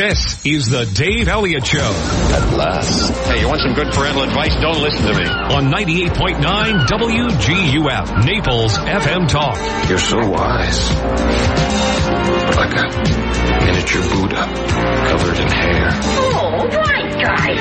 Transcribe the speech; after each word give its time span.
This 0.00 0.46
is 0.46 0.70
the 0.70 0.86
Dave 0.86 1.28
Elliott 1.28 1.66
Show 1.66 1.78
At 1.78 2.56
last. 2.56 3.10
Hey, 3.26 3.40
you 3.40 3.48
want 3.48 3.60
some 3.60 3.74
good 3.74 3.92
parental 3.92 4.22
advice? 4.22 4.56
Don't 4.58 4.80
listen 4.80 5.02
to 5.02 5.12
me. 5.12 5.26
on 5.26 5.66
98.9 5.66 6.86
WGUF, 6.86 8.24
Naples 8.24 8.78
FM 8.78 9.28
Talk. 9.28 9.58
You're 9.90 9.98
so 9.98 10.16
wise. 10.26 10.90
Like 12.56 12.72
a 12.78 12.88
miniature 13.66 14.00
Buddha 14.08 14.46
covered 15.10 15.38
in 15.38 15.48
hair. 15.48 15.90
Oh, 15.92 16.66
right, 16.66 17.12
guy. 17.22 17.52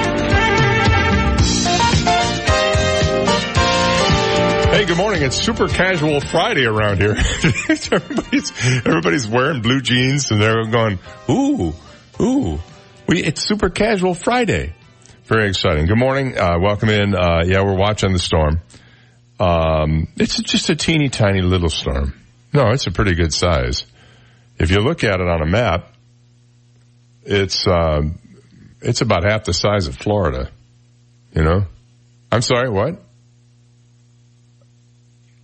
Hey, 4.77 4.85
good 4.85 4.95
morning. 4.95 5.23
It's 5.23 5.35
super 5.35 5.67
casual 5.67 6.21
Friday 6.21 6.63
around 6.63 7.01
here. 7.01 7.17
everybody's, 7.91 8.53
everybody's 8.85 9.27
wearing 9.27 9.61
blue 9.61 9.81
jeans 9.81 10.31
and 10.31 10.41
they're 10.41 10.63
going, 10.67 10.99
ooh, 11.29 11.73
ooh. 12.21 12.59
We, 13.07 13.23
it's 13.23 13.41
super 13.41 13.69
casual 13.69 14.13
Friday. 14.13 14.73
Very 15.23 15.49
exciting. 15.49 15.85
Good 15.85 15.97
morning. 15.97 16.37
Uh, 16.37 16.59
welcome 16.59 16.89
in. 16.89 17.15
Uh, 17.15 17.43
yeah, 17.45 17.61
we're 17.61 17.77
watching 17.77 18.13
the 18.13 18.19
storm. 18.19 18.61
Um, 19.39 20.07
it's 20.17 20.41
just 20.41 20.69
a 20.69 20.75
teeny 20.75 21.09
tiny 21.09 21.41
little 21.41 21.69
storm. 21.69 22.13
No, 22.53 22.69
it's 22.71 22.87
a 22.87 22.91
pretty 22.91 23.15
good 23.15 23.33
size. 23.33 23.85
If 24.57 24.71
you 24.71 24.79
look 24.79 25.03
at 25.03 25.21
it 25.21 25.27
on 25.27 25.41
a 25.41 25.45
map, 25.45 25.93
it's, 27.23 27.65
uh, 27.67 28.01
it's 28.81 29.01
about 29.01 29.23
half 29.23 29.45
the 29.45 29.53
size 29.53 29.87
of 29.87 29.95
Florida. 29.95 30.51
You 31.35 31.43
know? 31.43 31.65
I'm 32.31 32.41
sorry, 32.41 32.69
what? 32.69 33.01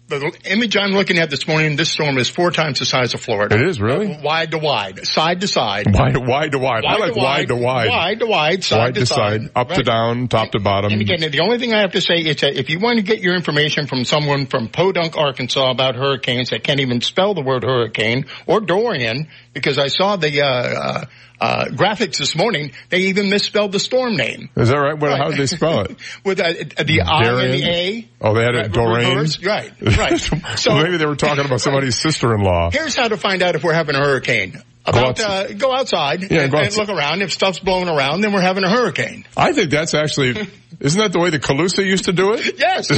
The 0.07 0.37
image 0.45 0.77
I'm 0.77 0.91
looking 0.91 1.17
at 1.17 1.31
this 1.31 1.47
morning, 1.47 1.77
this 1.77 1.89
storm 1.89 2.19
is 2.19 2.29
four 2.29 2.51
times 2.51 2.77
the 2.77 2.85
size 2.85 3.15
of 3.15 3.21
Florida. 3.21 3.55
It 3.55 3.67
is 3.67 3.81
really? 3.81 4.15
Wide 4.21 4.51
to 4.51 4.59
wide, 4.59 5.07
side 5.07 5.41
to 5.41 5.47
side. 5.47 5.91
Wide, 5.91 6.15
wide 6.15 6.51
to 6.51 6.59
wide. 6.59 6.85
I 6.85 6.97
like 6.97 7.15
wide 7.15 7.47
to 7.47 7.55
wide. 7.55 7.89
Wide 7.89 8.19
to 8.19 8.27
wide, 8.27 8.63
side 8.63 8.77
Wide 8.77 8.93
to, 8.93 8.99
to 8.99 9.05
side, 9.07 9.41
up 9.55 9.69
to 9.69 9.81
down, 9.81 10.27
top 10.27 10.51
to 10.51 10.59
bottom. 10.59 10.93
And 10.93 11.01
again, 11.01 11.31
the 11.31 11.39
only 11.39 11.57
thing 11.57 11.73
I 11.73 11.79
have 11.79 11.93
to 11.93 12.01
say 12.01 12.17
is 12.17 12.41
that 12.41 12.55
if 12.55 12.69
you 12.69 12.79
want 12.79 12.97
to 12.97 13.03
get 13.03 13.19
your 13.19 13.35
information 13.35 13.87
from 13.87 14.05
someone 14.05 14.45
from 14.45 14.67
Podunk, 14.67 15.17
Arkansas 15.17 15.71
about 15.71 15.95
hurricanes 15.95 16.51
that 16.51 16.63
can't 16.63 16.81
even 16.81 17.01
spell 17.01 17.33
the 17.33 17.41
word 17.41 17.63
hurricane 17.63 18.27
or 18.45 18.59
Dorian, 18.61 19.27
because 19.53 19.79
I 19.79 19.87
saw 19.87 20.17
the, 20.17 20.43
uh, 20.43 20.45
uh, 20.45 21.05
uh, 21.39 21.65
graphics 21.69 22.17
this 22.17 22.35
morning, 22.35 22.71
they 22.89 22.99
even 23.03 23.29
misspelled 23.29 23.71
the 23.71 23.79
storm 23.79 24.15
name. 24.15 24.49
Is 24.55 24.69
that 24.69 24.77
right? 24.77 24.97
What, 24.97 25.17
how 25.17 25.29
did 25.29 25.37
they 25.37 25.45
spell 25.45 25.81
it? 25.81 25.97
With 26.25 26.39
uh, 26.39 26.53
the 26.83 27.01
I 27.01 27.23
and 27.27 27.53
the 27.53 27.63
A. 27.69 28.09
Oh, 28.21 28.33
they 28.33 28.43
had 28.43 28.55
it 28.55 28.57
Right, 28.57 28.71
Doreen? 28.71 29.27
Right, 29.43 29.71
right. 29.97 30.19
So- 30.19 30.73
well, 30.73 30.83
maybe 30.83 30.97
they 30.97 31.05
were 31.05 31.15
talking 31.15 31.45
about 31.45 31.61
somebody's 31.61 31.97
sister-in-law. 31.99 32.71
Here's 32.71 32.95
how 32.95 33.07
to 33.07 33.17
find 33.17 33.41
out 33.41 33.55
if 33.55 33.63
we're 33.63 33.73
having 33.73 33.95
a 33.95 33.99
hurricane. 33.99 34.61
About 34.87 35.19
outs- 35.19 35.23
uh, 35.23 35.53
go 35.57 35.73
outside 35.73 36.21
Yeah, 36.29 36.43
and, 36.43 36.51
go 36.51 36.59
and 36.59 36.75
look 36.77 36.89
around. 36.89 37.23
If 37.23 37.33
stuff's 37.33 37.57
blowing 37.59 37.89
around, 37.89 38.21
then 38.21 38.33
we're 38.33 38.41
having 38.41 38.63
a 38.63 38.69
hurricane. 38.69 39.25
I 39.35 39.51
think 39.51 39.71
that's 39.71 39.95
actually, 39.95 40.47
isn't 40.79 41.01
that 41.01 41.11
the 41.11 41.19
way 41.19 41.31
the 41.31 41.39
Calusa 41.39 41.83
used 41.83 42.05
to 42.05 42.13
do 42.13 42.33
it? 42.33 42.59
Yes, 42.59 42.91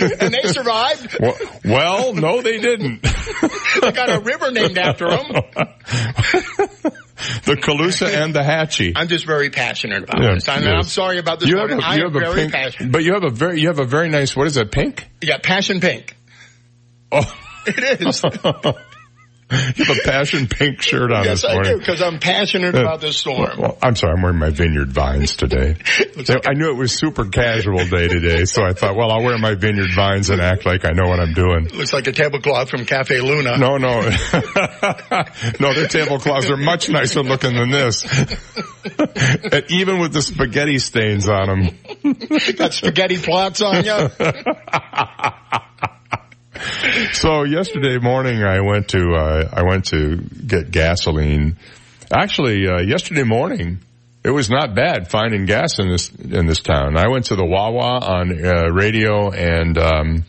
and 0.00 0.32
they 0.32 0.48
survived. 0.50 1.18
Well, 1.20 1.36
well 1.64 2.14
no, 2.14 2.40
they 2.40 2.58
didn't. 2.58 3.02
They 3.02 3.92
got 3.92 4.08
a 4.08 4.20
river 4.20 4.50
named 4.52 4.78
after 4.78 5.10
them. 5.10 5.26
the 7.44 7.54
Calusa 7.54 8.08
and 8.12 8.34
the 8.34 8.42
Hatchie. 8.42 8.92
I'm 8.96 9.08
just 9.08 9.24
very 9.26 9.50
passionate 9.50 10.04
about 10.04 10.22
Yeah, 10.22 10.34
this. 10.34 10.48
I'm, 10.48 10.62
yes. 10.62 10.72
I'm 10.74 10.82
sorry 10.82 11.18
about 11.18 11.40
this. 11.40 11.48
You 11.48 11.58
have 11.58 11.70
a, 11.70 11.74
I 11.82 11.96
you 11.96 12.06
am 12.06 12.12
have 12.12 12.22
very 12.22 12.34
pink, 12.42 12.52
passionate. 12.52 12.92
but 12.92 13.04
you 13.04 13.14
have 13.14 13.24
a 13.24 13.30
very, 13.30 13.60
you 13.60 13.68
have 13.68 13.78
a 13.78 13.84
very 13.84 14.08
nice, 14.08 14.34
what 14.34 14.46
is 14.46 14.54
that, 14.54 14.72
pink? 14.72 15.08
Yeah, 15.22 15.38
passion 15.42 15.80
pink. 15.80 16.16
Oh, 17.12 17.22
It 17.66 18.00
is. 18.02 18.22
you 19.76 19.84
have 19.84 19.96
a 19.96 20.00
passion 20.04 20.46
pink 20.46 20.82
shirt 20.82 21.12
on 21.12 21.24
yes, 21.24 21.42
this 21.42 21.50
I 21.50 21.62
do 21.62 21.78
because 21.78 22.02
I'm 22.02 22.18
passionate 22.18 22.74
about 22.74 23.00
this 23.00 23.16
storm. 23.16 23.58
Well, 23.58 23.78
I'm 23.82 23.96
sorry, 23.96 24.14
I'm 24.14 24.22
wearing 24.22 24.38
my 24.38 24.50
vineyard 24.50 24.92
vines 24.92 25.36
today. 25.36 25.76
I 26.46 26.54
knew 26.54 26.70
it 26.70 26.76
was 26.76 26.92
super 26.92 27.26
casual 27.26 27.84
day 27.86 28.08
today, 28.08 28.44
so 28.44 28.64
I 28.64 28.72
thought, 28.72 28.96
well, 28.96 29.10
I'll 29.10 29.22
wear 29.22 29.38
my 29.38 29.54
vineyard 29.54 29.92
vines 29.94 30.30
and 30.30 30.40
act 30.40 30.66
like 30.66 30.84
I 30.84 30.90
know 30.90 31.08
what 31.08 31.20
I'm 31.20 31.32
doing. 31.32 31.68
Looks 31.68 31.92
like 31.92 32.06
a 32.06 32.12
tablecloth 32.12 32.70
from 32.70 32.84
Cafe 32.84 33.20
Luna. 33.20 33.58
No, 33.58 33.76
no. 33.76 34.00
no, 35.60 35.74
their 35.74 35.88
tablecloths 35.88 36.50
are 36.50 36.56
much 36.56 36.88
nicer 36.88 37.22
looking 37.22 37.54
than 37.54 37.70
this. 37.70 38.04
even 39.68 39.98
with 39.98 40.12
the 40.12 40.22
spaghetti 40.22 40.78
stains 40.78 41.28
on 41.28 41.46
them. 41.46 41.78
Got 42.56 42.74
spaghetti 42.74 43.18
plots 43.18 43.62
on 43.62 43.84
you. 43.84 44.10
So 47.12 47.44
yesterday 47.44 47.98
morning 47.98 48.42
I 48.42 48.60
went 48.60 48.88
to, 48.88 49.14
uh, 49.14 49.48
I 49.52 49.62
went 49.62 49.86
to 49.86 50.16
get 50.16 50.70
gasoline. 50.70 51.56
Actually, 52.12 52.66
uh, 52.66 52.80
yesterday 52.80 53.22
morning, 53.22 53.78
it 54.24 54.30
was 54.30 54.50
not 54.50 54.74
bad 54.74 55.10
finding 55.10 55.46
gas 55.46 55.78
in 55.78 55.88
this, 55.88 56.10
in 56.10 56.46
this 56.46 56.60
town. 56.60 56.96
I 56.96 57.08
went 57.08 57.26
to 57.26 57.36
the 57.36 57.44
Wawa 57.44 58.00
on, 58.00 58.44
uh, 58.44 58.68
radio 58.72 59.30
and, 59.30 59.78
um, 59.78 60.24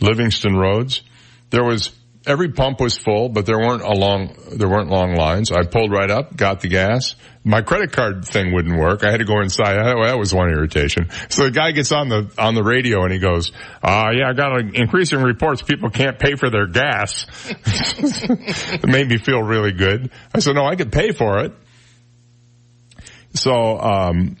Livingston 0.00 0.56
roads. 0.56 1.02
There 1.50 1.64
was, 1.64 1.90
every 2.26 2.50
pump 2.50 2.80
was 2.80 2.96
full, 2.96 3.28
but 3.28 3.46
there 3.46 3.58
weren't 3.58 3.82
a 3.82 3.92
long, 3.92 4.36
there 4.52 4.68
weren't 4.68 4.90
long 4.90 5.14
lines. 5.14 5.52
I 5.52 5.64
pulled 5.64 5.92
right 5.92 6.10
up, 6.10 6.36
got 6.36 6.60
the 6.60 6.68
gas. 6.68 7.14
My 7.46 7.60
credit 7.60 7.92
card 7.92 8.24
thing 8.24 8.54
wouldn't 8.54 8.78
work. 8.78 9.04
I 9.04 9.10
had 9.10 9.18
to 9.18 9.26
go 9.26 9.40
inside. 9.42 9.74
That, 9.74 10.18
was 10.18 10.34
one 10.34 10.48
irritation. 10.48 11.10
So 11.28 11.44
the 11.44 11.50
guy 11.50 11.72
gets 11.72 11.92
on 11.92 12.08
the, 12.08 12.30
on 12.38 12.54
the 12.54 12.62
radio 12.62 13.04
and 13.04 13.12
he 13.12 13.18
goes, 13.18 13.52
uh, 13.82 14.10
yeah, 14.14 14.30
I 14.30 14.32
got 14.32 14.58
an 14.58 14.74
increasing 14.74 15.20
reports. 15.20 15.60
People 15.60 15.90
can't 15.90 16.18
pay 16.18 16.36
for 16.36 16.48
their 16.48 16.66
gas. 16.66 17.26
it 17.66 18.88
made 18.88 19.08
me 19.08 19.18
feel 19.18 19.42
really 19.42 19.72
good. 19.72 20.10
I 20.34 20.38
said, 20.38 20.54
no, 20.54 20.64
I 20.64 20.74
could 20.74 20.90
pay 20.90 21.12
for 21.12 21.40
it. 21.40 21.52
So, 23.34 23.78
um, 23.78 24.36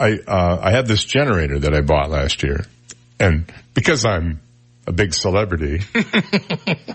I, 0.00 0.12
uh, 0.26 0.58
I 0.62 0.70
had 0.70 0.86
this 0.86 1.04
generator 1.04 1.58
that 1.58 1.74
I 1.74 1.82
bought 1.82 2.08
last 2.08 2.42
year 2.42 2.64
and 3.20 3.52
because 3.74 4.04
I'm 4.04 4.40
a 4.88 4.92
big 4.92 5.12
celebrity, 5.12 5.80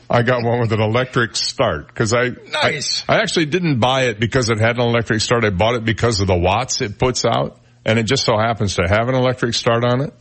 I 0.10 0.24
got 0.24 0.44
one 0.44 0.60
with 0.60 0.74
an 0.74 0.82
electric 0.82 1.36
start 1.36 1.88
because 1.88 2.12
I, 2.12 2.30
Nice. 2.30 3.06
I, 3.08 3.18
I 3.18 3.18
actually 3.20 3.46
didn't 3.46 3.80
buy 3.80 4.06
it 4.06 4.20
because 4.20 4.50
it 4.50 4.58
had 4.58 4.78
an 4.78 4.82
electric 4.82 5.22
start. 5.22 5.46
I 5.46 5.52
bought 5.52 5.76
it 5.76 5.86
because 5.86 6.20
of 6.20 6.28
the 6.28 6.36
watts 6.36 6.82
it 6.82 6.98
puts 6.98 7.24
out 7.24 7.60
and 7.86 8.00
it 8.00 8.04
just 8.04 8.26
so 8.26 8.36
happens 8.36 8.76
to 8.76 8.88
have 8.88 9.10
an 9.10 9.16
electric 9.16 9.54
start 9.54 9.86
on 9.86 10.02
it. 10.02 10.14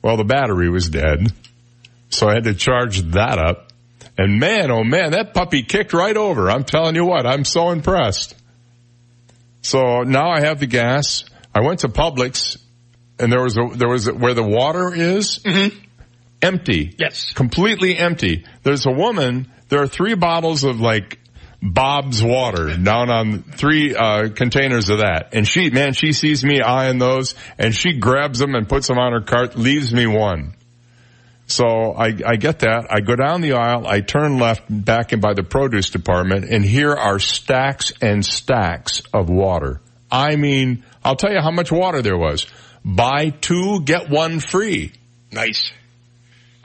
Well, 0.00 0.16
the 0.16 0.24
battery 0.24 0.70
was 0.70 0.88
dead. 0.88 1.30
So 2.08 2.26
I 2.26 2.34
had 2.34 2.44
to 2.44 2.54
charge 2.54 3.00
that 3.12 3.38
up 3.38 3.72
and 4.16 4.40
man, 4.40 4.70
oh 4.70 4.82
man, 4.82 5.10
that 5.10 5.34
puppy 5.34 5.62
kicked 5.62 5.92
right 5.92 6.16
over. 6.16 6.50
I'm 6.50 6.64
telling 6.64 6.94
you 6.94 7.04
what, 7.04 7.26
I'm 7.26 7.44
so 7.44 7.70
impressed. 7.70 8.34
So 9.60 10.04
now 10.04 10.30
I 10.30 10.40
have 10.40 10.58
the 10.58 10.66
gas. 10.66 11.24
I 11.54 11.60
went 11.60 11.80
to 11.80 11.88
Publix 11.88 12.58
and 13.18 13.30
there 13.30 13.42
was 13.42 13.58
a, 13.58 13.68
there 13.74 13.88
was 13.88 14.06
a, 14.06 14.14
where 14.14 14.34
the 14.34 14.42
water 14.42 14.94
is 14.94 15.40
mm-hmm. 15.40 15.83
Empty. 16.44 16.94
Yes. 16.98 17.32
Completely 17.32 17.96
empty. 17.96 18.44
There's 18.62 18.86
a 18.86 18.90
woman, 18.90 19.50
there 19.68 19.82
are 19.82 19.86
three 19.86 20.14
bottles 20.14 20.64
of 20.64 20.80
like 20.80 21.18
Bob's 21.62 22.22
water 22.22 22.76
down 22.76 23.10
on 23.10 23.42
three, 23.42 23.94
uh, 23.94 24.28
containers 24.28 24.90
of 24.90 24.98
that. 24.98 25.30
And 25.32 25.48
she, 25.48 25.70
man, 25.70 25.94
she 25.94 26.12
sees 26.12 26.44
me 26.44 26.60
eyeing 26.60 26.98
those 26.98 27.34
and 27.58 27.74
she 27.74 27.98
grabs 27.98 28.38
them 28.38 28.54
and 28.54 28.68
puts 28.68 28.88
them 28.88 28.98
on 28.98 29.12
her 29.12 29.22
cart, 29.22 29.56
leaves 29.56 29.92
me 29.92 30.06
one. 30.06 30.54
So 31.46 31.92
I, 31.92 32.12
I 32.26 32.36
get 32.36 32.60
that. 32.60 32.86
I 32.90 33.00
go 33.00 33.16
down 33.16 33.40
the 33.40 33.52
aisle. 33.54 33.86
I 33.86 34.00
turn 34.00 34.38
left 34.38 34.64
back 34.68 35.12
in 35.12 35.20
by 35.20 35.34
the 35.34 35.42
produce 35.42 35.90
department 35.90 36.44
and 36.50 36.64
here 36.64 36.92
are 36.92 37.18
stacks 37.18 37.92
and 38.00 38.24
stacks 38.24 39.02
of 39.12 39.30
water. 39.30 39.80
I 40.10 40.36
mean, 40.36 40.84
I'll 41.02 41.16
tell 41.16 41.32
you 41.32 41.40
how 41.40 41.50
much 41.50 41.72
water 41.72 42.02
there 42.02 42.16
was. 42.16 42.46
Buy 42.84 43.30
two, 43.30 43.80
get 43.80 44.10
one 44.10 44.40
free. 44.40 44.92
Nice. 45.32 45.72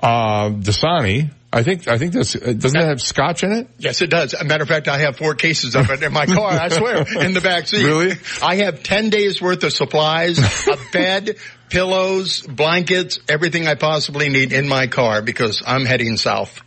Uh, 0.02 0.50
Dasani. 0.50 1.32
I 1.52 1.64
think, 1.64 1.88
I 1.88 1.98
think 1.98 2.14
that's, 2.14 2.36
uh, 2.36 2.54
doesn't 2.56 2.80
it 2.80 2.86
have 2.86 3.02
scotch 3.02 3.44
in 3.44 3.52
it? 3.52 3.68
Yes, 3.80 4.02
it 4.02 4.12
does. 4.12 4.36
As 4.36 4.42
a 4.42 4.46
matter 4.46 4.62
of 4.62 4.70
fact, 4.70 4.88
I 4.88 5.00
have 5.00 5.18
four 5.18 5.34
cases 5.34 5.76
of 5.76 5.90
it 5.90 6.04
in 6.04 6.14
my 6.14 6.28
car, 6.28 6.52
I 6.52 6.70
swear, 6.70 6.98
in 7.26 7.34
the 7.34 7.42
back 7.42 7.68
seat. 7.68 7.84
Really? 7.84 8.18
I 8.42 8.58
have 8.58 8.84
10 8.84 9.10
days 9.10 9.42
worth 9.42 9.64
of 9.64 9.74
supplies, 9.74 10.38
a 10.68 10.78
bed, 10.94 11.38
pillows, 11.70 12.42
blankets, 12.42 13.20
everything 13.28 13.68
I 13.68 13.74
possibly 13.74 14.30
need 14.30 14.54
in 14.54 14.68
my 14.68 14.86
car 14.86 15.24
because 15.24 15.64
I'm 15.66 15.86
heading 15.86 16.18
south. 16.18 16.62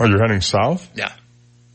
Oh, 0.00 0.06
you're 0.06 0.20
heading 0.20 0.40
south? 0.40 0.90
Yeah. 0.96 1.12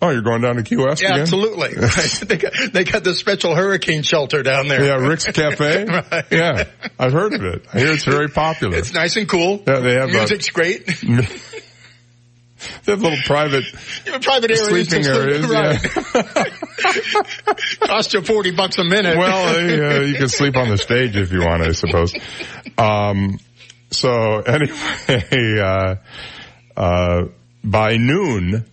Oh, 0.01 0.11
you're 0.11 0.21
going 0.21 0.41
down 0.41 0.55
to 0.55 0.63
Key 0.63 0.77
West 0.77 1.01
Yeah, 1.01 1.09
again? 1.09 1.21
absolutely. 1.21 1.69
Right. 1.77 2.23
They 2.25 2.37
got, 2.37 2.53
they 2.71 2.83
got 2.85 3.03
the 3.03 3.13
special 3.13 3.53
hurricane 3.53 4.01
shelter 4.03 4.43
down 4.43 4.67
there. 4.69 4.83
Yeah, 4.83 4.95
Rick's 5.05 5.25
Cafe. 5.27 5.85
Right. 5.89 6.25
Yeah, 6.31 6.63
I've 6.97 7.11
heard 7.11 7.33
of 7.33 7.43
it. 7.43 7.65
I 7.73 7.79
hear 7.79 7.91
it's 7.91 8.05
very 8.05 8.29
popular. 8.29 8.77
It's 8.77 8.93
nice 8.93 9.17
and 9.17 9.27
cool. 9.27 9.61
Yeah, 9.67 9.79
they 9.79 9.93
have, 9.95 10.09
uh, 10.09 10.13
Music's 10.13 10.49
great. 10.51 10.85
they 12.85 12.91
have 12.91 13.01
little 13.01 13.17
private 13.25 13.65
You 14.05 14.13
have 14.13 14.21
private 14.21 14.51
areas. 14.51 14.69
sleeping 14.87 15.03
sleep- 15.03 15.15
areas. 15.15 15.45
Right. 15.47 15.79
Yeah. 16.15 17.85
Cost 17.87 18.13
you 18.13 18.21
40 18.21 18.51
bucks 18.51 18.77
a 18.77 18.83
minute. 18.83 19.17
well, 19.17 19.55
uh, 19.55 20.01
you 20.05 20.15
can 20.15 20.29
sleep 20.29 20.55
on 20.55 20.69
the 20.69 20.77
stage 20.77 21.15
if 21.17 21.31
you 21.31 21.39
want, 21.41 21.61
I 21.63 21.71
suppose. 21.73 22.13
Um, 22.77 23.39
so 23.91 24.39
anyway, 24.41 25.59
uh, 25.59 25.95
uh, 26.77 27.23
by 27.63 27.97
noon, 27.97 28.65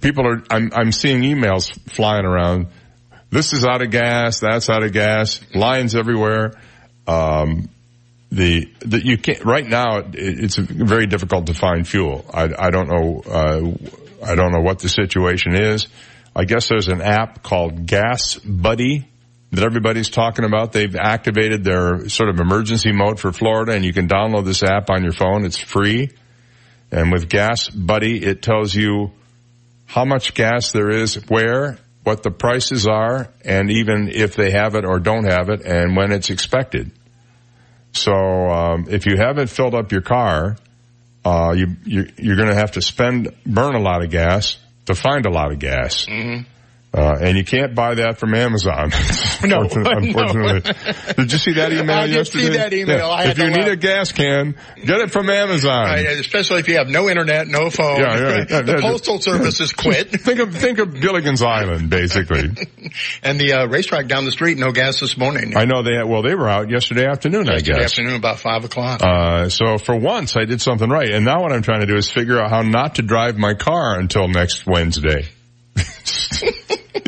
people 0.00 0.26
are, 0.26 0.42
I'm, 0.50 0.70
I'm 0.74 0.92
seeing 0.92 1.22
emails 1.22 1.70
flying 1.90 2.24
around. 2.24 2.68
this 3.30 3.52
is 3.52 3.64
out 3.64 3.82
of 3.82 3.90
gas, 3.90 4.40
that's 4.40 4.68
out 4.68 4.82
of 4.82 4.92
gas, 4.92 5.40
lines 5.54 5.94
everywhere. 5.94 6.52
Um, 7.06 7.68
the, 8.30 8.72
the 8.80 9.04
you 9.04 9.18
can't 9.18 9.44
right 9.44 9.66
now. 9.66 9.98
It, 9.98 10.14
it's 10.14 10.56
very 10.56 11.06
difficult 11.06 11.46
to 11.46 11.54
find 11.54 11.86
fuel. 11.86 12.24
I, 12.32 12.48
I 12.56 12.70
don't 12.70 12.88
know. 12.88 13.22
Uh, 13.26 14.24
I 14.24 14.34
don't 14.34 14.52
know 14.52 14.60
what 14.60 14.78
the 14.78 14.88
situation 14.88 15.54
is. 15.54 15.88
I 16.34 16.44
guess 16.44 16.68
there's 16.68 16.88
an 16.88 17.00
app 17.00 17.42
called 17.42 17.86
Gas 17.86 18.36
Buddy 18.36 19.08
that 19.50 19.64
everybody's 19.64 20.10
talking 20.10 20.44
about. 20.44 20.72
They've 20.72 20.94
activated 20.94 21.64
their 21.64 22.08
sort 22.08 22.28
of 22.28 22.38
emergency 22.38 22.92
mode 22.92 23.18
for 23.18 23.32
Florida, 23.32 23.72
and 23.72 23.84
you 23.84 23.92
can 23.92 24.06
download 24.06 24.44
this 24.44 24.62
app 24.62 24.90
on 24.90 25.02
your 25.02 25.12
phone. 25.12 25.44
It's 25.44 25.58
free, 25.58 26.10
and 26.92 27.10
with 27.10 27.28
Gas 27.28 27.68
Buddy, 27.68 28.24
it 28.24 28.42
tells 28.42 28.74
you 28.74 29.10
how 29.90 30.04
much 30.04 30.34
gas 30.34 30.70
there 30.70 30.88
is, 30.88 31.16
where, 31.28 31.76
what 32.04 32.22
the 32.22 32.30
prices 32.30 32.86
are, 32.86 33.28
and 33.44 33.72
even 33.72 34.08
if 34.08 34.36
they 34.36 34.52
have 34.52 34.76
it 34.76 34.84
or 34.84 35.00
don't 35.00 35.24
have 35.24 35.48
it, 35.48 35.62
and 35.62 35.96
when 35.96 36.12
it's 36.12 36.30
expected. 36.30 36.92
So 37.92 38.12
um, 38.12 38.86
if 38.88 39.06
you 39.06 39.16
haven't 39.16 39.48
filled 39.48 39.74
up 39.74 39.90
your 39.90 40.02
car, 40.02 40.56
uh, 41.24 41.54
you, 41.56 41.74
you 41.84 42.08
you're 42.16 42.36
going 42.36 42.50
to 42.50 42.54
have 42.54 42.72
to 42.72 42.82
spend 42.82 43.34
burn 43.44 43.74
a 43.74 43.80
lot 43.80 44.04
of 44.04 44.10
gas 44.12 44.58
to 44.86 44.94
find 44.94 45.26
a 45.26 45.30
lot 45.30 45.50
of 45.50 45.58
gas. 45.58 46.06
Mm-hmm. 46.06 46.48
Uh, 46.92 47.16
and 47.20 47.36
you 47.38 47.44
can't 47.44 47.72
buy 47.76 47.94
that 47.94 48.18
from 48.18 48.34
Amazon. 48.34 48.90
No, 49.42 49.62
unfortunately. 49.62 50.12
no. 50.12 50.20
unfortunately. 50.20 51.14
Did 51.16 51.32
you 51.32 51.38
see 51.38 51.52
that 51.54 51.72
email 51.72 51.96
I 51.96 52.06
did 52.08 52.16
yesterday? 52.16 52.44
see 52.44 52.56
that 52.58 52.72
email. 52.74 53.06
I 53.06 53.24
If 53.30 53.38
you 53.38 53.46
need 53.48 53.56
laugh. 53.60 53.68
a 53.68 53.76
gas 53.76 54.12
can, 54.12 54.54
get 54.84 55.00
it 55.00 55.10
from 55.12 55.30
Amazon. 55.30 55.84
Right, 55.86 56.04
especially 56.08 56.58
if 56.60 56.68
you 56.68 56.76
have 56.76 56.88
no 56.88 57.08
internet, 57.08 57.48
no 57.48 57.70
phone. 57.70 58.00
Yeah, 58.00 58.18
yeah, 58.18 58.44
yeah, 58.50 58.60
the 58.60 58.72
yeah. 58.72 58.80
postal 58.82 59.18
service 59.18 59.60
has 59.60 59.72
quit, 59.72 60.10
Think 60.10 60.40
of 60.40 60.54
think 60.54 60.78
of 60.78 61.00
Gilligan's 61.00 61.42
Island, 61.42 61.88
basically. 61.88 62.50
and 63.22 63.40
the 63.40 63.54
uh, 63.54 63.66
RaceTrac 63.68 64.08
down 64.08 64.26
the 64.26 64.30
street, 64.30 64.58
no 64.58 64.72
gas 64.72 65.00
this 65.00 65.16
morning. 65.16 65.56
I 65.56 65.64
know 65.64 65.82
they 65.82 65.94
had, 65.94 66.04
well 66.04 66.20
they 66.20 66.34
were 66.34 66.50
out 66.50 66.68
yesterday 66.68 67.06
afternoon, 67.06 67.46
Yesterday 67.46 67.76
I 67.78 67.80
guess. 67.80 67.92
afternoon, 67.92 68.16
about 68.16 68.40
five 68.40 68.66
o'clock. 68.66 69.00
Uh, 69.02 69.48
so 69.48 69.78
for 69.78 69.96
once 69.98 70.36
I 70.36 70.44
did 70.44 70.60
something 70.60 70.90
right. 70.90 71.08
And 71.08 71.24
now 71.24 71.40
what 71.40 71.52
I'm 71.52 71.62
trying 71.62 71.80
to 71.80 71.86
do 71.86 71.96
is 71.96 72.10
figure 72.10 72.38
out 72.38 72.50
how 72.50 72.60
not 72.60 72.96
to 72.96 73.02
drive 73.02 73.38
my 73.38 73.54
car 73.54 73.98
until 73.98 74.28
next 74.28 74.66
Wednesday. 74.66 75.28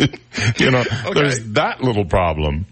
you 0.58 0.70
know, 0.70 0.84
there's 1.14 1.44
that 1.52 1.82
little 1.82 2.04
problem. 2.04 2.66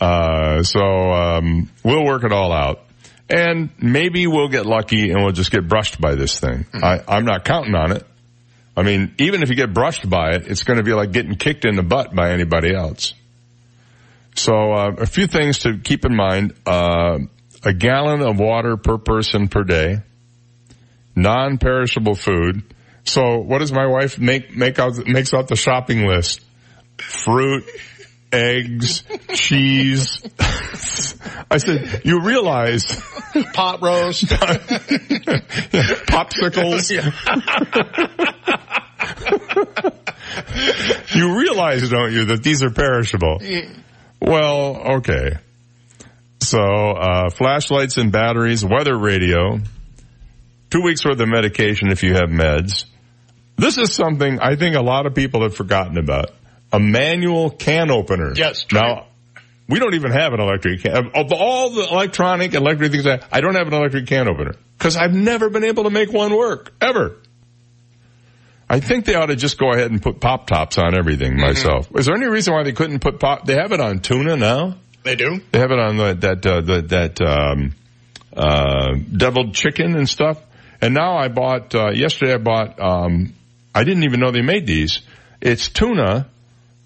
Uh, 0.00 0.62
so, 0.62 0.80
um, 0.80 1.70
we'll 1.82 2.04
work 2.04 2.24
it 2.24 2.32
all 2.32 2.52
out. 2.52 2.82
And 3.28 3.70
maybe 3.78 4.26
we'll 4.26 4.48
get 4.48 4.66
lucky 4.66 5.10
and 5.10 5.22
we'll 5.22 5.32
just 5.32 5.50
get 5.50 5.66
brushed 5.66 6.00
by 6.00 6.14
this 6.14 6.38
thing. 6.38 6.66
I, 6.72 7.00
I'm 7.08 7.24
not 7.24 7.44
counting 7.44 7.74
on 7.74 7.92
it. 7.92 8.06
I 8.76 8.82
mean, 8.82 9.14
even 9.18 9.42
if 9.42 9.48
you 9.48 9.56
get 9.56 9.72
brushed 9.72 10.08
by 10.08 10.34
it, 10.34 10.46
it's 10.46 10.62
going 10.62 10.76
to 10.76 10.82
be 10.82 10.92
like 10.92 11.10
getting 11.10 11.34
kicked 11.34 11.64
in 11.64 11.76
the 11.76 11.82
butt 11.82 12.14
by 12.14 12.30
anybody 12.30 12.74
else. 12.74 13.14
So, 14.36 14.72
uh, 14.72 14.92
a 14.98 15.06
few 15.06 15.26
things 15.26 15.60
to 15.60 15.78
keep 15.78 16.04
in 16.04 16.14
mind. 16.14 16.54
Uh, 16.66 17.20
a 17.64 17.72
gallon 17.72 18.20
of 18.20 18.38
water 18.38 18.76
per 18.76 18.98
person 18.98 19.48
per 19.48 19.64
day. 19.64 20.02
Non-perishable 21.16 22.14
food. 22.14 22.62
So, 23.04 23.38
what 23.38 23.58
does 23.58 23.72
my 23.72 23.86
wife 23.86 24.18
make, 24.18 24.54
make 24.54 24.78
out, 24.78 25.06
makes 25.06 25.32
out 25.32 25.48
the 25.48 25.56
shopping 25.56 26.06
list? 26.06 26.44
Fruit, 26.98 27.64
eggs, 28.32 29.02
cheese. 29.34 30.22
I 31.50 31.58
said, 31.58 32.02
you 32.04 32.20
realize 32.22 32.84
Pot 33.54 33.82
roast. 33.82 34.24
popsicles. 36.06 36.90
you 41.14 41.38
realize, 41.38 41.88
don't 41.90 42.12
you, 42.12 42.26
that 42.26 42.42
these 42.42 42.62
are 42.62 42.70
perishable? 42.70 43.40
Well, 44.20 44.76
okay. 44.98 45.38
So, 46.40 46.60
uh, 46.60 47.30
flashlights 47.30 47.96
and 47.96 48.12
batteries, 48.12 48.64
weather 48.64 48.96
radio, 48.96 49.58
two 50.70 50.82
weeks 50.82 51.04
worth 51.04 51.20
of 51.20 51.28
medication 51.28 51.90
if 51.90 52.02
you 52.02 52.14
have 52.14 52.28
meds. 52.28 52.84
This 53.56 53.78
is 53.78 53.94
something 53.94 54.38
I 54.40 54.56
think 54.56 54.76
a 54.76 54.82
lot 54.82 55.06
of 55.06 55.14
people 55.14 55.42
have 55.42 55.56
forgotten 55.56 55.98
about. 55.98 56.30
A 56.76 56.80
manual 56.80 57.50
can 57.50 57.90
opener. 57.90 58.32
Yes, 58.36 58.64
true. 58.64 58.80
Now, 58.80 59.06
we 59.68 59.78
don't 59.78 59.94
even 59.94 60.12
have 60.12 60.32
an 60.34 60.40
electric 60.40 60.82
can. 60.82 61.10
Of 61.14 61.32
all 61.32 61.70
the 61.70 61.88
electronic, 61.90 62.54
electric 62.54 62.92
things, 62.92 63.06
I, 63.06 63.20
I 63.32 63.40
don't 63.40 63.54
have 63.54 63.66
an 63.66 63.74
electric 63.74 64.06
can 64.06 64.28
opener. 64.28 64.54
Cause 64.78 64.96
I've 64.96 65.14
never 65.14 65.48
been 65.48 65.64
able 65.64 65.84
to 65.84 65.90
make 65.90 66.12
one 66.12 66.36
work. 66.36 66.72
Ever. 66.80 67.16
I 68.68 68.80
think 68.80 69.04
they 69.06 69.14
ought 69.14 69.26
to 69.26 69.36
just 69.36 69.58
go 69.58 69.72
ahead 69.72 69.90
and 69.90 70.02
put 70.02 70.20
pop 70.20 70.46
tops 70.48 70.76
on 70.76 70.94
everything 70.96 71.32
Mm-hmm. 71.32 71.40
myself. 71.40 71.88
Is 71.96 72.06
there 72.06 72.14
any 72.14 72.26
reason 72.26 72.52
why 72.52 72.62
they 72.64 72.72
couldn't 72.72 72.98
put 73.00 73.18
pop? 73.20 73.46
They 73.46 73.54
have 73.54 73.72
it 73.72 73.80
on 73.80 74.00
tuna 74.00 74.36
now. 74.36 74.76
they 75.04 75.14
do. 75.16 75.40
They 75.52 75.58
have 75.60 75.70
it 75.70 75.78
on 75.78 75.96
the, 75.96 76.14
that 76.14 76.44
uh, 76.46 76.60
the, 76.60 76.82
that 76.82 77.20
um, 77.22 77.74
uh, 78.36 78.94
deviled 79.16 79.54
chicken 79.54 79.96
and 79.96 80.08
stuff. 80.08 80.38
And 80.80 80.92
now 80.94 81.16
I 81.16 81.28
bought 81.28 81.74
uh, 81.74 81.90
yesterday. 81.90 82.34
I 82.34 82.38
bought. 82.38 82.78
Um, 82.80 83.32
I 83.74 83.84
didn't 83.84 84.04
even 84.04 84.20
know 84.20 84.30
they 84.30 84.42
made 84.42 84.66
these. 84.66 85.00
It's 85.40 85.68
tuna 85.68 86.28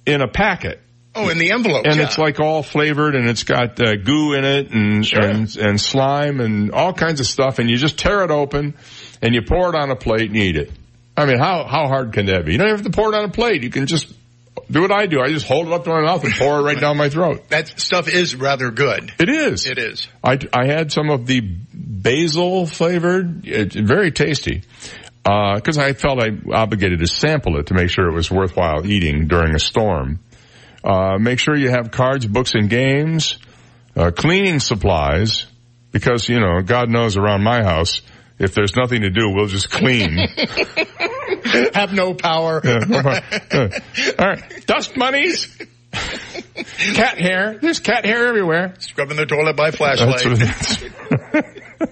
in 0.06 0.20
a 0.23 0.29
packet, 0.29 0.81
Oh, 1.14 1.29
in 1.29 1.38
the 1.38 1.50
envelope. 1.52 1.87
and 1.87 1.97
yeah. 1.97 2.05
it's 2.05 2.19
like 2.19 2.38
all 2.41 2.62
flavored, 2.62 3.14
and 3.17 3.29
it's 3.29 3.44
got 3.44 3.81
uh, 3.81 3.97
goo 3.97 4.35
in 4.35 4.44
it, 4.44 4.70
and, 4.70 5.05
Sure. 5.06 5.20
and 5.23 5.56
and 5.56 5.81
slime, 5.81 6.41
and 6.41 6.70
all 6.73 6.93
kinds 6.93 7.20
of 7.20 7.26
stuff. 7.26 7.58
And 7.58 7.69
you 7.69 7.76
just 7.76 7.99
tear 7.99 8.23
it 8.25 8.31
open, 8.31 8.75
and 9.20 9.35
you 9.35 9.43
pour 9.43 9.69
it 9.70 9.75
on 9.75 9.91
a 9.91 9.97
plate 9.97 10.29
and 10.31 10.37
eat 10.37 10.56
it. 10.56 10.70
I 11.17 11.26
mean, 11.26 11.38
how 11.38 11.64
how 11.64 11.88
hard 11.88 12.12
can 12.12 12.26
that 12.26 12.44
be? 12.44 12.52
You 12.52 12.58
don't 12.58 12.69
have 12.70 12.82
to 12.82 12.91
pour 12.91 13.12
it 13.12 13.17
on 13.17 13.25
a 13.25 13.32
plate. 13.32 13.62
You 13.62 13.70
can 13.70 13.87
just 13.87 14.12
do 14.70 14.82
what 14.82 14.93
I 14.93 15.06
do. 15.06 15.20
I 15.20 15.29
just 15.29 15.47
hold 15.47 15.67
it 15.67 15.73
up 15.73 15.82
to 15.85 15.91
my 15.91 16.00
mouth 16.02 16.23
and 16.25 16.32
pour 16.32 16.61
it 16.61 16.62
right 16.62 16.79
down 16.81 16.97
my 16.97 17.08
throat. 17.08 17.49
that 17.49 17.81
stuff 17.81 18.08
is 18.08 18.37
rather 18.37 18.70
good. 18.70 19.12
It 19.19 19.29
is. 19.29 19.67
It 19.67 19.79
is. 19.79 20.06
I, 20.23 20.38
I 20.52 20.67
had 20.67 20.93
some 20.93 21.11
of 21.11 21.26
the 21.26 21.41
basil 21.43 22.67
flavored, 22.67 23.47
it's 23.47 23.75
very 23.75 24.12
tasty. 24.12 24.62
Uh, 25.25 25.61
cause 25.61 25.76
I 25.76 25.93
felt 25.93 26.19
I 26.19 26.31
obligated 26.52 27.00
to 27.00 27.06
sample 27.06 27.58
it 27.58 27.67
to 27.67 27.75
make 27.75 27.90
sure 27.90 28.08
it 28.08 28.14
was 28.14 28.31
worthwhile 28.31 28.87
eating 28.87 29.28
during 29.28 29.55
a 29.55 29.58
storm. 29.58 30.20
Uh, 30.82 31.19
make 31.19 31.38
sure 31.38 31.55
you 31.55 31.70
have 31.70 31.90
cards, 31.90 32.26
books, 32.26 32.55
and 32.55 32.70
games, 32.70 33.38
uh, 33.96 34.11
cleaning 34.11 34.61
supplies, 34.61 35.46
because, 35.93 36.28
you 36.28 36.40
know, 36.40 36.62
God 36.62 36.88
knows 36.88 37.17
around 37.17 37.43
my 37.43 37.62
house, 37.62 38.00
if 38.38 38.55
there's 38.55 38.75
nothing 38.75 39.02
to 39.02 39.11
do, 39.11 39.31
we'll 39.31 39.49
just 39.49 39.70
clean. 39.70 40.17
Have 41.75 41.93
no 41.93 42.14
power. 42.14 42.62
All 42.64 42.81
right. 44.19 44.66
Dust 44.66 44.94
bunnies. 44.94 45.58
cat 45.93 47.19
hair. 47.19 47.58
There's 47.61 47.81
cat 47.81 48.06
hair 48.06 48.28
everywhere. 48.28 48.75
Scrubbing 48.78 49.16
the 49.16 49.26
toilet 49.26 49.56
by 49.56 49.73
flashlight. 49.73 50.23
That's 50.25 50.80
what 50.80 50.92
yeah. 51.35 51.87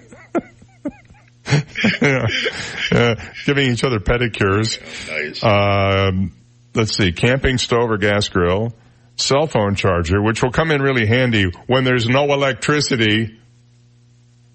Uh, 2.91 3.15
giving 3.45 3.71
each 3.71 3.85
other 3.85 3.99
pedicures. 3.99 4.81
nice. 5.09 5.45
Um, 5.45 6.33
let's 6.75 6.97
see, 6.97 7.13
camping 7.13 7.59
stove 7.59 7.91
or 7.91 7.99
gas 7.99 8.29
grill, 8.29 8.73
cell 9.17 9.47
phone 9.47 9.75
charger, 9.75 10.23
which 10.23 10.43
will 10.43 10.53
come 10.53 10.71
in 10.71 10.81
really 10.81 11.07
handy 11.07 11.51
when 11.67 11.85
there's 11.85 12.09
no 12.09 12.25
electricity. 12.33 13.39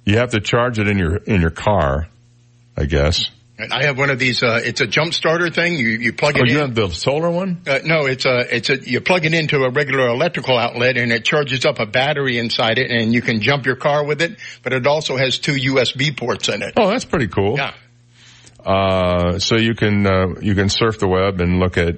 You 0.06 0.18
have 0.18 0.32
to 0.32 0.42
charge 0.42 0.80
it 0.80 0.88
in 0.88 0.98
your 0.98 1.18
in 1.18 1.42
your 1.42 1.52
car, 1.52 2.08
I 2.76 2.86
guess. 2.86 3.30
I 3.60 3.84
have 3.86 4.00
one 4.00 4.10
of 4.10 4.18
these. 4.18 4.42
Uh, 4.42 4.60
it's 4.64 4.82
a 4.82 4.88
jump 4.88 5.14
starter 5.14 5.50
thing. 5.52 5.76
You 5.76 5.90
you 5.90 6.12
plug 6.14 6.38
it 6.38 6.42
Oh, 6.42 6.44
in. 6.46 6.50
you 6.50 6.58
have 6.58 6.74
the 6.74 6.90
solar 6.90 7.30
one? 7.30 7.62
Uh, 7.68 7.80
no, 7.86 8.06
it's 8.08 8.26
a, 8.26 8.56
it's 8.56 8.70
a, 8.72 8.78
you 8.90 9.00
plug 9.00 9.26
it 9.26 9.34
into 9.36 9.64
a 9.64 9.70
regular 9.70 10.08
electrical 10.08 10.58
outlet 10.58 10.98
and 10.98 11.12
it 11.12 11.24
charges 11.24 11.64
up 11.64 11.80
a 11.80 11.86
battery 11.86 12.40
inside 12.40 12.80
it 12.80 12.90
and 12.90 13.14
you 13.14 13.22
can 13.22 13.42
jump 13.42 13.68
your 13.68 13.76
car 13.76 14.04
with 14.06 14.24
it, 14.24 14.38
but 14.64 14.74
it 14.74 14.88
also 14.88 15.18
has 15.18 15.38
two 15.38 15.54
USB 15.54 16.18
ports 16.18 16.50
in 16.50 16.64
it. 16.64 16.74
Oh, 16.78 16.90
that's 16.90 17.06
pretty 17.06 17.28
cool. 17.28 17.58
Yeah. 17.58 17.74
Uh, 18.66 19.38
so 19.38 19.56
you 19.58 19.76
can 19.76 20.08
uh, 20.08 20.28
you 20.42 20.56
can 20.56 20.70
surf 20.70 20.98
the 20.98 21.08
web 21.08 21.40
and 21.40 21.60
look 21.60 21.78
at 21.78 21.98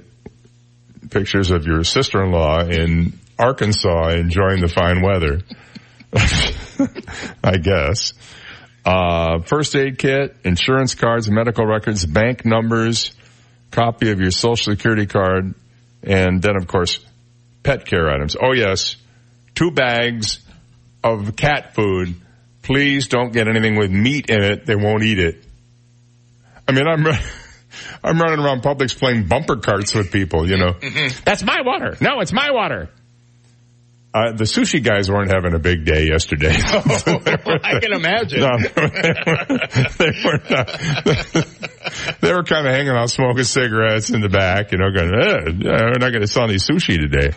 pictures 1.10 1.50
of 1.52 1.64
your 1.66 1.84
sister-in-law 1.84 2.64
in 2.66 3.14
Arkansas 3.38 4.10
enjoying 4.10 4.60
the 4.60 4.68
fine 4.68 5.00
weather. 5.00 5.40
I 7.42 7.56
guess. 7.58 8.12
Uh, 8.86 9.40
first 9.40 9.74
aid 9.74 9.98
kit, 9.98 10.36
insurance 10.44 10.94
cards, 10.94 11.28
medical 11.28 11.66
records, 11.66 12.06
bank 12.06 12.44
numbers, 12.44 13.10
copy 13.72 14.12
of 14.12 14.20
your 14.20 14.30
social 14.30 14.72
security 14.72 15.06
card, 15.06 15.54
and 16.04 16.40
then 16.40 16.54
of 16.54 16.68
course, 16.68 17.00
pet 17.64 17.84
care 17.84 18.08
items. 18.08 18.36
Oh 18.40 18.52
yes, 18.52 18.94
two 19.56 19.72
bags 19.72 20.38
of 21.02 21.34
cat 21.34 21.74
food. 21.74 22.14
Please 22.62 23.08
don't 23.08 23.32
get 23.32 23.48
anything 23.48 23.76
with 23.76 23.90
meat 23.90 24.30
in 24.30 24.42
it. 24.42 24.66
They 24.66 24.76
won't 24.76 25.02
eat 25.02 25.18
it. 25.18 25.42
I 26.68 26.72
mean, 26.72 26.86
I'm, 26.86 27.04
I'm 28.04 28.20
running 28.20 28.38
around 28.38 28.62
Publix 28.62 28.96
playing 28.96 29.26
bumper 29.26 29.56
carts 29.56 29.94
with 29.94 30.12
people, 30.12 30.48
you 30.48 30.58
know. 30.58 30.74
That's 31.24 31.42
my 31.42 31.62
water. 31.64 31.96
No, 32.00 32.20
it's 32.20 32.32
my 32.32 32.50
water. 32.52 32.88
Uh, 34.16 34.32
the 34.32 34.44
sushi 34.44 34.82
guys 34.82 35.10
weren't 35.10 35.30
having 35.30 35.52
a 35.52 35.58
big 35.58 35.84
day 35.84 36.06
yesterday. 36.06 36.48
I 36.56 37.80
can 37.80 37.92
imagine. 37.92 38.40
No, 38.40 38.56
they 39.98 40.12
were 40.24 40.40
not. 40.48 40.80
they 42.22 42.32
were 42.32 42.42
kind 42.42 42.66
of 42.66 42.72
hanging 42.72 42.96
out 42.96 43.10
smoking 43.10 43.44
cigarettes 43.44 44.08
in 44.08 44.22
the 44.22 44.30
back, 44.30 44.72
you 44.72 44.78
know, 44.78 44.90
going, 44.90 45.12
eh, 45.12 45.52
we're 45.68 45.98
not 45.98 46.12
going 46.12 46.22
to 46.22 46.26
sell 46.26 46.44
any 46.44 46.54
sushi 46.54 46.98
today. 46.98 47.36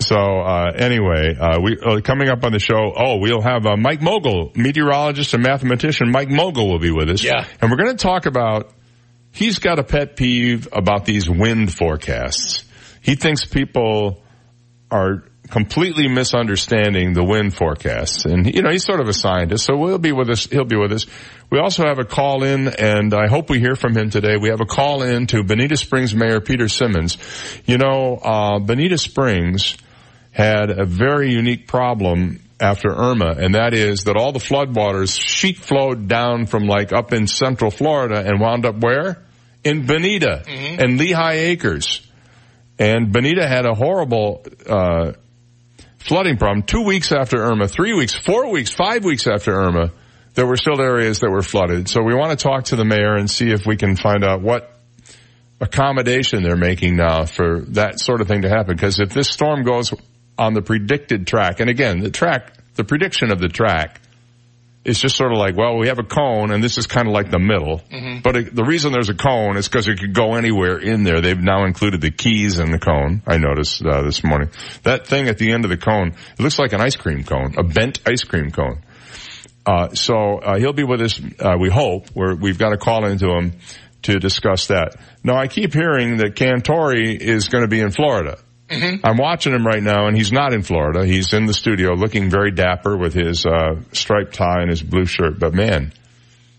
So 0.00 0.16
uh, 0.16 0.72
anyway, 0.74 1.36
uh, 1.38 1.60
we 1.60 1.76
uh, 1.78 2.00
coming 2.00 2.30
up 2.30 2.42
on 2.42 2.52
the 2.52 2.58
show. 2.58 2.94
Oh, 2.96 3.18
we'll 3.18 3.42
have 3.42 3.66
uh, 3.66 3.76
Mike 3.76 4.00
Mogil, 4.00 4.56
meteorologist 4.56 5.34
and 5.34 5.42
mathematician. 5.42 6.10
Mike 6.10 6.28
Mogil 6.30 6.70
will 6.70 6.78
be 6.78 6.90
with 6.90 7.10
us. 7.10 7.22
Yeah. 7.22 7.44
and 7.60 7.70
we're 7.70 7.76
going 7.76 7.94
to 7.94 8.02
talk 8.02 8.24
about. 8.24 8.72
He's 9.30 9.58
got 9.58 9.78
a 9.78 9.84
pet 9.84 10.16
peeve 10.16 10.68
about 10.72 11.04
these 11.04 11.28
wind 11.28 11.70
forecasts. 11.70 12.64
He 13.02 13.14
thinks 13.14 13.44
people 13.44 14.22
are 14.90 15.24
completely 15.50 16.08
misunderstanding 16.08 17.12
the 17.12 17.24
wind 17.24 17.54
forecasts. 17.54 18.24
And, 18.24 18.52
you 18.52 18.62
know, 18.62 18.70
he's 18.70 18.84
sort 18.84 19.00
of 19.00 19.08
a 19.08 19.12
scientist, 19.12 19.64
so 19.64 19.76
we'll 19.76 19.98
be 19.98 20.12
with 20.12 20.30
us, 20.30 20.46
he'll 20.46 20.64
be 20.64 20.76
with 20.76 20.92
us. 20.92 21.06
We 21.50 21.58
also 21.58 21.84
have 21.86 21.98
a 21.98 22.04
call 22.04 22.42
in, 22.42 22.68
and 22.68 23.14
I 23.14 23.28
hope 23.28 23.50
we 23.50 23.60
hear 23.60 23.76
from 23.76 23.96
him 23.96 24.10
today. 24.10 24.36
We 24.36 24.48
have 24.48 24.60
a 24.60 24.66
call 24.66 25.02
in 25.02 25.26
to 25.28 25.44
Bonita 25.44 25.76
Springs 25.76 26.14
Mayor 26.14 26.40
Peter 26.40 26.68
Simmons. 26.68 27.18
You 27.64 27.78
know, 27.78 28.16
uh, 28.16 28.58
Bonita 28.58 28.98
Springs 28.98 29.76
had 30.32 30.70
a 30.70 30.84
very 30.84 31.30
unique 31.32 31.68
problem 31.68 32.40
after 32.58 32.88
Irma, 32.88 33.36
and 33.38 33.54
that 33.54 33.74
is 33.74 34.04
that 34.04 34.16
all 34.16 34.32
the 34.32 34.38
floodwaters 34.38 35.18
sheet 35.18 35.58
flowed 35.58 36.08
down 36.08 36.46
from 36.46 36.64
like 36.64 36.92
up 36.92 37.12
in 37.12 37.26
central 37.26 37.70
Florida 37.70 38.18
and 38.18 38.40
wound 38.40 38.66
up 38.66 38.76
where? 38.78 39.22
In 39.62 39.86
Bonita 39.86 40.42
and 40.80 40.98
Lehigh 40.98 41.34
Acres. 41.34 42.06
And 42.78 43.12
Bonita 43.12 43.46
had 43.46 43.64
a 43.66 43.74
horrible, 43.74 44.44
uh, 44.68 45.12
flooding 46.06 46.36
problem 46.36 46.62
two 46.62 46.82
weeks 46.82 47.12
after 47.12 47.38
Irma, 47.38 47.68
three 47.68 47.92
weeks, 47.92 48.14
four 48.14 48.50
weeks, 48.50 48.70
five 48.70 49.04
weeks 49.04 49.26
after 49.26 49.52
Irma. 49.52 49.92
There 50.34 50.46
were 50.46 50.56
still 50.56 50.80
areas 50.80 51.20
that 51.20 51.30
were 51.30 51.42
flooded. 51.42 51.88
So 51.88 52.02
we 52.02 52.14
want 52.14 52.38
to 52.38 52.42
talk 52.42 52.64
to 52.64 52.76
the 52.76 52.84
mayor 52.84 53.16
and 53.16 53.30
see 53.30 53.50
if 53.50 53.66
we 53.66 53.76
can 53.76 53.96
find 53.96 54.22
out 54.22 54.42
what 54.42 54.70
accommodation 55.60 56.42
they're 56.42 56.56
making 56.56 56.96
now 56.96 57.24
for 57.24 57.60
that 57.68 57.98
sort 57.98 58.20
of 58.20 58.28
thing 58.28 58.42
to 58.42 58.48
happen. 58.48 58.76
Because 58.76 59.00
if 59.00 59.10
this 59.10 59.30
storm 59.30 59.64
goes 59.64 59.92
on 60.38 60.52
the 60.54 60.62
predicted 60.62 61.26
track, 61.26 61.60
and 61.60 61.70
again, 61.70 62.00
the 62.00 62.10
track, 62.10 62.52
the 62.74 62.84
prediction 62.84 63.32
of 63.32 63.40
the 63.40 63.48
track 63.48 64.00
is 64.86 65.00
just 65.00 65.16
sort 65.16 65.32
of 65.32 65.38
like, 65.38 65.56
well, 65.56 65.76
we 65.76 65.88
have 65.88 65.98
a 65.98 66.04
cone 66.04 66.52
and 66.52 66.62
this 66.62 66.78
is 66.78 66.86
kind 66.86 67.08
of 67.08 67.12
like 67.12 67.28
the 67.28 67.40
middle. 67.40 67.82
But 68.22 68.36
it, 68.36 68.54
the 68.54 68.64
reason 68.64 68.92
there's 68.92 69.08
a 69.08 69.14
cone 69.14 69.56
is 69.56 69.68
because 69.68 69.88
it 69.88 69.98
could 69.98 70.14
go 70.14 70.36
anywhere 70.36 70.78
in 70.78 71.02
there. 71.02 71.20
They've 71.20 71.36
now 71.36 71.64
included 71.64 72.00
the 72.00 72.12
keys 72.12 72.60
in 72.60 72.70
the 72.70 72.78
cone. 72.78 73.20
I 73.26 73.36
noticed 73.38 73.84
uh, 73.84 74.02
this 74.02 74.22
morning. 74.22 74.50
That 74.84 75.08
thing 75.08 75.28
at 75.28 75.38
the 75.38 75.50
end 75.52 75.64
of 75.64 75.70
the 75.70 75.76
cone, 75.76 76.14
it 76.38 76.40
looks 76.40 76.58
like 76.60 76.72
an 76.72 76.80
ice 76.80 76.94
cream 76.94 77.24
cone, 77.24 77.56
a 77.58 77.64
bent 77.64 77.98
ice 78.06 78.22
cream 78.22 78.52
cone. 78.52 78.82
Uh, 79.66 79.92
so 79.94 80.38
uh, 80.38 80.56
he'll 80.58 80.72
be 80.72 80.84
with 80.84 81.00
us. 81.02 81.20
Uh, 81.40 81.56
we 81.58 81.68
hope. 81.68 82.06
We're, 82.14 82.36
we've 82.36 82.58
got 82.58 82.70
to 82.70 82.76
call 82.76 83.04
into 83.06 83.26
him 83.28 83.54
to 84.02 84.20
discuss 84.20 84.68
that. 84.68 84.94
Now 85.24 85.36
I 85.36 85.48
keep 85.48 85.74
hearing 85.74 86.18
that 86.18 86.36
Cantore 86.36 86.94
is 86.94 87.48
going 87.48 87.62
to 87.62 87.68
be 87.68 87.80
in 87.80 87.90
Florida. 87.90 88.38
I'm 88.70 89.16
watching 89.16 89.54
him 89.54 89.64
right 89.66 89.82
now, 89.82 90.06
and 90.08 90.16
he's 90.16 90.32
not 90.32 90.52
in 90.52 90.62
Florida. 90.62 91.06
He's 91.06 91.32
in 91.32 91.46
the 91.46 91.54
studio, 91.54 91.94
looking 91.94 92.30
very 92.30 92.50
dapper 92.50 92.96
with 92.96 93.14
his 93.14 93.46
uh, 93.46 93.76
striped 93.92 94.34
tie 94.34 94.60
and 94.60 94.70
his 94.70 94.82
blue 94.82 95.06
shirt. 95.06 95.38
But 95.38 95.54
man, 95.54 95.92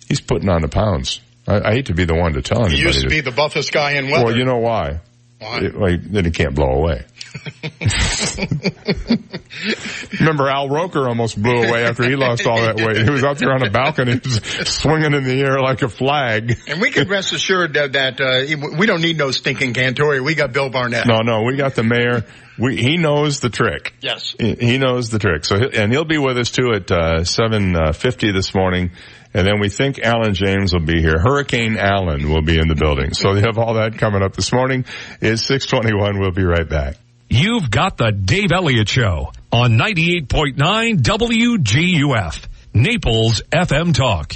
he's 0.08 0.22
putting 0.22 0.50
on 0.50 0.62
the 0.62 0.70
pounds. 0.70 1.20
I, 1.48 1.70
I 1.70 1.74
hate 1.74 1.88
to 1.88 1.94
be 1.94 2.06
the 2.06 2.16
one 2.16 2.34
to 2.34 2.42
tell 2.42 2.60
anybody. 2.60 2.78
He 2.78 2.84
used 2.84 3.02
to 3.02 3.10
be 3.10 3.22
the 3.22 3.32
buffest 3.32 3.72
guy 3.74 3.92
in 3.94 4.10
weather. 4.10 4.26
well, 4.26 4.38
you 4.38 4.46
know 4.46 4.58
why? 4.58 5.00
Why? 5.40 5.60
It- 5.60 5.76
like, 5.76 6.02
then 6.04 6.26
he 6.26 6.32
can't 6.32 6.56
blow 6.56 6.72
away. 6.72 7.06
Remember 10.20 10.48
Al 10.50 10.70
Roker 10.70 11.08
almost 11.08 11.42
blew 11.42 11.64
away 11.64 11.84
after 11.86 12.04
he 12.04 12.16
lost 12.16 12.46
all 12.48 12.62
that 12.62 12.78
weight. 12.78 12.98
He 12.98 13.10
was 13.10 13.24
out 13.24 13.38
there 13.38 13.52
on 13.52 13.66
a 13.66 13.70
balcony 13.70 14.20
swinging 14.24 15.14
in 15.14 15.24
the 15.24 15.40
air 15.42 15.60
like 15.60 15.82
a 15.82 15.90
flag. 15.90 16.58
and 16.68 16.82
we 16.82 16.92
can 16.92 17.08
rest 17.10 17.34
assured 17.34 17.74
that, 17.74 17.94
that 17.94 18.20
uh, 18.22 18.78
we 18.78 18.86
don't 18.86 19.02
need 19.02 19.18
no 19.18 19.32
stinking 19.32 19.74
Cantore. 19.74 20.24
We 20.24 20.36
got 20.36 20.54
Bill 20.54 20.70
Barnett. 20.70 21.08
No, 21.08 21.20
no, 21.20 21.44
we 21.44 21.56
got 21.56 21.76
the 21.76 21.84
mayor. 21.84 22.26
We, 22.58 22.78
he 22.78 22.98
knows 22.98 23.40
the 23.40 23.50
trick. 23.50 23.94
Yes. 24.02 24.36
He 24.40 24.56
he 24.56 24.78
knows 24.80 25.10
the 25.10 25.20
trick. 25.20 25.46
So, 25.46 25.58
and 25.58 25.92
he'll 25.92 26.06
be 26.06 26.18
with 26.18 26.38
us 26.40 26.50
too 26.50 26.72
at, 26.74 26.92
uh, 26.92 27.20
7.50 27.22 28.34
this 28.34 28.56
morning. 28.56 28.92
And 29.34 29.46
then 29.46 29.60
we 29.60 29.70
think 29.70 30.00
Alan 30.00 30.34
James 30.34 30.74
will 30.74 30.86
be 30.86 31.00
here. 31.00 31.20
Hurricane 31.20 31.78
Alan 31.78 32.30
will 32.30 32.42
be 32.42 32.58
in 32.58 32.68
the 32.68 32.76
building. 32.76 33.14
So 33.14 33.36
they 33.36 33.42
have 33.42 33.60
all 33.60 33.76
that 33.76 33.98
coming 34.00 34.24
up 34.24 34.36
this 34.36 34.52
morning. 34.52 34.86
It's 35.22 35.44
621. 35.44 36.20
We'll 36.20 36.32
be 36.32 36.44
right 36.44 36.68
back. 36.68 36.96
You've 37.30 37.70
got 37.70 37.98
the 37.98 38.12
Dave 38.12 38.52
Elliott 38.52 38.90
Show 38.90 39.32
on 39.52 39.72
98.9 39.72 40.98
WGUF, 41.02 42.48
Naples 42.74 43.42
FM 43.52 43.94
Talk. 43.94 44.34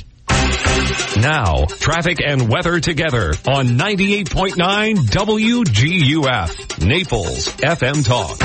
Now, 1.17 1.65
traffic 1.65 2.19
and 2.25 2.49
weather 2.49 2.79
together 2.79 3.33
on 3.47 3.77
98.9 3.77 4.95
WGUF, 4.95 6.85
Naples 6.87 7.47
FM 7.49 8.05
Talk. 8.05 8.39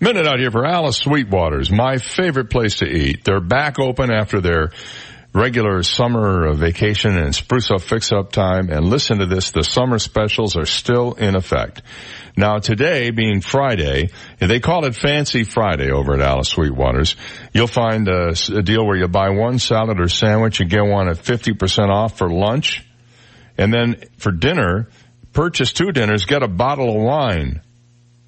Minute 0.00 0.26
out 0.26 0.40
here 0.40 0.50
for 0.50 0.66
Alice 0.66 1.00
Sweetwaters, 1.02 1.70
my 1.70 1.98
favorite 1.98 2.50
place 2.50 2.78
to 2.78 2.84
eat. 2.84 3.24
They're 3.24 3.40
back 3.40 3.78
open 3.78 4.12
after 4.12 4.40
their 4.40 4.72
regular 5.32 5.84
summer 5.84 6.52
vacation 6.52 7.16
and 7.16 7.32
spruce 7.32 7.70
up 7.70 7.80
fix 7.80 8.10
up 8.10 8.32
time. 8.32 8.70
And 8.70 8.86
listen 8.86 9.18
to 9.18 9.26
this, 9.26 9.52
the 9.52 9.62
summer 9.62 10.00
specials 10.00 10.56
are 10.56 10.66
still 10.66 11.12
in 11.12 11.36
effect. 11.36 11.82
Now 12.36 12.58
today 12.58 13.10
being 13.10 13.40
Friday, 13.40 14.10
they 14.40 14.58
call 14.58 14.84
it 14.84 14.96
Fancy 14.96 15.44
Friday 15.44 15.92
over 15.92 16.14
at 16.14 16.20
Alice 16.20 16.52
Sweetwaters. 16.52 17.14
You'll 17.52 17.68
find 17.68 18.08
a, 18.08 18.34
a 18.52 18.62
deal 18.62 18.84
where 18.84 18.96
you 18.96 19.06
buy 19.06 19.30
one 19.30 19.60
salad 19.60 20.00
or 20.00 20.08
sandwich, 20.08 20.60
and 20.60 20.68
get 20.68 20.84
one 20.84 21.08
at 21.08 21.18
50% 21.18 21.88
off 21.88 22.18
for 22.18 22.28
lunch. 22.28 22.84
And 23.56 23.72
then 23.72 24.02
for 24.18 24.32
dinner, 24.32 24.88
purchase 25.32 25.72
two 25.72 25.92
dinners, 25.92 26.24
get 26.24 26.42
a 26.42 26.48
bottle 26.48 26.88
of 26.88 27.00
wine. 27.00 27.62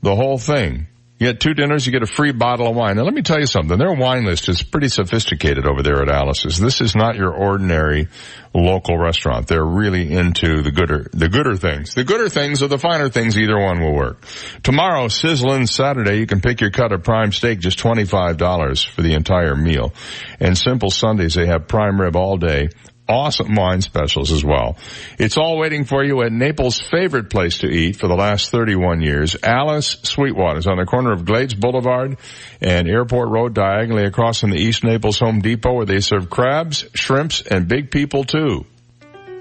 The 0.03 0.15
whole 0.15 0.39
thing. 0.39 0.87
You 1.19 1.29
get 1.29 1.41
two 1.41 1.55
dinners, 1.55 1.87
you 1.87 1.93
get 1.93 2.03
a 2.03 2.07
free 2.07 2.33
bottle 2.33 2.69
of 2.69 2.77
wine. 2.77 2.97
Now 2.97 3.05
let 3.05 3.15
me 3.15 3.23
tell 3.23 3.41
you 3.41 3.47
something. 3.47 3.79
Their 3.79 3.95
wine 3.95 4.27
list 4.27 4.51
is 4.51 4.63
pretty 4.63 4.89
sophisticated 4.89 5.67
over 5.67 5.83
there 5.83 6.03
at 6.03 6.11
Alice's. 6.11 6.59
This 6.59 6.83
is 6.83 6.95
not 6.95 7.17
your 7.17 7.33
ordinary 7.33 8.09
local 8.53 8.99
restaurant. 8.99 9.47
They're 9.47 9.65
really 9.65 10.13
into 10.13 10.61
the 10.61 10.71
gooder, 10.71 11.09
the 11.15 11.31
gooder 11.31 11.57
things. 11.57 11.95
The 11.95 12.05
gooder 12.05 12.29
things 12.29 12.63
or 12.63 12.69
the 12.69 12.79
finer 12.79 13.09
things, 13.09 13.39
either 13.39 13.59
one 13.59 13.81
will 13.81 13.95
work. 13.95 14.27
Tomorrow, 14.63 15.09
sizzling 15.09 15.67
Saturday, 15.67 16.19
you 16.19 16.27
can 16.27 16.43
pick 16.43 16.61
your 16.61 16.71
cut 16.71 16.93
of 16.93 17.03
prime 17.03 17.33
steak, 17.33 17.61
just 17.61 17.79
$25 17.79 18.87
for 18.91 19.01
the 19.01 19.15
entire 19.15 19.57
meal. 19.57 19.95
And 20.39 20.57
Simple 20.57 20.91
Sundays, 20.91 21.33
they 21.33 21.47
have 21.47 21.67
prime 21.67 21.99
rib 21.99 22.15
all 22.15 22.37
day 22.37 22.69
awesome 23.09 23.55
wine 23.55 23.81
specials 23.81 24.33
as 24.33 24.45
well. 24.45 24.77
It's 25.19 25.37
all 25.37 25.59
waiting 25.59 25.85
for 25.85 26.05
you 26.05 26.23
at 26.23 26.33
Naples' 26.33 26.81
favorite 26.81 27.31
place 27.31 27.59
to 27.59 27.69
eat 27.69 27.97
for 27.97 28.09
the 28.09 28.15
last 28.15 28.51
31 28.51 29.01
years, 29.01 29.37
Alice 29.43 29.97
Sweetwater's 30.03 30.67
on 30.67 30.79
the 30.79 30.87
corner 30.87 31.13
of 31.13 31.25
Glades 31.25 31.55
Boulevard 31.55 32.17
and 32.61 32.89
Airport 32.89 33.29
Road 33.31 33.55
diagonally 33.55 34.05
across 34.05 34.41
from 34.41 34.51
the 34.51 34.61
East 34.61 34.85
Naples 34.85 35.19
Home 35.19 35.41
Depot 35.41 35.75
where 35.75 35.87
they 35.87 36.01
serve 36.01 36.31
crabs, 36.31 36.85
shrimps, 36.95 37.43
and 37.43 37.69
big 37.69 37.91
people 37.91 38.25
too. 38.25 38.67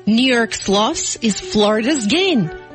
New 0.06 0.34
York's 0.34 0.70
loss 0.70 1.16
is 1.18 1.40
Florida's 1.40 2.06
gain. 2.06 2.52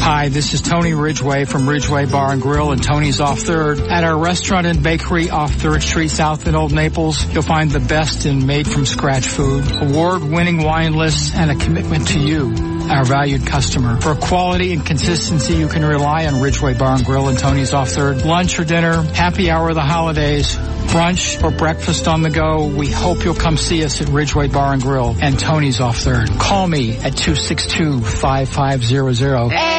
Hi, 0.00 0.28
this 0.28 0.54
is 0.54 0.62
Tony 0.62 0.94
Ridgway 0.94 1.44
from 1.44 1.68
Ridgway 1.68 2.06
Bar 2.06 2.32
and 2.32 2.42
Grill 2.42 2.72
and 2.72 2.82
Tony's 2.82 3.20
Off 3.20 3.40
Third. 3.40 3.80
At 3.80 4.04
our 4.04 4.18
restaurant 4.18 4.66
and 4.66 4.82
bakery 4.82 5.28
off 5.30 5.52
Third 5.52 5.82
Street 5.82 6.08
South 6.08 6.46
in 6.46 6.54
Old 6.54 6.72
Naples, 6.72 7.24
you'll 7.32 7.42
find 7.42 7.70
the 7.70 7.80
best 7.80 8.26
in 8.26 8.46
made 8.46 8.68
from 8.68 8.84
scratch 8.84 9.26
food, 9.26 9.64
award-winning 9.80 10.62
wine 10.62 10.92
lists, 10.94 11.34
and 11.34 11.50
a 11.50 11.54
commitment 11.54 12.08
to 12.08 12.18
you, 12.18 12.52
our 12.90 13.04
valued 13.04 13.46
customer. 13.46 14.00
For 14.00 14.14
quality 14.16 14.72
and 14.72 14.84
consistency, 14.84 15.54
you 15.54 15.68
can 15.68 15.84
rely 15.84 16.26
on 16.26 16.40
Ridgway 16.40 16.74
Bar 16.74 16.96
and 16.96 17.04
Grill 17.04 17.28
and 17.28 17.38
Tony's 17.38 17.72
Off 17.72 17.90
Third. 17.90 18.24
Lunch 18.24 18.58
or 18.58 18.64
dinner, 18.64 19.02
happy 19.02 19.50
hour 19.50 19.68
of 19.68 19.76
the 19.76 19.82
holidays, 19.82 20.56
brunch 20.92 21.42
or 21.42 21.50
breakfast 21.50 22.06
on 22.08 22.22
the 22.22 22.30
go, 22.30 22.66
we 22.66 22.90
hope 22.90 23.24
you'll 23.24 23.34
come 23.34 23.56
see 23.56 23.84
us 23.84 24.00
at 24.02 24.08
Ridgway 24.08 24.48
Bar 24.48 24.72
and 24.74 24.82
Grill 24.82 25.16
and 25.20 25.38
Tony's 25.38 25.80
Off 25.80 25.98
Third. 25.98 26.28
Call 26.38 26.66
me 26.66 26.96
at 26.98 27.12
262-5500. 27.12 29.52
888 29.52 29.71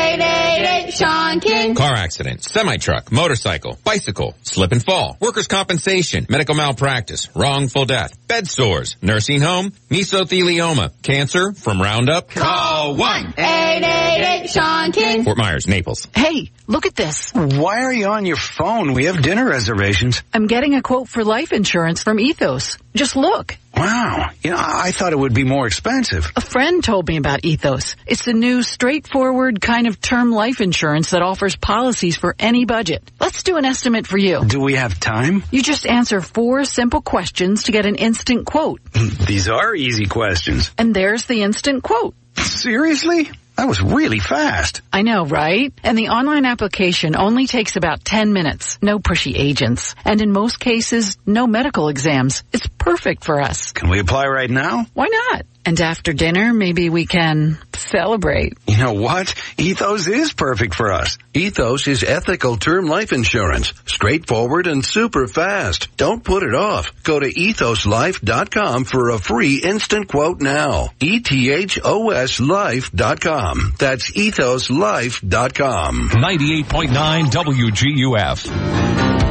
Sean 0.94 1.40
King. 1.40 1.74
Car 1.74 1.96
accident, 1.96 2.44
semi-truck, 2.44 3.12
motorcycle, 3.12 3.80
bicycle, 3.84 4.36
slip 4.44 4.72
and 4.72 4.84
fall, 4.84 5.18
workers' 5.20 5.48
compensation, 5.48 6.28
medical 6.30 6.54
malpractice, 6.54 7.30
wrongful 7.36 7.86
death, 7.86 8.23
bed 8.34 8.48
sores, 8.48 8.96
nursing 9.00 9.42
home, 9.42 9.72
mesothelioma, 9.92 10.92
cancer 11.04 11.54
from 11.54 11.80
Roundup. 11.80 12.32
Call 12.32 12.96
1 12.96 13.36
888 13.38 14.50
Sean 14.50 14.92
King. 14.92 15.24
Fort 15.24 15.38
Myers, 15.38 15.68
Naples. 15.68 16.08
Hey, 16.16 16.50
look 16.66 16.88
at 16.88 16.96
this. 16.96 17.32
Why 17.34 17.84
are 17.84 17.94
you 17.94 18.08
on 18.08 18.26
your 18.26 18.38
phone? 18.38 18.94
We 18.94 19.06
have 19.06 19.22
dinner 19.22 19.48
reservations. 19.48 20.24
I'm 20.34 20.48
getting 20.48 20.74
a 20.74 20.82
quote 20.82 21.10
for 21.10 21.24
life 21.24 21.54
insurance 21.54 22.02
from 22.02 22.20
Ethos. 22.20 22.80
Just 22.96 23.16
look. 23.16 23.56
Wow. 23.76 24.30
You 24.44 24.52
know, 24.52 24.58
I 24.60 24.92
thought 24.92 25.14
it 25.14 25.20
would 25.20 25.34
be 25.34 25.44
more 25.44 25.66
expensive. 25.66 26.32
A 26.36 26.42
friend 26.42 26.84
told 26.84 27.08
me 27.08 27.18
about 27.18 27.44
Ethos. 27.44 27.96
It's 28.06 28.24
the 28.24 28.34
new 28.34 28.62
straightforward 28.62 29.62
kind 29.62 29.88
of 29.88 30.00
term 30.00 30.32
life 30.32 30.62
insurance 30.62 31.10
that 31.10 31.24
offers 31.24 31.56
policies 31.56 32.16
for 32.16 32.36
any 32.38 32.66
budget. 32.66 33.10
Let's 33.20 33.42
do 33.42 33.58
an 33.58 33.66
estimate 33.66 34.06
for 34.06 34.18
you. 34.18 34.46
Do 34.46 34.62
we 34.62 34.76
have 34.76 35.00
time? 35.00 35.44
You 35.50 35.64
just 35.64 35.88
answer 35.88 36.22
four 36.22 36.66
simple 36.66 37.02
questions 37.02 37.64
to 37.64 37.72
get 37.72 37.88
an 37.88 37.96
instant 37.96 38.23
quote. 38.24 38.82
These 39.28 39.50
are 39.50 39.76
easy 39.76 40.06
questions. 40.06 40.72
And 40.78 40.96
there's 40.96 41.26
the 41.26 41.42
instant 41.44 41.84
quote. 41.84 42.16
Seriously? 42.38 43.30
That 43.56 43.68
was 43.68 43.82
really 43.82 44.20
fast. 44.20 44.82
I 44.92 45.04
know, 45.04 45.26
right? 45.26 45.72
And 45.84 45.96
the 45.98 46.10
online 46.10 46.46
application 46.46 47.16
only 47.16 47.46
takes 47.46 47.76
about 47.76 48.04
10 48.04 48.34
minutes. 48.34 48.80
No 48.82 48.98
pushy 48.98 49.34
agents. 49.36 49.94
And 50.04 50.22
in 50.22 50.32
most 50.32 50.60
cases, 50.60 51.18
no 51.26 51.46
medical 51.46 51.90
exams. 51.90 52.44
It's 52.52 52.68
perfect 52.68 53.24
for 53.24 53.42
us. 53.42 53.72
Can 53.72 53.90
we 53.90 54.00
apply 54.00 54.26
right 54.28 54.50
now? 54.50 54.88
Why 54.94 55.08
not? 55.08 55.46
And 55.66 55.80
after 55.80 56.12
dinner, 56.14 56.54
maybe 56.54 56.90
we 56.90 57.06
can 57.06 57.58
celebrate. 57.74 58.58
You 58.68 58.78
know 58.78 58.94
what? 58.94 59.34
Ethos 59.58 60.08
is 60.08 60.34
perfect 60.34 60.76
for 60.76 60.92
us. 60.92 61.18
Ethos 61.34 61.88
is 61.88 62.04
ethical 62.04 62.58
term 62.58 62.88
life 62.88 63.14
insurance. 63.14 63.74
Straightforward 63.86 64.68
and 64.68 64.86
super 64.86 65.28
fast. 65.28 65.96
Don't 65.96 66.24
put 66.24 66.44
it 66.44 66.54
off. 66.54 66.92
Go 67.04 67.20
to 67.20 67.28
ethoslife.com 67.28 68.84
for 68.86 69.10
a 69.10 69.20
free 69.20 69.62
instant 69.64 70.10
quote 70.10 70.42
now. 70.42 70.90
E-T-H-O-S 71.00 72.40
life.com. 72.40 73.74
That's 73.80 74.12
ethoslife.com. 74.12 76.10
98.9 76.10 77.24
WGUF. 77.32 79.23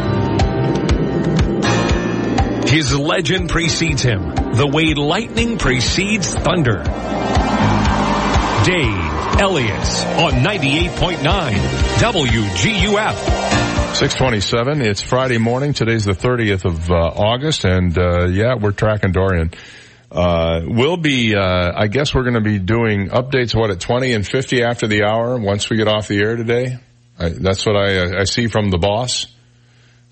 His 2.72 2.96
legend 2.96 3.50
precedes 3.50 4.02
him, 4.02 4.34
the 4.54 4.66
way 4.66 4.94
lightning 4.94 5.58
precedes 5.58 6.32
thunder. 6.32 6.82
Dave 8.64 9.12
Elliott 9.38 10.06
on 10.16 10.32
98.9 10.42 11.18
WGUF. 11.98 13.14
627, 13.94 14.80
it's 14.80 15.02
Friday 15.02 15.36
morning. 15.36 15.74
Today's 15.74 16.06
the 16.06 16.12
30th 16.12 16.64
of 16.64 16.90
uh, 16.90 16.94
August, 16.94 17.66
and 17.66 17.98
uh, 17.98 18.24
yeah, 18.28 18.54
we're 18.54 18.72
tracking 18.72 19.12
Dorian. 19.12 19.52
Uh, 20.10 20.62
we'll 20.64 20.96
be, 20.96 21.36
uh, 21.36 21.72
I 21.76 21.88
guess 21.88 22.14
we're 22.14 22.22
going 22.22 22.36
to 22.36 22.40
be 22.40 22.58
doing 22.58 23.10
updates, 23.10 23.54
what, 23.54 23.70
at 23.70 23.80
20 23.80 24.14
and 24.14 24.26
50 24.26 24.62
after 24.62 24.86
the 24.86 25.02
hour 25.04 25.38
once 25.38 25.68
we 25.68 25.76
get 25.76 25.88
off 25.88 26.08
the 26.08 26.22
air 26.22 26.36
today? 26.36 26.78
I, 27.18 27.28
that's 27.28 27.66
what 27.66 27.76
I, 27.76 28.20
I 28.20 28.24
see 28.24 28.46
from 28.46 28.70
the 28.70 28.78
boss. 28.78 29.26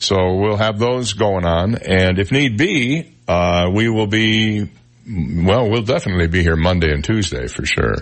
So 0.00 0.34
we'll 0.36 0.56
have 0.56 0.78
those 0.78 1.12
going 1.12 1.44
on, 1.44 1.76
and 1.76 2.18
if 2.18 2.32
need 2.32 2.56
be, 2.56 3.14
uh, 3.28 3.70
we 3.72 3.88
will 3.88 4.06
be, 4.06 4.68
well, 5.06 5.70
we'll 5.70 5.82
definitely 5.82 6.26
be 6.26 6.42
here 6.42 6.56
Monday 6.56 6.90
and 6.90 7.04
Tuesday 7.04 7.46
for 7.48 7.64
sure. 7.66 7.96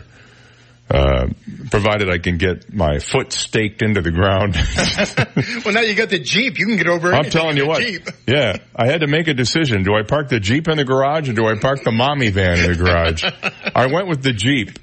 Uh, 0.91 1.27
provided 1.71 2.09
I 2.09 2.17
can 2.17 2.39
get 2.39 2.73
my 2.73 2.99
foot 2.99 3.33
staked 3.33 3.83
into 3.83 4.01
the 4.01 4.11
ground. 4.11 4.55
well, 5.65 5.75
now 5.75 5.83
you 5.83 5.95
got 5.95 6.09
the 6.09 6.19
Jeep. 6.19 6.59
You 6.59 6.67
can 6.67 6.77
get 6.77 6.87
over 6.87 7.13
I'm 7.13 7.29
telling 7.29 7.59
you 7.59 7.67
what. 7.67 7.83
Jeep. 7.83 8.09
Yeah. 8.27 8.57
I 8.75 8.87
had 8.87 9.01
to 9.01 9.07
make 9.07 9.29
a 9.29 9.35
decision. 9.35 9.83
Do 9.83 9.95
I 9.95 10.03
park 10.03 10.29
the 10.29 10.41
Jeep 10.41 10.67
in 10.67 10.79
the 10.79 10.85
garage 10.85 11.29
or 11.29 11.35
do 11.35 11.47
I 11.47 11.59
park 11.59 11.83
the 11.83 11.93
mommy 11.93 12.31
van 12.31 12.59
in 12.59 12.73
the 12.73 12.77
garage? 12.77 13.23
I 13.75 13.87
went 13.87 14.09
with 14.09 14.23
the 14.23 14.33
Jeep 14.33 14.79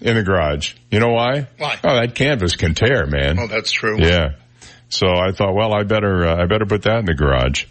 in 0.00 0.16
the 0.16 0.22
garage. 0.22 0.74
You 0.90 1.00
know 1.00 1.12
why? 1.12 1.48
Why? 1.56 1.78
Oh, 1.82 1.94
that 1.94 2.14
canvas 2.14 2.56
can 2.56 2.74
tear, 2.74 3.06
man. 3.06 3.38
Oh, 3.38 3.46
that's 3.46 3.70
true. 3.70 3.98
Yeah. 3.98 4.32
So 4.88 5.08
I 5.08 5.32
thought, 5.32 5.54
well, 5.54 5.74
I 5.74 5.82
better, 5.82 6.26
uh, 6.26 6.42
I 6.42 6.46
better 6.46 6.66
put 6.66 6.82
that 6.82 6.98
in 6.98 7.04
the 7.06 7.14
garage. 7.14 7.66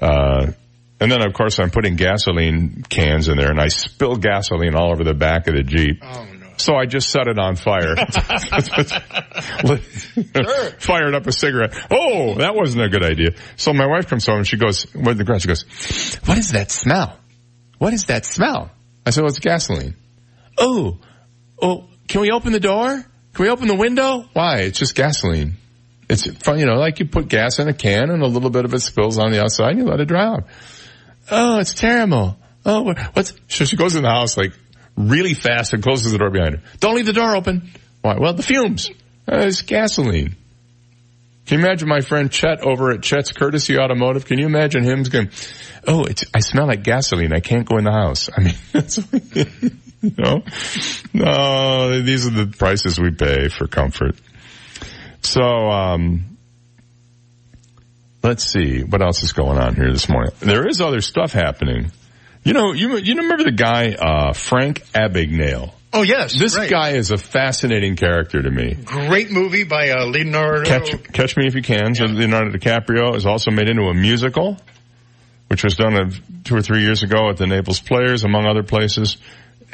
Uh, 0.00 0.52
and 1.00 1.10
then 1.10 1.22
of 1.22 1.34
course 1.34 1.58
I'm 1.58 1.70
putting 1.70 1.96
gasoline 1.96 2.84
cans 2.88 3.28
in 3.28 3.36
there 3.36 3.50
and 3.50 3.60
I 3.60 3.68
spill 3.68 4.16
gasoline 4.16 4.74
all 4.74 4.90
over 4.90 5.04
the 5.04 5.14
back 5.14 5.48
of 5.48 5.54
the 5.54 5.62
Jeep. 5.62 5.98
Oh 6.02 6.24
no. 6.24 6.46
So 6.56 6.76
I 6.76 6.86
just 6.86 7.10
set 7.10 7.26
it 7.26 7.38
on 7.38 7.56
fire. 7.56 7.96
Fired 10.78 11.14
up 11.14 11.26
a 11.26 11.32
cigarette. 11.32 11.74
Oh, 11.90 12.36
that 12.36 12.54
wasn't 12.54 12.84
a 12.84 12.88
good 12.88 13.04
idea. 13.04 13.30
So 13.56 13.72
my 13.72 13.86
wife 13.86 14.08
comes 14.08 14.24
home 14.24 14.38
and 14.38 14.46
she 14.46 14.56
goes, 14.56 14.86
with 14.94 15.18
the 15.18 15.24
garage, 15.24 15.42
she 15.42 15.48
goes, 15.48 15.64
what 16.24 16.38
is 16.38 16.52
that 16.52 16.70
smell? 16.70 17.18
What 17.78 17.92
is 17.92 18.06
that 18.06 18.24
smell? 18.24 18.70
I 19.04 19.10
said, 19.10 19.22
well, 19.22 19.30
it's 19.30 19.40
gasoline. 19.40 19.96
Oh, 20.56 20.98
oh, 21.60 21.88
can 22.08 22.20
we 22.20 22.30
open 22.30 22.52
the 22.52 22.60
door? 22.60 23.04
Can 23.34 23.44
we 23.44 23.50
open 23.50 23.66
the 23.66 23.74
window? 23.74 24.24
Why? 24.32 24.60
It's 24.60 24.78
just 24.78 24.94
gasoline. 24.94 25.56
It's 26.08 26.26
fun, 26.42 26.58
you 26.58 26.66
know, 26.66 26.74
like 26.74 26.98
you 26.98 27.06
put 27.06 27.28
gas 27.28 27.58
in 27.58 27.68
a 27.68 27.74
can 27.74 28.10
and 28.10 28.22
a 28.22 28.26
little 28.26 28.50
bit 28.50 28.64
of 28.64 28.74
it 28.74 28.80
spills 28.80 29.18
on 29.18 29.32
the 29.32 29.40
outside 29.42 29.70
and 29.70 29.78
you 29.78 29.84
let 29.84 30.00
it 30.00 30.06
dry 30.06 30.26
out. 30.26 30.44
Oh, 31.30 31.58
it's 31.58 31.74
terrible. 31.74 32.36
Oh, 32.66 32.94
what's, 33.12 33.32
so 33.48 33.64
she 33.64 33.76
goes 33.76 33.94
in 33.94 34.02
the 34.02 34.10
house 34.10 34.36
like 34.36 34.52
really 34.96 35.34
fast 35.34 35.72
and 35.72 35.82
closes 35.82 36.12
the 36.12 36.18
door 36.18 36.30
behind 36.30 36.56
her. 36.56 36.62
Don't 36.80 36.96
leave 36.96 37.06
the 37.06 37.12
door 37.12 37.34
open. 37.34 37.70
Why? 38.02 38.16
Well, 38.18 38.34
the 38.34 38.42
fumes. 38.42 38.90
Uh, 39.30 39.46
it's 39.46 39.62
gasoline. 39.62 40.36
Can 41.46 41.58
you 41.58 41.66
imagine 41.66 41.88
my 41.88 42.00
friend 42.00 42.30
Chet 42.30 42.62
over 42.62 42.90
at 42.90 43.02
Chet's 43.02 43.32
Courtesy 43.32 43.78
Automotive? 43.78 44.24
Can 44.24 44.38
you 44.38 44.46
imagine 44.46 44.82
him 44.82 45.02
going, 45.02 45.30
oh, 45.86 46.04
it's, 46.04 46.24
I 46.32 46.40
smell 46.40 46.66
like 46.66 46.82
gasoline. 46.82 47.34
I 47.34 47.40
can't 47.40 47.68
go 47.68 47.76
in 47.76 47.84
the 47.84 47.92
house. 47.92 48.30
I 48.34 48.40
mean, 48.40 48.54
that's, 48.72 48.98
you 50.02 50.12
know, 50.16 50.42
no, 51.12 52.00
these 52.00 52.26
are 52.26 52.30
the 52.30 52.46
prices 52.46 52.98
we 52.98 53.10
pay 53.10 53.48
for 53.48 53.66
comfort. 53.66 54.16
So, 55.34 55.42
um, 55.42 56.36
let's 58.22 58.44
see 58.44 58.84
what 58.84 59.02
else 59.02 59.24
is 59.24 59.32
going 59.32 59.58
on 59.58 59.74
here 59.74 59.90
this 59.90 60.08
morning. 60.08 60.32
There 60.38 60.68
is 60.68 60.80
other 60.80 61.00
stuff 61.00 61.32
happening. 61.32 61.90
You 62.44 62.52
know, 62.52 62.70
you 62.70 62.98
you 62.98 63.16
remember 63.16 63.42
the 63.42 63.50
guy 63.50 63.94
uh, 63.94 64.32
Frank 64.32 64.84
Abagnale? 64.94 65.72
Oh 65.92 66.02
yes, 66.02 66.38
This 66.38 66.56
right. 66.56 66.70
guy 66.70 66.90
is 66.90 67.10
a 67.10 67.16
fascinating 67.16 67.96
character 67.96 68.42
to 68.42 68.48
me. 68.48 68.74
Great 68.74 69.32
movie 69.32 69.64
by 69.64 69.90
uh, 69.90 70.04
Leonardo. 70.06 70.66
Catch, 70.66 71.02
Catch 71.12 71.36
Me 71.36 71.48
If 71.48 71.56
You 71.56 71.62
Can. 71.62 71.96
So 71.96 72.04
Leonardo 72.04 72.56
DiCaprio 72.56 73.16
is 73.16 73.26
also 73.26 73.50
made 73.50 73.68
into 73.68 73.82
a 73.82 73.94
musical, 73.94 74.56
which 75.48 75.64
was 75.64 75.74
done 75.74 75.96
uh, 75.96 76.10
two 76.44 76.54
or 76.54 76.62
three 76.62 76.82
years 76.82 77.02
ago 77.02 77.28
at 77.28 77.38
the 77.38 77.48
Naples 77.48 77.80
Players, 77.80 78.22
among 78.22 78.46
other 78.46 78.62
places. 78.62 79.16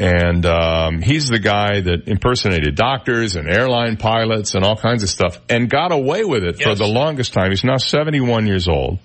And 0.01 0.47
um, 0.47 1.03
he's 1.03 1.29
the 1.29 1.39
guy 1.39 1.83
that 1.83 2.09
impersonated 2.09 2.75
doctors 2.75 3.37
and 3.37 3.47
airline 3.47 3.99
pilots 3.99 4.55
and 4.55 4.65
all 4.65 4.75
kinds 4.75 5.03
of 5.03 5.11
stuff, 5.11 5.39
and 5.51 5.69
got 5.69 5.93
away 5.93 6.25
with 6.25 6.43
it 6.43 6.63
for 6.63 6.75
the 6.75 6.87
longest 6.87 7.35
time. 7.35 7.51
He's 7.51 7.65
now 7.65 7.77
71 7.77 8.47
years 8.47 8.67
old. 8.67 8.99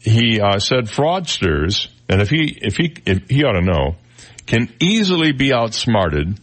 He 0.00 0.40
uh, 0.40 0.58
said 0.58 0.86
fraudsters, 0.86 1.86
and 2.08 2.20
if 2.20 2.30
he 2.30 2.58
if 2.62 2.76
he 2.76 2.96
if 3.06 3.30
he 3.30 3.44
ought 3.44 3.52
to 3.52 3.62
know, 3.62 3.94
can 4.44 4.74
easily 4.80 5.30
be 5.30 5.54
outsmarted. 5.54 6.36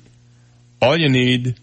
All 0.81 0.97
you 0.97 1.09
need 1.09 1.59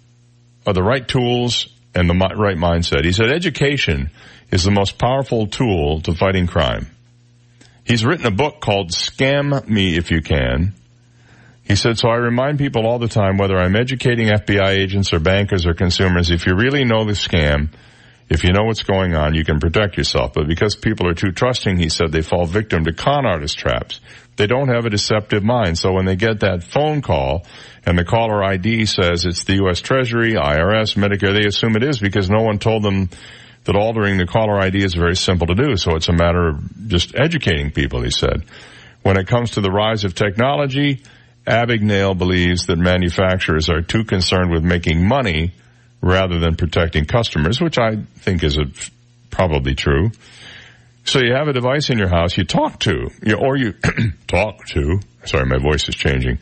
are 0.67 0.75
the 0.75 0.83
right 0.83 1.09
tools 1.09 1.67
and 1.95 2.11
the 2.11 2.15
right 2.15 2.59
mindset. 2.59 3.07
He 3.07 3.13
said 3.13 3.31
education 3.31 4.11
is 4.51 4.65
the 4.65 4.71
most 4.71 4.99
powerful 4.99 5.47
tool 5.47 6.03
to 6.03 6.13
fighting 6.13 6.47
crime. 6.47 6.89
He's 7.85 8.05
written 8.05 8.27
a 8.27 8.31
book 8.31 8.61
called 8.61 8.91
Scam 8.91 9.67
Me 9.67 9.97
If 9.97 10.11
You 10.11 10.21
Can. 10.21 10.75
He 11.69 11.77
said, 11.77 11.99
so 11.99 12.09
I 12.09 12.17
remind 12.17 12.59
people 12.59 12.87
all 12.87 12.99
the 12.99 13.09
time, 13.09 13.37
whether 13.37 13.59
I'm 13.59 13.77
educating 13.77 14.29
FBI 14.29 14.71
agents 14.71 15.13
or 15.13 15.21
bankers 15.21 15.67
or 15.67 15.75
consumers, 15.75 16.31
if 16.31 16.47
you 16.47 16.55
really 16.57 16.85
know 16.85 17.05
the 17.05 17.13
scam, 17.13 17.69
if 18.31 18.43
you 18.43 18.53
know 18.53 18.65
what's 18.65 18.83
going 18.83 19.15
on, 19.15 19.35
you 19.35 19.45
can 19.45 19.61
protect 19.61 19.99
yourself. 19.99 20.33
But 20.33 20.49
because 20.49 20.77
people 20.77 21.07
are 21.09 21.15
too 21.15 21.31
trusting, 21.31 21.77
he 21.77 21.91
said, 21.91 22.11
they 22.11 22.23
fall 22.23 22.47
victim 22.47 22.85
to 22.85 22.95
con 22.95 23.27
artist 23.27 23.59
traps. 23.59 24.01
They 24.37 24.47
don't 24.47 24.69
have 24.69 24.87
a 24.87 24.91
deceptive 24.91 25.45
mind. 25.45 25.79
So 25.79 25.93
when 25.93 26.07
they 26.07 26.17
get 26.17 26.41
that 26.41 26.63
phone 26.63 27.03
call 27.03 27.45
and 27.85 27.99
the 27.99 28.05
caller 28.05 28.43
ID 28.43 28.87
says 28.87 29.27
it's 29.27 29.45
the 29.45 29.57
U.S. 29.57 29.83
Treasury, 29.83 30.35
IRS, 30.35 30.97
Medicare, 30.97 31.39
they 31.39 31.47
assume 31.47 31.77
it 31.77 31.83
is 31.83 31.99
because 31.99 32.31
no 32.31 32.43
one 32.43 32.59
told 32.59 32.83
them 32.83 33.11
that 33.65 33.77
altering 33.77 34.17
the 34.17 34.27
caller 34.27 34.59
ID 34.59 34.83
is 34.83 34.95
very 34.95 35.17
simple 35.17 35.47
to 35.49 35.55
do. 35.55 35.77
So 35.77 35.97
it's 35.97 36.09
a 36.09 36.15
matter 36.15 36.49
of 36.49 36.89
just 36.89 37.15
educating 37.15 37.73
people, 37.73 38.03
he 38.03 38.11
said. 38.11 38.45
When 39.03 39.19
it 39.19 39.27
comes 39.27 39.53
to 39.53 39.61
the 39.61 39.71
rise 39.71 40.05
of 40.05 40.15
technology, 40.15 41.03
Abagnale 41.49 42.17
believes 42.17 42.67
that 42.67 42.77
manufacturers 42.77 43.69
are 43.69 43.81
too 43.81 44.05
concerned 44.05 44.51
with 44.51 44.63
making 44.63 45.07
money 45.07 45.53
rather 46.01 46.39
than 46.39 46.57
protecting 46.57 47.05
customers, 47.05 47.61
which 47.61 47.79
I 47.79 47.97
think 48.19 48.45
is 48.45 48.59
a, 48.59 48.67
probably 49.31 49.75
true. 49.75 50.11
So 51.05 51.21
you 51.21 51.33
have 51.33 51.49
a 51.49 51.53
device 51.53 51.91
in 51.91 51.99
your 51.99 52.09
house 52.09 52.37
you 52.37 52.45
talk 52.45 52.81
to, 52.81 53.09
you, 53.23 53.37
or 53.37 53.57
you 53.57 53.73
talk 54.27 54.67
to, 54.69 55.01
sorry, 55.25 55.47
my 55.47 55.59
voice 55.59 55.89
is 55.89 55.95
changing. 55.95 56.39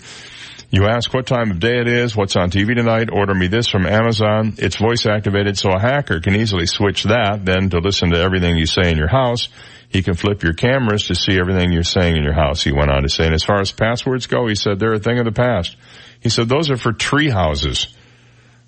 You 0.68 0.88
ask 0.88 1.14
what 1.14 1.26
time 1.26 1.52
of 1.52 1.60
day 1.60 1.78
it 1.78 1.86
is, 1.86 2.16
what's 2.16 2.34
on 2.34 2.50
TV 2.50 2.74
tonight, 2.74 3.08
order 3.12 3.34
me 3.34 3.46
this 3.46 3.68
from 3.68 3.86
Amazon. 3.86 4.54
It's 4.58 4.76
voice 4.76 5.06
activated 5.06 5.56
so 5.56 5.70
a 5.70 5.78
hacker 5.78 6.18
can 6.18 6.34
easily 6.34 6.66
switch 6.66 7.04
that 7.04 7.44
then 7.44 7.70
to 7.70 7.78
listen 7.78 8.10
to 8.10 8.18
everything 8.18 8.56
you 8.56 8.66
say 8.66 8.90
in 8.90 8.98
your 8.98 9.08
house. 9.08 9.48
He 9.88 10.02
can 10.02 10.14
flip 10.14 10.42
your 10.42 10.54
cameras 10.54 11.06
to 11.06 11.14
see 11.14 11.38
everything 11.38 11.70
you're 11.70 11.84
saying 11.84 12.16
in 12.16 12.24
your 12.24 12.34
house, 12.34 12.64
he 12.64 12.72
went 12.72 12.90
on 12.90 13.02
to 13.02 13.08
say. 13.08 13.26
And 13.26 13.34
as 13.34 13.44
far 13.44 13.60
as 13.60 13.70
passwords 13.70 14.26
go, 14.26 14.48
he 14.48 14.56
said 14.56 14.80
they're 14.80 14.94
a 14.94 14.98
thing 14.98 15.20
of 15.20 15.24
the 15.24 15.30
past. 15.30 15.76
He 16.18 16.30
said 16.30 16.48
those 16.48 16.68
are 16.68 16.76
for 16.76 16.92
tree 16.92 17.30
houses. 17.30 17.86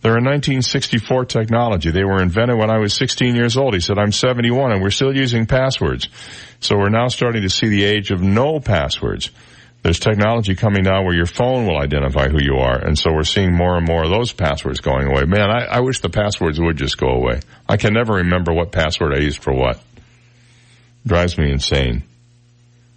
They're 0.01 0.13
a 0.13 0.23
1964 0.23 1.25
technology. 1.25 1.91
They 1.91 2.05
were 2.05 2.23
invented 2.23 2.57
when 2.57 2.71
I 2.71 2.79
was 2.79 2.95
16 2.95 3.35
years 3.35 3.57
old. 3.57 3.75
He 3.75 3.81
said, 3.81 3.99
I'm 3.99 4.13
71 4.13 4.71
and 4.71 4.81
we're 4.81 4.91
still 4.91 5.15
using 5.15 5.47
passwords. 5.47 6.09
So 6.61 6.77
we're 6.77 6.91
now 6.91 7.09
starting 7.09 7.43
to 7.43 7.51
see 7.51 7.69
the 7.69 7.83
age 7.83 8.13
of 8.13 8.23
no 8.23 8.61
passwords. 8.61 9.33
There's 9.89 10.01
technology 10.01 10.55
coming 10.55 10.83
now 10.83 11.03
where 11.03 11.15
your 11.15 11.25
phone 11.25 11.67
will 11.67 11.79
identify 11.79 12.29
who 12.29 12.43
you 12.43 12.57
are. 12.59 12.77
And 12.77 12.99
so 12.99 13.11
we're 13.11 13.23
seeing 13.23 13.55
more 13.55 13.79
and 13.79 13.87
more 13.87 14.05
of 14.05 14.11
those 14.11 14.35
passwords 14.35 14.81
going 14.81 15.07
away. 15.07 15.25
Man, 15.25 15.49
I, 15.49 15.65
I 15.65 15.81
wish 15.81 16.01
the 16.01 16.11
passwords 16.11 16.61
would 16.61 16.77
just 16.77 16.99
go 16.99 17.07
away. 17.07 17.41
I 17.67 17.79
can 17.79 17.95
never 17.95 18.17
remember 18.17 18.53
what 18.53 18.71
password 18.71 19.15
I 19.15 19.21
used 19.21 19.43
for 19.43 19.55
what. 19.55 19.83
Drives 21.07 21.39
me 21.39 21.51
insane. 21.51 22.03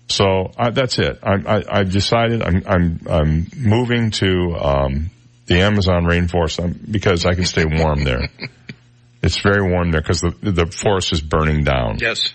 So 0.10 0.52
I, 0.58 0.72
that's 0.72 1.00
it. 1.00 1.20
I, 1.24 1.36
I, 1.36 1.64
I've 1.80 1.94
decided 1.94 2.42
I'm, 2.42 2.62
I'm, 2.68 3.00
I'm 3.10 3.48
moving 3.56 4.12
to, 4.12 4.58
um, 4.60 5.12
the 5.46 5.62
Amazon 5.62 6.04
rainforest 6.04 6.62
um, 6.62 6.78
because 6.92 7.26
I 7.26 7.36
can 7.36 7.46
stay 7.46 7.64
warm 7.64 8.04
there. 8.04 8.28
it's 9.24 9.40
very 9.40 9.62
warm 9.62 9.92
there 9.92 10.02
because 10.02 10.20
the, 10.20 10.36
the 10.42 10.66
forest 10.66 11.14
is 11.14 11.22
burning 11.22 11.64
down. 11.64 12.00
Yes. 12.00 12.34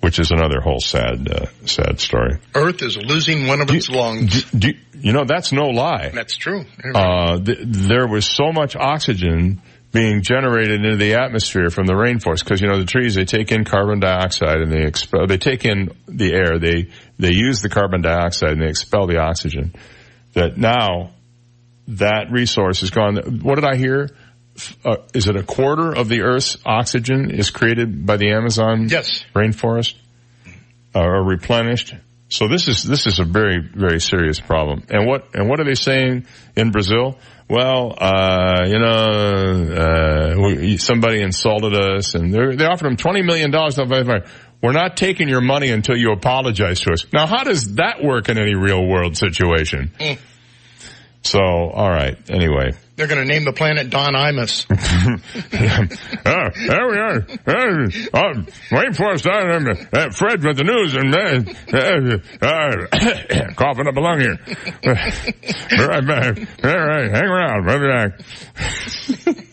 Which 0.00 0.18
is 0.20 0.30
another 0.30 0.60
whole 0.60 0.78
sad, 0.78 1.28
uh, 1.28 1.46
sad 1.64 1.98
story. 1.98 2.38
Earth 2.54 2.82
is 2.82 2.96
losing 2.96 3.46
one 3.46 3.60
of 3.60 3.70
its 3.70 3.88
lungs. 3.88 4.44
Do, 4.52 4.72
you 4.94 5.12
know, 5.12 5.24
that's 5.24 5.52
no 5.52 5.68
lie. 5.68 6.10
That's 6.10 6.36
true. 6.36 6.64
Uh, 6.94 7.38
th- 7.40 7.58
there 7.62 8.06
was 8.06 8.26
so 8.26 8.52
much 8.52 8.76
oxygen 8.76 9.62
being 9.96 10.22
generated 10.22 10.84
into 10.84 10.96
the 10.96 11.14
atmosphere 11.14 11.70
from 11.70 11.86
the 11.86 11.94
rainforest 11.94 12.44
because 12.44 12.60
you 12.60 12.68
know 12.68 12.78
the 12.78 12.84
trees 12.84 13.14
they 13.14 13.24
take 13.24 13.50
in 13.50 13.64
carbon 13.64 13.98
dioxide 13.98 14.58
and 14.58 14.70
they 14.70 14.84
expel 14.84 15.26
they 15.26 15.38
take 15.38 15.64
in 15.64 15.90
the 16.06 16.34
air 16.34 16.58
they 16.58 16.90
they 17.18 17.32
use 17.32 17.62
the 17.62 17.68
carbon 17.70 18.02
dioxide 18.02 18.50
and 18.50 18.60
they 18.60 18.68
expel 18.68 19.06
the 19.06 19.18
oxygen 19.18 19.74
that 20.34 20.58
now 20.58 21.12
that 21.88 22.30
resource 22.30 22.82
is 22.82 22.90
gone 22.90 23.16
what 23.40 23.54
did 23.54 23.64
i 23.64 23.74
hear 23.76 24.10
uh, 24.84 24.96
is 25.14 25.28
it 25.28 25.36
a 25.36 25.42
quarter 25.42 25.92
of 25.94 26.08
the 26.08 26.22
earth's 26.22 26.56
oxygen 26.64 27.30
is 27.30 27.50
created 27.50 28.06
by 28.06 28.16
the 28.16 28.30
amazon 28.30 28.88
yes. 28.88 29.24
rainforest 29.34 29.94
uh, 30.94 31.00
or 31.00 31.24
replenished 31.24 31.94
so 32.28 32.48
this 32.48 32.68
is 32.68 32.82
this 32.82 33.06
is 33.06 33.20
a 33.20 33.24
very 33.24 33.60
very 33.60 34.00
serious 34.00 34.40
problem 34.40 34.82
and 34.88 35.06
what 35.06 35.34
and 35.34 35.48
what 35.48 35.60
are 35.60 35.64
they 35.64 35.74
saying 35.74 36.26
in 36.56 36.70
brazil 36.70 37.18
well, 37.48 37.94
uh, 37.96 38.64
you 38.66 38.78
know, 38.80 38.96
uh, 39.76 40.34
we, 40.36 40.78
somebody 40.78 41.20
insulted 41.20 41.74
us 41.74 42.16
and 42.16 42.34
they 42.34 42.64
offered 42.64 42.86
them 42.86 42.96
$20 42.96 43.24
million. 43.24 43.52
We're 44.62 44.72
not 44.72 44.96
taking 44.96 45.28
your 45.28 45.40
money 45.40 45.68
until 45.68 45.96
you 45.96 46.10
apologize 46.10 46.80
to 46.80 46.92
us. 46.92 47.06
Now, 47.12 47.26
how 47.26 47.44
does 47.44 47.74
that 47.74 48.02
work 48.02 48.28
in 48.28 48.36
any 48.36 48.56
real 48.56 48.84
world 48.84 49.16
situation? 49.16 49.92
Mm. 50.00 50.18
So, 51.22 51.38
all 51.38 51.90
right. 51.90 52.18
Anyway. 52.28 52.72
They're 52.96 53.06
going 53.06 53.20
to 53.20 53.30
name 53.30 53.44
the 53.44 53.52
planet 53.52 53.90
Don 53.90 54.14
Imus. 54.14 54.64
oh, 56.26 56.50
there 56.66 56.88
we 56.88 56.96
are. 56.96 57.16
Uh, 57.46 57.90
uh, 58.14 58.32
rainforest, 58.70 59.26
uh, 59.26 59.74
uh, 59.92 60.10
Fred 60.10 60.42
with 60.42 60.56
the 60.56 60.64
news 60.64 60.94
and 60.94 61.14
uh, 61.14 61.42
uh, 62.46 63.52
coughing 63.54 63.86
up 63.86 63.96
a 63.96 64.00
lung 64.00 64.20
here. 64.20 64.36
Be 64.82 65.84
right 65.84 66.06
back. 66.06 66.38
All 66.64 66.86
right, 66.86 67.10
hang 67.10 67.24
around. 67.24 67.66
We'll 67.66 67.80
be 67.80 67.86
back. 67.86 69.46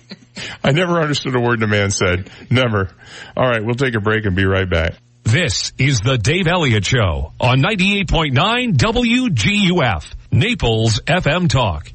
I 0.64 0.72
never 0.72 1.02
understood 1.02 1.36
a 1.36 1.40
word 1.42 1.60
the 1.60 1.68
man 1.68 1.92
said. 1.92 2.30
Never. 2.50 2.90
All 3.36 3.48
right, 3.50 3.64
we'll 3.64 3.76
take 3.76 3.96
a 3.96 4.00
break 4.00 4.26
and 4.26 4.38
be 4.38 4.46
right 4.46 4.70
back. 4.70 4.94
This 5.24 5.74
is 5.78 6.00
the 6.00 6.18
Dave 6.18 6.48
Elliott 6.48 6.86
Show 6.86 7.34
on 7.40 7.60
98.9 7.60 8.78
WGUF, 8.78 10.14
Naples 10.32 11.02
FM 11.02 11.50
Talk. 11.50 11.93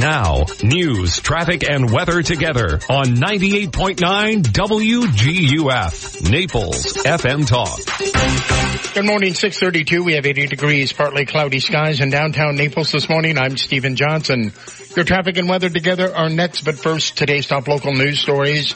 Now, 0.00 0.44
news, 0.62 1.20
traffic, 1.20 1.68
and 1.68 1.90
weather 1.90 2.22
together 2.22 2.80
on 2.90 3.06
98.9 3.16 4.42
WGUF, 4.42 6.30
Naples 6.30 6.94
FM 6.94 7.46
Talk. 7.46 8.94
Good 8.94 9.04
morning, 9.04 9.34
632. 9.34 10.02
We 10.02 10.14
have 10.14 10.26
80 10.26 10.48
degrees, 10.48 10.92
partly 10.92 11.24
cloudy 11.26 11.60
skies 11.60 12.00
in 12.00 12.10
downtown 12.10 12.56
Naples 12.56 12.92
this 12.92 13.08
morning. 13.08 13.38
I'm 13.38 13.56
Stephen 13.56 13.96
Johnson. 13.96 14.52
Your 14.96 15.04
traffic 15.04 15.36
and 15.36 15.48
weather 15.48 15.70
together 15.70 16.14
are 16.14 16.28
next, 16.28 16.62
but 16.64 16.74
first, 16.74 17.16
today's 17.16 17.46
top 17.46 17.66
local 17.68 17.92
news 17.92 18.20
stories. 18.20 18.74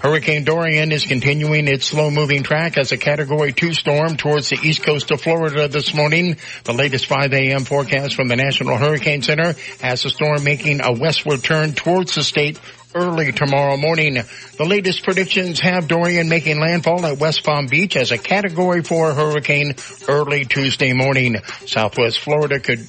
Hurricane 0.00 0.44
Dorian 0.44 0.92
is 0.92 1.04
continuing 1.04 1.66
its 1.66 1.86
slow 1.86 2.08
moving 2.08 2.44
track 2.44 2.78
as 2.78 2.92
a 2.92 2.96
category 2.96 3.52
two 3.52 3.74
storm 3.74 4.16
towards 4.16 4.48
the 4.48 4.58
east 4.62 4.84
coast 4.84 5.10
of 5.10 5.20
Florida 5.20 5.66
this 5.66 5.92
morning. 5.92 6.36
The 6.62 6.72
latest 6.72 7.06
5 7.06 7.32
a.m. 7.32 7.64
forecast 7.64 8.14
from 8.14 8.28
the 8.28 8.36
National 8.36 8.76
Hurricane 8.76 9.22
Center 9.22 9.56
has 9.80 10.04
the 10.04 10.10
storm 10.10 10.44
making 10.44 10.80
a 10.84 10.92
westward 10.92 11.42
turn 11.42 11.72
towards 11.72 12.14
the 12.14 12.22
state 12.22 12.60
early 12.94 13.32
tomorrow 13.32 13.76
morning. 13.76 14.14
The 14.14 14.64
latest 14.64 15.02
predictions 15.02 15.60
have 15.60 15.88
Dorian 15.88 16.28
making 16.28 16.60
landfall 16.60 17.04
at 17.04 17.18
West 17.18 17.44
Palm 17.44 17.66
Beach 17.66 17.96
as 17.96 18.12
a 18.12 18.18
category 18.18 18.82
four 18.82 19.12
hurricane 19.12 19.74
early 20.08 20.44
Tuesday 20.44 20.92
morning. 20.92 21.36
Southwest 21.66 22.20
Florida 22.20 22.60
could 22.60 22.88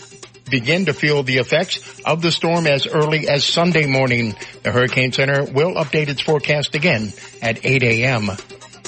begin 0.49 0.85
to 0.85 0.93
feel 0.93 1.23
the 1.23 1.37
effects 1.37 1.99
of 2.05 2.21
the 2.21 2.31
storm 2.31 2.67
as 2.67 2.87
early 2.87 3.27
as 3.27 3.45
Sunday 3.45 3.85
morning. 3.85 4.35
The 4.63 4.71
Hurricane 4.71 5.11
Center 5.11 5.43
will 5.43 5.75
update 5.75 6.09
its 6.09 6.21
forecast 6.21 6.75
again 6.75 7.13
at 7.41 7.65
8 7.65 7.83
a.m. 7.83 8.31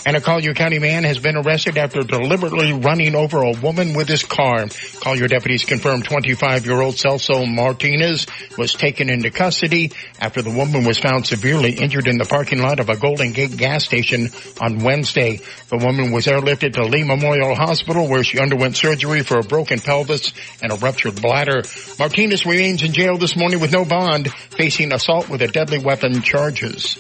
And 0.04 0.18
a 0.18 0.22
Collier 0.22 0.56
County 0.56 0.80
man 0.80 1.04
has 1.04 1.20
been 1.20 1.36
arrested 1.36 1.78
after 1.78 2.02
deliberately 2.02 2.74
running 2.74 3.16
over 3.16 3.44
a 3.44 3.52
woman 3.52 3.94
with 3.94 4.08
his 4.08 4.24
car. 4.24 4.66
Collier 5.00 5.28
deputies 5.28 5.64
confirmed 5.64 6.06
25-year-old 6.06 6.96
Celso 6.96 7.48
Martinez 7.48 8.26
was 8.58 8.74
taken 8.74 9.10
into 9.10 9.30
custody 9.30 9.92
after 10.20 10.42
the 10.42 10.50
woman 10.50 10.86
was 10.86 10.98
found 10.98 11.28
severely 11.28 11.74
injured 11.74 12.08
in 12.08 12.18
the 12.18 12.26
parking 12.26 12.62
lot 12.62 12.80
of 12.80 12.90
a 12.90 12.98
Golden 12.98 13.32
Gate 13.32 13.56
gas 13.56 13.86
station 13.86 14.30
on 14.60 14.80
Wednesday. 14.80 15.40
The 15.70 15.78
woman 15.78 16.12
was 16.12 16.26
airlifted 16.26 16.74
to 16.74 16.86
Lee 16.86 17.04
Memorial 17.04 17.54
Hospital 17.54 18.08
where 18.08 18.24
she 18.24 18.40
underwent 18.40 18.78
surgery 18.78 19.22
for 19.22 19.38
a 19.38 19.44
broken 19.44 19.80
pelvis 19.80 20.34
and 20.64 20.72
a 20.72 20.76
ruptured 20.76 21.22
bladder. 21.22 21.62
Martinez 22.00 22.46
remains 22.46 22.82
in 22.82 22.94
jail 22.94 23.18
this 23.18 23.36
morning 23.38 23.60
with 23.60 23.72
no 23.72 23.86
bond, 23.86 24.32
facing 24.34 24.94
assault 24.94 25.30
with 25.30 25.44
a 25.44 25.48
deadly 25.48 25.78
weapon 25.78 26.22
charges. 26.24 26.98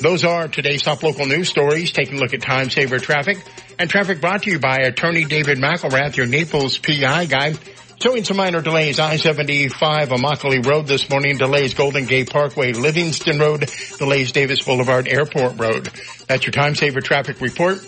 Those 0.00 0.24
are 0.24 0.48
today's 0.48 0.82
top 0.82 1.02
local 1.02 1.24
news 1.24 1.48
stories. 1.48 1.92
Taking 1.92 2.18
a 2.18 2.20
look 2.20 2.34
at 2.34 2.43
time 2.44 2.70
saver 2.70 2.98
traffic 2.98 3.38
and 3.78 3.90
traffic 3.90 4.20
brought 4.20 4.42
to 4.44 4.50
you 4.50 4.58
by 4.58 4.78
attorney 4.78 5.24
David 5.24 5.58
McElrath, 5.58 6.16
your 6.16 6.26
Naples 6.26 6.78
PI 6.78 7.26
guy. 7.26 7.54
Showing 8.00 8.24
some 8.24 8.36
minor 8.36 8.60
delays, 8.60 8.98
I-75 8.98 9.70
Immokalee 10.08 10.66
Road 10.66 10.86
this 10.86 11.08
morning, 11.08 11.38
delays 11.38 11.74
Golden 11.74 12.04
Gate 12.04 12.28
Parkway, 12.28 12.72
Livingston 12.72 13.38
Road, 13.38 13.70
delays 13.98 14.32
Davis 14.32 14.62
Boulevard 14.62 15.08
Airport 15.08 15.58
Road. 15.58 15.88
That's 16.28 16.44
your 16.44 16.52
time 16.52 16.74
saver 16.74 17.00
traffic 17.00 17.40
report. 17.40 17.78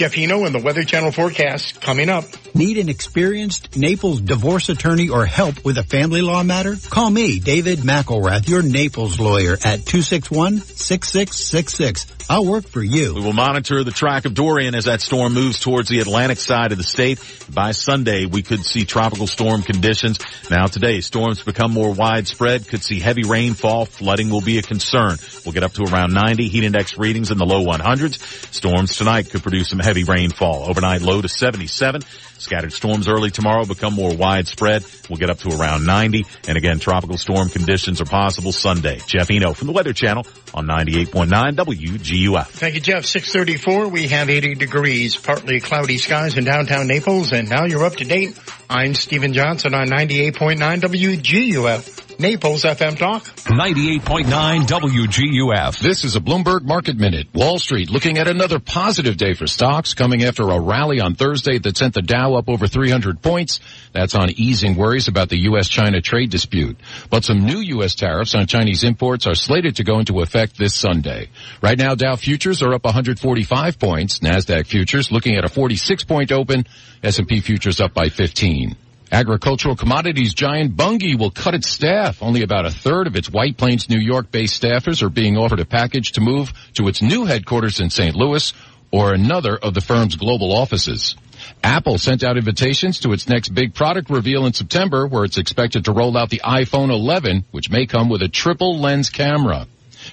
Jeff 0.00 0.16
Eno 0.16 0.46
and 0.46 0.54
the 0.54 0.60
Weather 0.60 0.82
Channel 0.82 1.12
forecast 1.12 1.82
coming 1.82 2.08
up. 2.08 2.24
Need 2.54 2.78
an 2.78 2.88
experienced 2.88 3.76
Naples 3.76 4.22
divorce 4.22 4.70
attorney 4.70 5.10
or 5.10 5.26
help 5.26 5.62
with 5.62 5.76
a 5.76 5.82
family 5.82 6.22
law 6.22 6.42
matter? 6.42 6.76
Call 6.88 7.10
me, 7.10 7.38
David 7.38 7.80
McElrath, 7.80 8.48
your 8.48 8.62
Naples 8.62 9.20
lawyer 9.20 9.58
at 9.62 9.80
261-6666. 9.80 12.20
I'll 12.30 12.46
work 12.46 12.68
for 12.68 12.82
you. 12.82 13.14
We 13.14 13.22
will 13.22 13.32
monitor 13.32 13.82
the 13.82 13.90
track 13.90 14.24
of 14.24 14.34
Dorian 14.34 14.76
as 14.76 14.84
that 14.84 15.00
storm 15.00 15.34
moves 15.34 15.58
towards 15.58 15.88
the 15.88 15.98
Atlantic 15.98 16.38
side 16.38 16.70
of 16.70 16.78
the 16.78 16.84
state. 16.84 17.18
By 17.52 17.72
Sunday, 17.72 18.24
we 18.24 18.42
could 18.42 18.64
see 18.64 18.84
tropical 18.84 19.26
storm 19.26 19.62
conditions. 19.62 20.20
Now 20.48 20.66
today, 20.66 21.00
storms 21.00 21.42
become 21.42 21.72
more 21.72 21.92
widespread, 21.92 22.68
could 22.68 22.84
see 22.84 23.00
heavy 23.00 23.24
rainfall, 23.24 23.84
flooding 23.84 24.30
will 24.30 24.42
be 24.42 24.58
a 24.58 24.62
concern. 24.62 25.18
We'll 25.44 25.54
get 25.54 25.64
up 25.64 25.72
to 25.72 25.82
around 25.82 26.14
90 26.14 26.46
heat 26.46 26.62
index 26.62 26.96
readings 26.96 27.32
in 27.32 27.38
the 27.38 27.44
low 27.44 27.64
100s. 27.64 28.20
Storms 28.54 28.96
tonight 28.96 29.30
could 29.30 29.42
produce 29.42 29.70
some 29.70 29.80
heavy 29.80 29.89
rainfall. 29.96 30.68
Overnight 30.68 31.02
low 31.02 31.20
to 31.20 31.28
77. 31.28 32.02
Scattered 32.40 32.72
storms 32.72 33.06
early 33.06 33.30
tomorrow 33.30 33.66
become 33.66 33.92
more 33.92 34.16
widespread. 34.16 34.82
We'll 35.10 35.18
get 35.18 35.28
up 35.28 35.40
to 35.40 35.50
around 35.50 35.84
90. 35.84 36.24
And 36.48 36.56
again, 36.56 36.78
tropical 36.78 37.18
storm 37.18 37.50
conditions 37.50 38.00
are 38.00 38.06
possible 38.06 38.50
Sunday. 38.50 38.98
Jeff 39.06 39.30
Eno 39.30 39.52
from 39.52 39.66
the 39.66 39.74
Weather 39.74 39.92
Channel 39.92 40.26
on 40.54 40.66
98.9 40.66 41.28
WGUF. 41.28 42.46
Thank 42.46 42.76
you, 42.76 42.80
Jeff. 42.80 43.04
634, 43.04 43.88
we 43.88 44.08
have 44.08 44.30
80 44.30 44.54
degrees, 44.54 45.16
partly 45.16 45.60
cloudy 45.60 45.98
skies 45.98 46.38
in 46.38 46.44
downtown 46.44 46.86
Naples. 46.86 47.32
And 47.32 47.50
now 47.50 47.66
you're 47.66 47.84
up 47.84 47.96
to 47.96 48.04
date. 48.04 48.40
I'm 48.70 48.94
Stephen 48.94 49.34
Johnson 49.34 49.74
on 49.74 49.88
98.9 49.88 50.80
WGUF. 50.80 52.00
Naples 52.20 52.64
FM 52.64 52.98
Talk. 52.98 53.24
98.9 53.24 54.66
WGUF. 54.66 55.80
This 55.80 56.04
is 56.04 56.16
a 56.16 56.20
Bloomberg 56.20 56.62
Market 56.62 56.98
Minute. 56.98 57.28
Wall 57.32 57.58
Street 57.58 57.88
looking 57.90 58.18
at 58.18 58.28
another 58.28 58.58
positive 58.60 59.16
day 59.16 59.32
for 59.32 59.46
stocks 59.46 59.94
coming 59.94 60.22
after 60.22 60.42
a 60.50 60.60
rally 60.60 61.00
on 61.00 61.14
Thursday 61.14 61.58
that 61.58 61.78
sent 61.78 61.94
the 61.94 62.02
Dow 62.02 62.29
up 62.36 62.48
over 62.48 62.66
300 62.66 63.22
points. 63.22 63.60
That's 63.92 64.14
on 64.14 64.30
easing 64.30 64.76
worries 64.76 65.08
about 65.08 65.28
the 65.28 65.38
U.S.-China 65.42 66.02
trade 66.02 66.30
dispute. 66.30 66.76
But 67.10 67.24
some 67.24 67.44
new 67.44 67.58
U.S. 67.58 67.94
tariffs 67.94 68.34
on 68.34 68.46
Chinese 68.46 68.84
imports 68.84 69.26
are 69.26 69.34
slated 69.34 69.76
to 69.76 69.84
go 69.84 69.98
into 69.98 70.20
effect 70.20 70.58
this 70.58 70.74
Sunday. 70.74 71.28
Right 71.62 71.78
now, 71.78 71.94
Dow 71.94 72.16
futures 72.16 72.62
are 72.62 72.74
up 72.74 72.84
145 72.84 73.78
points. 73.78 74.20
NASDAQ 74.20 74.66
futures 74.66 75.12
looking 75.12 75.36
at 75.36 75.44
a 75.44 75.48
46 75.48 76.04
point 76.04 76.32
open. 76.32 76.66
S&P 77.02 77.40
futures 77.40 77.80
up 77.80 77.94
by 77.94 78.08
15. 78.08 78.76
Agricultural 79.12 79.74
commodities 79.74 80.34
giant 80.34 80.76
Bunge 80.76 81.16
will 81.18 81.32
cut 81.32 81.54
its 81.54 81.68
staff. 81.68 82.22
Only 82.22 82.42
about 82.42 82.64
a 82.64 82.70
third 82.70 83.08
of 83.08 83.16
its 83.16 83.28
White 83.28 83.56
Plains, 83.56 83.90
New 83.90 83.98
York-based 83.98 84.62
staffers 84.62 85.02
are 85.02 85.08
being 85.08 85.36
offered 85.36 85.58
a 85.58 85.64
package 85.64 86.12
to 86.12 86.20
move 86.20 86.52
to 86.74 86.86
its 86.86 87.02
new 87.02 87.24
headquarters 87.24 87.80
in 87.80 87.90
St. 87.90 88.14
Louis 88.14 88.52
or 88.92 89.12
another 89.12 89.56
of 89.56 89.74
the 89.74 89.80
firm's 89.80 90.14
global 90.14 90.52
offices. 90.52 91.16
Apple 91.62 91.98
sent 91.98 92.24
out 92.24 92.38
invitations 92.38 93.00
to 93.00 93.12
its 93.12 93.28
next 93.28 93.50
big 93.50 93.74
product 93.74 94.10
reveal 94.10 94.46
in 94.46 94.52
September 94.52 95.06
where 95.06 95.24
it's 95.24 95.38
expected 95.38 95.84
to 95.84 95.92
roll 95.92 96.16
out 96.16 96.30
the 96.30 96.40
iPhone 96.44 96.90
11, 96.90 97.44
which 97.50 97.70
may 97.70 97.86
come 97.86 98.08
with 98.08 98.22
a 98.22 98.28
triple 98.28 98.78
lens 98.78 99.10
camera. 99.10 99.66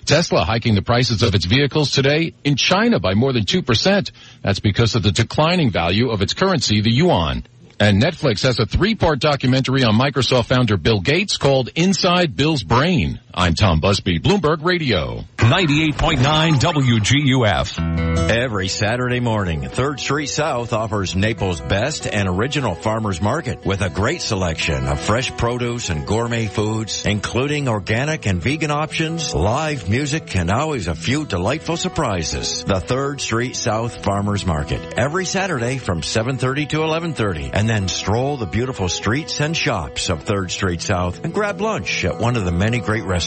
Tesla 0.06 0.44
hiking 0.44 0.76
the 0.76 0.82
prices 0.82 1.24
of 1.24 1.34
its 1.34 1.46
vehicles 1.46 1.92
today 1.92 2.34
in 2.44 2.56
China 2.56 3.00
by 3.00 3.14
more 3.14 3.32
than 3.32 3.44
2%. 3.44 4.12
That's 4.42 4.60
because 4.60 4.96
of 4.96 5.04
the 5.04 5.12
declining 5.12 5.70
value 5.70 6.10
of 6.10 6.22
its 6.22 6.34
currency, 6.34 6.82
the 6.82 6.92
yuan. 6.92 7.46
And 7.80 8.02
Netflix 8.02 8.42
has 8.42 8.60
a 8.60 8.66
three-part 8.66 9.20
documentary 9.20 9.84
on 9.84 9.94
Microsoft 9.94 10.46
founder 10.46 10.78
Bill 10.78 11.00
Gates 11.00 11.38
called 11.38 11.70
Inside 11.76 12.36
Bill's 12.36 12.64
Brain. 12.64 13.20
I'm 13.40 13.54
Tom 13.54 13.80
Busby, 13.82 14.18
Bloomberg 14.18 14.64
Radio. 14.64 15.24
98.9 15.38 16.56
WGUF. 16.56 18.08
Every 18.32 18.68
Saturday 18.68 19.20
morning, 19.20 19.62
3rd 19.62 20.00
Street 20.00 20.26
South 20.26 20.74
offers 20.74 21.16
Naples' 21.16 21.62
best 21.62 22.08
and 22.08 22.28
original 22.28 22.74
farmers 22.74 23.22
market 23.22 23.64
with 23.64 23.82
a 23.82 23.92
great 23.92 24.24
selection 24.24 24.88
of 24.88 25.00
fresh 25.00 25.32
produce 25.38 25.90
and 25.90 26.08
gourmet 26.08 26.48
foods, 26.48 27.06
including 27.06 27.70
organic 27.70 28.26
and 28.26 28.42
vegan 28.42 28.72
options, 28.72 29.36
live 29.36 29.88
music, 29.88 30.36
and 30.36 30.50
always 30.50 30.88
a 30.88 30.96
few 30.96 31.24
delightful 31.24 31.78
surprises. 31.78 32.66
The 32.66 32.82
3rd 32.82 33.22
Street 33.22 33.56
South 33.56 34.04
Farmers 34.04 34.48
Market, 34.48 34.96
every 34.98 35.26
Saturday 35.26 35.78
from 35.78 36.02
7.30 36.02 36.70
to 36.70 36.78
11.30, 36.80 37.52
and 37.54 37.70
then 37.70 37.88
stroll 37.88 38.36
the 38.36 38.48
beautiful 38.48 38.90
streets 38.90 39.40
and 39.40 39.56
shops 39.56 40.10
of 40.10 40.26
3rd 40.26 40.50
Street 40.50 40.82
South 40.82 41.24
and 41.24 41.34
grab 41.34 41.62
lunch 41.62 42.04
at 42.04 42.18
one 42.18 42.36
of 42.36 42.44
the 42.44 42.52
many 42.52 42.80
great 42.80 43.04
restaurants. 43.04 43.27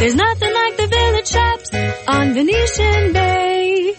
There's 0.00 0.14
nothing 0.14 0.52
like 0.52 0.76
the 0.76 0.86
village 0.86 1.28
shops 1.28 1.70
on 2.08 2.34
Venetian 2.34 3.12
Bay. 3.12 3.94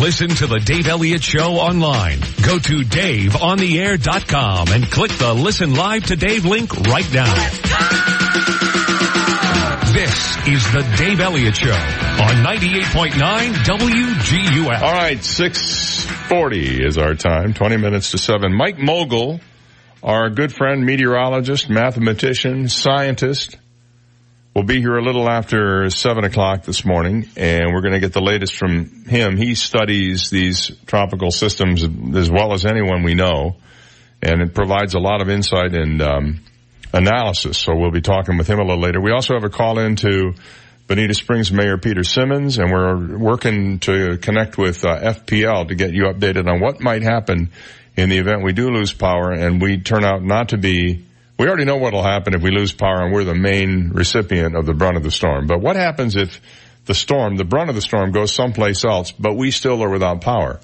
Listen 0.00 0.30
to 0.30 0.46
the 0.46 0.58
Dave 0.58 0.88
Elliott 0.88 1.22
Show 1.22 1.56
online. 1.56 2.20
Go 2.42 2.58
to 2.58 2.80
DaveOnTheAir.com 2.84 4.68
and 4.72 4.90
click 4.90 5.10
the 5.18 5.34
Listen 5.34 5.74
Live 5.74 6.06
to 6.06 6.16
Dave 6.16 6.46
link 6.46 6.74
right 6.88 7.12
now. 7.12 7.34
This 9.92 10.38
is 10.48 10.64
the 10.72 10.90
Dave 10.96 11.20
Elliott 11.20 11.54
Show 11.54 11.70
on 11.72 12.42
98.9 12.42 13.52
WGUF. 13.52 14.80
All 14.80 14.90
right, 14.90 15.22
640 15.22 16.82
is 16.82 16.96
our 16.96 17.14
time, 17.14 17.52
20 17.52 17.76
minutes 17.76 18.12
to 18.12 18.18
7. 18.18 18.54
Mike 18.54 18.78
Mogil, 18.78 19.42
our 20.02 20.30
good 20.30 20.54
friend, 20.54 20.86
meteorologist, 20.86 21.68
mathematician, 21.68 22.70
scientist, 22.70 23.58
will 24.60 24.66
be 24.66 24.82
here 24.82 24.98
a 24.98 25.02
little 25.02 25.26
after 25.26 25.88
7 25.88 26.22
o'clock 26.22 26.64
this 26.64 26.84
morning, 26.84 27.26
and 27.34 27.72
we're 27.72 27.80
going 27.80 27.94
to 27.94 27.98
get 27.98 28.12
the 28.12 28.20
latest 28.20 28.54
from 28.58 29.06
him. 29.06 29.38
He 29.38 29.54
studies 29.54 30.28
these 30.28 30.70
tropical 30.84 31.30
systems 31.30 31.82
as 32.14 32.30
well 32.30 32.52
as 32.52 32.66
anyone 32.66 33.02
we 33.02 33.14
know, 33.14 33.56
and 34.20 34.42
it 34.42 34.54
provides 34.54 34.92
a 34.92 34.98
lot 34.98 35.22
of 35.22 35.30
insight 35.30 35.74
and 35.74 36.02
um, 36.02 36.40
analysis. 36.92 37.56
So 37.56 37.74
we'll 37.74 37.90
be 37.90 38.02
talking 38.02 38.36
with 38.36 38.48
him 38.48 38.58
a 38.58 38.62
little 38.62 38.82
later. 38.82 39.00
We 39.00 39.12
also 39.12 39.32
have 39.32 39.44
a 39.44 39.48
call 39.48 39.78
in 39.78 39.96
to 39.96 40.34
Bonita 40.86 41.14
Springs 41.14 41.50
Mayor 41.50 41.78
Peter 41.78 42.04
Simmons, 42.04 42.58
and 42.58 42.70
we're 42.70 43.16
working 43.16 43.78
to 43.78 44.18
connect 44.18 44.58
with 44.58 44.84
uh, 44.84 45.14
FPL 45.14 45.68
to 45.68 45.74
get 45.74 45.94
you 45.94 46.02
updated 46.02 46.46
on 46.52 46.60
what 46.60 46.82
might 46.82 47.00
happen 47.00 47.50
in 47.96 48.10
the 48.10 48.18
event 48.18 48.44
we 48.44 48.52
do 48.52 48.68
lose 48.68 48.92
power 48.92 49.32
and 49.32 49.62
we 49.62 49.80
turn 49.80 50.04
out 50.04 50.22
not 50.22 50.50
to 50.50 50.58
be. 50.58 51.06
We 51.40 51.48
already 51.48 51.64
know 51.64 51.78
what 51.78 51.94
will 51.94 52.02
happen 52.02 52.34
if 52.34 52.42
we 52.42 52.50
lose 52.50 52.70
power 52.70 53.02
and 53.02 53.14
we're 53.14 53.24
the 53.24 53.34
main 53.34 53.92
recipient 53.94 54.54
of 54.54 54.66
the 54.66 54.74
brunt 54.74 54.98
of 54.98 55.02
the 55.02 55.10
storm. 55.10 55.46
But 55.46 55.62
what 55.62 55.74
happens 55.74 56.14
if 56.14 56.38
the 56.84 56.92
storm, 56.92 57.36
the 57.36 57.46
brunt 57.46 57.70
of 57.70 57.74
the 57.74 57.80
storm 57.80 58.12
goes 58.12 58.34
someplace 58.34 58.84
else, 58.84 59.10
but 59.12 59.34
we 59.36 59.50
still 59.50 59.82
are 59.82 59.88
without 59.88 60.20
power? 60.20 60.60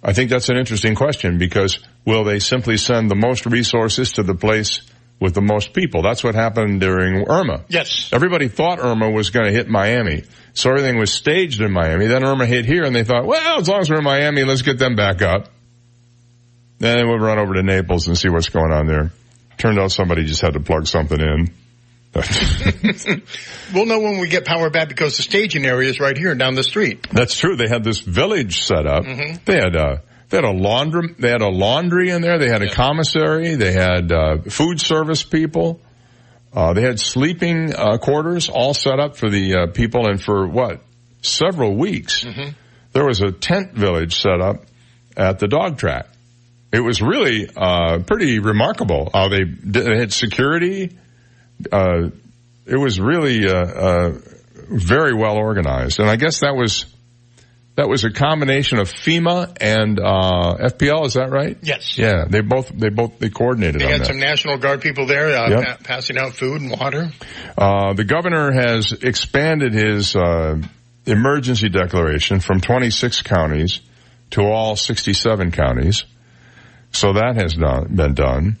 I 0.00 0.12
think 0.12 0.30
that's 0.30 0.48
an 0.48 0.56
interesting 0.56 0.94
question 0.94 1.38
because 1.38 1.80
will 2.04 2.22
they 2.22 2.38
simply 2.38 2.76
send 2.76 3.10
the 3.10 3.16
most 3.16 3.44
resources 3.44 4.12
to 4.12 4.22
the 4.22 4.36
place 4.36 4.82
with 5.18 5.34
the 5.34 5.40
most 5.40 5.72
people? 5.72 6.02
That's 6.02 6.22
what 6.22 6.36
happened 6.36 6.80
during 6.80 7.28
Irma. 7.28 7.64
Yes. 7.66 8.10
Everybody 8.12 8.46
thought 8.46 8.78
Irma 8.78 9.10
was 9.10 9.30
going 9.30 9.46
to 9.46 9.52
hit 9.52 9.68
Miami. 9.68 10.22
So 10.54 10.70
everything 10.70 11.00
was 11.00 11.12
staged 11.12 11.60
in 11.60 11.72
Miami. 11.72 12.06
Then 12.06 12.24
Irma 12.24 12.46
hit 12.46 12.64
here 12.64 12.84
and 12.84 12.94
they 12.94 13.02
thought, 13.02 13.26
well, 13.26 13.58
as 13.58 13.68
long 13.68 13.80
as 13.80 13.90
we're 13.90 13.98
in 13.98 14.04
Miami, 14.04 14.44
let's 14.44 14.62
get 14.62 14.78
them 14.78 14.94
back 14.94 15.20
up. 15.20 15.48
Then 16.78 17.08
we'll 17.08 17.18
run 17.18 17.40
over 17.40 17.54
to 17.54 17.64
Naples 17.64 18.06
and 18.06 18.16
see 18.16 18.28
what's 18.28 18.48
going 18.48 18.70
on 18.70 18.86
there. 18.86 19.10
Turned 19.62 19.78
out 19.78 19.92
somebody 19.92 20.24
just 20.24 20.40
had 20.40 20.54
to 20.54 20.60
plug 20.60 20.88
something 20.88 21.20
in. 21.20 21.54
we'll 23.72 23.86
know 23.86 24.00
when 24.00 24.18
we 24.18 24.26
get 24.28 24.44
power 24.44 24.70
back 24.70 24.88
because 24.88 25.16
the 25.16 25.22
staging 25.22 25.64
area 25.64 25.88
is 25.88 26.00
right 26.00 26.18
here 26.18 26.34
down 26.34 26.56
the 26.56 26.64
street. 26.64 27.06
That's 27.12 27.38
true. 27.38 27.54
They 27.54 27.68
had 27.68 27.84
this 27.84 28.00
village 28.00 28.64
set 28.64 28.88
up. 28.88 29.04
Mm-hmm. 29.04 29.44
They 29.44 29.54
had 29.54 29.76
a 29.76 30.02
they 30.30 30.38
had 30.38 30.44
a 30.44 30.50
laundry 30.50 31.14
they 31.16 31.30
had 31.30 31.42
a 31.42 31.48
laundry 31.48 32.10
in 32.10 32.22
there. 32.22 32.40
They 32.40 32.48
had 32.48 32.62
a 32.62 32.70
commissary. 32.70 33.54
They 33.54 33.70
had 33.70 34.10
uh, 34.10 34.38
food 34.50 34.80
service 34.80 35.22
people. 35.22 35.80
Uh, 36.52 36.72
they 36.72 36.82
had 36.82 36.98
sleeping 36.98 37.72
uh, 37.72 37.98
quarters 37.98 38.48
all 38.48 38.74
set 38.74 38.98
up 38.98 39.16
for 39.16 39.30
the 39.30 39.54
uh, 39.54 39.66
people, 39.68 40.08
and 40.08 40.20
for 40.20 40.48
what 40.48 40.82
several 41.20 41.76
weeks 41.76 42.24
mm-hmm. 42.24 42.50
there 42.94 43.06
was 43.06 43.20
a 43.20 43.30
tent 43.30 43.74
village 43.74 44.20
set 44.20 44.40
up 44.40 44.64
at 45.16 45.38
the 45.38 45.46
dog 45.46 45.78
track. 45.78 46.08
It 46.72 46.80
was 46.80 47.02
really 47.02 47.48
uh, 47.54 47.98
pretty 47.98 48.38
remarkable 48.38 49.10
how 49.12 49.28
they, 49.28 49.44
did, 49.44 49.72
they 49.72 49.98
had 49.98 50.12
security. 50.12 50.96
Uh, 51.70 52.10
it 52.64 52.76
was 52.76 52.98
really 52.98 53.46
very 54.72 55.14
well 55.14 55.36
organized, 55.36 56.00
and 56.00 56.08
I 56.08 56.16
guess 56.16 56.40
that 56.40 56.56
was 56.56 56.86
that 57.74 57.88
was 57.88 58.04
a 58.04 58.10
combination 58.10 58.78
of 58.78 58.90
FEMA 58.90 59.56
and 59.60 59.98
uh, 59.98 60.56
FPL. 60.60 61.06
Is 61.06 61.14
that 61.14 61.30
right? 61.30 61.56
Yes. 61.62 61.96
Yeah, 61.96 62.26
they 62.28 62.40
both 62.40 62.68
they 62.68 62.90
both 62.90 63.18
they 63.18 63.30
coordinated. 63.30 63.80
They 63.80 63.90
had 63.90 64.02
that. 64.02 64.06
some 64.06 64.18
National 64.18 64.58
Guard 64.58 64.82
people 64.82 65.06
there 65.06 65.34
uh, 65.36 65.48
yep. 65.48 65.64
pa- 65.64 65.84
passing 65.84 66.18
out 66.18 66.34
food 66.34 66.60
and 66.60 66.70
water. 66.70 67.10
Uh, 67.56 67.94
the 67.94 68.04
governor 68.04 68.52
has 68.52 68.92
expanded 68.92 69.72
his 69.72 70.14
uh, 70.14 70.60
emergency 71.06 71.68
declaration 71.68 72.40
from 72.40 72.60
26 72.60 73.22
counties 73.22 73.80
to 74.30 74.42
all 74.42 74.76
67 74.76 75.50
counties. 75.52 76.04
So 76.92 77.14
that 77.14 77.36
has 77.36 77.54
done, 77.54 77.94
been 77.94 78.14
done. 78.14 78.56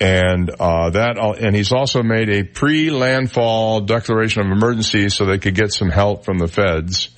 And 0.00 0.50
uh, 0.50 0.90
that, 0.90 1.18
and 1.40 1.54
he's 1.54 1.72
also 1.72 2.02
made 2.02 2.28
a 2.28 2.42
pre-landfall 2.42 3.82
declaration 3.82 4.42
of 4.42 4.48
emergency 4.48 5.08
so 5.08 5.24
they 5.24 5.38
could 5.38 5.54
get 5.54 5.72
some 5.72 5.88
help 5.88 6.24
from 6.24 6.38
the 6.38 6.48
feds 6.48 7.08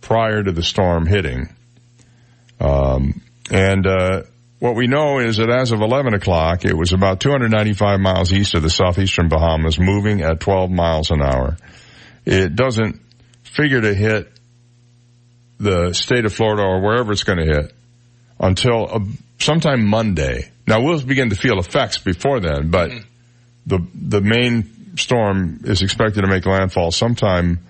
prior 0.00 0.42
to 0.42 0.52
the 0.52 0.62
storm 0.62 1.06
hitting. 1.06 1.48
Um, 2.60 3.22
and 3.50 3.86
uh, 3.86 4.22
what 4.58 4.76
we 4.76 4.86
know 4.86 5.18
is 5.20 5.38
that 5.38 5.50
as 5.50 5.72
of 5.72 5.80
11 5.80 6.14
o'clock, 6.14 6.64
it 6.64 6.76
was 6.76 6.92
about 6.92 7.20
295 7.20 8.00
miles 8.00 8.32
east 8.32 8.54
of 8.54 8.62
the 8.62 8.70
southeastern 8.70 9.28
Bahamas, 9.28 9.78
moving 9.78 10.20
at 10.20 10.40
12 10.40 10.70
miles 10.70 11.10
an 11.10 11.22
hour. 11.22 11.56
It 12.24 12.54
doesn't 12.54 13.00
figure 13.42 13.80
to 13.80 13.94
hit 13.94 14.30
the 15.58 15.92
state 15.92 16.24
of 16.24 16.32
Florida 16.32 16.62
or 16.62 16.80
wherever 16.82 17.12
it's 17.12 17.24
going 17.24 17.38
to 17.38 17.46
hit 17.46 17.72
until 18.38 19.02
sometime 19.38 19.86
Monday. 19.86 20.50
Now 20.66 20.82
we'll 20.82 21.00
begin 21.02 21.30
to 21.30 21.36
feel 21.36 21.58
effects 21.58 21.98
before 21.98 22.40
then, 22.40 22.70
but 22.70 22.90
mm-hmm. 22.90 23.04
the 23.66 23.86
the 23.94 24.20
main 24.20 24.96
storm 24.96 25.60
is 25.64 25.82
expected 25.82 26.22
to 26.22 26.28
make 26.28 26.46
landfall 26.46 26.90
sometime 26.90 27.60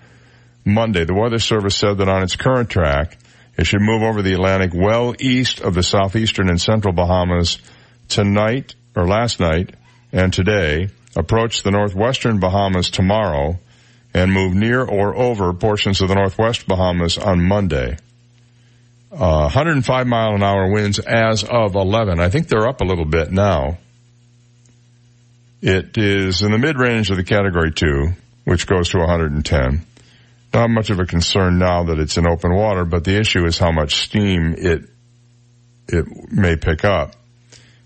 Monday. 0.64 1.04
The 1.04 1.14
Weather 1.14 1.38
Service 1.38 1.76
said 1.76 1.98
that 1.98 2.08
on 2.08 2.22
its 2.22 2.36
current 2.36 2.70
track, 2.70 3.18
it 3.56 3.66
should 3.66 3.80
move 3.82 4.02
over 4.02 4.22
the 4.22 4.34
Atlantic 4.34 4.72
well 4.74 5.14
east 5.18 5.60
of 5.60 5.74
the 5.74 5.82
southeastern 5.82 6.48
and 6.48 6.60
central 6.60 6.92
Bahamas 6.92 7.58
tonight 8.08 8.74
or 8.96 9.06
last 9.06 9.38
night 9.38 9.74
and 10.12 10.32
today, 10.32 10.88
approach 11.16 11.62
the 11.62 11.70
northwestern 11.70 12.40
Bahamas 12.40 12.90
tomorrow, 12.90 13.58
and 14.14 14.32
move 14.32 14.54
near 14.54 14.82
or 14.82 15.14
over 15.14 15.52
portions 15.52 16.00
of 16.00 16.08
the 16.08 16.14
northwest 16.14 16.66
Bahamas 16.66 17.18
on 17.18 17.46
Monday. 17.46 17.96
Uh, 19.10 19.48
105 19.48 20.06
mile 20.06 20.34
an 20.34 20.42
hour 20.42 20.70
winds 20.70 20.98
as 20.98 21.42
of 21.44 21.74
11. 21.74 22.20
I 22.20 22.28
think 22.28 22.48
they're 22.48 22.68
up 22.68 22.80
a 22.80 22.84
little 22.84 23.06
bit 23.06 23.30
now. 23.32 23.78
It 25.60 25.96
is 25.96 26.42
in 26.42 26.52
the 26.52 26.58
mid 26.58 26.78
range 26.78 27.10
of 27.10 27.16
the 27.16 27.24
category 27.24 27.72
2, 27.72 28.08
which 28.44 28.66
goes 28.66 28.90
to 28.90 28.98
110 28.98 29.86
not 30.52 30.70
much 30.70 30.90
of 30.90 30.98
a 30.98 31.06
concern 31.06 31.58
now 31.58 31.84
that 31.84 31.98
it's 31.98 32.16
in 32.16 32.26
open 32.26 32.54
water, 32.54 32.84
but 32.84 33.04
the 33.04 33.18
issue 33.18 33.44
is 33.44 33.58
how 33.58 33.70
much 33.70 33.96
steam 33.96 34.54
it 34.56 34.88
it 35.88 36.06
may 36.30 36.56
pick 36.56 36.84
up. 36.84 37.14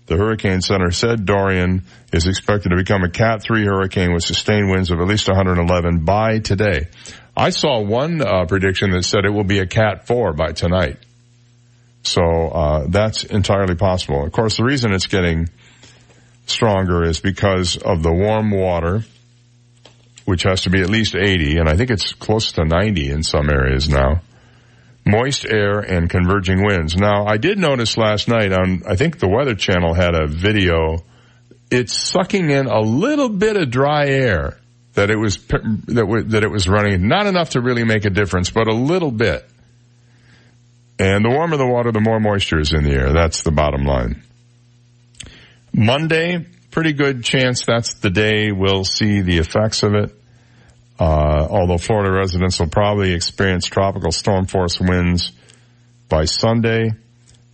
The 0.07 0.17
Hurricane 0.17 0.61
Center 0.61 0.91
said 0.91 1.25
Dorian 1.25 1.83
is 2.11 2.27
expected 2.27 2.69
to 2.69 2.75
become 2.75 3.03
a 3.03 3.09
Cat 3.09 3.41
3 3.41 3.65
hurricane 3.65 4.13
with 4.13 4.23
sustained 4.23 4.69
winds 4.69 4.91
of 4.91 4.99
at 4.99 5.07
least 5.07 5.29
111 5.29 6.03
by 6.03 6.39
today. 6.39 6.87
I 7.35 7.51
saw 7.51 7.79
one 7.79 8.21
uh, 8.21 8.45
prediction 8.45 8.91
that 8.91 9.03
said 9.03 9.23
it 9.23 9.29
will 9.29 9.45
be 9.45 9.59
a 9.59 9.65
Cat 9.65 10.05
4 10.07 10.33
by 10.33 10.51
tonight. 10.51 10.97
So 12.03 12.21
uh, 12.21 12.85
that's 12.89 13.23
entirely 13.23 13.75
possible. 13.75 14.25
Of 14.25 14.31
course, 14.31 14.57
the 14.57 14.63
reason 14.63 14.93
it's 14.93 15.07
getting 15.07 15.49
stronger 16.45 17.03
is 17.03 17.21
because 17.21 17.77
of 17.77 18.03
the 18.03 18.11
warm 18.11 18.51
water, 18.51 19.03
which 20.25 20.43
has 20.43 20.63
to 20.63 20.69
be 20.69 20.81
at 20.81 20.89
least 20.89 21.15
80, 21.15 21.57
and 21.57 21.69
I 21.69 21.75
think 21.75 21.89
it's 21.89 22.13
close 22.13 22.51
to 22.53 22.65
90 22.65 23.09
in 23.09 23.23
some 23.23 23.49
areas 23.49 23.89
now. 23.89 24.21
Moist 25.05 25.45
air 25.45 25.79
and 25.79 26.09
converging 26.09 26.63
winds. 26.63 26.95
Now, 26.95 27.25
I 27.25 27.37
did 27.37 27.57
notice 27.57 27.97
last 27.97 28.29
night 28.29 28.53
on, 28.53 28.83
I 28.87 28.95
think 28.95 29.19
the 29.19 29.27
Weather 29.27 29.55
Channel 29.55 29.93
had 29.93 30.15
a 30.15 30.27
video. 30.27 31.03
It's 31.69 31.93
sucking 31.93 32.49
in 32.49 32.67
a 32.67 32.79
little 32.79 33.27
bit 33.27 33.57
of 33.57 33.69
dry 33.69 34.07
air 34.07 34.59
that 34.93 35.09
it 35.09 35.17
was 35.17 35.37
that 35.47 36.25
that 36.27 36.43
it 36.43 36.51
was 36.51 36.69
running. 36.69 37.07
Not 37.07 37.27
enough 37.27 37.51
to 37.51 37.61
really 37.61 37.83
make 37.83 38.05
a 38.05 38.09
difference, 38.09 38.49
but 38.49 38.67
a 38.67 38.73
little 38.73 39.11
bit. 39.11 39.49
And 40.99 41.25
the 41.25 41.29
warmer 41.29 41.57
the 41.57 41.65
water, 41.65 41.91
the 41.91 42.01
more 42.01 42.19
moisture 42.19 42.59
is 42.59 42.73
in 42.73 42.83
the 42.83 42.91
air. 42.91 43.13
That's 43.13 43.43
the 43.43 43.51
bottom 43.51 43.83
line. 43.83 44.21
Monday, 45.73 46.45
pretty 46.69 46.93
good 46.93 47.23
chance 47.23 47.65
that's 47.65 47.95
the 47.95 48.11
day 48.11 48.51
we'll 48.51 48.83
see 48.83 49.21
the 49.21 49.39
effects 49.39 49.83
of 49.83 49.95
it. 49.95 50.15
Uh, 50.99 51.47
although 51.49 51.79
Florida 51.79 52.11
residents 52.11 52.59
will 52.59 52.69
probably 52.69 53.13
experience 53.13 53.65
tropical 53.65 54.11
storm 54.11 54.45
force 54.45 54.79
winds 54.79 55.31
by 56.09 56.25
Sunday. 56.25 56.91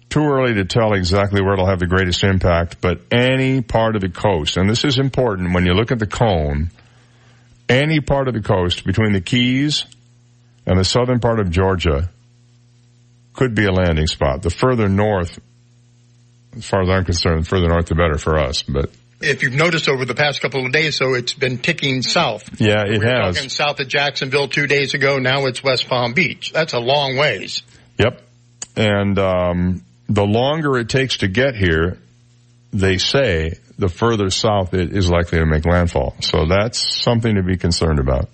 Too 0.10 0.24
early 0.24 0.56
to 0.56 0.66
tell 0.66 0.94
exactly 0.94 1.42
where 1.42 1.54
it'll 1.54 1.68
have 1.68 1.80
the 1.80 1.88
greatest 1.88 2.24
impact, 2.24 2.82
but 2.82 3.00
any 3.12 3.62
part 3.62 3.96
of 3.96 4.02
the 4.02 4.10
coast, 4.10 4.58
and 4.58 4.70
this 4.70 4.84
is 4.84 4.98
important 4.98 5.54
when 5.54 5.66
you 5.66 5.74
look 5.74 5.92
at 5.92 6.00
the 6.00 6.08
cone, 6.08 6.72
any 7.70 8.02
part 8.02 8.28
of 8.28 8.34
the 8.34 8.42
coast 8.42 8.84
between 8.86 9.14
the 9.14 9.22
Keys 9.22 9.86
and 10.66 10.80
the 10.80 10.84
southern 10.84 11.20
part 11.20 11.40
of 11.40 11.52
Georgia 11.52 12.10
could 13.40 13.56
be 13.56 13.66
a 13.66 13.72
landing 13.72 14.06
spot. 14.06 14.42
The 14.42 14.50
further 14.50 14.90
north, 14.90 15.40
as 16.58 16.66
far 16.66 16.82
as 16.82 16.90
I'm 16.90 17.06
concerned, 17.06 17.46
the 17.46 17.50
further 17.50 17.70
north 17.70 17.86
the 17.86 17.96
better 17.96 18.18
for 18.18 18.38
us, 18.38 18.64
but 18.64 18.92
if 19.22 19.44
you've 19.44 19.54
noticed 19.54 19.88
over 19.88 20.04
the 20.04 20.16
past 20.16 20.42
couple 20.42 20.66
of 20.66 20.74
days, 20.74 20.98
so 20.98 21.14
it's 21.14 21.34
been 21.34 21.58
ticking 21.58 22.02
south. 22.02 22.60
Yeah, 22.60 22.84
it 22.86 23.00
we 23.00 23.06
has. 23.06 23.36
Talking 23.36 23.50
south 23.50 23.80
of 23.80 23.88
Jacksonville 23.88 24.50
two 24.50 24.68
days 24.68 24.94
ago. 24.94 25.20
Now 25.20 25.46
it's 25.46 25.64
West 25.64 25.88
Palm 25.88 26.14
Beach. 26.14 26.52
That's 26.52 26.74
a 26.74 26.80
long 26.80 27.18
ways. 27.18 27.64
Yep. 27.98 28.22
And 28.76 29.20
um, 29.20 29.84
the 30.08 30.26
longer 30.26 30.78
it 30.78 30.90
takes 30.90 31.18
to 31.18 31.28
get 31.28 31.56
here, 31.56 31.98
they 32.72 32.98
say 32.98 33.56
the 33.78 33.90
further 33.90 34.30
south 34.30 34.74
it 34.74 34.94
is 34.94 35.10
likely 35.10 35.40
to 35.40 35.46
make 35.46 35.66
landfall. 35.66 36.16
So 36.22 36.46
that's 36.46 37.02
something 37.04 37.36
to 37.36 37.44
be 37.44 37.58
concerned 37.58 38.00
about. 38.00 38.30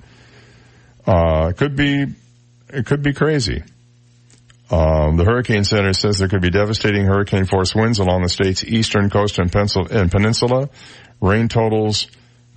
Uh, 1.06 1.50
it 1.50 1.58
could 1.58 1.76
be, 1.76 2.06
it 2.70 2.86
could 2.86 3.02
be 3.02 3.14
crazy. 3.14 3.64
Um, 4.76 5.16
the 5.16 5.24
Hurricane 5.24 5.64
Center 5.64 5.94
says 5.94 6.18
there 6.18 6.28
could 6.28 6.42
be 6.42 6.50
devastating 6.50 7.06
hurricane 7.06 7.46
force 7.46 7.74
winds 7.74 8.00
along 8.00 8.24
the 8.24 8.30
state's 8.30 8.62
eastern 8.62 9.10
coast 9.10 9.40
and, 9.40 9.50
peninsula. 9.50 10.70
Rain 11.22 11.48
totals 11.48 12.08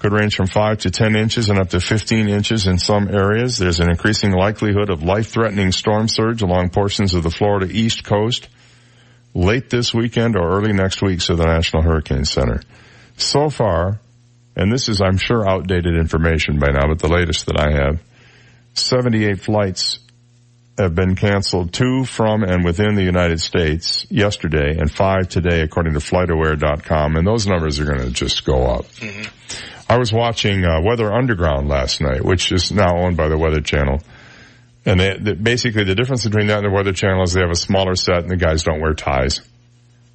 could 0.01 0.13
range 0.13 0.35
from 0.35 0.49
5 0.49 0.79
to 0.79 0.91
10 0.91 1.15
inches 1.15 1.49
and 1.49 1.61
up 1.61 1.71
to 1.71 1.81
15 1.81 2.29
inches 2.29 2.67
in 2.67 2.77
some 2.79 3.09
areas. 3.09 3.57
There's 3.57 3.79
an 3.79 3.89
increasing 3.89 4.33
likelihood 4.33 4.91
of 4.91 5.05
life-threatening 5.05 5.71
storm 5.71 6.09
surge 6.09 6.43
along 6.43 6.71
portions 6.71 7.15
of 7.15 7.23
the 7.23 7.31
Florida 7.31 7.67
east 7.71 8.03
coast 8.03 8.49
late 9.33 9.71
this 9.71 9.95
weekend 9.95 10.35
or 10.37 10.59
early 10.59 10.73
next 10.73 11.01
week, 11.01 11.21
so 11.21 11.37
the 11.37 11.47
National 11.47 11.85
Hurricane 11.85 12.25
Center. 12.25 12.63
So 13.17 13.49
far, 13.49 14.01
and 14.57 14.73
this 14.73 14.89
is 14.89 15.01
I'm 15.01 15.19
sure 15.19 15.49
outdated 15.49 15.95
information 15.95 16.59
by 16.59 16.73
now, 16.73 16.89
but 16.89 16.99
the 16.99 17.09
latest 17.09 17.47
that 17.47 17.61
I 17.61 17.71
have, 17.81 18.03
78 18.75 19.41
flights 19.41 20.01
have 20.79 20.95
been 20.95 21.17
canceled, 21.17 21.73
two 21.73 22.05
from 22.05 22.43
and 22.43 22.65
within 22.65 22.95
the 22.95 23.03
United 23.03 23.41
States 23.41 24.07
yesterday 24.11 24.79
and 24.79 24.91
five 24.91 25.29
today 25.29 25.61
according 25.61 25.95
to 25.95 25.99
flightaware.com 25.99 27.17
and 27.17 27.27
those 27.27 27.47
numbers 27.47 27.81
are 27.81 27.85
going 27.85 28.01
to 28.01 28.11
just 28.11 28.45
go 28.45 28.67
up. 28.67 28.85
Mm-hmm. 28.87 29.29
I 29.91 29.99
was 29.99 30.13
watching 30.13 30.65
uh, 30.65 30.81
Weather 30.83 31.13
Underground 31.13 31.69
last 31.69 32.01
night, 32.01 32.23
which 32.23 32.53
is 32.53 32.71
now 32.71 32.99
owned 32.99 33.17
by 33.17 33.29
the 33.29 33.39
Weather 33.39 33.61
Channel. 33.61 34.01
And 34.85 35.01
they, 35.01 35.17
they, 35.19 35.33
basically 35.33 35.85
the 35.85 35.95
difference 35.95 36.25
between 36.25 36.47
that 36.49 36.59
and 36.59 36.67
the 36.67 36.75
Weather 36.75 36.93
Channel 36.93 37.23
is 37.23 37.33
they 37.33 37.41
have 37.41 37.51
a 37.51 37.57
smaller 37.57 37.95
set 37.95 38.19
and 38.19 38.31
the 38.31 38.37
guys 38.37 38.63
don't 38.63 38.81
wear 38.81 38.95
ties. 38.95 39.41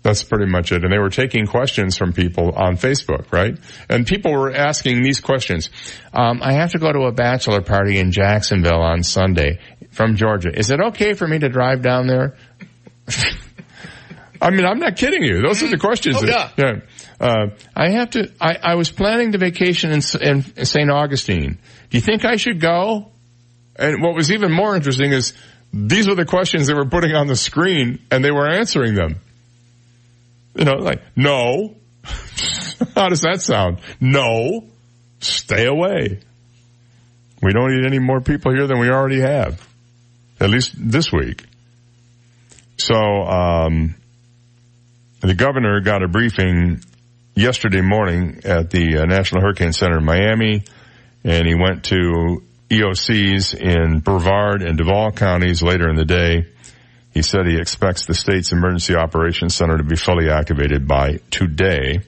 That's 0.04 0.22
pretty 0.22 0.48
much 0.48 0.74
it. 0.74 0.84
And 0.84 0.92
they 0.92 1.00
were 1.00 1.10
taking 1.10 1.48
questions 1.48 1.98
from 1.98 2.12
people 2.12 2.52
on 2.52 2.76
Facebook, 2.76 3.32
right? 3.32 3.58
And 3.90 4.06
people 4.06 4.34
were 4.34 4.52
asking 4.52 5.02
these 5.02 5.22
questions. 5.22 5.70
Um, 6.14 6.42
I 6.44 6.54
have 6.54 6.74
to 6.74 6.78
go 6.78 6.92
to 6.92 7.04
a 7.04 7.14
bachelor 7.14 7.62
party 7.62 7.98
in 7.98 8.12
Jacksonville 8.12 8.82
on 8.82 9.04
Sunday 9.04 9.60
from 9.94 10.16
Georgia. 10.16 10.50
Is 10.54 10.72
it 10.72 10.80
okay 10.80 11.14
for 11.14 11.28
me 11.28 11.40
to 11.40 11.50
drive 11.50 11.82
down 11.82 12.08
there? 12.08 12.36
I 14.42 14.50
mean, 14.50 14.66
I'm 14.66 14.80
not 14.80 14.98
kidding 14.98 15.24
you. 15.24 15.42
Those 15.42 15.64
are 15.64 15.70
the 15.70 15.78
questions. 15.78 16.18
Oh, 16.22 16.26
that, 16.26 16.54
yeah. 16.58 16.80
Uh, 17.20 17.56
I 17.74 17.92
have 17.92 18.10
to, 18.12 18.30
I, 18.42 18.58
I 18.62 18.76
was 18.76 18.92
planning 18.92 19.32
the 19.32 19.38
vacation 19.38 19.92
in, 19.92 20.02
in 20.22 20.66
St. 20.66 20.92
Augustine. 20.92 21.60
Do 21.90 21.98
you 21.98 22.02
think 22.02 22.26
I 22.26 22.36
should 22.36 22.60
go? 22.60 23.12
And 23.78 24.02
what 24.02 24.16
was 24.16 24.32
even 24.32 24.52
more 24.52 24.76
interesting 24.76 25.14
is 25.14 25.34
these 25.72 26.08
were 26.08 26.16
the 26.16 26.26
questions 26.26 26.68
they 26.68 26.74
were 26.74 26.86
putting 26.86 27.16
on 27.16 27.28
the 27.28 27.38
screen 27.38 28.00
and 28.12 28.24
they 28.24 28.32
were 28.32 28.50
answering 28.50 28.96
them. 28.96 29.16
You 30.56 30.66
know, 30.66 30.76
like, 30.76 31.02
no. 31.16 31.76
How 32.96 33.08
does 33.08 33.22
that 33.22 33.42
sound? 33.42 33.80
No. 34.02 34.66
Stay 35.20 35.66
away. 35.66 36.20
We 37.42 37.54
don't 37.54 37.76
need 37.76 37.86
any 37.86 38.00
more 38.00 38.20
people 38.20 38.54
here 38.54 38.68
than 38.68 38.80
we 38.80 38.90
already 38.90 39.22
have. 39.22 39.66
At 40.44 40.50
least 40.50 40.74
this 40.76 41.10
week. 41.10 41.46
So, 42.76 42.96
um, 42.96 43.96
the 45.22 45.36
governor 45.36 45.80
got 45.80 46.04
a 46.04 46.10
briefing 46.10 46.82
yesterday 47.34 47.80
morning 47.80 48.42
at 48.44 48.70
the 48.70 48.98
uh, 48.98 49.06
National 49.06 49.42
Hurricane 49.42 49.72
Center 49.72 50.00
in 50.00 50.04
Miami, 50.04 50.66
and 51.24 51.48
he 51.48 51.56
went 51.56 51.86
to 51.86 52.44
EOCs 52.70 53.56
in 53.56 54.00
Brevard 54.00 54.64
and 54.64 54.78
Duval 54.78 55.14
counties 55.14 55.64
later 55.64 55.90
in 55.90 55.96
the 55.96 56.04
day. 56.04 56.48
He 57.14 57.22
said 57.22 57.46
he 57.46 57.58
expects 57.58 58.06
the 58.06 58.14
state's 58.14 58.52
emergency 58.52 58.96
operations 58.96 59.56
center 59.56 59.78
to 59.78 59.84
be 59.86 59.96
fully 59.96 60.30
activated 60.30 60.86
by 60.86 61.22
today. 61.32 62.02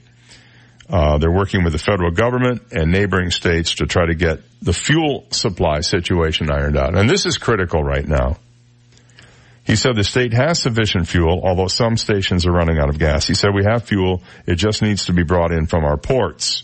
Uh, 0.88 1.18
they're 1.18 1.32
working 1.32 1.64
with 1.64 1.72
the 1.72 1.78
federal 1.78 2.12
government 2.12 2.62
and 2.70 2.92
neighboring 2.92 3.30
states 3.30 3.76
to 3.76 3.86
try 3.86 4.06
to 4.06 4.14
get 4.14 4.40
the 4.62 4.72
fuel 4.72 5.26
supply 5.30 5.80
situation 5.80 6.50
ironed 6.50 6.76
out. 6.76 6.96
And 6.96 7.10
this 7.10 7.26
is 7.26 7.38
critical 7.38 7.82
right 7.82 8.06
now. 8.06 8.38
He 9.64 9.74
said 9.74 9.96
the 9.96 10.04
state 10.04 10.32
has 10.32 10.60
sufficient 10.60 11.08
fuel, 11.08 11.40
although 11.42 11.66
some 11.66 11.96
stations 11.96 12.46
are 12.46 12.52
running 12.52 12.78
out 12.78 12.88
of 12.88 13.00
gas. 13.00 13.26
He 13.26 13.34
said 13.34 13.50
we 13.52 13.64
have 13.64 13.82
fuel, 13.82 14.22
it 14.46 14.54
just 14.54 14.80
needs 14.80 15.06
to 15.06 15.12
be 15.12 15.24
brought 15.24 15.50
in 15.50 15.66
from 15.66 15.84
our 15.84 15.96
ports. 15.96 16.62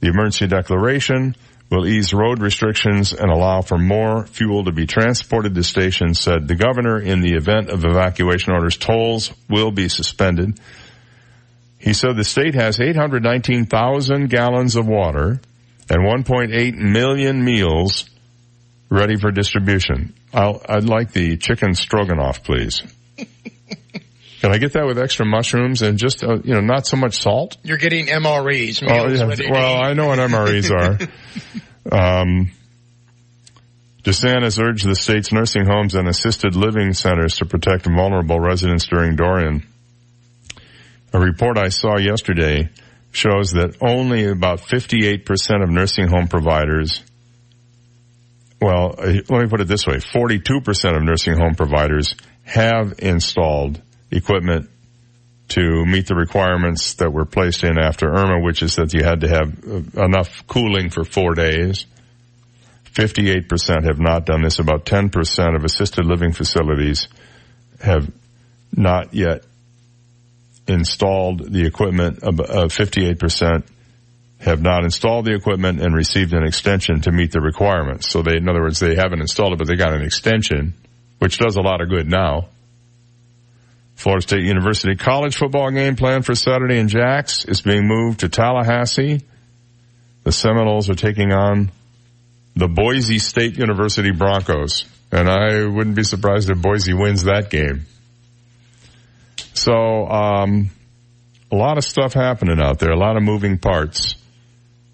The 0.00 0.08
emergency 0.08 0.46
declaration 0.46 1.34
will 1.70 1.86
ease 1.86 2.12
road 2.12 2.40
restrictions 2.40 3.14
and 3.14 3.30
allow 3.30 3.62
for 3.62 3.78
more 3.78 4.26
fuel 4.26 4.64
to 4.64 4.72
be 4.72 4.86
transported 4.86 5.54
to 5.54 5.62
stations, 5.62 6.20
said 6.20 6.46
the 6.46 6.54
governor. 6.54 7.00
In 7.00 7.22
the 7.22 7.34
event 7.36 7.70
of 7.70 7.86
evacuation 7.86 8.52
orders, 8.52 8.76
tolls 8.76 9.32
will 9.48 9.70
be 9.70 9.88
suspended. 9.88 10.60
He 11.84 11.92
said 11.92 12.16
the 12.16 12.24
state 12.24 12.54
has 12.54 12.80
819,000 12.80 14.30
gallons 14.30 14.74
of 14.74 14.86
water 14.86 15.38
and 15.90 16.02
1.8 16.02 16.74
million 16.76 17.44
meals 17.44 18.08
ready 18.88 19.16
for 19.16 19.30
distribution. 19.30 20.14
I'll, 20.32 20.62
I'd 20.66 20.84
like 20.84 21.12
the 21.12 21.36
chicken 21.36 21.74
stroganoff, 21.74 22.42
please. 22.42 22.82
Can 24.40 24.50
I 24.50 24.56
get 24.56 24.72
that 24.72 24.86
with 24.86 24.98
extra 24.98 25.26
mushrooms 25.26 25.82
and 25.82 25.98
just, 25.98 26.24
uh, 26.24 26.36
you 26.42 26.54
know, 26.54 26.62
not 26.62 26.86
so 26.86 26.96
much 26.96 27.18
salt? 27.18 27.58
You're 27.62 27.76
getting 27.76 28.06
MREs. 28.06 28.82
Oh, 28.82 29.08
yeah. 29.08 29.50
Well, 29.50 29.82
I 29.82 29.92
know 29.92 30.06
what 30.06 30.18
MREs 30.18 30.70
are. 30.70 31.92
um, 32.22 32.50
DeSantis 34.04 34.58
urged 34.58 34.86
the 34.86 34.96
state's 34.96 35.32
nursing 35.32 35.66
homes 35.66 35.94
and 35.94 36.08
assisted 36.08 36.56
living 36.56 36.94
centers 36.94 37.36
to 37.36 37.44
protect 37.44 37.84
vulnerable 37.84 38.40
residents 38.40 38.86
during 38.86 39.16
Dorian. 39.16 39.66
A 41.14 41.18
report 41.18 41.56
I 41.56 41.70
saw 41.70 41.96
yesterday 41.96 42.68
shows 43.12 43.52
that 43.52 43.76
only 43.80 44.26
about 44.26 44.60
58% 44.60 45.62
of 45.62 45.70
nursing 45.70 46.08
home 46.08 46.28
providers 46.28 47.02
well, 48.64 48.94
uh, 48.96 49.12
let 49.28 49.42
me 49.42 49.46
put 49.46 49.60
it 49.60 49.68
this 49.68 49.86
way. 49.86 49.96
42% 49.96 50.96
of 50.96 51.02
nursing 51.02 51.36
home 51.36 51.54
providers 51.54 52.14
have 52.44 52.94
installed 52.98 53.80
equipment 54.10 54.70
to 55.48 55.84
meet 55.84 56.06
the 56.06 56.14
requirements 56.14 56.94
that 56.94 57.12
were 57.12 57.26
placed 57.26 57.62
in 57.62 57.78
after 57.78 58.08
Irma, 58.08 58.40
which 58.40 58.62
is 58.62 58.76
that 58.76 58.94
you 58.94 59.04
had 59.04 59.20
to 59.20 59.28
have 59.28 59.98
uh, 59.98 60.04
enough 60.04 60.46
cooling 60.46 60.88
for 60.88 61.04
four 61.04 61.34
days. 61.34 61.84
58% 62.94 63.84
have 63.84 64.00
not 64.00 64.24
done 64.24 64.42
this. 64.42 64.58
About 64.58 64.86
10% 64.86 65.56
of 65.56 65.64
assisted 65.64 66.06
living 66.06 66.32
facilities 66.32 67.08
have 67.80 68.10
not 68.74 69.12
yet 69.12 69.44
installed 70.66 71.52
the 71.52 71.66
equipment. 71.66 72.22
Uh, 72.22 72.30
58% 72.32 73.64
have 74.40 74.60
not 74.60 74.84
installed 74.84 75.24
the 75.24 75.34
equipment 75.34 75.80
and 75.80 75.94
received 75.94 76.34
an 76.34 76.44
extension 76.44 77.00
to 77.02 77.12
meet 77.12 77.32
the 77.32 77.40
requirements. 77.40 78.08
So 78.08 78.22
they, 78.22 78.36
in 78.36 78.48
other 78.48 78.60
words, 78.60 78.78
they 78.78 78.94
haven't 78.94 79.20
installed 79.20 79.54
it, 79.54 79.58
but 79.58 79.66
they 79.66 79.76
got 79.76 79.94
an 79.94 80.02
extension, 80.02 80.74
which 81.18 81.38
does 81.38 81.56
a 81.56 81.62
lot 81.62 81.80
of 81.80 81.88
good 81.88 82.08
now. 82.08 82.48
Florida 83.96 84.22
State 84.22 84.44
University 84.44 84.96
college 84.96 85.36
football 85.36 85.70
game 85.70 85.96
planned 85.96 86.26
for 86.26 86.34
Saturday 86.34 86.78
in 86.78 86.88
Jacks 86.88 87.44
is 87.44 87.62
being 87.62 87.86
moved 87.86 88.20
to 88.20 88.28
Tallahassee. 88.28 89.22
The 90.24 90.32
Seminoles 90.32 90.90
are 90.90 90.94
taking 90.94 91.32
on 91.32 91.70
the 92.56 92.68
Boise 92.68 93.18
State 93.18 93.56
University 93.56 94.10
Broncos. 94.10 94.86
And 95.12 95.28
I 95.28 95.64
wouldn't 95.64 95.94
be 95.94 96.02
surprised 96.02 96.50
if 96.50 96.60
Boise 96.60 96.92
wins 96.92 97.24
that 97.24 97.50
game. 97.50 97.86
So, 99.54 100.06
um, 100.06 100.70
a 101.50 101.56
lot 101.56 101.78
of 101.78 101.84
stuff 101.84 102.12
happening 102.12 102.60
out 102.60 102.78
there, 102.78 102.90
a 102.90 102.98
lot 102.98 103.16
of 103.16 103.22
moving 103.22 103.58
parts. 103.58 104.16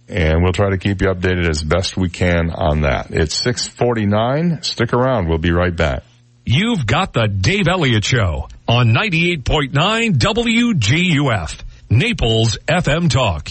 And 0.09 0.43
we'll 0.43 0.53
try 0.53 0.71
to 0.71 0.79
keep 0.79 1.01
you 1.03 1.09
updated 1.09 1.49
as 1.49 1.63
best 1.63 1.97
we 1.97 2.11
can 2.11 2.51
on 2.51 2.81
that. 2.81 3.11
It's 3.11 3.35
649. 3.37 4.63
Stick 4.63 4.93
around. 4.93 5.29
We'll 5.29 5.39
be 5.39 5.53
right 5.53 5.75
back. 5.75 6.03
You've 6.45 6.85
got 6.85 7.13
the 7.13 7.29
Dave 7.29 7.69
Elliott 7.69 8.05
Show 8.05 8.49
on 8.67 8.89
98.9 8.89 9.71
WGUF, 10.19 11.61
Naples 11.91 12.59
FM 12.67 13.09
Talk. 13.09 13.51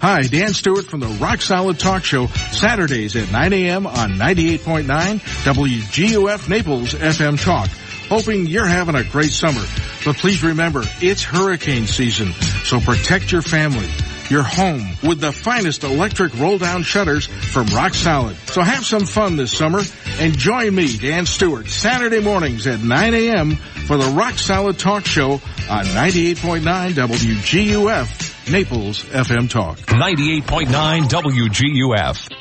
Hi, 0.00 0.22
Dan 0.22 0.52
Stewart 0.52 0.86
from 0.86 0.98
the 1.00 1.06
Rock 1.06 1.40
Solid 1.40 1.78
Talk 1.78 2.02
Show, 2.04 2.26
Saturdays 2.26 3.14
at 3.14 3.30
9 3.30 3.52
a.m. 3.52 3.86
on 3.86 4.14
98.9 4.14 5.20
WGUF 5.44 6.48
Naples 6.48 6.94
FM 6.94 7.40
Talk. 7.42 7.68
Hoping 8.08 8.46
you're 8.46 8.66
having 8.66 8.96
a 8.96 9.04
great 9.04 9.30
summer. 9.30 9.62
But 10.04 10.16
please 10.16 10.42
remember, 10.42 10.82
it's 11.00 11.22
hurricane 11.22 11.86
season, 11.86 12.32
so 12.64 12.80
protect 12.80 13.30
your 13.30 13.42
family, 13.42 13.86
your 14.32 14.42
home 14.42 14.96
with 15.02 15.20
the 15.20 15.30
finest 15.30 15.84
electric 15.84 16.34
roll 16.38 16.56
down 16.56 16.82
shutters 16.82 17.26
from 17.26 17.66
Rock 17.66 17.92
Solid. 17.92 18.34
So 18.48 18.62
have 18.62 18.84
some 18.84 19.04
fun 19.04 19.36
this 19.36 19.52
summer 19.52 19.82
and 20.18 20.36
join 20.36 20.74
me, 20.74 20.96
Dan 20.96 21.26
Stewart, 21.26 21.68
Saturday 21.68 22.20
mornings 22.20 22.66
at 22.66 22.80
9 22.80 23.14
a.m. 23.14 23.56
for 23.56 23.98
the 23.98 24.10
Rock 24.16 24.38
Solid 24.38 24.78
Talk 24.78 25.04
Show 25.04 25.32
on 25.32 25.84
98.9 25.84 26.62
WGUF. 26.94 28.50
Naples 28.50 29.04
FM 29.04 29.50
Talk. 29.50 29.78
98.9 29.78 31.02
WGUF. 31.08 32.32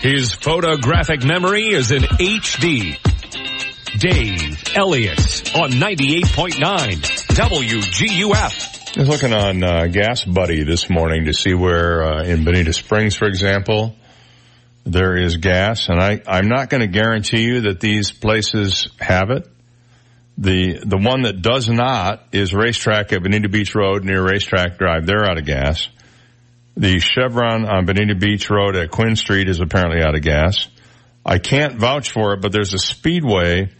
His 0.00 0.32
photographic 0.32 1.24
memory 1.24 1.74
is 1.74 1.90
in 1.90 2.02
HD. 2.02 2.96
Dave 3.98 4.62
Elliott 4.76 5.56
on 5.56 5.72
98.9 5.72 7.02
WGUF. 7.34 8.79
I 8.96 8.98
was 8.98 9.08
looking 9.08 9.32
on 9.32 9.62
uh, 9.62 9.86
Gas 9.86 10.24
Buddy 10.24 10.64
this 10.64 10.90
morning 10.90 11.26
to 11.26 11.32
see 11.32 11.54
where 11.54 12.02
uh, 12.02 12.24
in 12.24 12.44
Bonita 12.44 12.72
Springs, 12.72 13.14
for 13.14 13.28
example, 13.28 13.94
there 14.84 15.16
is 15.16 15.36
gas, 15.36 15.88
and 15.88 16.00
I, 16.00 16.20
I'm 16.26 16.48
not 16.48 16.70
going 16.70 16.80
to 16.80 16.88
guarantee 16.88 17.42
you 17.42 17.60
that 17.62 17.78
these 17.78 18.10
places 18.10 18.88
have 18.98 19.30
it. 19.30 19.46
The 20.38 20.82
the 20.84 20.96
one 20.96 21.22
that 21.22 21.40
does 21.40 21.68
not 21.68 22.26
is 22.32 22.52
RaceTrac 22.52 23.12
at 23.12 23.22
Bonita 23.22 23.48
Beach 23.48 23.76
Road 23.76 24.04
near 24.04 24.26
Racetrack 24.26 24.78
Drive. 24.78 25.06
They're 25.06 25.24
out 25.24 25.38
of 25.38 25.44
gas. 25.44 25.88
The 26.76 26.98
Chevron 26.98 27.66
on 27.66 27.86
Bonita 27.86 28.16
Beach 28.16 28.50
Road 28.50 28.74
at 28.74 28.90
Quinn 28.90 29.14
Street 29.14 29.48
is 29.48 29.60
apparently 29.60 30.02
out 30.02 30.16
of 30.16 30.22
gas. 30.22 30.66
I 31.24 31.38
can't 31.38 31.76
vouch 31.76 32.10
for 32.10 32.34
it, 32.34 32.40
but 32.42 32.50
there's 32.50 32.74
a 32.74 32.78
speedway 32.78 33.70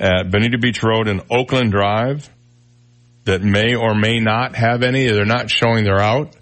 at 0.00 0.30
Bonita 0.30 0.56
Beach 0.56 0.82
Road 0.82 1.08
and 1.08 1.24
Oakland 1.30 1.72
Drive 1.72 2.30
that 3.26 3.42
may 3.42 3.74
or 3.74 3.94
may 3.94 4.20
not 4.20 4.56
have 4.56 4.82
any. 4.82 5.06
They're 5.08 5.24
not 5.24 5.50
showing 5.50 5.84
they're 5.84 6.00
out, 6.00 6.34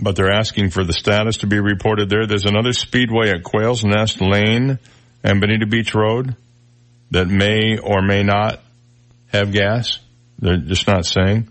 but 0.00 0.16
they're 0.16 0.32
asking 0.32 0.70
for 0.70 0.82
the 0.82 0.92
status 0.92 1.38
to 1.38 1.46
be 1.46 1.60
reported 1.60 2.08
there. 2.08 2.26
There's 2.26 2.46
another 2.46 2.72
speedway 2.72 3.30
at 3.30 3.44
Quails 3.44 3.84
Nest 3.84 4.20
Lane 4.20 4.78
and 5.22 5.40
Bonita 5.40 5.66
Beach 5.66 5.94
Road 5.94 6.34
that 7.10 7.28
may 7.28 7.78
or 7.78 8.02
may 8.02 8.22
not 8.22 8.60
have 9.28 9.52
gas. 9.52 9.98
They're 10.38 10.56
just 10.56 10.86
not 10.86 11.04
saying. 11.04 11.48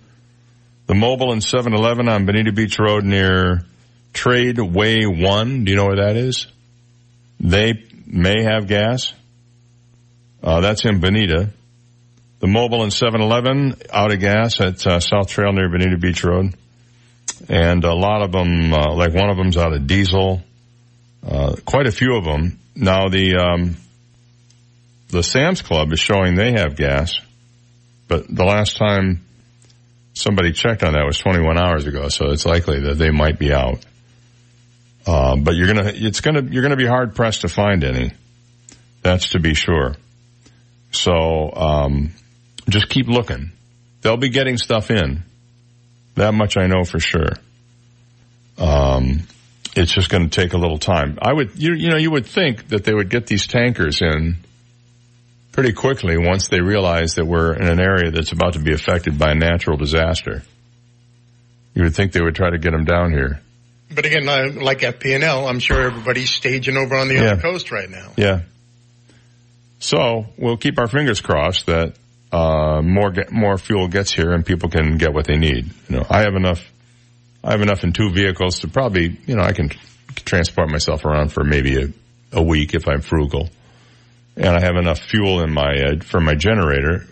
The 0.88 0.94
Mobil 0.94 1.32
and 1.32 1.42
7-Eleven 1.42 2.10
on 2.10 2.26
Bonita 2.26 2.52
Beach 2.52 2.78
Road 2.80 3.04
near 3.04 3.66
Trade 4.14 4.60
Way 4.60 5.06
1. 5.06 5.66
Do 5.66 5.72
you 5.72 5.78
know 5.78 5.86
where 5.86 6.08
that 6.08 6.16
is? 6.16 6.48
They 7.40 7.86
may 8.06 8.44
have 8.44 8.68
gas. 8.68 9.14
Uh, 10.44 10.62
that's 10.62 10.86
in 10.86 11.00
Bonita. 11.00 11.50
The 12.46 12.52
Mobil 12.52 12.84
and 12.84 12.92
7-Eleven 12.92 13.82
out 13.92 14.14
of 14.14 14.20
gas 14.20 14.62
at 14.62 14.86
uh, 14.86 15.00
South 15.00 15.30
Trail 15.30 15.52
near 15.52 15.68
Bonita 15.68 15.98
Beach 15.98 16.24
Road. 16.24 16.54
And 17.50 17.84
a 17.84 17.96
lot 17.96 18.22
of 18.22 18.32
them, 18.32 18.72
uh, 18.72 18.94
like 18.94 19.16
one 19.16 19.32
of 19.32 19.38
them's 19.38 19.58
out 19.58 19.74
of 19.74 19.88
diesel. 19.88 20.44
Uh, 21.28 21.56
quite 21.66 21.88
a 21.88 21.92
few 21.92 22.16
of 22.16 22.24
them. 22.24 22.60
Now 22.76 23.08
the, 23.10 23.38
um, 23.38 23.78
the 25.10 25.24
Sam's 25.24 25.64
Club 25.64 25.92
is 25.92 26.00
showing 26.00 26.36
they 26.36 26.52
have 26.52 26.76
gas. 26.76 27.20
But 28.08 28.28
the 28.28 28.46
last 28.46 28.78
time 28.78 29.26
somebody 30.14 30.52
checked 30.52 30.84
on 30.84 30.94
that 30.94 31.04
was 31.04 31.18
21 31.18 31.58
hours 31.58 31.88
ago, 31.88 32.10
so 32.10 32.30
it's 32.30 32.46
likely 32.46 32.82
that 32.82 33.00
they 33.00 33.10
might 33.10 33.40
be 33.40 33.54
out. 33.54 33.84
Uh, 35.08 35.36
but 35.36 35.56
you're 35.56 35.74
gonna, 35.74 35.92
it's 35.96 36.22
gonna, 36.22 36.44
you're 36.44 36.62
gonna 36.62 36.76
be 36.76 36.86
hard 36.86 37.16
pressed 37.16 37.42
to 37.42 37.48
find 37.48 37.84
any. 37.84 38.12
That's 39.02 39.30
to 39.30 39.40
be 39.40 39.56
sure. 39.56 39.96
So, 40.92 41.52
um, 41.52 42.14
just 42.70 42.90
keep 42.90 43.08
looking. 43.08 43.52
They'll 44.02 44.18
be 44.18 44.30
getting 44.30 44.58
stuff 44.58 44.92
in. 44.92 45.24
That 46.16 46.34
much 46.34 46.58
I 46.58 46.68
know 46.68 46.84
for 46.86 47.00
sure. 47.00 47.34
Um, 48.58 49.22
it's 49.76 49.92
just 49.92 50.10
going 50.10 50.30
to 50.30 50.42
take 50.42 50.54
a 50.54 50.58
little 50.58 50.78
time. 50.78 51.18
I 51.22 51.34
would, 51.34 51.52
you, 51.62 51.74
you 51.74 51.90
know, 51.90 51.98
you 51.98 52.12
would 52.12 52.26
think 52.26 52.70
that 52.70 52.84
they 52.86 52.94
would 52.94 53.10
get 53.10 53.28
these 53.28 53.48
tankers 53.48 54.02
in 54.02 54.38
pretty 55.52 55.74
quickly 55.74 56.18
once 56.18 56.48
they 56.48 56.62
realize 56.62 57.16
that 57.16 57.26
we're 57.26 57.54
in 57.54 57.68
an 57.68 57.80
area 57.80 58.12
that's 58.12 58.32
about 58.32 58.54
to 58.54 58.60
be 58.60 58.74
affected 58.74 59.18
by 59.20 59.32
a 59.32 59.36
natural 59.36 59.78
disaster. 59.78 60.44
You 61.74 61.84
would 61.84 61.96
think 61.96 62.14
they 62.14 62.22
would 62.22 62.36
try 62.36 62.50
to 62.50 62.58
get 62.58 62.72
them 62.72 62.86
down 62.86 63.12
here. 63.12 63.42
But 63.94 64.06
again, 64.06 64.26
like 64.26 64.80
FPNL, 64.80 65.48
I'm 65.50 65.60
sure 65.60 65.82
everybody's 65.82 66.30
staging 66.32 66.78
over 66.78 66.96
on 66.96 67.08
the 67.10 67.16
Yeah. 67.16 67.22
other 67.34 67.42
coast 67.42 67.72
right 67.72 67.90
now. 67.90 68.12
Yeah. 68.18 68.42
So 69.80 70.26
we'll 70.38 70.58
keep 70.58 70.80
our 70.80 70.88
fingers 70.88 71.22
crossed 71.22 71.66
that 71.68 71.96
uh, 72.36 72.82
more 72.82 73.12
get, 73.12 73.32
more 73.32 73.58
fuel 73.58 73.88
gets 73.88 74.14
here 74.14 74.34
and 74.34 74.46
people 74.46 74.70
can 74.70 74.98
get 74.98 75.14
what 75.14 75.26
they 75.26 75.38
need. 75.38 75.72
You 75.88 75.98
know, 75.98 76.06
I 76.10 76.22
have 76.22 76.36
enough. 76.36 76.70
I 77.42 77.52
have 77.52 77.62
enough 77.62 77.84
in 77.84 77.94
two 77.94 78.12
vehicles 78.12 78.60
to 78.60 78.68
probably, 78.68 79.18
you 79.26 79.36
know, 79.36 79.44
I 79.44 79.54
can 79.54 79.70
transport 80.26 80.70
myself 80.70 81.06
around 81.06 81.32
for 81.32 81.44
maybe 81.44 81.82
a, 81.82 81.88
a 82.34 82.44
week 82.44 82.74
if 82.74 82.88
I'm 82.88 83.02
frugal, 83.02 83.50
and 84.36 84.48
I 84.48 84.60
have 84.60 84.76
enough 84.76 85.00
fuel 85.00 85.42
in 85.44 85.54
my 85.54 85.76
uh, 85.76 86.00
for 86.04 86.20
my 86.20 86.36
generator 86.36 87.06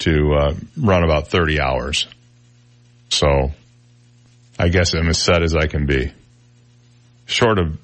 to 0.00 0.34
uh, 0.34 0.54
run 0.76 1.02
about 1.02 1.28
30 1.28 1.60
hours. 1.60 2.06
So, 3.08 3.50
I 4.58 4.68
guess 4.68 4.94
I'm 4.94 5.08
as 5.08 5.18
set 5.18 5.42
as 5.42 5.56
I 5.56 5.66
can 5.66 5.86
be, 5.86 6.12
short 7.26 7.58
of 7.58 7.78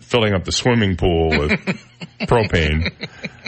filling 0.00 0.34
up 0.34 0.44
the 0.44 0.52
swimming 0.52 0.96
pool 0.96 1.28
with 1.28 1.50
propane, 2.22 2.90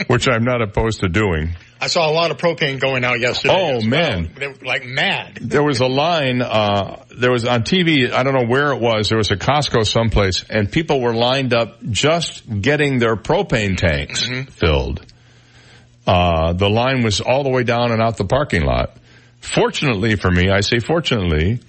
which 0.07 0.29
I'm 0.29 0.45
not 0.45 0.61
opposed 0.61 1.01
to 1.01 1.09
doing. 1.09 1.55
I 1.81 1.87
saw 1.87 2.07
a 2.07 2.13
lot 2.13 2.29
of 2.29 2.37
propane 2.37 2.79
going 2.79 3.03
out 3.03 3.19
yesterday. 3.19 3.55
Oh, 3.57 3.77
well. 3.77 3.81
man. 3.81 4.29
They 4.37 4.47
were 4.47 4.53
like 4.63 4.85
mad. 4.85 5.39
There 5.41 5.63
was 5.63 5.79
a 5.79 5.87
line, 5.87 6.43
uh, 6.43 7.03
there 7.17 7.31
was 7.31 7.43
on 7.43 7.63
TV, 7.63 8.11
I 8.11 8.21
don't 8.21 8.35
know 8.35 8.45
where 8.45 8.71
it 8.71 8.79
was, 8.79 9.09
there 9.09 9.17
was 9.17 9.31
a 9.31 9.35
Costco 9.35 9.87
someplace, 9.87 10.45
and 10.47 10.71
people 10.71 11.01
were 11.01 11.15
lined 11.15 11.55
up 11.55 11.83
just 11.89 12.43
getting 12.61 12.99
their 12.99 13.15
propane 13.15 13.77
tanks 13.77 14.29
filled. 14.51 15.03
Uh, 16.05 16.53
the 16.53 16.69
line 16.69 17.01
was 17.03 17.19
all 17.19 17.43
the 17.43 17.49
way 17.49 17.63
down 17.63 17.91
and 17.91 17.99
out 17.99 18.15
the 18.17 18.25
parking 18.25 18.63
lot. 18.63 18.97
Fortunately 19.39 20.15
for 20.15 20.29
me, 20.29 20.51
I 20.51 20.61
say 20.61 20.77
fortunately, 20.77 21.61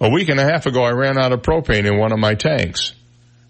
a 0.00 0.08
week 0.08 0.30
and 0.30 0.40
a 0.40 0.44
half 0.44 0.64
ago 0.64 0.82
I 0.82 0.92
ran 0.92 1.18
out 1.18 1.32
of 1.32 1.42
propane 1.42 1.84
in 1.84 1.98
one 1.98 2.12
of 2.12 2.18
my 2.18 2.34
tanks. 2.34 2.94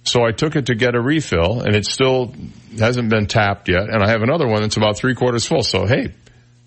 So 0.08 0.24
I 0.24 0.32
took 0.32 0.56
it 0.56 0.66
to 0.66 0.74
get 0.74 0.94
a 0.94 1.00
refill 1.00 1.60
and 1.60 1.74
it 1.76 1.84
still 1.86 2.34
hasn't 2.78 3.10
been 3.10 3.26
tapped 3.26 3.68
yet. 3.68 3.88
And 3.90 4.02
I 4.02 4.08
have 4.10 4.22
another 4.22 4.46
one 4.46 4.62
that's 4.62 4.76
about 4.76 4.96
three 4.96 5.14
quarters 5.14 5.46
full. 5.46 5.62
So 5.62 5.86
hey, 5.86 6.12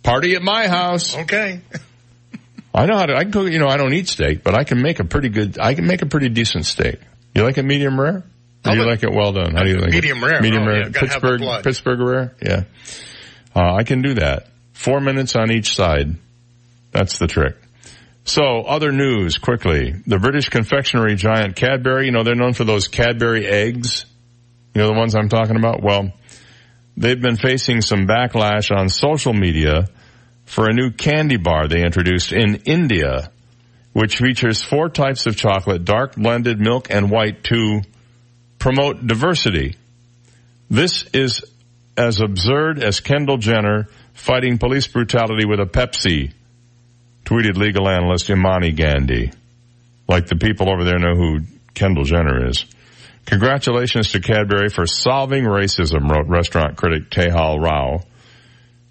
party 0.03 0.35
at 0.35 0.41
my 0.41 0.67
house. 0.67 1.15
Okay. 1.17 1.61
I 2.73 2.85
know 2.85 2.95
how 2.97 3.05
to, 3.07 3.15
I 3.15 3.23
can 3.23 3.31
cook, 3.33 3.51
you 3.51 3.59
know, 3.59 3.67
I 3.67 3.75
don't 3.77 3.93
eat 3.93 4.07
steak, 4.07 4.43
but 4.43 4.55
I 4.55 4.63
can 4.63 4.81
make 4.81 4.99
a 4.99 5.03
pretty 5.03 5.27
good, 5.29 5.59
I 5.59 5.73
can 5.73 5.85
make 5.87 6.01
a 6.01 6.05
pretty 6.05 6.29
decent 6.29 6.65
steak. 6.65 6.99
You 7.35 7.43
like 7.43 7.57
it 7.57 7.63
medium 7.63 7.99
rare? 7.99 8.23
Or 8.65 8.71
do 8.73 8.77
you 8.77 8.85
like 8.85 9.03
it 9.03 9.11
well 9.11 9.33
done? 9.33 9.55
How 9.55 9.63
do 9.63 9.69
you 9.71 9.77
like 9.77 9.91
Medium 9.91 10.23
it? 10.23 10.27
rare. 10.27 10.41
Medium 10.41 10.63
Oh, 10.63 10.67
rare. 10.67 10.77
yeah, 10.83 10.89
gotta 10.89 11.07
have 11.07 11.21
the 11.21 11.29
Pittsburgh. 11.37 11.63
Pittsburgh 11.63 11.99
rare? 11.99 12.35
Yeah. 12.41 12.63
Uh, 13.55 13.73
I 13.75 13.83
can 13.83 14.01
do 14.03 14.13
that. 14.15 14.47
Four 14.73 15.01
minutes 15.01 15.35
on 15.35 15.51
each 15.51 15.75
side. 15.75 16.15
That's 16.91 17.17
the 17.17 17.27
trick. 17.27 17.55
So, 18.31 18.61
other 18.61 18.93
news 18.93 19.37
quickly. 19.37 19.91
The 20.07 20.17
British 20.17 20.47
confectionery 20.47 21.17
giant 21.17 21.57
Cadbury, 21.57 22.05
you 22.05 22.13
know, 22.13 22.23
they're 22.23 22.33
known 22.33 22.53
for 22.53 22.63
those 22.63 22.87
Cadbury 22.87 23.45
eggs. 23.45 24.05
You 24.73 24.79
know 24.79 24.87
the 24.87 24.93
ones 24.93 25.15
I'm 25.15 25.27
talking 25.27 25.57
about? 25.57 25.83
Well, 25.83 26.13
they've 26.95 27.21
been 27.21 27.35
facing 27.35 27.81
some 27.81 28.07
backlash 28.07 28.73
on 28.73 28.87
social 28.87 29.33
media 29.33 29.89
for 30.45 30.69
a 30.69 30.73
new 30.73 30.91
candy 30.91 31.35
bar 31.35 31.67
they 31.67 31.83
introduced 31.83 32.31
in 32.31 32.61
India, 32.63 33.33
which 33.91 34.19
features 34.19 34.63
four 34.63 34.87
types 34.87 35.25
of 35.25 35.35
chocolate, 35.35 35.83
dark 35.83 36.15
blended 36.15 36.57
milk 36.57 36.87
and 36.89 37.11
white 37.11 37.43
to 37.43 37.81
promote 38.59 39.05
diversity. 39.05 39.75
This 40.69 41.03
is 41.11 41.43
as 41.97 42.21
absurd 42.21 42.81
as 42.81 43.01
Kendall 43.01 43.39
Jenner 43.39 43.89
fighting 44.13 44.57
police 44.57 44.87
brutality 44.87 45.45
with 45.45 45.59
a 45.59 45.65
Pepsi, 45.65 46.31
tweeted 47.25 47.57
legal 47.57 47.87
analyst 47.87 48.29
Imani 48.29 48.71
Gandy. 48.71 49.31
Like 50.07 50.27
the 50.27 50.35
people 50.35 50.69
over 50.69 50.83
there 50.83 50.99
know 50.99 51.15
who 51.15 51.39
Kendall 51.73 52.03
Jenner 52.03 52.47
is. 52.47 52.65
Congratulations 53.25 54.11
to 54.11 54.19
Cadbury 54.19 54.69
for 54.69 54.85
solving 54.85 55.45
racism, 55.45 56.09
wrote 56.09 56.27
restaurant 56.27 56.75
critic 56.75 57.09
Tejal 57.09 57.61
Rao. 57.61 58.01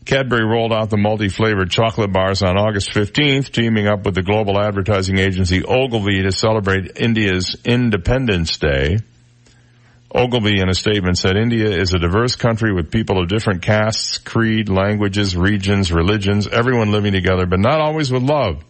Cadbury 0.06 0.44
rolled 0.44 0.72
out 0.72 0.88
the 0.88 0.96
multi-flavored 0.96 1.70
chocolate 1.70 2.12
bars 2.12 2.42
on 2.42 2.56
August 2.56 2.90
15th, 2.90 3.50
teaming 3.50 3.86
up 3.86 4.04
with 4.04 4.14
the 4.14 4.22
global 4.22 4.58
advertising 4.58 5.18
agency 5.18 5.62
Ogilvy 5.62 6.22
to 6.22 6.32
celebrate 6.32 6.96
India's 6.96 7.56
Independence 7.64 8.56
Day. 8.56 8.98
Ogilvy 10.12 10.60
in 10.60 10.68
a 10.68 10.74
statement 10.74 11.18
said 11.18 11.36
India 11.36 11.70
is 11.70 11.94
a 11.94 11.98
diverse 11.98 12.34
country 12.34 12.72
with 12.72 12.90
people 12.90 13.20
of 13.20 13.28
different 13.28 13.62
castes, 13.62 14.18
creed, 14.18 14.68
languages, 14.68 15.36
regions, 15.36 15.92
religions, 15.92 16.48
everyone 16.48 16.90
living 16.90 17.12
together, 17.12 17.46
but 17.46 17.60
not 17.60 17.80
always 17.80 18.10
with 18.10 18.22
love. 18.22 18.64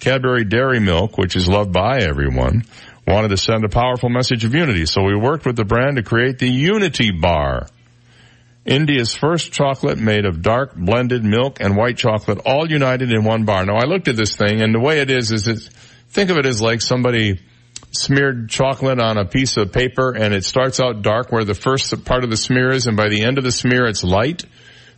Cadbury 0.00 0.44
Dairy 0.44 0.80
Milk, 0.80 1.16
which 1.16 1.34
is 1.34 1.48
loved 1.48 1.72
by 1.72 2.00
everyone, 2.00 2.64
wanted 3.06 3.28
to 3.28 3.38
send 3.38 3.64
a 3.64 3.70
powerful 3.70 4.10
message 4.10 4.44
of 4.44 4.54
unity, 4.54 4.84
so 4.84 5.02
we 5.02 5.16
worked 5.16 5.46
with 5.46 5.56
the 5.56 5.64
brand 5.64 5.96
to 5.96 6.02
create 6.02 6.38
the 6.38 6.50
Unity 6.50 7.10
Bar. 7.10 7.68
India's 8.66 9.14
first 9.14 9.52
chocolate 9.52 9.96
made 9.96 10.26
of 10.26 10.42
dark 10.42 10.74
blended 10.76 11.24
milk 11.24 11.58
and 11.60 11.76
white 11.76 11.96
chocolate 11.96 12.40
all 12.44 12.68
united 12.68 13.12
in 13.12 13.24
one 13.24 13.44
bar. 13.44 13.64
Now 13.64 13.76
I 13.76 13.84
looked 13.84 14.08
at 14.08 14.16
this 14.16 14.36
thing 14.36 14.60
and 14.60 14.74
the 14.74 14.80
way 14.80 14.98
it 14.98 15.08
is 15.08 15.30
is 15.30 15.46
it, 15.46 15.62
think 16.08 16.30
of 16.30 16.36
it 16.36 16.46
as 16.46 16.60
like 16.60 16.82
somebody 16.82 17.40
smeared 17.96 18.48
chocolate 18.48 19.00
on 19.00 19.18
a 19.18 19.24
piece 19.24 19.56
of 19.56 19.72
paper 19.72 20.12
and 20.12 20.34
it 20.34 20.44
starts 20.44 20.80
out 20.80 21.02
dark 21.02 21.32
where 21.32 21.44
the 21.44 21.54
first 21.54 22.04
part 22.04 22.24
of 22.24 22.30
the 22.30 22.36
smear 22.36 22.70
is 22.70 22.86
and 22.86 22.96
by 22.96 23.08
the 23.08 23.22
end 23.22 23.38
of 23.38 23.44
the 23.44 23.52
smear 23.52 23.86
it's 23.86 24.04
light. 24.04 24.44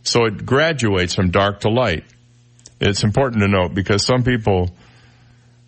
So 0.03 0.25
it 0.25 0.45
graduates 0.45 1.15
from 1.15 1.31
dark 1.31 1.61
to 1.61 1.69
light. 1.69 2.03
It's 2.79 3.03
important 3.03 3.41
to 3.41 3.47
note 3.47 3.73
because 3.73 4.05
some 4.05 4.23
people 4.23 4.71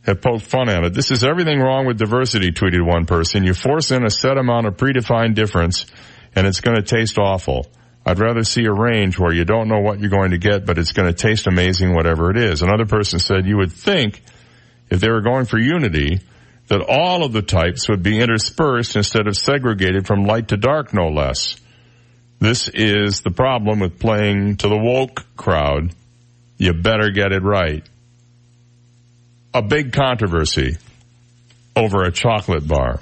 have 0.06 0.22
poked 0.22 0.46
fun 0.46 0.70
at 0.70 0.84
it. 0.84 0.94
This 0.94 1.12
is 1.12 1.24
everything 1.24 1.60
wrong 1.60 1.86
with 1.86 1.98
diversity, 1.98 2.52
tweeted 2.52 2.86
one 2.86 3.06
person. 3.06 3.44
You 3.44 3.54
force 3.54 3.92
in 3.92 4.06
a 4.06 4.10
set 4.10 4.38
amount 4.38 4.68
of 4.68 4.78
predefined 4.78 5.36
difference 5.36 5.86
and 6.36 6.48
it's 6.48 6.62
going 6.62 6.78
to 6.78 6.84
taste 6.84 7.18
awful. 7.18 7.68
I'd 8.06 8.20
rather 8.20 8.44
see 8.44 8.66
a 8.66 8.74
range 8.74 9.20
where 9.20 9.34
you 9.34 9.46
don't 9.46 9.68
know 9.68 9.80
what 9.80 10.00
you're 10.00 10.10
going 10.10 10.32
to 10.32 10.40
get, 10.40 10.66
but 10.66 10.80
it's 10.80 10.92
going 10.92 11.08
to 11.08 11.14
taste 11.14 11.46
amazing 11.46 11.94
whatever 11.94 12.32
it 12.32 12.38
is. 12.38 12.62
Another 12.62 12.86
person 12.86 13.20
said 13.20 13.46
you 13.46 13.58
would 13.58 13.72
think 13.72 14.22
if 14.90 15.00
they 15.00 15.10
were 15.10 15.22
going 15.22 15.46
for 15.46 15.60
unity 15.60 16.20
that 16.72 16.86
all 16.88 17.26
of 17.26 17.34
the 17.34 17.42
types 17.42 17.90
would 17.90 18.02
be 18.02 18.22
interspersed 18.22 18.96
instead 18.96 19.28
of 19.28 19.36
segregated 19.36 20.08
from 20.08 20.24
light 20.24 20.48
to 20.48 20.56
dark, 20.56 20.94
no 20.94 21.10
less. 21.10 21.58
This 22.40 22.70
is 22.70 23.20
the 23.20 23.30
problem 23.30 23.82
with 23.82 24.00
playing 24.00 24.56
to 24.56 24.70
the 24.70 24.78
woke 24.78 25.26
crowd. 25.36 25.94
You 26.58 26.72
better 26.72 27.10
get 27.10 27.34
it 27.34 27.44
right. 27.44 27.86
A 29.54 29.62
big 29.62 29.92
controversy 29.92 30.78
over 31.76 32.04
a 32.04 32.12
chocolate 32.12 32.66
bar. 32.66 33.02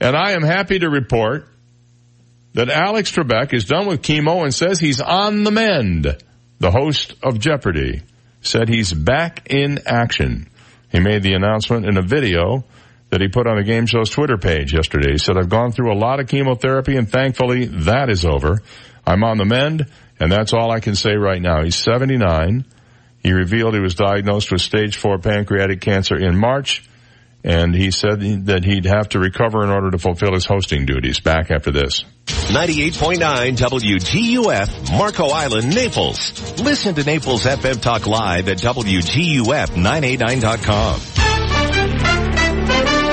And 0.00 0.16
I 0.16 0.30
am 0.30 0.42
happy 0.42 0.78
to 0.78 0.88
report 0.88 1.46
that 2.54 2.70
Alex 2.70 3.12
Trebek 3.12 3.52
is 3.52 3.66
done 3.66 3.86
with 3.86 4.00
chemo 4.00 4.44
and 4.44 4.54
says 4.54 4.80
he's 4.80 5.02
on 5.02 5.44
the 5.44 5.50
mend. 5.50 6.16
The 6.60 6.70
host 6.70 7.16
of 7.22 7.38
Jeopardy 7.38 8.00
said 8.40 8.70
he's 8.70 8.94
back 8.94 9.48
in 9.50 9.80
action. 9.84 10.48
He 10.96 11.02
made 11.02 11.22
the 11.22 11.34
announcement 11.34 11.84
in 11.84 11.98
a 11.98 12.02
video 12.02 12.64
that 13.10 13.20
he 13.20 13.28
put 13.28 13.46
on 13.46 13.58
the 13.58 13.64
game 13.64 13.84
show's 13.84 14.08
Twitter 14.08 14.38
page 14.38 14.72
yesterday. 14.72 15.12
He 15.12 15.18
said, 15.18 15.36
I've 15.36 15.50
gone 15.50 15.70
through 15.70 15.92
a 15.92 15.98
lot 15.98 16.20
of 16.20 16.26
chemotherapy 16.26 16.96
and 16.96 17.06
thankfully 17.06 17.66
that 17.66 18.08
is 18.08 18.24
over. 18.24 18.62
I'm 19.06 19.22
on 19.22 19.36
the 19.36 19.44
mend 19.44 19.90
and 20.18 20.32
that's 20.32 20.54
all 20.54 20.70
I 20.70 20.80
can 20.80 20.94
say 20.94 21.14
right 21.14 21.42
now. 21.42 21.62
He's 21.62 21.76
79. 21.76 22.64
He 23.22 23.32
revealed 23.32 23.74
he 23.74 23.80
was 23.80 23.94
diagnosed 23.94 24.50
with 24.50 24.62
stage 24.62 24.96
four 24.96 25.18
pancreatic 25.18 25.82
cancer 25.82 26.16
in 26.16 26.34
March 26.34 26.82
and 27.46 27.74
he 27.74 27.90
said 27.92 28.20
that 28.46 28.64
he'd 28.64 28.86
have 28.86 29.10
to 29.10 29.20
recover 29.20 29.62
in 29.62 29.70
order 29.70 29.92
to 29.92 29.98
fulfill 29.98 30.34
his 30.34 30.44
hosting 30.44 30.84
duties. 30.84 31.20
Back 31.20 31.52
after 31.52 31.70
this. 31.70 32.04
98.9 32.26 33.56
WGUF, 33.56 34.98
Marco 34.98 35.28
Island, 35.28 35.72
Naples. 35.72 36.60
Listen 36.60 36.96
to 36.96 37.04
Naples 37.04 37.44
FM 37.44 37.80
Talk 37.80 38.08
Live 38.08 38.48
at 38.48 38.58
WGUF989.com. 38.58 41.00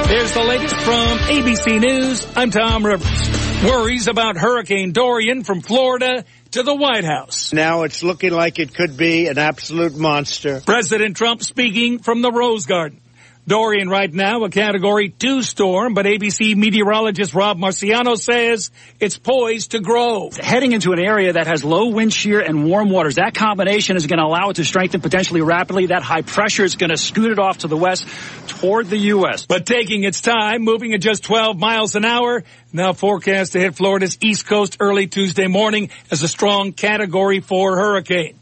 Here's 0.07 0.33
the 0.33 0.43
latest 0.43 0.75
from 0.77 1.19
ABC 1.19 1.79
News. 1.79 2.27
I'm 2.35 2.49
Tom 2.49 2.83
Rivers. 2.85 3.63
Worries 3.63 4.07
about 4.07 4.35
Hurricane 4.35 4.93
Dorian 4.93 5.43
from 5.43 5.61
Florida 5.61 6.25
to 6.51 6.63
the 6.63 6.73
White 6.73 7.05
House. 7.05 7.53
Now 7.53 7.83
it's 7.83 8.01
looking 8.01 8.31
like 8.31 8.57
it 8.57 8.73
could 8.73 8.97
be 8.97 9.27
an 9.27 9.37
absolute 9.37 9.95
monster. 9.95 10.59
President 10.65 11.17
Trump 11.17 11.43
speaking 11.43 11.99
from 11.99 12.23
the 12.23 12.31
Rose 12.31 12.65
Garden. 12.65 13.02
Dorian 13.45 13.89
right 13.89 14.11
now, 14.11 14.45
a 14.45 14.49
category 14.49 15.09
two 15.09 15.41
storm, 15.41 15.93
but 15.93 16.05
ABC 16.05 16.55
meteorologist 16.55 17.33
Rob 17.33 17.57
Marciano 17.57 18.17
says 18.17 18.71
it's 19.01 19.17
poised 19.17 19.71
to 19.71 19.81
grow. 19.81 20.29
Heading 20.31 20.71
into 20.71 20.93
an 20.93 20.99
area 20.99 21.33
that 21.33 21.47
has 21.47 21.61
low 21.61 21.89
wind 21.89 22.13
shear 22.13 22.39
and 22.39 22.65
warm 22.65 22.89
waters, 22.89 23.15
that 23.15 23.35
combination 23.35 23.97
is 23.97 24.07
going 24.07 24.19
to 24.19 24.25
allow 24.25 24.51
it 24.51 24.55
to 24.55 24.63
strengthen 24.63 25.01
potentially 25.01 25.41
rapidly. 25.41 25.87
That 25.87 26.03
high 26.03 26.21
pressure 26.21 26.63
is 26.63 26.77
going 26.77 26.91
to 26.91 26.97
scoot 26.97 27.31
it 27.31 27.39
off 27.39 27.59
to 27.59 27.67
the 27.67 27.75
west 27.75 28.07
toward 28.47 28.89
the 28.89 28.97
U.S. 28.97 29.45
But 29.45 29.65
taking 29.65 30.05
its 30.05 30.21
time, 30.21 30.61
moving 30.61 30.93
at 30.93 31.01
just 31.01 31.25
12 31.25 31.59
miles 31.59 31.95
an 31.95 32.05
hour, 32.05 32.45
now 32.71 32.93
forecast 32.93 33.51
to 33.53 33.59
hit 33.59 33.75
Florida's 33.75 34.17
east 34.21 34.45
coast 34.45 34.77
early 34.79 35.07
Tuesday 35.07 35.47
morning 35.47 35.89
as 36.11 36.23
a 36.23 36.29
strong 36.29 36.71
category 36.71 37.41
four 37.41 37.75
hurricane. 37.75 38.39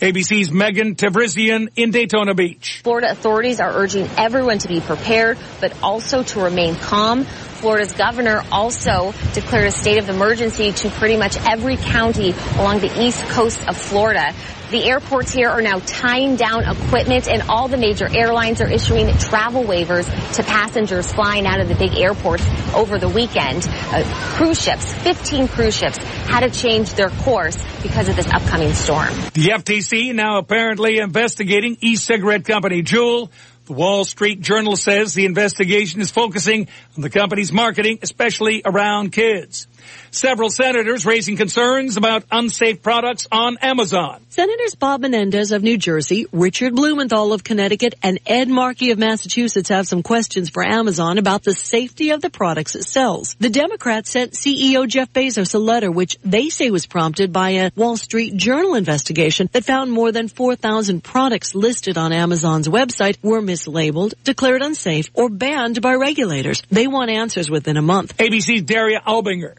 ABC's 0.00 0.50
Megan 0.50 0.94
Tevrizian 0.94 1.68
in 1.76 1.90
Daytona 1.90 2.32
Beach. 2.32 2.80
Florida 2.82 3.10
authorities 3.10 3.60
are 3.60 3.70
urging 3.70 4.08
everyone 4.16 4.58
to 4.58 4.66
be 4.66 4.80
prepared, 4.80 5.36
but 5.60 5.74
also 5.82 6.22
to 6.22 6.40
remain 6.40 6.74
calm. 6.74 7.26
Florida's 7.60 7.92
governor 7.92 8.42
also 8.50 9.12
declared 9.34 9.66
a 9.66 9.70
state 9.70 9.98
of 9.98 10.08
emergency 10.08 10.72
to 10.72 10.88
pretty 10.88 11.18
much 11.18 11.36
every 11.46 11.76
county 11.76 12.34
along 12.56 12.80
the 12.80 13.04
east 13.04 13.22
coast 13.28 13.68
of 13.68 13.76
Florida. 13.76 14.34
The 14.70 14.84
airports 14.84 15.32
here 15.32 15.50
are 15.50 15.60
now 15.60 15.80
tying 15.84 16.36
down 16.36 16.62
equipment 16.64 17.28
and 17.28 17.42
all 17.50 17.68
the 17.68 17.76
major 17.76 18.08
airlines 18.08 18.60
are 18.60 18.70
issuing 18.70 19.12
travel 19.18 19.64
waivers 19.64 20.06
to 20.36 20.42
passengers 20.44 21.12
flying 21.12 21.44
out 21.44 21.60
of 21.60 21.68
the 21.68 21.74
big 21.74 21.98
airports 21.98 22.46
over 22.72 22.96
the 22.96 23.08
weekend. 23.08 23.68
Uh, 23.68 24.04
cruise 24.36 24.62
ships, 24.62 24.94
15 24.94 25.48
cruise 25.48 25.76
ships 25.76 25.98
had 25.98 26.40
to 26.40 26.50
change 26.50 26.94
their 26.94 27.10
course 27.10 27.58
because 27.82 28.08
of 28.08 28.16
this 28.16 28.28
upcoming 28.28 28.72
storm. 28.72 29.12
The 29.34 29.50
FTC 29.54 30.14
now 30.14 30.38
apparently 30.38 30.98
investigating 30.98 31.76
e-cigarette 31.80 32.44
company 32.44 32.82
Juul. 32.82 33.28
The 33.70 33.76
Wall 33.76 34.04
Street 34.04 34.40
Journal 34.40 34.74
says 34.74 35.14
the 35.14 35.26
investigation 35.26 36.00
is 36.00 36.10
focusing 36.10 36.66
on 36.96 37.02
the 37.02 37.08
company's 37.08 37.52
marketing, 37.52 38.00
especially 38.02 38.62
around 38.64 39.12
kids. 39.12 39.68
Several 40.12 40.50
senators 40.50 41.06
raising 41.06 41.36
concerns 41.36 41.96
about 41.96 42.24
unsafe 42.32 42.82
products 42.82 43.28
on 43.30 43.58
Amazon. 43.58 44.20
Senators 44.30 44.74
Bob 44.74 45.02
Menendez 45.02 45.52
of 45.52 45.62
New 45.62 45.78
Jersey, 45.78 46.26
Richard 46.32 46.74
Blumenthal 46.74 47.32
of 47.32 47.44
Connecticut, 47.44 47.94
and 48.02 48.18
Ed 48.26 48.48
Markey 48.48 48.90
of 48.90 48.98
Massachusetts 48.98 49.68
have 49.68 49.86
some 49.86 50.02
questions 50.02 50.50
for 50.50 50.64
Amazon 50.64 51.18
about 51.18 51.44
the 51.44 51.54
safety 51.54 52.10
of 52.10 52.22
the 52.22 52.30
products 52.30 52.74
it 52.74 52.82
sells. 52.82 53.36
The 53.38 53.50
Democrats 53.50 54.10
sent 54.10 54.32
CEO 54.32 54.88
Jeff 54.88 55.12
Bezos 55.12 55.54
a 55.54 55.58
letter 55.58 55.92
which 55.92 56.18
they 56.24 56.48
say 56.48 56.70
was 56.70 56.86
prompted 56.86 57.32
by 57.32 57.50
a 57.50 57.70
Wall 57.76 57.96
Street 57.96 58.36
Journal 58.36 58.74
investigation 58.74 59.48
that 59.52 59.64
found 59.64 59.92
more 59.92 60.10
than 60.10 60.26
4,000 60.26 61.04
products 61.04 61.54
listed 61.54 61.96
on 61.96 62.12
Amazon's 62.12 62.66
website 62.66 63.16
were 63.22 63.40
mislabeled, 63.40 64.14
declared 64.24 64.62
unsafe, 64.62 65.08
or 65.14 65.28
banned 65.28 65.80
by 65.80 65.94
regulators. 65.94 66.64
They 66.68 66.88
want 66.88 67.10
answers 67.10 67.48
within 67.48 67.76
a 67.76 67.82
month. 67.82 68.16
ABC's 68.16 68.62
Daria 68.62 69.00
Albinger. 69.06 69.54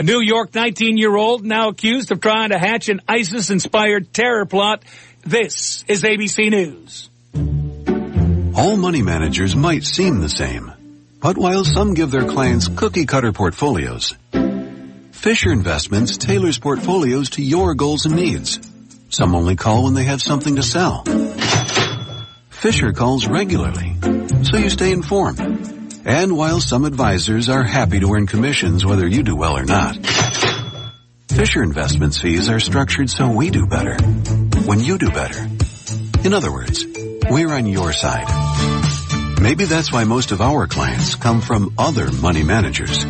A 0.00 0.02
New 0.02 0.22
York 0.22 0.52
19-year-old 0.52 1.44
now 1.44 1.68
accused 1.68 2.10
of 2.10 2.22
trying 2.22 2.52
to 2.52 2.58
hatch 2.58 2.88
an 2.88 3.02
ISIS-inspired 3.06 4.14
terror 4.14 4.46
plot. 4.46 4.82
This 5.26 5.84
is 5.88 6.04
ABC 6.04 6.48
News. 6.50 7.10
All 8.56 8.78
money 8.78 9.02
managers 9.02 9.54
might 9.54 9.84
seem 9.84 10.20
the 10.20 10.30
same, 10.30 10.72
but 11.20 11.36
while 11.36 11.66
some 11.66 11.92
give 11.92 12.10
their 12.10 12.26
clients 12.26 12.66
cookie-cutter 12.66 13.32
portfolios, 13.32 14.14
Fisher 15.12 15.52
Investments 15.52 16.16
tailors 16.16 16.58
portfolios 16.58 17.28
to 17.32 17.42
your 17.42 17.74
goals 17.74 18.06
and 18.06 18.16
needs. 18.16 18.58
Some 19.10 19.34
only 19.34 19.56
call 19.56 19.84
when 19.84 19.92
they 19.92 20.04
have 20.04 20.22
something 20.22 20.56
to 20.56 20.62
sell. 20.62 21.04
Fisher 22.48 22.94
calls 22.94 23.28
regularly, 23.28 23.96
so 24.44 24.56
you 24.56 24.70
stay 24.70 24.92
informed. 24.92 25.79
And 26.10 26.36
while 26.36 26.58
some 26.58 26.86
advisors 26.86 27.48
are 27.48 27.62
happy 27.62 28.00
to 28.00 28.12
earn 28.12 28.26
commissions 28.26 28.84
whether 28.84 29.06
you 29.06 29.22
do 29.22 29.36
well 29.36 29.56
or 29.56 29.64
not, 29.64 29.94
Fisher 31.28 31.62
Investments 31.62 32.20
fees 32.20 32.50
are 32.50 32.58
structured 32.58 33.08
so 33.08 33.30
we 33.30 33.50
do 33.50 33.64
better 33.66 33.94
when 34.66 34.80
you 34.80 34.98
do 34.98 35.08
better. 35.12 35.38
In 36.24 36.34
other 36.34 36.50
words, 36.50 36.84
we're 37.30 37.52
on 37.52 37.66
your 37.66 37.92
side. 37.92 38.26
Maybe 39.40 39.66
that's 39.66 39.92
why 39.92 40.02
most 40.02 40.32
of 40.32 40.40
our 40.40 40.66
clients 40.66 41.14
come 41.14 41.40
from 41.40 41.76
other 41.78 42.10
money 42.10 42.42
managers. 42.42 43.06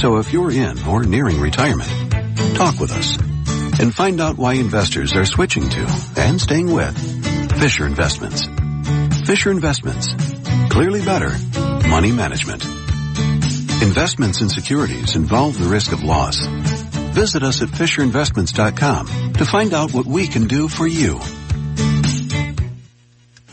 So 0.00 0.18
if 0.18 0.32
you're 0.32 0.52
in 0.52 0.78
or 0.84 1.02
nearing 1.02 1.40
retirement, 1.40 1.90
talk 2.54 2.78
with 2.78 2.92
us 2.92 3.18
and 3.80 3.92
find 3.92 4.20
out 4.20 4.38
why 4.38 4.52
investors 4.52 5.16
are 5.16 5.24
switching 5.24 5.68
to 5.70 6.12
and 6.16 6.40
staying 6.40 6.72
with 6.72 6.96
Fisher 7.58 7.84
Investments. 7.84 8.46
Fisher 9.26 9.50
Investments. 9.50 10.14
Clearly 10.70 11.04
better 11.04 11.32
money 11.88 12.12
management. 12.12 12.64
Investments 13.82 14.40
in 14.40 14.48
securities 14.48 15.16
involve 15.16 15.58
the 15.58 15.66
risk 15.66 15.92
of 15.92 16.02
loss. 16.02 16.44
Visit 17.14 17.42
us 17.42 17.62
at 17.62 17.68
FisherInvestments.com 17.68 19.32
to 19.34 19.44
find 19.44 19.72
out 19.72 19.94
what 19.94 20.06
we 20.06 20.26
can 20.26 20.46
do 20.46 20.68
for 20.68 20.86
you. 20.86 21.18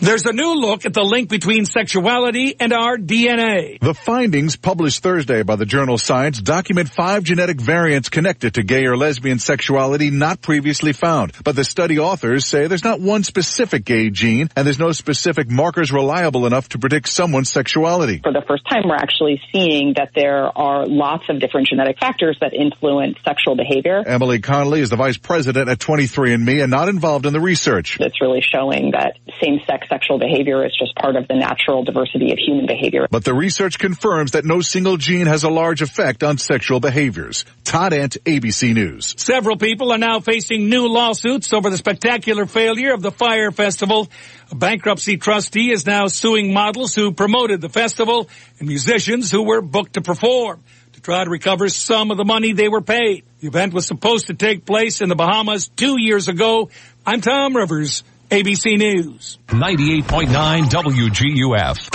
There's 0.02 0.26
a 0.26 0.34
new 0.34 0.56
look 0.56 0.86
at 0.86 0.94
the 0.94 1.04
link 1.04 1.30
between 1.30 1.64
sexuality 1.64 2.54
and 2.60 2.74
our 2.74 2.98
DNA. 2.98 3.80
The 3.80 3.94
findings 3.94 4.58
published 4.58 5.02
Thursday 5.02 5.42
by 5.42 5.56
the 5.56 5.66
journal 5.66 5.98
Science 5.98 6.42
document 6.42 6.90
five 6.90 7.24
genetic 7.24 7.62
variants 7.62 8.10
connected 8.10 8.56
to 8.56 8.64
gay 8.64 8.88
or 8.88 8.98
lesbian 8.98 9.40
sexuality 9.40 10.10
not 10.10 10.42
previously 10.42 10.92
found. 10.92 11.32
But 11.46 11.56
the 11.56 11.64
study 11.64 11.98
authors 11.98 12.46
say 12.46 12.68
there's 12.68 12.84
not 12.84 13.00
one 13.00 13.24
specific 13.24 13.86
gay 13.86 14.10
gene 14.10 14.50
and 14.58 14.66
there's 14.66 14.80
no 14.80 14.92
specific 14.92 15.50
markers 15.50 15.94
reliable 15.94 16.46
enough 16.46 16.68
to 16.70 16.78
predict 16.78 17.08
someone's 17.08 17.50
sexuality. 17.50 18.20
For 18.22 18.34
the 18.34 18.44
first 18.46 18.68
time, 18.70 18.84
we're 18.90 18.96
actually 18.96 19.40
seeing 19.54 19.94
that 19.96 20.10
there 20.14 20.46
are 20.58 20.86
lots 20.86 21.24
of 21.30 21.40
different 21.40 21.70
genetic 21.70 22.00
factors 22.00 22.38
that 22.42 22.54
influence 22.54 23.18
sexual 23.24 23.56
behavior. 23.56 24.04
Emily 24.06 24.40
Connolly 24.40 24.82
is 24.82 24.90
the 24.90 24.98
vice 24.98 25.18
president 25.18 25.70
at 25.70 25.80
23andMe 25.80 26.62
and 26.62 26.70
not 26.70 26.90
involved 26.90 27.26
in 27.26 27.32
the 27.32 27.40
research. 27.40 27.98
It's 28.02 28.20
really 28.20 28.42
showing 28.42 28.92
that 28.92 29.18
same-sex 29.42 29.85
sexual 29.90 30.20
behavior 30.20 30.66
is 30.66 30.76
just 30.78 30.96
part 30.96 31.16
of 31.16 31.28
the 31.28 31.36
natural 31.36 31.84
diversity 31.84 32.32
of 32.32 32.38
human 32.38 32.66
behavior. 32.66 33.08
But 33.10 33.26
the 33.26 33.34
research 33.34 33.80
confirms 33.80 34.32
that 34.32 34.46
no 34.46 34.62
single 34.62 34.98
gene 34.98 35.28
has 35.28 35.44
a 35.44 35.50
large 35.50 35.82
effect 35.82 36.24
on 36.24 36.38
sexual 36.38 36.80
behaviors. 36.80 37.46
Todd 37.64 37.94
Ant, 37.94 38.18
ABC 38.26 38.74
News. 38.74 39.16
Several 39.18 39.58
people 39.58 39.92
are 39.92 39.98
now 39.98 40.20
facing 40.20 40.70
new 40.70 40.88
lawsuits 40.88 41.54
over 41.54 41.70
the 41.70 41.78
spectacular 41.78 42.46
failure 42.46 42.94
of 42.94 43.02
the 43.02 43.12
Fyre 43.12 43.52
Festival. 43.52 44.10
A 44.52 44.56
bankruptcy 44.56 45.18
trustee 45.18 45.72
is 45.72 45.86
now 45.86 46.08
suing 46.08 46.54
models 46.54 46.94
who 46.96 47.12
promoted 47.12 47.62
the 47.62 47.70
festival 47.70 48.30
and 48.60 48.68
musicians 48.68 49.32
who 49.32 49.44
were 49.44 49.62
booked 49.62 49.94
to 49.94 50.02
perform 50.02 50.64
to 50.94 51.02
try 51.02 51.24
to 51.24 51.30
recover 51.30 51.68
some 51.68 52.12
of 52.12 52.18
the 52.18 52.26
money 52.26 52.54
they 52.54 52.70
were 52.70 52.82
paid. 52.82 53.26
The 53.40 53.48
event 53.48 53.74
was 53.74 53.86
supposed 53.86 54.28
to 54.28 54.34
take 54.34 54.66
place 54.66 55.02
in 55.02 55.10
the 55.10 55.16
Bahamas 55.16 55.68
two 55.68 56.00
years 56.00 56.28
ago. 56.28 56.70
I'm 57.06 57.22
Tom 57.22 57.56
Rivers. 57.56 58.04
ABC 58.32 58.78
News. 58.78 59.38
98.9 59.48 60.64
WGUF. 60.64 61.94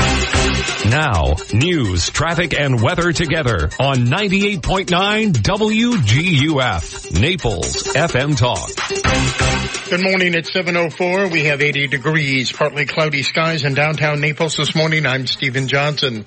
Now, 0.89 1.35
news, 1.53 2.09
traffic, 2.11 2.55
and 2.59 2.81
weather 2.81 3.13
together 3.13 3.69
on 3.81 4.07
98.9 4.07 5.33
WGUF. 5.33 7.21
Naples 7.21 7.83
FM 7.95 8.39
Talk. 8.39 8.71
Good 9.91 10.03
morning. 10.05 10.35
It's 10.35 10.53
7.04. 10.53 11.33
We 11.33 11.45
have 11.47 11.61
80 11.61 11.89
degrees, 11.89 12.53
partly 12.53 12.87
cloudy 12.87 13.25
skies 13.25 13.65
in 13.65 13.75
downtown 13.75 14.21
Naples 14.21 14.57
this 14.57 14.77
morning. 14.77 15.07
I'm 15.07 15.27
Stephen 15.27 15.67
Johnson. 15.67 16.25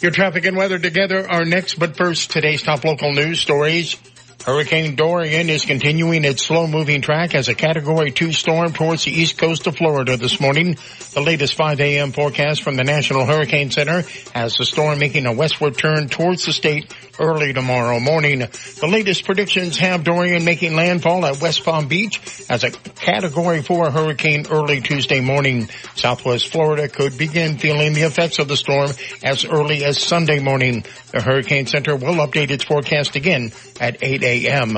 Your 0.00 0.10
traffic 0.10 0.44
and 0.44 0.56
weather 0.56 0.80
together 0.80 1.30
are 1.30 1.44
next, 1.44 1.78
but 1.78 1.96
first, 1.96 2.32
today's 2.32 2.62
top 2.62 2.84
local 2.84 3.12
news 3.12 3.38
stories. 3.40 3.96
Hurricane 4.44 4.94
Dorian 4.94 5.50
is 5.50 5.64
continuing 5.64 6.24
its 6.24 6.44
slow 6.44 6.66
moving 6.66 7.00
track 7.00 7.34
as 7.34 7.48
a 7.48 7.54
category 7.54 8.12
two 8.12 8.32
storm 8.32 8.72
towards 8.72 9.04
the 9.04 9.10
east 9.10 9.38
coast 9.38 9.66
of 9.66 9.76
Florida 9.76 10.16
this 10.16 10.40
morning. 10.40 10.76
The 11.14 11.20
latest 11.20 11.54
5 11.54 11.80
a.m. 11.80 12.12
forecast 12.12 12.62
from 12.62 12.76
the 12.76 12.84
National 12.84 13.26
Hurricane 13.26 13.70
Center 13.70 14.02
has 14.34 14.56
the 14.56 14.64
storm 14.64 15.00
making 15.00 15.26
a 15.26 15.32
westward 15.32 15.78
turn 15.78 16.08
towards 16.08 16.44
the 16.46 16.52
state 16.52 16.94
early 17.18 17.52
tomorrow 17.52 17.98
morning. 17.98 18.40
The 18.40 18.88
latest 18.88 19.24
predictions 19.24 19.78
have 19.78 20.04
Dorian 20.04 20.44
making 20.44 20.76
landfall 20.76 21.24
at 21.24 21.40
West 21.40 21.64
Palm 21.64 21.88
Beach 21.88 22.20
as 22.48 22.62
a 22.62 22.70
category 22.70 23.62
four 23.62 23.90
hurricane 23.90 24.46
early 24.50 24.80
Tuesday 24.80 25.20
morning. 25.20 25.68
Southwest 25.94 26.52
Florida 26.52 26.88
could 26.88 27.16
begin 27.18 27.58
feeling 27.58 27.94
the 27.94 28.02
effects 28.02 28.38
of 28.38 28.48
the 28.48 28.56
storm 28.56 28.90
as 29.24 29.44
early 29.44 29.84
as 29.84 29.98
Sunday 29.98 30.40
morning. 30.40 30.84
The 31.10 31.22
Hurricane 31.22 31.66
Center 31.66 31.96
will 31.96 32.16
update 32.16 32.50
its 32.50 32.64
forecast 32.64 33.16
again 33.16 33.52
at 33.80 34.02
8 34.02 34.22
a.m. 34.26 34.76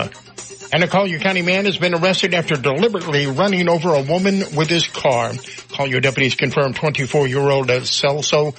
And 0.71 0.85
a 0.85 0.89
Collier 0.89 1.19
County 1.19 1.43
man 1.43 1.65
has 1.65 1.79
been 1.79 1.95
arrested 1.95 2.35
after 2.35 2.55
deliberately 2.55 3.27
running 3.27 3.69
over 3.69 3.95
a 3.95 4.03
woman 4.03 4.41
with 4.55 4.69
his 4.69 4.87
car. 4.87 5.33
Collier 5.73 6.01
deputies 6.01 6.35
confirmed 6.35 6.77
24-year-old 6.77 7.69
Celso 7.69 8.55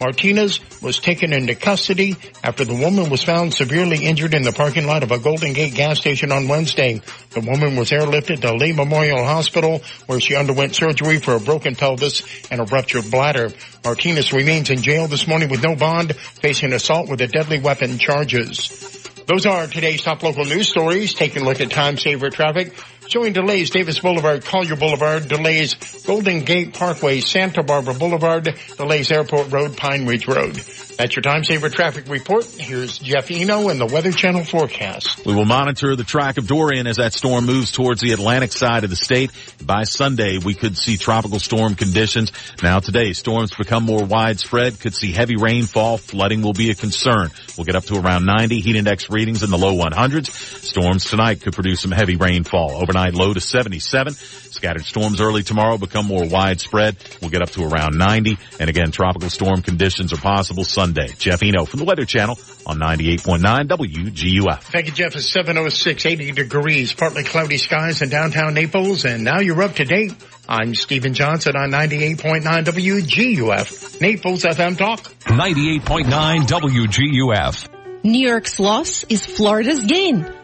Martinez 0.00 0.60
was 0.82 0.98
taken 0.98 1.32
into 1.32 1.54
custody 1.54 2.16
after 2.42 2.64
the 2.64 2.74
woman 2.74 3.10
was 3.10 3.22
found 3.22 3.54
severely 3.54 4.04
injured 4.04 4.34
in 4.34 4.42
the 4.42 4.52
parking 4.52 4.86
lot 4.86 5.02
of 5.02 5.10
a 5.10 5.18
Golden 5.18 5.52
Gate 5.52 5.74
gas 5.74 5.98
station 5.98 6.32
on 6.32 6.48
Wednesday. 6.48 7.00
The 7.30 7.40
woman 7.40 7.76
was 7.76 7.90
airlifted 7.90 8.40
to 8.42 8.54
Lee 8.54 8.72
Memorial 8.72 9.24
Hospital 9.24 9.80
where 10.06 10.20
she 10.20 10.36
underwent 10.36 10.74
surgery 10.74 11.20
for 11.20 11.34
a 11.36 11.40
broken 11.40 11.74
pelvis 11.74 12.22
and 12.50 12.60
a 12.60 12.64
ruptured 12.64 13.10
bladder. 13.10 13.50
Martinez 13.84 14.32
remains 14.32 14.70
in 14.70 14.82
jail 14.82 15.06
this 15.06 15.26
morning 15.26 15.48
with 15.48 15.62
no 15.62 15.76
bond, 15.76 16.14
facing 16.16 16.72
assault 16.72 17.08
with 17.08 17.20
a 17.20 17.26
deadly 17.26 17.60
weapon 17.60 17.98
charges. 17.98 18.93
Those 19.26 19.46
are 19.46 19.66
today's 19.66 20.02
top 20.02 20.22
local 20.22 20.44
news 20.44 20.68
stories. 20.68 21.14
Taking 21.14 21.42
a 21.42 21.44
look 21.46 21.60
at 21.62 21.70
time 21.70 21.96
saver 21.96 22.28
traffic. 22.28 22.74
Showing 23.08 23.32
delays, 23.32 23.70
Davis 23.70 23.98
Boulevard, 23.98 24.44
Collier 24.44 24.76
Boulevard, 24.76 25.28
delays, 25.28 25.74
Golden 26.06 26.44
Gate 26.44 26.74
Parkway, 26.74 27.20
Santa 27.20 27.62
Barbara 27.62 27.94
Boulevard, 27.94 28.54
delays 28.76 29.10
Airport 29.10 29.50
Road, 29.50 29.76
Pine 29.76 30.06
Ridge 30.06 30.26
Road. 30.26 30.56
That's 30.96 31.16
your 31.16 31.22
time 31.22 31.42
saver 31.42 31.68
traffic 31.70 32.08
report. 32.08 32.44
Here's 32.44 32.98
Jeff 32.98 33.28
Eno 33.30 33.68
and 33.68 33.80
the 33.80 33.86
Weather 33.86 34.12
Channel 34.12 34.44
forecast. 34.44 35.26
We 35.26 35.34
will 35.34 35.44
monitor 35.44 35.96
the 35.96 36.04
track 36.04 36.38
of 36.38 36.46
Dorian 36.46 36.86
as 36.86 36.98
that 36.98 37.12
storm 37.12 37.46
moves 37.46 37.72
towards 37.72 38.00
the 38.00 38.12
Atlantic 38.12 38.52
side 38.52 38.84
of 38.84 38.90
the 38.90 38.96
state. 38.96 39.32
By 39.60 39.84
Sunday, 39.84 40.38
we 40.38 40.54
could 40.54 40.78
see 40.78 40.96
tropical 40.96 41.40
storm 41.40 41.74
conditions. 41.74 42.30
Now 42.62 42.78
today, 42.78 43.12
storms 43.12 43.52
become 43.54 43.82
more 43.82 44.04
widespread, 44.04 44.78
could 44.78 44.94
see 44.94 45.10
heavy 45.10 45.34
rainfall, 45.36 45.98
flooding 45.98 46.42
will 46.42 46.52
be 46.52 46.70
a 46.70 46.74
concern. 46.76 47.30
We'll 47.56 47.64
get 47.64 47.74
up 47.74 47.84
to 47.86 47.98
around 47.98 48.24
90 48.24 48.60
heat 48.60 48.76
index 48.76 49.10
readings 49.10 49.42
in 49.42 49.50
the 49.50 49.58
low 49.58 49.74
100s. 49.74 50.30
Storms 50.30 51.06
tonight 51.06 51.40
could 51.42 51.54
produce 51.54 51.80
some 51.80 51.90
heavy 51.90 52.14
rainfall. 52.14 52.70
Overnight 52.70 53.14
low 53.14 53.34
to 53.34 53.40
77. 53.40 54.14
Scattered 54.54 54.84
storms 54.84 55.20
early 55.20 55.42
tomorrow 55.42 55.78
become 55.78 56.06
more 56.06 56.24
widespread. 56.28 56.96
We'll 57.20 57.30
get 57.30 57.42
up 57.42 57.50
to 57.50 57.64
around 57.64 57.98
90. 57.98 58.38
And 58.60 58.70
again, 58.70 58.92
tropical 58.92 59.28
storm 59.28 59.62
conditions 59.62 60.12
are 60.12 60.16
possible 60.16 60.64
Sunday. 60.64 61.08
Jeff 61.18 61.42
Eno 61.42 61.64
from 61.64 61.80
the 61.80 61.84
Weather 61.84 62.04
Channel 62.04 62.38
on 62.64 62.78
98.9 62.78 63.66
WGUF. 63.66 64.62
Thank 64.62 64.86
you, 64.86 64.92
Jeff. 64.92 65.16
It's 65.16 65.28
706, 65.28 66.06
80 66.06 66.32
degrees, 66.32 66.94
partly 66.94 67.24
cloudy 67.24 67.58
skies 67.58 68.00
in 68.00 68.10
downtown 68.10 68.54
Naples. 68.54 69.04
And 69.04 69.24
now 69.24 69.40
you're 69.40 69.60
up 69.60 69.74
to 69.74 69.84
date. 69.84 70.14
I'm 70.48 70.76
Stephen 70.76 71.14
Johnson 71.14 71.56
on 71.56 71.70
98.9 71.70 72.42
WGUF, 72.44 74.00
Naples 74.00 74.44
FM 74.44 74.78
Talk. 74.78 75.00
98.9 75.24 76.46
WGUF. 76.46 78.04
New 78.04 78.28
York's 78.28 78.60
loss 78.60 79.02
is 79.04 79.26
Florida's 79.26 79.84
gain. 79.84 80.43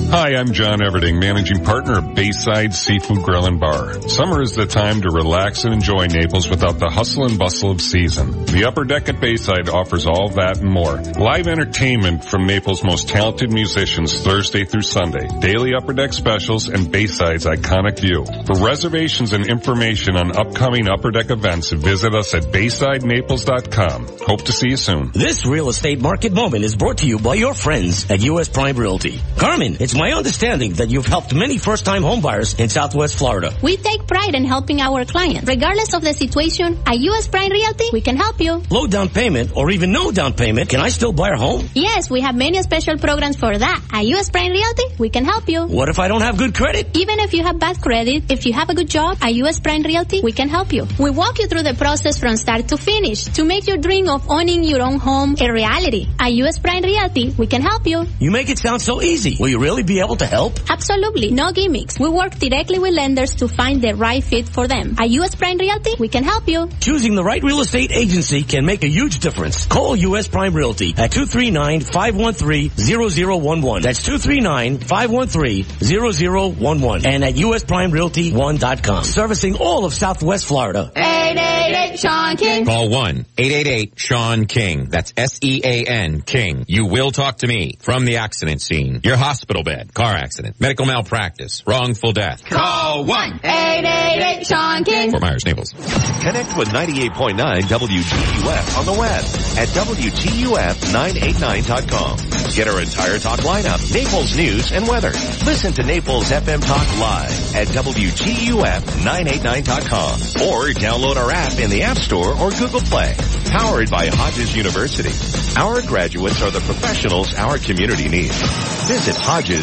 Hi, 0.11 0.35
I'm 0.35 0.51
John 0.51 0.79
Everding, 0.79 1.21
managing 1.21 1.63
partner 1.63 1.97
of 1.99 2.13
Bayside 2.13 2.73
Seafood 2.73 3.23
Grill 3.23 3.45
and 3.45 3.61
Bar. 3.61 4.09
Summer 4.09 4.41
is 4.41 4.53
the 4.53 4.65
time 4.65 5.03
to 5.03 5.09
relax 5.09 5.63
and 5.63 5.73
enjoy 5.73 6.07
Naples 6.07 6.49
without 6.49 6.79
the 6.79 6.89
hustle 6.89 7.23
and 7.23 7.39
bustle 7.39 7.71
of 7.71 7.79
season. 7.79 8.43
The 8.43 8.65
upper 8.65 8.83
deck 8.83 9.07
at 9.07 9.21
Bayside 9.21 9.69
offers 9.69 10.07
all 10.07 10.27
that 10.31 10.57
and 10.57 10.69
more. 10.69 10.97
Live 10.97 11.47
entertainment 11.47 12.25
from 12.25 12.45
Naples' 12.45 12.83
most 12.83 13.07
talented 13.07 13.53
musicians 13.53 14.21
Thursday 14.21 14.65
through 14.65 14.81
Sunday. 14.81 15.29
Daily 15.39 15.75
upper 15.75 15.93
deck 15.93 16.11
specials 16.11 16.67
and 16.67 16.91
Bayside's 16.91 17.45
iconic 17.45 17.99
view. 17.99 18.25
For 18.45 18.61
reservations 18.61 19.31
and 19.31 19.47
information 19.47 20.17
on 20.17 20.37
upcoming 20.37 20.89
upper 20.89 21.11
deck 21.11 21.29
events, 21.29 21.71
visit 21.71 22.13
us 22.13 22.33
at 22.33 22.43
BaysideNaples.com. 22.51 24.07
Hope 24.27 24.41
to 24.41 24.51
see 24.51 24.71
you 24.71 24.77
soon. 24.77 25.11
This 25.13 25.45
real 25.45 25.69
estate 25.69 26.01
market 26.01 26.33
moment 26.33 26.65
is 26.65 26.75
brought 26.75 26.97
to 26.97 27.07
you 27.07 27.17
by 27.17 27.35
your 27.35 27.53
friends 27.53 28.11
at 28.11 28.19
U.S. 28.23 28.49
Prime 28.49 28.75
Realty. 28.75 29.17
Carmen, 29.37 29.77
it's 29.79 30.00
my 30.01 30.13
understanding 30.13 30.73
that 30.79 30.89
you've 30.89 31.05
helped 31.05 31.31
many 31.31 31.59
first-time 31.59 32.01
homebuyers 32.01 32.59
in 32.59 32.67
Southwest 32.69 33.15
Florida. 33.19 33.53
We 33.61 33.77
take 33.77 34.07
pride 34.07 34.33
in 34.33 34.45
helping 34.45 34.81
our 34.81 35.05
clients. 35.05 35.47
Regardless 35.47 35.93
of 35.93 36.01
the 36.01 36.13
situation, 36.13 36.79
at 36.87 36.97
U.S. 37.09 37.27
Prime 37.27 37.51
Realty, 37.51 37.89
we 37.93 38.01
can 38.01 38.17
help 38.17 38.41
you. 38.41 38.63
Low 38.71 38.87
down 38.87 39.09
payment 39.09 39.51
or 39.55 39.69
even 39.69 39.91
no 39.91 40.11
down 40.11 40.33
payment, 40.33 40.69
can 40.69 40.79
I 40.79 40.89
still 40.89 41.13
buy 41.13 41.29
a 41.29 41.37
home? 41.37 41.69
Yes, 41.75 42.09
we 42.09 42.21
have 42.21 42.33
many 42.35 42.59
special 42.63 42.97
programs 42.97 43.37
for 43.37 43.55
that. 43.55 43.79
At 43.93 44.07
U.S. 44.07 44.31
Prime 44.31 44.51
Realty, 44.51 44.85
we 44.97 45.09
can 45.11 45.23
help 45.23 45.47
you. 45.47 45.67
What 45.67 45.87
if 45.87 45.99
I 45.99 46.07
don't 46.07 46.21
have 46.21 46.35
good 46.35 46.55
credit? 46.55 46.97
Even 46.97 47.19
if 47.19 47.35
you 47.35 47.43
have 47.43 47.59
bad 47.59 47.79
credit, 47.79 48.31
if 48.31 48.47
you 48.47 48.53
have 48.53 48.71
a 48.71 48.73
good 48.73 48.89
job, 48.89 49.19
at 49.21 49.35
U.S. 49.35 49.59
Prime 49.59 49.83
Realty, 49.83 50.21
we 50.23 50.31
can 50.31 50.49
help 50.49 50.73
you. 50.73 50.87
We 50.97 51.11
walk 51.11 51.37
you 51.37 51.45
through 51.45 51.61
the 51.69 51.75
process 51.75 52.17
from 52.17 52.37
start 52.37 52.69
to 52.69 52.77
finish 52.77 53.25
to 53.37 53.45
make 53.45 53.67
your 53.67 53.77
dream 53.77 54.09
of 54.09 54.27
owning 54.31 54.63
your 54.63 54.81
own 54.81 54.97
home 54.97 55.35
a 55.39 55.53
reality. 55.53 56.07
At 56.19 56.33
U.S. 56.41 56.57
Prime 56.57 56.81
Realty, 56.81 57.35
we 57.37 57.45
can 57.45 57.61
help 57.61 57.85
you. 57.85 58.07
You 58.19 58.31
make 58.31 58.49
it 58.49 58.57
sound 58.57 58.81
so 58.81 58.99
easy. 59.03 59.37
Will 59.39 59.49
you 59.49 59.59
really 59.59 59.83
be 59.83 59.90
be 59.91 59.99
able 59.99 60.15
to 60.17 60.25
help? 60.25 60.53
Absolutely. 60.69 61.31
No 61.31 61.51
gimmicks. 61.51 61.99
We 61.99 62.09
work 62.09 62.35
directly 62.35 62.79
with 62.79 62.93
lenders 62.93 63.35
to 63.35 63.47
find 63.47 63.81
the 63.81 63.93
right 63.95 64.23
fit 64.23 64.47
for 64.47 64.67
them. 64.67 64.95
At 64.97 65.09
US 65.09 65.35
Prime 65.35 65.57
Realty, 65.57 65.95
we 65.99 66.07
can 66.07 66.23
help 66.23 66.47
you. 66.47 66.69
Choosing 66.79 67.15
the 67.15 67.23
right 67.23 67.43
real 67.43 67.59
estate 67.61 67.91
agency 67.91 68.43
can 68.43 68.65
make 68.65 68.83
a 68.83 68.87
huge 68.87 69.19
difference. 69.19 69.65
Call 69.65 69.95
U.S. 69.95 70.27
Prime 70.27 70.53
Realty 70.53 70.93
at 70.97 71.11
239-513-0011. 71.11 73.81
That's 73.81 74.07
239-513-0011. 74.07 77.05
And 77.05 77.23
at 77.23 77.35
usprimerealty1.com. 77.35 79.03
Servicing 79.03 79.55
all 79.55 79.85
of 79.85 79.93
Southwest 79.93 80.45
Florida. 80.45 80.91
888 80.95 81.99
Sean 81.99 82.37
King. 82.37 82.65
Call 82.65 82.89
1-888-SEAN-KING. 82.89 84.89
That's 84.89 85.13
S-E-A-N, 85.17 86.21
King. 86.21 86.65
You 86.67 86.85
will 86.85 87.11
talk 87.11 87.37
to 87.39 87.47
me 87.47 87.77
from 87.79 88.05
the 88.05 88.17
accident 88.17 88.61
scene. 88.61 89.01
Your 89.03 89.17
hospital 89.17 89.63
bed, 89.63 89.80
car 89.93 90.13
accident, 90.13 90.59
medical 90.59 90.85
malpractice, 90.85 91.63
wrongful 91.65 92.11
death. 92.13 92.43
Call 92.45 93.05
1-888 93.05 94.47
Sean 94.47 94.83
King. 94.83 95.09
Fort 95.11 95.21
Myers, 95.21 95.45
Naples. 95.45 95.71
Connect 95.73 96.57
with 96.57 96.67
98.9 96.69 97.61
WGUF 97.61 98.77
on 98.77 98.85
the 98.85 98.93
web 98.93 99.23
at 99.57 99.67
WGUF989.com. 99.69 102.17
Get 102.55 102.67
our 102.67 102.81
entire 102.81 103.17
talk 103.19 103.39
lineup, 103.41 103.93
Naples 103.93 104.35
news 104.35 104.71
and 104.71 104.87
weather. 104.87 105.11
Listen 105.45 105.71
to 105.73 105.83
Naples 105.83 106.31
FM 106.31 106.65
Talk 106.65 106.87
live 106.99 107.55
at 107.55 107.67
WGUF989.com 107.69 110.13
or 110.47 110.69
download 110.73 111.15
our 111.15 111.31
app 111.31 111.59
in 111.59 111.69
the 111.69 111.83
App 111.83 111.97
Store 111.97 112.35
or 112.37 112.49
Google 112.51 112.81
Play. 112.81 113.15
Powered 113.51 113.89
by 113.89 114.07
Hodges 114.07 114.55
University. 114.55 115.11
Our 115.59 115.81
graduates 115.81 116.41
are 116.41 116.51
the 116.51 116.61
professionals 116.61 117.33
our 117.33 117.57
community 117.57 118.07
needs. 118.07 118.39
Visit 118.87 119.15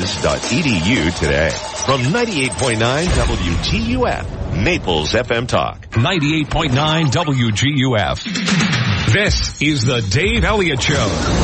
hodges.edu 0.09 1.19
today. 1.19 1.51
From 1.85 2.01
98.9 2.03 3.05
WGUF, 3.07 4.57
Naples 4.63 5.13
FM 5.13 5.47
Talk. 5.47 5.87
98.9 5.91 7.07
WGUF. 7.07 8.25
This 9.13 9.61
is 9.63 9.85
the 9.85 10.01
Dave 10.03 10.45
Elliott 10.45 10.83
Show. 10.83 10.95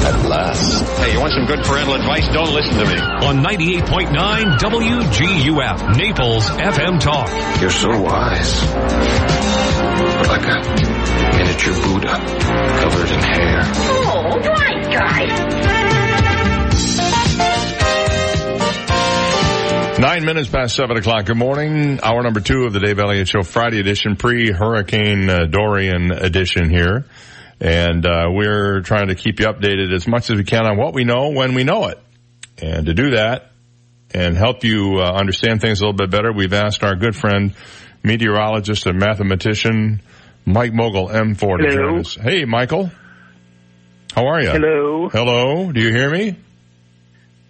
At 0.07 0.29
last. 0.29 0.83
Hey, 0.99 1.13
you 1.15 1.21
want 1.21 1.33
some 1.33 1.47
good 1.47 1.65
parental 1.65 1.95
advice? 1.95 2.29
Don't 2.29 2.53
listen 2.53 2.79
to 2.79 2.85
me. 2.87 2.99
On 3.27 3.43
98.9 3.43 4.59
WGUF, 4.59 5.97
Naples 5.97 6.45
FM 6.45 7.01
Talk. 7.01 7.29
You're 7.61 7.71
so 7.71 7.89
wise. 8.01 8.63
Like 10.29 10.47
a 10.47 10.61
miniature 11.37 11.75
Buddha 11.83 12.17
covered 12.81 13.11
in 13.11 13.21
hair. 13.21 13.61
Oh, 13.65 14.39
right, 14.41 14.85
guy. 14.93 15.84
Nine 19.99 20.25
minutes 20.25 20.49
past 20.49 20.75
seven 20.75 20.97
o'clock. 20.97 21.27
Good 21.27 21.37
morning. 21.37 22.01
Hour 22.03 22.23
number 22.23 22.41
two 22.41 22.65
of 22.65 22.73
the 22.73 22.81
Dave 22.81 22.99
Elliott 22.99 23.29
Show 23.29 23.43
Friday 23.43 23.79
edition, 23.79 24.17
pre-Hurricane 24.17 25.31
uh, 25.31 25.47
Dorian 25.47 26.11
edition 26.11 26.69
here. 26.69 27.05
And 27.61 28.05
uh, 28.05 28.27
we're 28.31 28.81
trying 28.81 29.09
to 29.09 29.15
keep 29.15 29.39
you 29.41 29.47
updated 29.47 29.95
as 29.95 30.07
much 30.09 30.31
as 30.31 30.37
we 30.37 30.45
can 30.45 30.67
on 30.67 30.77
what 30.77 30.95
we 30.95 31.05
know 31.05 31.31
when 31.31 31.55
we 31.55 31.63
know 31.65 31.87
it. 31.87 31.99
And 32.61 32.87
to 32.87 32.93
do 32.95 33.13
that 33.13 33.53
and 34.13 34.37
help 34.37 34.65
you 34.65 34.99
uh, 34.99 35.13
understand 35.13 35.61
things 35.61 35.81
a 35.81 35.85
little 35.85 35.97
bit 35.97 36.11
better, 36.11 36.33
we've 36.33 36.53
asked 36.53 36.83
our 36.83 36.97
good 36.97 37.15
friend, 37.15 37.55
meteorologist 38.03 38.87
and 38.87 38.99
mathematician, 38.99 40.03
Mike 40.45 40.73
Mogil, 40.73 41.09
M4 41.11 41.39
to 41.39 41.47
Hello. 41.67 41.91
join 41.93 42.01
us. 42.01 42.15
Hey, 42.17 42.45
Michael. 42.45 42.91
How 44.13 44.27
are 44.27 44.43
you? 44.43 44.51
Hello. 44.51 45.09
Hello. 45.09 45.73
Do 45.73 45.81
you 45.81 45.91
hear 45.91 46.11
me? 46.11 46.37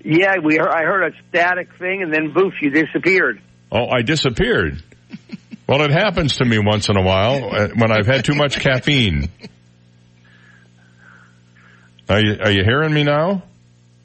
Yeah, 0.05 0.35
we 0.43 0.57
heard, 0.57 0.69
I 0.69 0.83
heard 0.83 1.13
a 1.13 1.17
static 1.31 1.69
thing, 1.79 2.03
and 2.03 2.13
then 2.13 2.33
boof, 2.33 2.53
you 2.61 2.71
disappeared. 2.71 3.41
Oh, 3.73 3.89
I 3.89 4.03
disappeared. 4.03 4.83
Well, 5.67 5.81
it 5.83 5.91
happens 5.91 6.37
to 6.37 6.45
me 6.45 6.59
once 6.59 6.91
in 6.91 6.97
a 6.99 7.03
while 7.03 7.51
uh, 7.55 7.69
when 7.75 7.91
I've 7.91 8.07
had 8.07 8.25
too 8.25 8.35
much 8.35 8.61
caffeine. 8.61 9.31
Are 12.09 12.21
you, 12.21 12.37
are 12.45 12.51
you 12.51 12.63
hearing 12.65 12.93
me 12.93 13.03
now? 13.03 13.43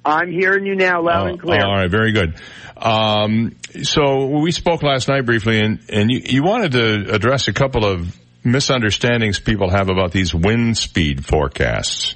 I'm 0.06 0.32
hearing 0.32 0.66
you 0.66 0.76
now, 0.76 1.02
loud 1.04 1.26
Oh, 1.28 1.30
and 1.32 1.40
clear. 1.42 1.60
all 1.66 1.76
right, 1.76 1.92
very 1.92 2.14
good. 2.14 2.36
Um, 2.78 3.58
so 3.84 4.28
we 4.40 4.52
spoke 4.52 4.82
last 4.84 5.10
night 5.10 5.26
briefly, 5.26 5.60
and, 5.60 5.80
and 5.90 6.10
you, 6.10 6.22
you 6.24 6.44
wanted 6.44 6.72
to 6.72 7.14
address 7.14 7.50
a 7.50 7.54
couple 7.54 7.86
of 7.86 8.18
misunderstandings 8.44 9.40
people 9.42 9.70
have 9.70 9.90
about 9.90 10.14
these 10.14 10.34
wind 10.34 10.78
speed 10.78 11.26
forecasts. 11.26 12.16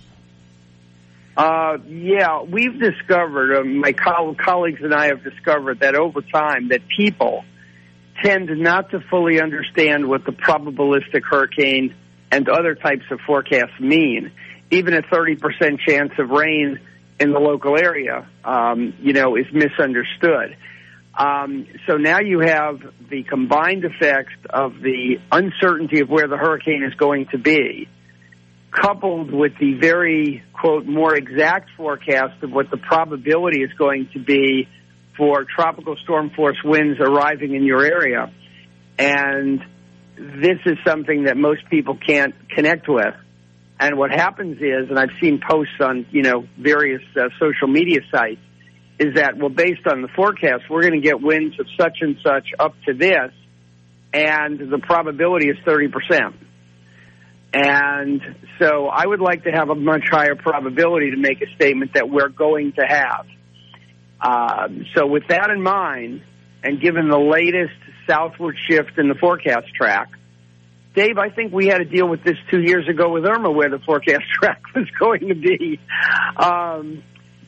Uh, 1.35 1.77
yeah, 1.87 2.41
we've 2.43 2.79
discovered, 2.79 3.57
uh, 3.57 3.63
my 3.63 3.91
coll- 3.91 4.35
colleagues 4.35 4.81
and 4.83 4.93
I 4.93 5.07
have 5.07 5.23
discovered 5.23 5.79
that 5.79 5.95
over 5.95 6.21
time 6.21 6.67
that 6.69 6.81
people 6.95 7.43
tend 8.23 8.49
not 8.59 8.91
to 8.91 8.99
fully 8.99 9.41
understand 9.41 10.07
what 10.07 10.25
the 10.25 10.31
probabilistic 10.31 11.23
hurricane 11.23 11.95
and 12.31 12.47
other 12.49 12.75
types 12.75 13.05
of 13.09 13.19
forecasts 13.21 13.79
mean. 13.79 14.31
Even 14.69 14.93
a 14.93 15.01
30% 15.01 15.79
chance 15.79 16.11
of 16.19 16.29
rain 16.29 16.79
in 17.19 17.31
the 17.31 17.39
local 17.39 17.77
area, 17.77 18.27
um, 18.43 18.93
you 19.01 19.13
know, 19.13 19.35
is 19.35 19.45
misunderstood. 19.51 20.55
Um, 21.15 21.67
so 21.87 21.97
now 21.97 22.19
you 22.19 22.39
have 22.39 22.81
the 23.09 23.23
combined 23.23 23.85
effects 23.85 24.33
of 24.49 24.79
the 24.81 25.19
uncertainty 25.31 25.99
of 25.99 26.09
where 26.09 26.27
the 26.27 26.37
hurricane 26.37 26.83
is 26.83 26.93
going 26.95 27.27
to 27.27 27.37
be, 27.37 27.87
coupled 28.73 29.31
with 29.31 29.53
the 29.59 29.75
very, 29.79 30.43
quote, 30.53 30.85
more 30.85 31.15
exact 31.15 31.69
forecast 31.77 32.41
of 32.43 32.51
what 32.51 32.71
the 32.71 32.77
probability 32.77 33.61
is 33.61 33.71
going 33.77 34.09
to 34.13 34.19
be 34.19 34.67
for 35.15 35.45
tropical 35.45 35.95
storm 36.03 36.31
force 36.31 36.57
winds 36.63 36.99
arriving 36.99 37.53
in 37.53 37.63
your 37.63 37.83
area. 37.85 38.31
And 38.97 39.59
this 40.17 40.59
is 40.65 40.77
something 40.85 41.25
that 41.25 41.37
most 41.37 41.61
people 41.69 41.97
can't 41.97 42.33
connect 42.49 42.87
with. 42.87 43.13
And 43.79 43.97
what 43.97 44.11
happens 44.11 44.57
is, 44.57 44.89
and 44.89 44.97
I've 44.97 45.11
seen 45.21 45.41
posts 45.47 45.73
on, 45.79 46.05
you 46.11 46.21
know, 46.21 46.47
various 46.57 47.01
uh, 47.15 47.29
social 47.39 47.67
media 47.67 47.99
sites, 48.11 48.41
is 48.99 49.15
that, 49.15 49.37
well, 49.37 49.49
based 49.49 49.85
on 49.87 50.01
the 50.01 50.07
forecast, 50.15 50.63
we're 50.69 50.81
going 50.81 50.93
to 50.93 51.05
get 51.05 51.21
winds 51.21 51.59
of 51.59 51.65
such 51.79 51.97
and 52.01 52.17
such 52.23 52.47
up 52.59 52.75
to 52.85 52.93
this, 52.93 53.31
and 54.13 54.59
the 54.59 54.77
probability 54.77 55.49
is 55.49 55.57
30%. 55.65 56.33
And 57.53 58.21
so 58.57 58.87
I 58.87 59.05
would 59.05 59.21
like 59.21 59.43
to 59.43 59.51
have 59.51 59.69
a 59.69 59.75
much 59.75 60.05
higher 60.09 60.35
probability 60.35 61.11
to 61.11 61.17
make 61.17 61.41
a 61.41 61.55
statement 61.55 61.93
that 61.93 62.09
we're 62.09 62.29
going 62.29 62.73
to 62.73 62.85
have. 62.85 63.27
Um, 64.19 64.85
so 64.95 65.05
with 65.05 65.27
that 65.27 65.49
in 65.51 65.61
mind, 65.61 66.23
and 66.63 66.81
given 66.81 67.09
the 67.09 67.19
latest 67.19 67.73
southward 68.07 68.57
shift 68.67 68.97
in 68.97 69.07
the 69.07 69.15
forecast 69.15 69.67
track, 69.75 70.09
Dave, 70.95 71.17
I 71.17 71.29
think 71.29 71.53
we 71.53 71.67
had 71.67 71.79
to 71.79 71.85
deal 71.85 72.07
with 72.07 72.23
this 72.23 72.37
two 72.49 72.61
years 72.61 72.87
ago 72.87 73.11
with 73.11 73.25
Irma, 73.25 73.51
where 73.51 73.69
the 73.69 73.79
forecast 73.79 74.23
track 74.33 74.61
was 74.75 74.87
going 74.99 75.27
to 75.27 75.35
be. 75.35 75.79
Um, 76.37 77.03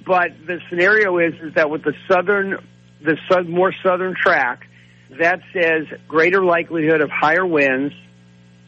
but 0.06 0.32
the 0.46 0.60
scenario 0.70 1.18
is 1.18 1.34
is 1.42 1.54
that 1.56 1.70
with 1.70 1.84
the 1.84 1.94
southern, 2.08 2.64
the 3.04 3.44
more 3.48 3.74
southern 3.84 4.16
track, 4.16 4.68
that 5.20 5.40
says 5.54 5.88
greater 6.08 6.44
likelihood 6.44 7.02
of 7.02 7.10
higher 7.10 7.46
winds 7.46 7.94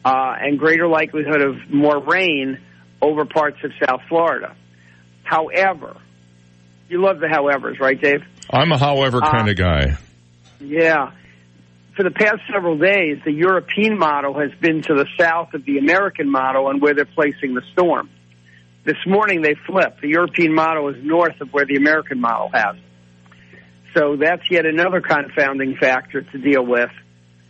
uh, 0.04 0.34
and 0.40 0.58
greater 0.58 0.86
likelihood 0.88 1.40
of 1.40 1.70
more 1.70 1.98
rain 2.02 2.58
over 3.00 3.24
parts 3.24 3.58
of 3.64 3.72
South 3.84 4.00
Florida. 4.08 4.54
However, 5.24 5.96
you 6.88 7.02
love 7.02 7.20
the 7.20 7.26
howevers, 7.26 7.78
right, 7.80 8.00
Dave? 8.00 8.22
I'm 8.50 8.72
a 8.72 8.78
however 8.78 9.18
Uh, 9.22 9.30
kind 9.30 9.48
of 9.50 9.56
guy. 9.56 9.96
Yeah. 10.60 11.12
For 11.96 12.02
the 12.02 12.10
past 12.10 12.40
several 12.52 12.78
days, 12.78 13.18
the 13.24 13.32
European 13.32 13.98
model 13.98 14.38
has 14.38 14.52
been 14.60 14.82
to 14.82 14.94
the 14.94 15.06
south 15.18 15.52
of 15.54 15.64
the 15.64 15.78
American 15.78 16.30
model 16.30 16.70
and 16.70 16.80
where 16.80 16.94
they're 16.94 17.04
placing 17.04 17.54
the 17.54 17.62
storm. 17.72 18.08
This 18.84 18.96
morning 19.06 19.42
they 19.42 19.54
flipped. 19.66 20.00
The 20.00 20.08
European 20.08 20.54
model 20.54 20.88
is 20.88 20.96
north 21.04 21.40
of 21.40 21.52
where 21.52 21.66
the 21.66 21.76
American 21.76 22.20
model 22.20 22.50
has. 22.54 22.76
it. 22.76 22.82
So 23.94 24.16
that's 24.16 24.48
yet 24.50 24.64
another 24.64 25.00
confounding 25.00 25.76
factor 25.76 26.22
to 26.22 26.38
deal 26.38 26.64
with. 26.64 26.90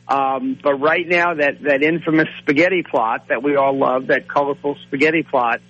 Um, 0.08 0.58
but 0.62 0.74
right 0.76 1.06
now, 1.06 1.34
that, 1.34 1.62
that 1.62 1.82
infamous 1.82 2.28
spaghetti 2.38 2.82
plot 2.82 3.28
that 3.28 3.42
we 3.42 3.56
all 3.56 3.76
love, 3.76 4.06
that 4.06 4.26
colorful 4.26 4.76
spaghetti 4.86 5.22
plot, 5.22 5.60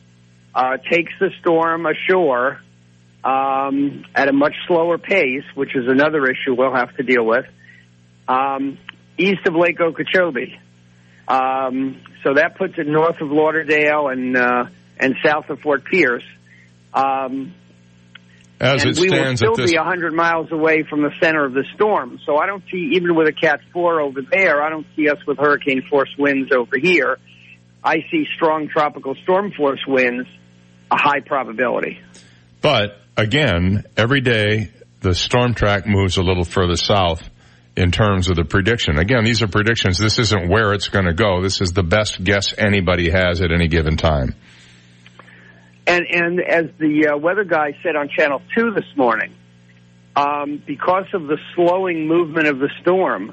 uh, 0.54 0.76
takes 0.90 1.12
the 1.18 1.30
storm 1.40 1.86
ashore 1.86 2.60
um, 3.24 4.04
at 4.14 4.28
a 4.28 4.32
much 4.32 4.54
slower 4.68 4.96
pace, 4.96 5.44
which 5.54 5.74
is 5.74 5.88
another 5.88 6.24
issue 6.26 6.54
we'll 6.54 6.74
have 6.74 6.94
to 6.96 7.02
deal 7.02 7.24
with, 7.24 7.46
um, 8.28 8.78
east 9.16 9.46
of 9.46 9.54
Lake 9.56 9.80
Okeechobee. 9.80 10.58
Um, 11.26 12.00
so 12.22 12.34
that 12.34 12.56
puts 12.56 12.78
it 12.78 12.86
north 12.86 13.20
of 13.20 13.30
Lauderdale 13.30 14.08
and 14.08 14.36
uh, 14.36 14.66
and 14.98 15.14
south 15.24 15.50
of 15.50 15.60
Fort 15.60 15.84
Pierce. 15.84 16.24
Um, 16.94 17.54
As 18.60 18.82
and 18.82 18.90
it 18.90 19.00
we 19.00 19.08
will 19.10 19.36
still 19.36 19.54
this 19.54 19.70
be 19.70 19.76
100 19.76 20.12
miles 20.12 20.50
away 20.50 20.82
from 20.82 21.02
the 21.02 21.12
center 21.22 21.44
of 21.44 21.52
the 21.52 21.64
storm. 21.74 22.18
So 22.26 22.38
I 22.38 22.46
don't 22.46 22.64
see, 22.70 22.90
even 22.94 23.14
with 23.14 23.28
a 23.28 23.32
Cat 23.32 23.60
4 23.72 24.00
over 24.00 24.20
there, 24.22 24.62
I 24.62 24.68
don't 24.68 24.86
see 24.96 25.08
us 25.08 25.18
with 25.26 25.38
hurricane 25.38 25.82
force 25.88 26.12
winds 26.18 26.50
over 26.52 26.76
here. 26.76 27.18
I 27.84 27.98
see 28.10 28.26
strong 28.34 28.68
tropical 28.68 29.14
storm 29.22 29.52
force 29.52 29.84
winds, 29.86 30.28
a 30.90 30.96
high 30.96 31.20
probability. 31.20 32.00
But 32.60 33.00
again, 33.16 33.84
every 33.96 34.20
day 34.20 34.70
the 35.00 35.14
storm 35.14 35.54
track 35.54 35.86
moves 35.86 36.16
a 36.16 36.22
little 36.22 36.44
further 36.44 36.76
south 36.76 37.22
in 37.76 37.92
terms 37.92 38.28
of 38.28 38.34
the 38.34 38.44
prediction. 38.44 38.98
Again, 38.98 39.22
these 39.22 39.40
are 39.40 39.46
predictions. 39.46 39.98
This 39.98 40.18
isn't 40.18 40.48
where 40.48 40.72
it's 40.72 40.88
going 40.88 41.04
to 41.04 41.14
go. 41.14 41.40
This 41.42 41.60
is 41.60 41.72
the 41.72 41.84
best 41.84 42.22
guess 42.24 42.52
anybody 42.58 43.10
has 43.10 43.40
at 43.40 43.52
any 43.52 43.68
given 43.68 43.96
time. 43.96 44.34
And 45.88 46.06
and 46.06 46.40
as 46.40 46.66
the 46.78 47.08
uh, 47.08 47.16
weather 47.16 47.44
guy 47.44 47.72
said 47.82 47.96
on 47.96 48.10
Channel 48.10 48.42
Two 48.54 48.72
this 48.72 48.84
morning, 48.94 49.34
um, 50.14 50.62
because 50.66 51.06
of 51.14 51.26
the 51.26 51.38
slowing 51.54 52.06
movement 52.06 52.46
of 52.46 52.58
the 52.58 52.68
storm, 52.82 53.32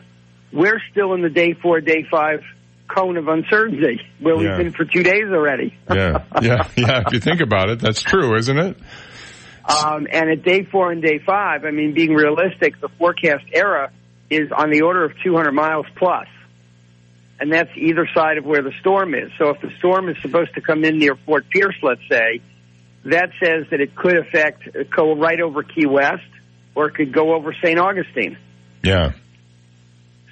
we're 0.53 0.81
still 0.89 1.13
in 1.13 1.21
the 1.21 1.29
day 1.29 1.53
four, 1.53 1.81
day 1.81 2.05
five 2.09 2.39
cone 2.87 3.17
of 3.17 3.27
uncertainty 3.27 3.99
where 4.21 4.35
Yeah. 4.41 4.57
we've 4.57 4.57
been 4.65 4.71
for 4.73 4.85
two 4.85 5.03
days 5.03 5.25
already. 5.25 5.75
Yeah, 5.93 6.23
yeah, 6.41 6.67
yeah. 6.77 7.03
If 7.05 7.13
you 7.13 7.19
think 7.19 7.41
about 7.41 7.69
it, 7.69 7.79
that's 7.79 8.01
true, 8.01 8.37
isn't 8.37 8.57
it? 8.57 8.77
Um, 9.67 10.07
and 10.09 10.29
at 10.29 10.43
day 10.43 10.63
four 10.63 10.91
and 10.93 11.01
day 11.01 11.19
five, 11.25 11.65
I 11.65 11.71
mean, 11.71 11.93
being 11.93 12.13
realistic, 12.13 12.79
the 12.79 12.89
forecast 12.97 13.43
era 13.51 13.91
is 14.29 14.49
on 14.55 14.69
the 14.69 14.81
order 14.81 15.03
of 15.03 15.11
200 15.23 15.51
miles 15.51 15.87
plus. 15.97 16.27
And 17.39 17.51
that's 17.51 17.69
either 17.75 18.07
side 18.15 18.37
of 18.37 18.45
where 18.45 18.61
the 18.61 18.71
storm 18.79 19.13
is. 19.13 19.29
So 19.37 19.49
if 19.49 19.61
the 19.61 19.69
storm 19.79 20.07
is 20.09 20.15
supposed 20.21 20.53
to 20.55 20.61
come 20.61 20.85
in 20.85 20.97
near 20.97 21.15
Fort 21.25 21.45
Pierce, 21.49 21.75
let's 21.83 22.01
say, 22.09 22.41
that 23.05 23.29
says 23.43 23.65
that 23.71 23.81
it 23.81 23.95
could 23.95 24.17
affect, 24.17 24.63
go 24.95 25.15
right 25.15 25.39
over 25.41 25.61
Key 25.63 25.85
West, 25.85 26.23
or 26.75 26.87
it 26.87 26.95
could 26.95 27.13
go 27.13 27.35
over 27.35 27.53
St. 27.63 27.77
Augustine. 27.77 28.37
Yeah, 28.83 29.11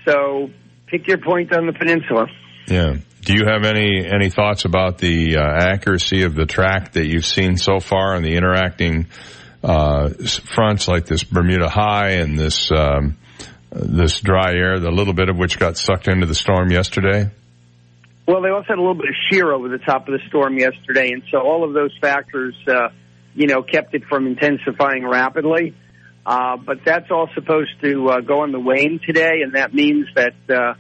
So 0.06 0.50
pick 0.88 1.08
your 1.08 1.18
point 1.18 1.54
on 1.54 1.66
the 1.66 1.74
peninsula. 1.74 2.28
yeah. 2.68 2.96
Do 3.22 3.34
you 3.34 3.46
have 3.48 3.64
any 3.64 4.06
any 4.06 4.30
thoughts 4.30 4.66
about 4.66 4.98
the 4.98 5.38
uh, 5.38 5.42
accuracy 5.42 6.24
of 6.24 6.36
the 6.36 6.46
track 6.46 6.92
that 6.94 7.08
you've 7.08 7.26
seen 7.26 7.56
so 7.56 7.80
far 7.80 8.16
and 8.16 8.26
the 8.26 8.36
interacting 8.36 9.08
uh, 9.64 10.10
fronts 10.54 10.90
like 10.90 11.06
this 11.06 11.24
Bermuda 11.24 11.70
High 11.70 12.16
and 12.16 12.38
this 12.38 12.70
um, 12.70 13.16
this 13.76 14.20
dry 14.20 14.54
air, 14.54 14.80
the 14.80 14.92
little 14.92 15.14
bit 15.14 15.30
of 15.30 15.38
which 15.38 15.60
got 15.60 15.78
sucked 15.78 16.08
into 16.08 16.26
the 16.26 16.36
storm 16.36 16.72
yesterday? 16.72 17.30
Well, 18.28 18.42
they 18.42 18.50
also 18.50 18.68
had 18.70 18.78
a 18.78 18.82
little 18.82 18.96
bit 18.96 19.10
of 19.10 19.16
shear 19.30 19.52
over 19.52 19.68
the 19.68 19.80
top 19.80 20.08
of 20.08 20.14
the 20.14 20.20
storm 20.30 20.58
yesterday, 20.58 21.12
and 21.12 21.24
so 21.32 21.40
all 21.40 21.64
of 21.66 21.74
those 21.74 21.92
factors, 22.00 22.56
uh, 22.68 22.90
you 23.36 23.48
know, 23.48 23.64
kept 23.64 23.94
it 23.96 24.04
from 24.06 24.28
intensifying 24.28 25.06
rapidly. 25.06 25.76
Uh, 26.26 26.56
but 26.56 26.78
that's 26.86 27.12
all 27.12 27.28
supposed 27.36 27.72
to 27.82 28.08
uh, 28.10 28.20
go 28.22 28.42
on 28.44 28.54
the 28.54 28.60
wane 28.60 29.02
today, 29.06 29.42
and 29.44 29.56
that 29.56 29.74
means 29.74 30.08
that 30.16 30.34
uh, 30.50 30.74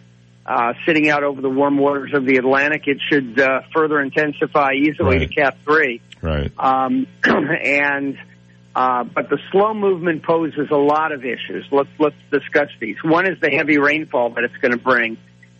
uh, 0.45 0.73
sitting 0.85 1.09
out 1.09 1.23
over 1.23 1.41
the 1.41 1.49
warm 1.49 1.77
waters 1.77 2.11
of 2.13 2.25
the 2.25 2.37
Atlantic, 2.37 2.83
it 2.85 2.97
should 3.11 3.37
uh, 3.41 3.61
further 3.75 3.99
intensify 3.99 4.71
easily 4.73 5.17
Right. 5.17 5.27
to 5.29 5.35
Cat 5.35 5.57
Three. 5.65 6.01
Right. 6.21 6.49
Um, 6.57 7.07
and 7.25 8.17
uh, 8.75 9.03
but 9.03 9.29
the 9.29 9.37
slow 9.51 9.73
movement 9.73 10.23
poses 10.23 10.69
a 10.71 10.75
lot 10.75 11.11
of 11.11 11.23
issues. 11.23 11.65
Let's 11.71 11.89
let's 11.99 12.15
discuss 12.31 12.69
these. 12.79 12.95
One 13.03 13.27
is 13.27 13.39
the 13.39 13.51
heavy 13.51 13.77
rainfall 13.77 14.31
that 14.31 14.43
it's 14.43 14.57
going 14.57 14.71
to 14.71 14.79
bring. 14.79 15.17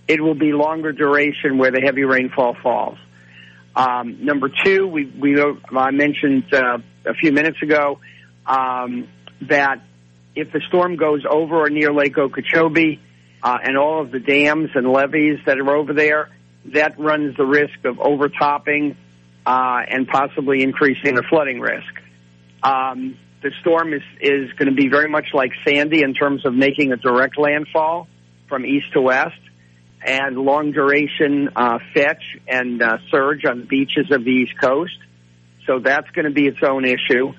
It 0.07 0.21
will 0.21 0.35
be 0.35 0.51
longer 0.51 0.91
duration 0.91 1.57
where 1.57 1.71
the 1.71 1.81
heavy 1.81 2.03
rainfall 2.03 2.55
falls. 2.61 2.97
Um, 3.75 4.25
number 4.25 4.49
two, 4.63 4.87
we 4.87 5.05
we 5.05 5.39
I 5.41 5.91
mentioned 5.91 6.51
uh, 6.53 6.79
a 7.05 7.13
few 7.13 7.31
minutes 7.31 7.61
ago 7.61 7.99
um, 8.45 9.07
that 9.41 9.81
if 10.35 10.51
the 10.51 10.61
storm 10.67 10.95
goes 10.95 11.23
over 11.29 11.65
or 11.65 11.69
near 11.69 11.93
Lake 11.93 12.17
Okeechobee 12.17 12.99
uh, 13.43 13.57
and 13.63 13.77
all 13.77 14.01
of 14.01 14.11
the 14.11 14.19
dams 14.19 14.71
and 14.73 14.91
levees 14.91 15.39
that 15.45 15.59
are 15.59 15.75
over 15.75 15.93
there, 15.93 16.29
that 16.73 16.99
runs 16.99 17.37
the 17.37 17.45
risk 17.45 17.85
of 17.85 17.99
overtopping 17.99 18.97
uh, 19.45 19.81
and 19.87 20.07
possibly 20.07 20.63
increasing 20.63 21.15
the 21.15 21.23
flooding 21.29 21.59
risk. 21.59 21.93
Um, 22.63 23.17
the 23.41 23.51
storm 23.61 23.93
is 23.93 24.01
is 24.21 24.51
going 24.53 24.69
to 24.69 24.75
be 24.75 24.87
very 24.87 25.09
much 25.09 25.27
like 25.33 25.51
Sandy 25.67 26.01
in 26.01 26.13
terms 26.13 26.45
of 26.45 26.53
making 26.53 26.93
a 26.93 26.97
direct 26.97 27.37
landfall 27.37 28.07
from 28.47 28.65
east 28.65 28.93
to 28.93 29.01
west 29.01 29.35
and 30.05 30.37
long 30.37 30.71
duration 30.71 31.49
uh, 31.55 31.79
fetch 31.93 32.23
and 32.47 32.81
uh, 32.81 32.97
surge 33.11 33.45
on 33.45 33.59
the 33.59 33.65
beaches 33.65 34.11
of 34.11 34.23
the 34.23 34.31
East 34.31 34.53
Coast. 34.59 34.97
So 35.65 35.79
that's 35.79 36.09
going 36.11 36.25
to 36.25 36.31
be 36.31 36.45
its 36.45 36.59
own 36.61 36.85
issue. 36.85 37.33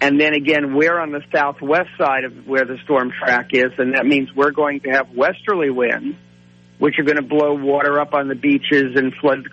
And 0.00 0.20
then 0.20 0.34
again, 0.34 0.74
we're 0.74 0.98
on 0.98 1.12
the 1.12 1.22
southwest 1.32 1.90
side 1.98 2.24
of 2.24 2.46
where 2.46 2.64
the 2.64 2.76
storm 2.84 3.10
track 3.10 3.48
is, 3.52 3.72
and 3.78 3.94
that 3.94 4.06
means 4.06 4.28
we're 4.34 4.52
going 4.52 4.80
to 4.80 4.90
have 4.90 5.10
westerly 5.10 5.70
winds, 5.70 6.16
which 6.78 6.98
are 6.98 7.04
going 7.04 7.16
to 7.16 7.22
blow 7.22 7.54
water 7.54 7.98
up 8.00 8.14
on 8.14 8.28
the 8.28 8.36
beaches 8.36 8.94
and 8.94 9.12
flood 9.14 9.48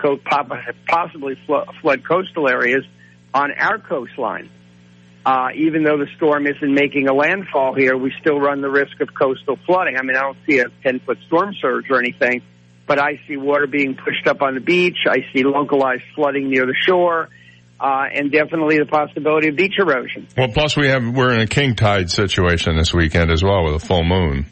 possibly 0.87 1.35
flood 1.47 2.07
coastal 2.07 2.47
areas 2.47 2.85
on 3.33 3.51
our 3.53 3.79
coastline. 3.79 4.51
Uh, 5.25 5.47
even 5.55 5.83
though 5.83 5.97
the 5.97 6.07
storm 6.17 6.45
isn't 6.45 6.73
making 6.73 7.07
a 7.07 7.13
landfall 7.13 7.73
here, 7.73 7.97
we 7.97 8.13
still 8.21 8.39
run 8.39 8.61
the 8.61 8.69
risk 8.69 9.01
of 9.01 9.09
coastal 9.13 9.57
flooding. 9.65 9.97
I 9.97 10.03
mean, 10.03 10.15
I 10.15 10.21
don't 10.21 10.37
see 10.47 10.59
a 10.59 10.65
10 10.83 10.99
foot 10.99 11.17
storm 11.25 11.55
surge 11.59 11.89
or 11.89 11.97
anything, 11.97 12.43
but 12.85 12.99
I 12.99 13.19
see 13.27 13.35
water 13.35 13.65
being 13.65 13.95
pushed 13.95 14.27
up 14.27 14.43
on 14.43 14.53
the 14.53 14.61
beach. 14.61 14.99
I 15.07 15.25
see 15.33 15.43
localized 15.43 16.03
flooding 16.13 16.51
near 16.51 16.67
the 16.67 16.75
shore, 16.79 17.29
uh, 17.79 18.03
and 18.13 18.31
definitely 18.31 18.77
the 18.77 18.85
possibility 18.85 19.49
of 19.49 19.55
beach 19.55 19.73
erosion. 19.79 20.27
Well, 20.37 20.49
plus 20.49 20.77
we 20.77 20.89
have 20.89 21.03
we're 21.03 21.33
in 21.33 21.41
a 21.41 21.47
king 21.47 21.75
tide 21.75 22.11
situation 22.11 22.77
this 22.77 22.93
weekend 22.93 23.31
as 23.31 23.43
well 23.43 23.63
with 23.63 23.75
a 23.81 23.85
full 23.85 24.03
moon. 24.03 24.45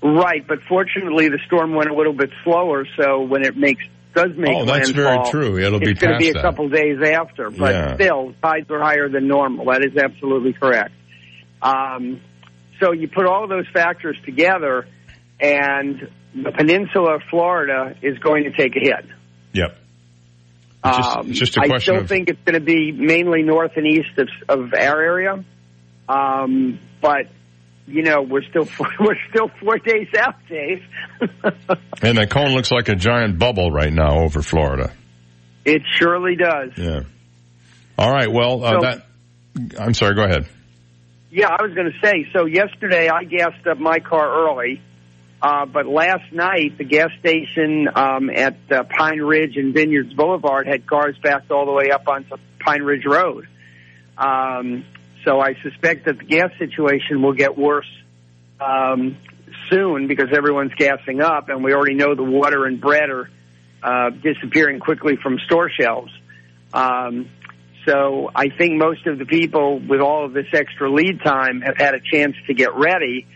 Right, 0.00 0.46
but 0.46 0.60
fortunately 0.68 1.28
the 1.28 1.40
storm 1.46 1.74
went 1.74 1.90
a 1.90 1.94
little 1.94 2.12
bit 2.12 2.30
slower, 2.44 2.86
so 2.96 3.22
when 3.22 3.44
it 3.44 3.56
makes 3.56 3.82
does 4.18 4.36
make 4.36 4.56
Oh, 4.56 4.64
that's 4.64 4.90
very 4.90 5.18
true. 5.30 5.58
It'll 5.58 5.78
be 5.78 5.90
it's 5.92 6.00
going 6.00 6.14
to 6.14 6.18
be 6.18 6.30
a 6.30 6.32
that. 6.34 6.42
couple 6.42 6.68
days 6.68 6.98
after, 7.04 7.50
but 7.50 7.72
Yeah. 7.74 7.94
still 7.94 8.34
tides 8.42 8.70
are 8.70 8.80
higher 8.80 9.08
than 9.08 9.28
normal. 9.28 9.66
That 9.66 9.84
is 9.84 9.96
absolutely 9.96 10.52
correct. 10.54 10.92
Um, 11.62 12.20
so 12.80 12.92
you 12.92 13.08
put 13.08 13.26
all 13.26 13.46
those 13.48 13.66
factors 13.72 14.16
together, 14.24 14.86
and 15.40 16.08
the 16.34 16.52
peninsula 16.52 17.16
of 17.16 17.22
Florida 17.30 17.94
is 18.02 18.18
going 18.18 18.44
to 18.44 18.50
take 18.50 18.76
a 18.76 18.80
hit. 18.80 19.04
Yep. 19.52 19.76
It's 20.84 20.96
just, 20.96 21.16
Um, 21.18 21.32
just 21.32 21.56
a 21.56 21.60
I 21.62 21.66
question 21.66 21.94
I 21.94 21.96
still 21.98 22.02
of 22.04 22.08
think 22.08 22.28
it's 22.28 22.40
going 22.44 22.54
to 22.54 22.64
be 22.64 22.92
mainly 22.92 23.42
north 23.42 23.72
and 23.76 23.86
east 23.86 24.16
of, 24.18 24.28
of 24.48 24.72
our 24.74 25.00
area, 25.02 25.44
um, 26.08 26.78
but 27.00 27.26
you 27.88 28.02
know 28.02 28.22
we're 28.22 28.42
still 28.42 28.66
we're 29.00 29.16
still 29.30 29.50
four 29.60 29.78
days 29.78 30.08
out, 30.18 30.36
Dave. 30.48 30.82
and 32.02 32.18
the 32.18 32.26
cone 32.30 32.52
looks 32.52 32.70
like 32.70 32.88
a 32.88 32.94
giant 32.94 33.38
bubble 33.38 33.70
right 33.70 33.92
now 33.92 34.20
over 34.20 34.42
Florida. 34.42 34.92
it 35.64 35.82
surely 35.96 36.36
does. 36.36 36.70
Yeah. 36.76 37.00
All 37.98 38.12
right. 38.12 38.30
Well, 38.32 38.64
uh, 38.64 38.70
So- 38.72 38.80
that. 38.82 39.04
I'm 39.80 39.94
sorry. 39.94 40.14
Go 40.14 40.22
ahead. 40.24 40.46
Yeah, 41.30 41.48
I 41.48 41.62
was 41.62 41.74
going 41.74 41.90
to 41.92 41.98
say. 42.06 42.26
So 42.32 42.46
yesterday 42.46 43.08
I 43.08 43.24
gassed 43.24 43.66
up 43.66 43.78
my 43.78 43.98
car 43.98 44.48
early, 44.48 44.80
uh, 45.42 45.66
but 45.66 45.86
last 45.86 46.32
night 46.32 46.78
the 46.78 46.84
gas 46.84 47.10
station 47.20 47.86
um, 47.94 48.30
at 48.30 48.56
uh, 48.70 48.84
Pine 48.84 49.20
Ridge 49.20 49.56
and 49.56 49.74
Vineyards 49.74 50.14
Boulevard 50.14 50.66
had 50.66 50.86
cars 50.86 51.16
backed 51.22 51.50
all 51.50 51.66
the 51.66 51.72
way 51.72 51.90
up 51.90 52.06
onto 52.08 52.36
Pine 52.60 52.82
Ridge 52.82 53.04
Road. 53.04 53.46
Um, 54.16 54.84
so 55.24 55.40
I 55.40 55.54
suspect 55.62 56.06
that 56.06 56.18
the 56.18 56.24
gas 56.24 56.50
situation 56.58 57.22
will 57.22 57.32
get 57.32 57.56
worse 57.56 57.88
um, 58.60 59.16
soon 59.70 60.06
because 60.06 60.28
everyone's 60.34 60.74
gassing 60.74 61.20
up, 61.20 61.48
and 61.48 61.62
we 61.62 61.72
already 61.72 61.94
know 61.94 62.14
the 62.14 62.22
water 62.22 62.64
and 62.64 62.80
bread 62.80 63.10
are 63.10 63.30
uh, 63.82 64.10
disappearing 64.10 64.80
quickly 64.80 65.16
from 65.22 65.38
store 65.46 65.70
shelves. 65.70 66.12
Um, 66.72 67.30
so 67.86 68.30
I 68.34 68.48
think 68.50 68.74
most 68.74 69.06
of 69.06 69.18
the 69.18 69.24
people 69.24 69.78
with 69.78 70.00
all 70.00 70.24
of 70.24 70.32
this 70.32 70.48
extra 70.52 70.90
lead 70.90 71.20
time 71.22 71.62
have 71.62 71.76
had 71.76 71.94
a 71.94 72.00
chance 72.00 72.36
to 72.46 72.54
get 72.54 72.74
ready. 72.74 73.26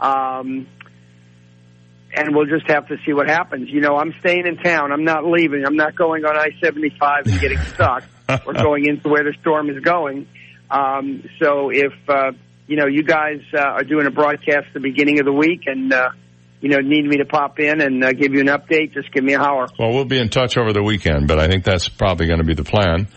Um, 0.00 0.66
and 2.14 2.34
we'll 2.34 2.46
just 2.46 2.68
have 2.68 2.88
to 2.88 2.96
see 3.06 3.12
what 3.12 3.28
happens. 3.28 3.70
You 3.70 3.80
know, 3.80 3.96
I'm 3.96 4.14
staying 4.20 4.46
in 4.46 4.56
town. 4.56 4.92
I'm 4.92 5.04
not 5.04 5.24
leaving. 5.24 5.64
I'm 5.64 5.76
not 5.76 5.94
going 5.94 6.24
on 6.24 6.36
I-75 6.36 7.26
and 7.26 7.40
getting 7.40 7.58
stuck 7.58 8.04
or 8.46 8.52
going 8.52 8.86
into 8.86 9.08
where 9.08 9.24
the 9.24 9.34
storm 9.40 9.70
is 9.70 9.82
going. 9.82 10.26
Um, 10.72 11.22
so 11.40 11.70
if, 11.70 11.92
uh, 12.08 12.32
you 12.66 12.76
know, 12.76 12.86
you 12.86 13.02
guys 13.02 13.40
uh, 13.54 13.60
are 13.60 13.84
doing 13.84 14.06
a 14.06 14.10
broadcast 14.10 14.66
at 14.68 14.74
the 14.74 14.80
beginning 14.80 15.18
of 15.20 15.26
the 15.26 15.32
week 15.32 15.62
and, 15.66 15.92
uh, 15.92 16.10
you 16.60 16.70
know, 16.70 16.78
need 16.78 17.04
me 17.04 17.18
to 17.18 17.26
pop 17.26 17.58
in 17.58 17.80
and 17.80 18.02
uh, 18.02 18.12
give 18.12 18.32
you 18.32 18.40
an 18.40 18.46
update, 18.46 18.94
just 18.94 19.12
give 19.12 19.22
me 19.24 19.34
a 19.34 19.38
holler. 19.38 19.66
Well, 19.78 19.92
we'll 19.92 20.04
be 20.06 20.18
in 20.18 20.28
touch 20.30 20.56
over 20.56 20.72
the 20.72 20.82
weekend, 20.82 21.28
but 21.28 21.38
I 21.38 21.48
think 21.48 21.64
that's 21.64 21.88
probably 21.88 22.26
going 22.26 22.38
to 22.38 22.44
be 22.46 22.54
the 22.54 22.64
plan. 22.64 23.08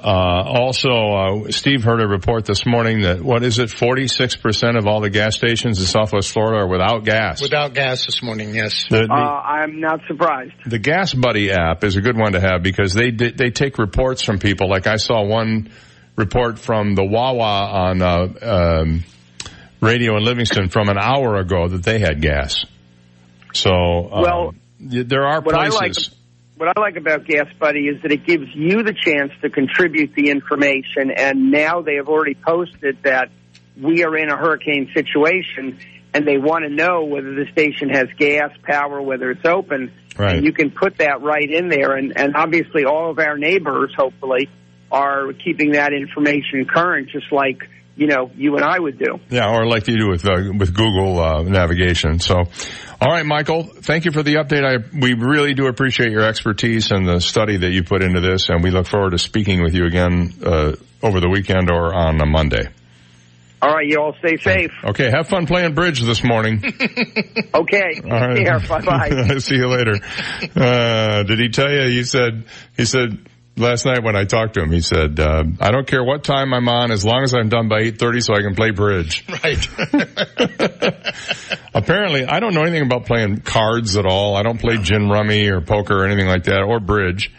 Uh, 0.00 0.06
also, 0.46 0.90
uh, 0.90 1.50
Steve 1.50 1.82
heard 1.82 2.00
a 2.00 2.06
report 2.06 2.44
this 2.44 2.64
morning 2.64 3.00
that 3.02 3.20
what 3.20 3.42
is 3.42 3.58
it? 3.58 3.68
Forty-six 3.68 4.36
percent 4.36 4.76
of 4.76 4.86
all 4.86 5.00
the 5.00 5.10
gas 5.10 5.34
stations 5.34 5.80
in 5.80 5.86
Southwest 5.86 6.30
Florida 6.30 6.58
are 6.62 6.68
without 6.68 7.04
gas. 7.04 7.42
Without 7.42 7.74
gas 7.74 8.06
this 8.06 8.22
morning, 8.22 8.54
yes. 8.54 8.84
The, 8.88 8.98
the, 9.08 9.12
Uh, 9.12 9.16
I'm 9.16 9.80
not 9.80 9.98
surprised. 10.06 10.52
the 10.66 10.78
Gas 10.78 11.14
Buddy 11.14 11.50
app 11.50 11.82
is 11.82 11.96
a 11.96 12.00
good 12.00 12.16
one 12.16 12.34
to 12.34 12.40
have 12.40 12.62
because 12.62 12.94
they 12.94 13.10
they 13.10 13.50
take 13.50 13.76
reports 13.78 14.22
from 14.22 14.38
people. 14.38 14.68
Like 14.68 14.86
I 14.86 14.98
saw 14.98 15.24
one 15.24 15.70
report 16.18 16.58
from 16.58 16.96
the 16.96 17.04
Wawa 17.04 17.70
on 17.70 18.02
uh, 18.02 18.28
um, 18.42 19.04
radio 19.80 20.16
in 20.16 20.24
Livingston 20.24 20.68
from 20.68 20.88
an 20.88 20.98
hour 20.98 21.36
ago 21.36 21.68
that 21.68 21.84
they 21.84 22.00
had 22.00 22.20
gas. 22.20 22.66
So 23.54 23.70
um, 23.70 24.22
Well, 24.22 24.54
there 24.80 25.24
are 25.24 25.40
what 25.40 25.54
I 25.54 25.68
places. 25.70 26.10
like 26.10 26.18
what 26.58 26.76
I 26.76 26.80
like 26.80 26.96
about 26.96 27.24
Gas 27.24 27.46
Buddy 27.60 27.86
is 27.86 28.02
that 28.02 28.10
it 28.10 28.26
gives 28.26 28.48
you 28.52 28.82
the 28.82 28.92
chance 28.92 29.30
to 29.42 29.48
contribute 29.48 30.12
the 30.16 30.28
information, 30.28 31.12
and 31.16 31.52
now 31.52 31.82
they 31.82 31.94
have 31.94 32.08
already 32.08 32.34
posted 32.34 32.98
that 33.04 33.30
we 33.80 34.02
are 34.02 34.16
in 34.16 34.28
a 34.28 34.36
hurricane 34.36 34.90
situation 34.92 35.78
and 36.14 36.26
they 36.26 36.38
want 36.38 36.64
to 36.64 36.70
know 36.70 37.04
whether 37.04 37.34
the 37.34 37.46
station 37.52 37.90
has 37.90 38.08
gas, 38.16 38.50
power, 38.64 39.00
whether 39.00 39.30
it's 39.30 39.44
open. 39.44 39.92
Right. 40.16 40.36
And 40.36 40.44
you 40.44 40.52
can 40.52 40.70
put 40.70 40.98
that 40.98 41.22
right 41.22 41.48
in 41.48 41.68
there. 41.68 41.92
And, 41.94 42.18
and 42.18 42.34
obviously 42.34 42.84
all 42.86 43.10
of 43.10 43.18
our 43.18 43.36
neighbors, 43.36 43.94
hopefully, 43.96 44.48
are 44.90 45.32
keeping 45.32 45.72
that 45.72 45.92
information 45.92 46.64
current, 46.66 47.10
just 47.10 47.30
like, 47.32 47.68
you 47.96 48.06
know, 48.06 48.30
you 48.36 48.56
and 48.56 48.64
I 48.64 48.78
would 48.78 48.98
do. 48.98 49.18
Yeah, 49.28 49.50
or 49.50 49.66
like 49.66 49.88
you 49.88 49.98
do 49.98 50.08
with 50.08 50.24
uh, 50.24 50.52
with 50.56 50.74
Google 50.74 51.18
uh, 51.18 51.42
navigation. 51.42 52.20
So, 52.20 52.36
all 53.00 53.12
right, 53.12 53.26
Michael, 53.26 53.64
thank 53.64 54.04
you 54.04 54.12
for 54.12 54.22
the 54.22 54.36
update. 54.36 54.64
I 54.64 54.84
we 54.96 55.14
really 55.14 55.54
do 55.54 55.66
appreciate 55.66 56.12
your 56.12 56.22
expertise 56.22 56.90
and 56.90 57.06
the 57.08 57.20
study 57.20 57.56
that 57.58 57.70
you 57.70 57.82
put 57.82 58.02
into 58.02 58.20
this, 58.20 58.48
and 58.48 58.62
we 58.62 58.70
look 58.70 58.86
forward 58.86 59.10
to 59.10 59.18
speaking 59.18 59.62
with 59.62 59.74
you 59.74 59.84
again 59.84 60.32
uh, 60.44 60.72
over 61.02 61.20
the 61.20 61.28
weekend 61.28 61.70
or 61.70 61.92
on 61.94 62.20
a 62.20 62.26
Monday. 62.26 62.68
All 63.60 63.74
right, 63.74 63.86
you 63.88 63.98
all 64.00 64.14
stay 64.20 64.36
safe. 64.36 64.70
Okay, 64.84 65.10
have 65.10 65.26
fun 65.26 65.46
playing 65.46 65.74
bridge 65.74 66.00
this 66.00 66.22
morning. 66.24 66.62
Okay. 67.54 68.00
All 68.04 68.10
right. 68.10 68.68
Bye 68.68 68.80
bye. 68.82 69.38
See 69.38 69.56
you 69.56 69.66
later. 69.66 69.94
Uh, 70.54 71.22
did 71.24 71.40
he 71.40 71.48
tell 71.48 71.70
you? 71.70 71.88
He 71.88 72.04
said, 72.04 72.44
he 72.76 72.84
said 72.84 73.26
last 73.58 73.84
night 73.84 74.02
when 74.02 74.16
I 74.16 74.24
talked 74.24 74.54
to 74.54 74.62
him, 74.62 74.70
he 74.70 74.80
said, 74.80 75.18
uh, 75.20 75.44
I 75.60 75.70
don't 75.70 75.86
care 75.86 76.02
what 76.02 76.24
time 76.24 76.54
I'm 76.54 76.68
on 76.68 76.90
as 76.90 77.04
long 77.04 77.22
as 77.22 77.34
I'm 77.34 77.48
done 77.48 77.68
by 77.68 77.82
8.30 77.82 78.22
so 78.22 78.34
I 78.34 78.40
can 78.42 78.54
play 78.54 78.70
bridge. 78.70 79.24
Right. 79.38 79.68
Apparently, 81.74 82.24
I 82.24 82.40
don't 82.40 82.54
know 82.54 82.62
anything 82.62 82.82
about 82.82 83.06
playing 83.06 83.42
cards 83.42 83.96
at 83.96 84.04
all. 84.04 84.36
I 84.36 84.42
don't 84.42 84.58
play 84.58 84.78
gin 84.78 85.08
rummy 85.08 85.48
or 85.48 85.60
poker 85.60 86.02
or 86.02 86.06
anything 86.06 86.26
like 86.26 86.44
that 86.44 86.62
or 86.62 86.80
bridge. 86.80 87.32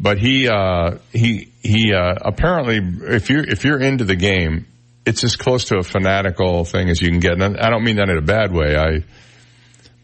But 0.00 0.18
he, 0.18 0.48
uh, 0.48 0.98
he, 1.12 1.52
he, 1.62 1.92
uh, 1.92 2.14
apparently 2.22 2.80
if 3.14 3.28
you're, 3.28 3.44
if 3.44 3.64
you're 3.64 3.80
into 3.80 4.04
the 4.04 4.16
game, 4.16 4.66
it's 5.04 5.24
as 5.24 5.36
close 5.36 5.66
to 5.66 5.76
a 5.78 5.82
fanatical 5.82 6.64
thing 6.64 6.88
as 6.88 7.02
you 7.02 7.10
can 7.10 7.20
get. 7.20 7.40
And 7.40 7.58
I 7.58 7.68
don't 7.70 7.84
mean 7.84 7.96
that 7.96 8.08
in 8.08 8.16
a 8.16 8.22
bad 8.22 8.52
way. 8.52 8.76
I, 8.76 9.04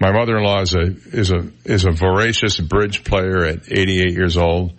my 0.01 0.13
mother-in-law 0.13 0.61
is 0.63 0.75
a, 0.75 0.83
is 0.83 1.31
a, 1.31 1.51
is 1.65 1.87
a 1.87 1.93
voracious 1.93 2.61
bridge 2.61 3.05
player 3.05 3.45
at 3.45 3.73
88 3.73 4.13
years 4.13 4.37
old. 4.37 4.73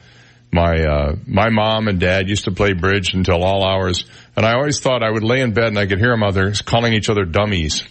My, 0.51 0.83
uh, 0.83 1.15
my 1.27 1.49
mom 1.49 1.87
and 1.87 1.99
dad 1.99 2.27
used 2.27 2.45
to 2.45 2.51
play 2.51 2.73
bridge 2.73 3.13
until 3.13 3.43
all 3.43 3.63
hours. 3.63 4.05
And 4.35 4.45
I 4.45 4.53
always 4.53 4.79
thought 4.79 5.03
I 5.03 5.09
would 5.09 5.23
lay 5.23 5.41
in 5.41 5.53
bed 5.53 5.67
and 5.67 5.77
I 5.77 5.85
could 5.85 5.99
hear 5.99 6.09
them 6.09 6.23
out 6.23 6.33
there 6.33 6.51
calling 6.65 6.93
each 6.93 7.09
other 7.09 7.23
dummies. 7.25 7.83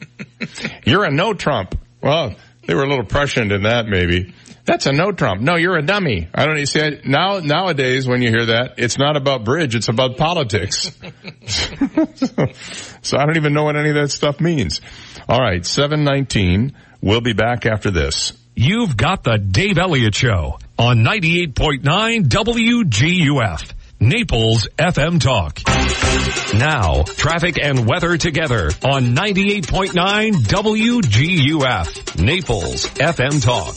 You're 0.84 1.04
a 1.04 1.10
no 1.10 1.32
Trump. 1.32 1.78
Well, 2.00 2.34
they 2.66 2.74
were 2.74 2.82
a 2.82 2.88
little 2.88 3.04
prescient 3.04 3.52
in 3.52 3.62
that 3.62 3.86
maybe. 3.86 4.34
That's 4.64 4.86
a 4.86 4.92
no 4.92 5.12
Trump. 5.12 5.40
No, 5.42 5.54
you're 5.54 5.76
a 5.76 5.82
dummy. 5.82 6.28
I 6.34 6.44
don't 6.44 6.58
you 6.58 6.66
see 6.66 7.00
now 7.04 7.38
nowadays 7.38 8.08
when 8.08 8.20
you 8.20 8.30
hear 8.30 8.46
that, 8.46 8.74
it's 8.78 8.98
not 8.98 9.16
about 9.16 9.44
bridge, 9.44 9.76
it's 9.76 9.88
about 9.88 10.16
politics. 10.16 10.90
so 11.46 13.16
I 13.16 13.26
don't 13.26 13.36
even 13.36 13.54
know 13.54 13.62
what 13.62 13.76
any 13.76 13.90
of 13.90 13.94
that 13.94 14.10
stuff 14.10 14.40
means. 14.40 14.80
All 15.28 15.40
right, 15.40 15.64
719. 15.64 16.74
We'll 17.00 17.20
be 17.20 17.32
back 17.32 17.64
after 17.64 17.92
this. 17.92 18.32
You've 18.56 18.96
got 18.96 19.22
the 19.22 19.38
Dave 19.38 19.78
Elliott 19.78 20.16
Show 20.16 20.58
on 20.78 20.98
98.9 20.98 22.28
WGUF. 22.28 23.75
Naples 23.98 24.68
FM 24.76 25.20
Talk. 25.20 25.60
Now, 26.58 27.02
traffic 27.02 27.58
and 27.62 27.86
weather 27.86 28.16
together 28.18 28.66
on 28.84 29.14
98.9 29.14 30.32
WGUF. 30.32 32.22
Naples 32.22 32.86
FM 32.86 33.42
Talk. 33.42 33.76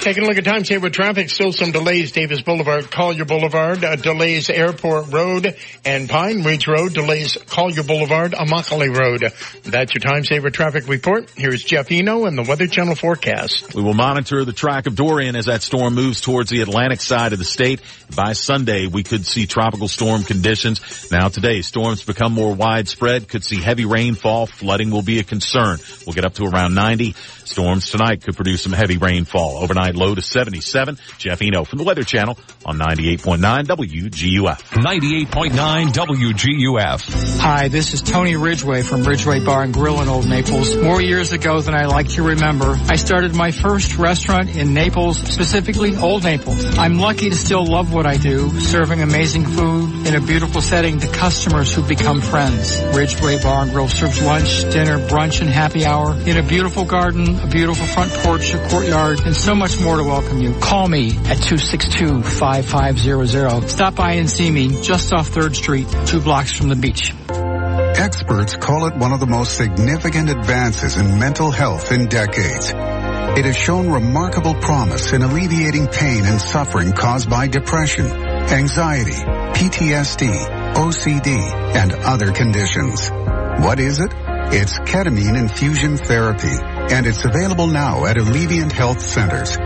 Taking 0.00 0.22
a 0.22 0.26
look 0.26 0.38
at 0.38 0.44
time 0.44 0.64
saver 0.64 0.88
traffic, 0.88 1.30
still 1.30 1.52
some 1.52 1.72
delays. 1.72 2.12
Davis 2.12 2.40
Boulevard, 2.42 2.90
Collier 2.90 3.24
Boulevard, 3.24 3.84
uh, 3.84 3.96
delays 3.96 4.48
Airport 4.48 5.12
Road 5.12 5.54
and 5.84 6.08
Pine 6.08 6.42
Ridge 6.42 6.66
Road, 6.66 6.94
delays 6.94 7.36
Collier 7.46 7.82
Boulevard, 7.82 8.32
Immokalee 8.32 8.96
Road. 8.96 9.32
That's 9.64 9.94
your 9.94 10.00
time 10.00 10.24
saver 10.24 10.50
traffic 10.50 10.88
report. 10.88 11.30
Here's 11.36 11.62
Jeff 11.62 11.90
Eno 11.90 12.24
and 12.24 12.38
the 12.38 12.44
Weather 12.44 12.66
Channel 12.66 12.94
forecast. 12.94 13.74
We 13.74 13.82
will 13.82 13.94
monitor 13.94 14.44
the 14.44 14.52
track 14.52 14.86
of 14.86 14.94
Dorian 14.94 15.36
as 15.36 15.46
that 15.46 15.62
storm 15.62 15.94
moves 15.94 16.20
towards 16.20 16.50
the 16.50 16.62
Atlantic 16.62 17.00
side 17.00 17.32
of 17.32 17.38
the 17.38 17.44
state. 17.44 17.80
By 18.16 18.32
Sunday, 18.32 18.86
we 18.86 19.02
could 19.02 19.26
see 19.26 19.39
tropical 19.46 19.88
storm 19.88 20.22
conditions. 20.22 21.10
Now 21.10 21.28
today, 21.28 21.62
storms 21.62 22.02
become 22.02 22.32
more 22.32 22.54
widespread, 22.54 23.28
could 23.28 23.44
see 23.44 23.60
heavy 23.60 23.84
rainfall. 23.84 24.46
Flooding 24.46 24.90
will 24.90 25.02
be 25.02 25.18
a 25.18 25.24
concern. 25.24 25.78
We'll 26.06 26.14
get 26.14 26.24
up 26.24 26.34
to 26.34 26.44
around 26.44 26.74
90. 26.74 27.14
Storms 27.44 27.90
tonight 27.90 28.22
could 28.22 28.36
produce 28.36 28.62
some 28.62 28.72
heavy 28.72 28.96
rainfall. 28.96 29.58
Overnight 29.58 29.96
low 29.96 30.14
to 30.14 30.22
77. 30.22 30.98
Jeff 31.18 31.42
Eno 31.42 31.64
from 31.64 31.78
the 31.78 31.84
Weather 31.84 32.04
Channel 32.04 32.38
on 32.64 32.78
98.9 32.78 33.64
WGUF. 33.64 34.62
98.9 34.70 35.88
WGUF. 35.88 37.40
Hi, 37.40 37.68
this 37.68 37.94
is 37.94 38.02
Tony 38.02 38.36
Ridgway 38.36 38.82
from 38.82 39.02
Ridgway 39.02 39.44
Bar 39.44 39.62
and 39.64 39.74
Grill 39.74 40.00
in 40.00 40.08
Old 40.08 40.28
Naples. 40.28 40.76
More 40.76 41.00
years 41.00 41.32
ago 41.32 41.60
than 41.60 41.74
I 41.74 41.86
like 41.86 42.08
to 42.10 42.22
remember, 42.22 42.76
I 42.88 42.96
started 42.96 43.34
my 43.34 43.50
first 43.50 43.96
restaurant 43.96 44.54
in 44.56 44.74
Naples, 44.74 45.18
specifically 45.18 45.96
Old 45.96 46.24
Naples. 46.24 46.78
I'm 46.78 46.98
lucky 46.98 47.30
to 47.30 47.36
still 47.36 47.64
love 47.64 47.92
what 47.92 48.06
I 48.06 48.16
do, 48.16 48.50
serving 48.60 49.02
amazing 49.02 49.29
food 49.30 50.08
in 50.08 50.16
a 50.16 50.20
beautiful 50.20 50.60
setting 50.60 50.98
to 50.98 51.06
customers 51.06 51.72
who 51.72 51.86
become 51.86 52.20
friends. 52.20 52.82
Ridgway 52.92 53.40
Bar 53.40 53.62
and 53.62 53.70
Grill 53.70 53.86
serves 53.86 54.20
lunch, 54.20 54.62
dinner, 54.72 54.98
brunch, 54.98 55.40
and 55.40 55.48
happy 55.48 55.86
hour 55.86 56.14
in 56.14 56.36
a 56.36 56.42
beautiful 56.42 56.84
garden, 56.84 57.38
a 57.38 57.46
beautiful 57.46 57.86
front 57.86 58.12
porch, 58.12 58.52
a 58.54 58.68
courtyard, 58.68 59.20
and 59.20 59.36
so 59.36 59.54
much 59.54 59.80
more 59.80 59.98
to 59.98 60.02
welcome 60.02 60.40
you. 60.40 60.52
Call 60.58 60.88
me 60.88 61.10
at 61.10 61.36
262-5500. 61.38 63.68
Stop 63.68 63.94
by 63.94 64.14
and 64.14 64.28
see 64.28 64.50
me 64.50 64.82
just 64.82 65.12
off 65.12 65.30
3rd 65.30 65.54
Street, 65.54 65.86
two 66.06 66.20
blocks 66.20 66.52
from 66.52 66.68
the 66.68 66.74
beach. 66.74 67.14
Experts 67.30 68.56
call 68.56 68.86
it 68.86 68.96
one 68.96 69.12
of 69.12 69.20
the 69.20 69.26
most 69.26 69.56
significant 69.56 70.28
advances 70.28 70.96
in 70.96 71.20
mental 71.20 71.52
health 71.52 71.92
in 71.92 72.06
decades. 72.06 72.72
It 72.74 73.44
has 73.44 73.56
shown 73.56 73.90
remarkable 73.90 74.54
promise 74.54 75.12
in 75.12 75.22
alleviating 75.22 75.86
pain 75.86 76.24
and 76.24 76.40
suffering 76.40 76.90
caused 76.90 77.30
by 77.30 77.46
depression, 77.46 78.06
anxiety, 78.50 79.12
PTSD, 79.12 80.74
OCD, 80.74 81.28
and 81.76 81.92
other 81.92 82.32
conditions. 82.32 83.10
What 83.10 83.78
is 83.78 84.00
it? 84.00 84.12
It's 84.52 84.78
ketamine 84.80 85.38
infusion 85.38 85.96
therapy, 85.96 86.56
and 86.94 87.06
it's 87.06 87.24
available 87.24 87.66
now 87.66 88.06
at 88.06 88.16
Alleviant 88.16 88.72
Health 88.72 89.00
Centers. 89.00 89.56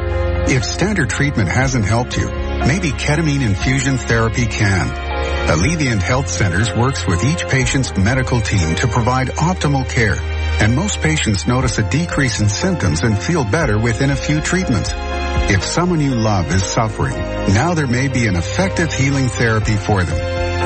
If 0.47 0.65
standard 0.65 1.09
treatment 1.09 1.49
hasn't 1.49 1.87
helped 1.87 2.17
you, 2.19 2.27
maybe 2.27 2.91
ketamine 2.91 3.41
infusion 3.41 3.97
therapy 3.97 4.47
can. 4.47 4.89
Alleviant 5.49 6.03
Health 6.03 6.29
Centers 6.29 6.71
works 6.75 7.07
with 7.07 7.25
each 7.25 7.47
patient's 7.49 7.97
medical 7.97 8.41
team 8.41 8.75
to 8.77 8.89
provide 8.89 9.29
optimal 9.29 9.89
care, 9.89 10.17
and 10.61 10.75
most 10.75 11.01
patients 11.01 11.47
notice 11.47 11.79
a 11.79 11.89
decrease 11.89 12.41
in 12.41 12.49
symptoms 12.49 13.03
and 13.03 13.17
feel 13.19 13.45
better 13.45 13.79
within 13.79 14.11
a 14.11 14.17
few 14.17 14.41
treatments. 14.41 14.91
If 15.51 15.63
someone 15.63 16.01
you 16.01 16.15
love 16.15 16.51
is 16.53 16.63
suffering, 16.63 17.17
now 17.55 17.75
there 17.75 17.87
may 17.87 18.09
be 18.09 18.27
an 18.27 18.37
effective 18.37 18.93
healing 18.93 19.29
therapy 19.29 19.77
for 19.77 20.03
them. 20.03 20.17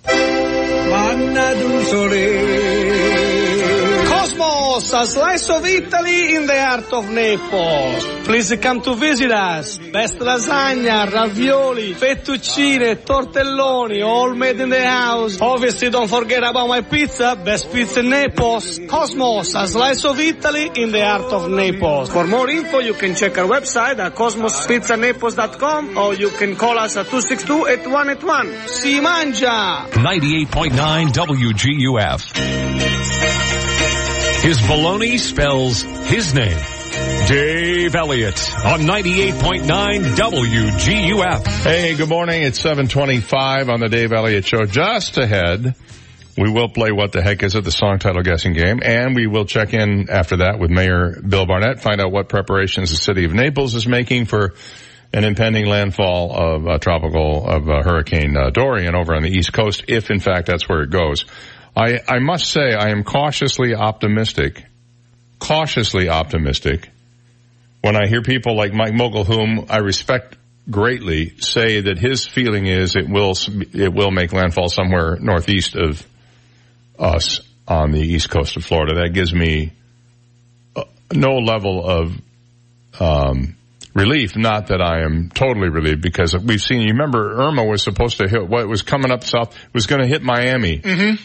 manna 0.91 1.47
d'un 1.61 1.85
soleil. 1.91 3.10
A 4.81 5.05
slice 5.07 5.51
of 5.51 5.65
Italy 5.67 6.35
in 6.37 6.47
the 6.47 6.59
heart 6.59 6.91
of 6.93 7.09
Naples. 7.11 8.05
Please 8.25 8.55
come 8.61 8.81
to 8.81 8.95
visit 8.95 9.31
us. 9.31 9.79
Best 9.79 10.19
lasagna, 10.19 11.07
ravioli, 11.13 11.93
fettuccine, 11.95 12.97
tortelloni, 12.97 14.03
all 14.03 14.35
made 14.35 14.59
in 14.59 14.71
the 14.71 14.83
house. 14.85 15.39
Obviously, 15.41 15.91
don't 15.91 16.09
forget 16.09 16.43
about 16.43 16.67
my 16.67 16.81
pizza. 16.81 17.37
Best 17.37 17.71
pizza 17.71 18.01
in 18.01 18.09
Naples. 18.09 18.81
Cosmos, 18.89 19.55
a 19.55 19.67
slice 19.69 20.05
of 20.07 20.19
Italy 20.19 20.71
in 20.75 20.91
the 20.93 21.05
heart 21.05 21.31
of 21.33 21.51
Naples. 21.51 22.11
For 22.11 22.27
more 22.27 22.49
info, 22.49 22.79
you 22.79 22.95
can 22.95 23.15
check 23.15 23.37
our 23.39 23.47
website 23.47 23.99
at 23.99 24.15
cosmospizzanaples.com 24.15 25.99
or 25.99 26.15
you 26.15 26.31
can 26.31 26.57
call 26.57 26.79
us 26.79 26.97
at 26.97 27.07
262-8181. 27.07 28.67
Si 28.67 29.01
mangia! 29.01 29.87
98.9 29.93 31.13
WGUF. 31.13 32.80
His 34.43 34.59
baloney 34.61 35.19
spells 35.19 35.83
his 35.83 36.33
name. 36.33 36.57
Dave 37.29 37.95
Elliott 37.95 38.41
on 38.65 38.81
98.9 38.81 39.67
WGUF. 40.17 41.47
Hey, 41.63 41.95
good 41.95 42.09
morning. 42.09 42.43
It's 42.43 42.59
725 42.59 43.69
on 43.69 43.81
the 43.81 43.91
Dave 43.91 44.13
Elliott 44.13 44.47
Show. 44.47 44.65
Just 44.65 45.19
ahead, 45.19 45.75
we 46.39 46.51
will 46.51 46.71
play 46.71 46.91
What 46.91 47.13
the 47.13 47.21
Heck 47.21 47.43
Is 47.43 47.55
It, 47.55 47.65
the 47.65 47.71
song 47.71 47.99
title 47.99 48.23
guessing 48.23 48.55
game, 48.55 48.81
and 48.83 49.15
we 49.15 49.27
will 49.27 49.45
check 49.45 49.75
in 49.75 50.09
after 50.09 50.39
that 50.39 50.59
with 50.59 50.71
Mayor 50.71 51.21
Bill 51.21 51.45
Barnett, 51.45 51.83
find 51.83 52.01
out 52.01 52.11
what 52.11 52.31
preparations 52.31 52.91
the 52.91 52.97
city 52.97 53.27
of 53.27 53.35
Naples 53.35 53.75
is 53.75 53.87
making 53.87 54.25
for 54.25 54.55
an 55.13 55.25
impending 55.25 55.67
landfall 55.67 56.33
of 56.33 56.67
uh, 56.67 56.79
tropical, 56.79 57.47
of 57.47 57.69
uh, 57.69 57.83
Hurricane 57.83 58.35
uh, 58.39 58.49
Dorian 58.49 58.95
over 58.95 59.15
on 59.15 59.23
the 59.23 59.31
East 59.31 59.53
Coast, 59.53 59.85
if 59.87 60.11
in 60.11 60.19
fact 60.19 60.47
that's 60.47 60.67
where 60.67 60.81
it 60.81 60.89
goes. 60.91 61.27
I, 61.77 62.01
I 62.09 62.19
must 62.19 62.51
say 62.51 62.75
I 62.75 62.91
am 62.91 63.05
cautiously 63.05 63.75
optimistic, 63.75 64.65
cautiously 65.39 66.09
optimistic 66.09 66.91
when 67.83 67.97
I 67.97 68.07
hear 68.07 68.23
people 68.23 68.57
like 68.57 68.73
Mike 68.73 68.93
Mogil, 68.93 69.27
whom 69.27 69.67
I 69.71 69.79
respect 69.79 70.37
greatly, 70.71 71.39
say 71.39 71.81
that 71.81 71.99
his 71.99 72.27
feeling 72.27 72.67
is 72.67 72.97
it 72.97 73.09
will, 73.09 73.33
it 73.73 73.93
will 73.93 74.11
make 74.11 74.33
landfall 74.33 74.69
somewhere 74.69 75.17
northeast 75.19 75.77
of 75.77 76.07
us 76.99 77.41
on 77.67 77.93
the 77.93 78.01
east 78.01 78.31
coast 78.31 78.57
of 78.57 78.65
Florida. 78.65 79.03
That 79.03 79.15
gives 79.15 79.33
me 79.33 79.73
uh, 80.77 80.85
no 81.13 81.39
level 81.39 81.89
of, 81.89 82.21
um, 83.01 83.57
relief. 83.95 84.37
Not 84.37 84.69
that 84.69 84.81
I 84.81 85.03
am 85.03 85.31
totally 85.31 85.69
relieved 85.69 86.03
because 86.03 86.37
we've 86.37 86.61
seen, 86.61 86.83
you 86.83 86.93
remember 86.93 87.41
Irma 87.41 87.65
was 87.65 87.83
supposed 87.83 88.19
to 88.19 88.29
hit, 88.29 88.47
what 88.47 88.69
was 88.69 88.83
coming 88.83 89.11
up 89.11 89.25
south, 89.25 89.57
was 89.73 89.87
going 89.87 90.03
to 90.03 90.07
hit 90.07 90.23
Miami. 90.23 90.79
Mm-hmm. 90.79 91.23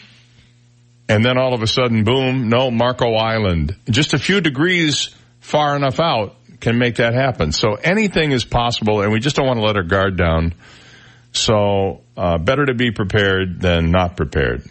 And 1.08 1.24
then 1.24 1.38
all 1.38 1.54
of 1.54 1.62
a 1.62 1.66
sudden, 1.66 2.04
boom, 2.04 2.48
no, 2.48 2.70
Marco 2.70 3.14
Island. 3.14 3.76
Just 3.88 4.12
a 4.14 4.18
few 4.18 4.40
degrees 4.40 5.14
far 5.40 5.76
enough 5.76 6.00
out 6.00 6.36
can 6.60 6.78
make 6.78 6.96
that 6.96 7.14
happen. 7.14 7.52
So 7.52 7.74
anything 7.74 8.32
is 8.32 8.44
possible 8.44 9.02
and 9.02 9.12
we 9.12 9.20
just 9.20 9.36
don't 9.36 9.46
want 9.46 9.58
to 9.58 9.64
let 9.64 9.76
our 9.76 9.84
guard 9.84 10.16
down. 10.16 10.54
So, 11.32 12.00
uh, 12.16 12.38
better 12.38 12.64
to 12.64 12.74
be 12.74 12.90
prepared 12.92 13.60
than 13.60 13.90
not 13.90 14.16
prepared. 14.16 14.64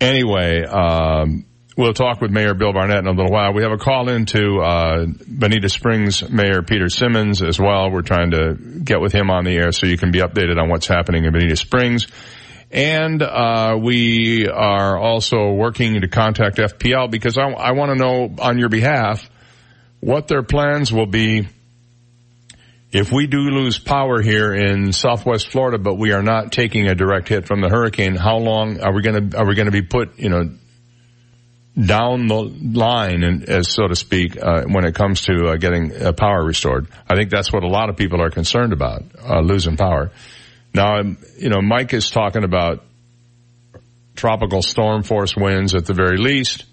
Anyway, 0.00 0.64
um, 0.64 1.46
we'll 1.76 1.94
talk 1.94 2.20
with 2.20 2.30
Mayor 2.30 2.54
Bill 2.54 2.72
Barnett 2.72 2.98
in 2.98 3.06
a 3.06 3.12
little 3.12 3.32
while. 3.32 3.54
We 3.54 3.62
have 3.62 3.72
a 3.72 3.78
call 3.78 4.10
into 4.10 4.60
uh, 4.60 5.06
Bonita 5.26 5.68
Springs 5.68 6.28
Mayor 6.28 6.62
Peter 6.62 6.88
Simmons 6.88 7.42
as 7.42 7.58
well. 7.58 7.90
We're 7.90 8.02
trying 8.02 8.32
to 8.32 8.54
get 8.54 9.00
with 9.00 9.12
him 9.12 9.30
on 9.30 9.44
the 9.44 9.56
air 9.56 9.72
so 9.72 9.86
you 9.86 9.96
can 9.96 10.10
be 10.10 10.20
updated 10.20 10.60
on 10.60 10.68
what's 10.68 10.86
happening 10.86 11.24
in 11.24 11.32
Bonita 11.32 11.56
Springs. 11.56 12.06
And 12.70 13.20
uh, 13.20 13.76
we 13.80 14.46
are 14.46 14.96
also 14.96 15.52
working 15.52 16.00
to 16.00 16.08
contact 16.08 16.56
FPL 16.58 17.10
because 17.10 17.36
I, 17.36 17.48
I 17.48 17.72
want 17.72 17.90
to 17.90 17.96
know 17.96 18.34
on 18.38 18.58
your 18.58 18.68
behalf 18.68 19.28
what 19.98 20.28
their 20.28 20.42
plans 20.42 20.92
will 20.92 21.06
be 21.06 21.48
if 22.92 23.12
we 23.12 23.26
do 23.26 23.38
lose 23.38 23.78
power 23.78 24.20
here 24.20 24.52
in 24.52 24.92
Southwest 24.92 25.48
Florida, 25.48 25.78
but 25.78 25.94
we 25.94 26.12
are 26.12 26.22
not 26.22 26.50
taking 26.50 26.88
a 26.88 26.94
direct 26.94 27.28
hit 27.28 27.46
from 27.46 27.60
the 27.60 27.68
hurricane. 27.68 28.16
How 28.16 28.38
long 28.38 28.80
are 28.80 28.92
we 28.92 29.02
going 29.02 29.30
to 29.30 29.38
are 29.38 29.46
we 29.46 29.54
going 29.54 29.66
to 29.66 29.72
be 29.72 29.82
put, 29.82 30.18
you 30.18 30.28
know, 30.28 30.50
down 31.80 32.26
the 32.26 32.34
line, 32.34 33.22
and 33.22 33.48
as 33.48 33.68
so 33.68 33.86
to 33.86 33.94
speak, 33.94 34.36
uh, 34.36 34.64
when 34.64 34.84
it 34.84 34.94
comes 34.94 35.22
to 35.22 35.50
uh, 35.50 35.56
getting 35.56 35.94
uh, 35.94 36.12
power 36.12 36.44
restored? 36.44 36.88
I 37.08 37.14
think 37.14 37.30
that's 37.30 37.52
what 37.52 37.62
a 37.62 37.68
lot 37.68 37.90
of 37.90 37.96
people 37.96 38.20
are 38.20 38.30
concerned 38.30 38.72
about, 38.72 39.04
uh, 39.24 39.40
losing 39.40 39.76
power. 39.76 40.10
Now, 40.72 41.00
you 41.00 41.48
know, 41.48 41.60
Mike 41.60 41.92
is 41.92 42.10
talking 42.10 42.44
about 42.44 42.84
tropical 44.14 44.62
storm 44.62 45.02
force 45.02 45.36
winds 45.36 45.74
at 45.74 45.86
the 45.86 45.94
very 45.94 46.18
least. 46.18 46.64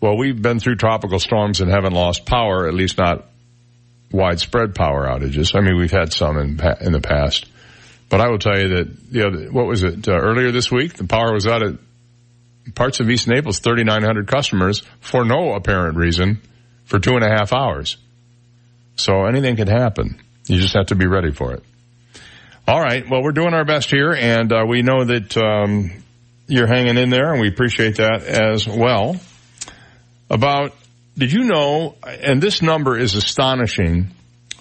Well, 0.00 0.16
we've 0.16 0.40
been 0.40 0.60
through 0.60 0.76
tropical 0.76 1.18
storms 1.18 1.60
and 1.60 1.70
haven't 1.70 1.92
lost 1.92 2.24
power, 2.24 2.66
at 2.66 2.74
least 2.74 2.98
not 2.98 3.26
widespread 4.12 4.74
power 4.74 5.06
outages. 5.06 5.54
I 5.54 5.60
mean, 5.60 5.76
we've 5.76 5.90
had 5.90 6.12
some 6.12 6.36
in, 6.36 6.60
in 6.80 6.92
the 6.92 7.00
past, 7.02 7.46
but 8.08 8.20
I 8.20 8.28
will 8.28 8.38
tell 8.38 8.58
you 8.58 8.68
that, 8.68 8.88
you 9.10 9.30
know, 9.30 9.50
what 9.50 9.66
was 9.66 9.82
it, 9.82 10.08
uh, 10.08 10.12
earlier 10.12 10.52
this 10.52 10.70
week, 10.70 10.94
the 10.94 11.04
power 11.04 11.32
was 11.32 11.46
out 11.46 11.62
at 11.62 11.74
parts 12.74 13.00
of 13.00 13.10
East 13.10 13.28
Naples, 13.28 13.58
3,900 13.58 14.26
customers 14.26 14.82
for 15.00 15.24
no 15.24 15.54
apparent 15.54 15.96
reason 15.96 16.40
for 16.84 16.98
two 16.98 17.14
and 17.14 17.24
a 17.24 17.28
half 17.28 17.52
hours. 17.52 17.96
So 18.96 19.26
anything 19.26 19.56
can 19.56 19.68
happen. 19.68 20.20
You 20.46 20.60
just 20.60 20.74
have 20.74 20.86
to 20.86 20.94
be 20.94 21.06
ready 21.06 21.32
for 21.32 21.52
it. 21.52 21.64
All 22.70 22.80
right. 22.80 23.04
Well, 23.10 23.20
we're 23.20 23.32
doing 23.32 23.52
our 23.52 23.64
best 23.64 23.90
here, 23.90 24.12
and 24.12 24.52
uh, 24.52 24.64
we 24.64 24.82
know 24.82 25.02
that 25.02 25.36
um, 25.36 25.90
you're 26.46 26.68
hanging 26.68 26.98
in 26.98 27.10
there, 27.10 27.32
and 27.32 27.40
we 27.40 27.48
appreciate 27.48 27.96
that 27.96 28.22
as 28.22 28.64
well. 28.64 29.16
About, 30.30 30.72
did 31.18 31.32
you 31.32 31.42
know, 31.42 31.96
and 32.04 32.40
this 32.40 32.62
number 32.62 32.96
is 32.96 33.16
astonishing, 33.16 34.12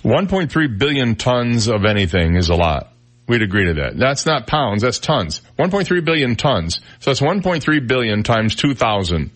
1.3 0.04 0.80
billion 0.80 1.18
tons 1.18 1.68
of 1.68 1.86
anything 1.86 2.36
is 2.36 2.50
a 2.50 2.56
lot. 2.56 2.92
We'd 3.28 3.44
agree 3.44 3.66
to 3.66 3.76
that. 3.76 4.00
That's 4.00 4.26
not 4.26 4.48
pounds, 4.48 4.82
that's 4.82 4.98
tons. 4.98 5.44
1.3 5.60 6.04
billion 6.04 6.36
tons. 6.36 6.82
So 7.02 7.12
that's 7.12 7.22
1.3 7.22 7.88
billion 7.88 8.24
times 8.24 8.56
2,000. 8.56 9.30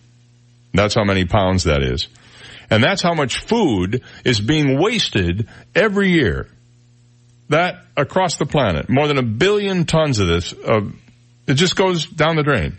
That's 0.72 0.96
how 0.96 1.04
many 1.04 1.26
pounds 1.26 1.62
that 1.62 1.84
is. 1.84 2.08
And 2.70 2.82
that's 2.82 3.02
how 3.02 3.14
much 3.14 3.38
food 3.38 4.02
is 4.24 4.40
being 4.40 4.80
wasted 4.80 5.48
every 5.76 6.10
year 6.10 6.48
that 7.54 7.84
across 7.96 8.36
the 8.36 8.46
planet, 8.46 8.88
more 8.88 9.06
than 9.06 9.16
a 9.16 9.22
billion 9.22 9.86
tons 9.86 10.18
of 10.18 10.26
this, 10.26 10.52
uh, 10.52 10.80
it 11.46 11.54
just 11.54 11.76
goes 11.76 12.04
down 12.04 12.34
the 12.34 12.42
drain. 12.42 12.76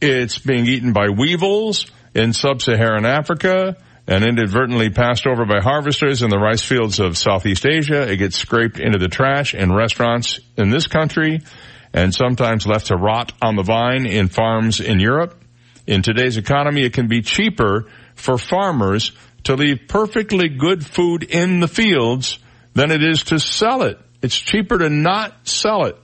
It's 0.00 0.38
being 0.38 0.66
eaten 0.66 0.92
by 0.92 1.08
weevils 1.08 1.86
in 2.14 2.32
sub-Saharan 2.32 3.06
Africa. 3.06 3.76
and 4.04 4.24
inadvertently 4.24 4.90
passed 4.90 5.28
over 5.28 5.46
by 5.46 5.60
harvesters 5.60 6.22
in 6.22 6.28
the 6.28 6.36
rice 6.36 6.60
fields 6.60 6.98
of 6.98 7.16
Southeast 7.16 7.64
Asia. 7.64 8.10
It 8.10 8.16
gets 8.16 8.36
scraped 8.36 8.80
into 8.80 8.98
the 8.98 9.06
trash 9.06 9.54
in 9.54 9.72
restaurants 9.72 10.40
in 10.56 10.70
this 10.70 10.88
country 10.88 11.40
and 11.94 12.12
sometimes 12.12 12.66
left 12.66 12.86
to 12.86 12.96
rot 12.96 13.32
on 13.40 13.54
the 13.54 13.62
vine 13.62 14.06
in 14.06 14.26
farms 14.26 14.80
in 14.80 14.98
Europe. 14.98 15.40
In 15.86 16.02
today's 16.02 16.36
economy, 16.36 16.82
it 16.82 16.94
can 16.94 17.06
be 17.06 17.22
cheaper 17.22 17.88
for 18.16 18.38
farmers 18.38 19.12
to 19.44 19.54
leave 19.54 19.82
perfectly 19.86 20.48
good 20.48 20.84
food 20.84 21.22
in 21.22 21.60
the 21.60 21.68
fields 21.68 22.38
than 22.74 22.90
it 22.90 23.02
is 23.02 23.24
to 23.24 23.38
sell 23.38 23.82
it. 23.82 23.98
It's 24.22 24.38
cheaper 24.38 24.78
to 24.78 24.88
not 24.88 25.48
sell 25.48 25.86
it. 25.86 25.98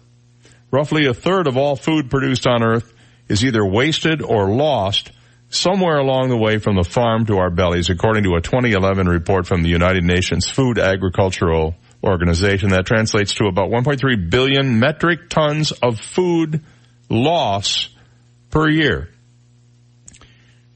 Roughly 0.70 1.06
a 1.06 1.14
third 1.14 1.46
of 1.46 1.56
all 1.56 1.76
food 1.76 2.10
produced 2.10 2.46
on 2.46 2.62
earth 2.62 2.92
is 3.28 3.44
either 3.44 3.64
wasted 3.64 4.22
or 4.22 4.50
lost 4.50 5.12
somewhere 5.50 5.96
along 5.96 6.28
the 6.28 6.36
way 6.36 6.58
from 6.58 6.76
the 6.76 6.84
farm 6.84 7.24
to 7.26 7.38
our 7.38 7.50
bellies, 7.50 7.88
according 7.88 8.24
to 8.24 8.34
a 8.34 8.40
2011 8.40 9.08
report 9.08 9.46
from 9.46 9.62
the 9.62 9.68
United 9.68 10.04
Nations 10.04 10.48
Food 10.48 10.78
Agricultural 10.78 11.74
Organization. 12.04 12.70
That 12.70 12.86
translates 12.86 13.34
to 13.36 13.46
about 13.46 13.70
1.3 13.70 14.30
billion 14.30 14.78
metric 14.78 15.30
tons 15.30 15.72
of 15.72 15.98
food 16.00 16.62
loss 17.08 17.88
per 18.50 18.68
year. 18.68 19.08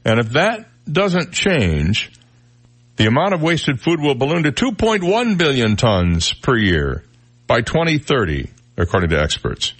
And 0.05 0.19
if 0.19 0.29
that 0.31 0.67
doesn't 0.91 1.31
change, 1.31 2.11
the 2.95 3.07
amount 3.07 3.33
of 3.33 3.41
wasted 3.41 3.81
food 3.81 3.99
will 3.99 4.15
balloon 4.15 4.43
to 4.43 4.51
2.1 4.51 5.37
billion 5.37 5.75
tons 5.75 6.33
per 6.33 6.57
year 6.57 7.03
by 7.47 7.61
2030, 7.61 8.49
according 8.77 9.09
to 9.09 9.19
experts. 9.19 9.73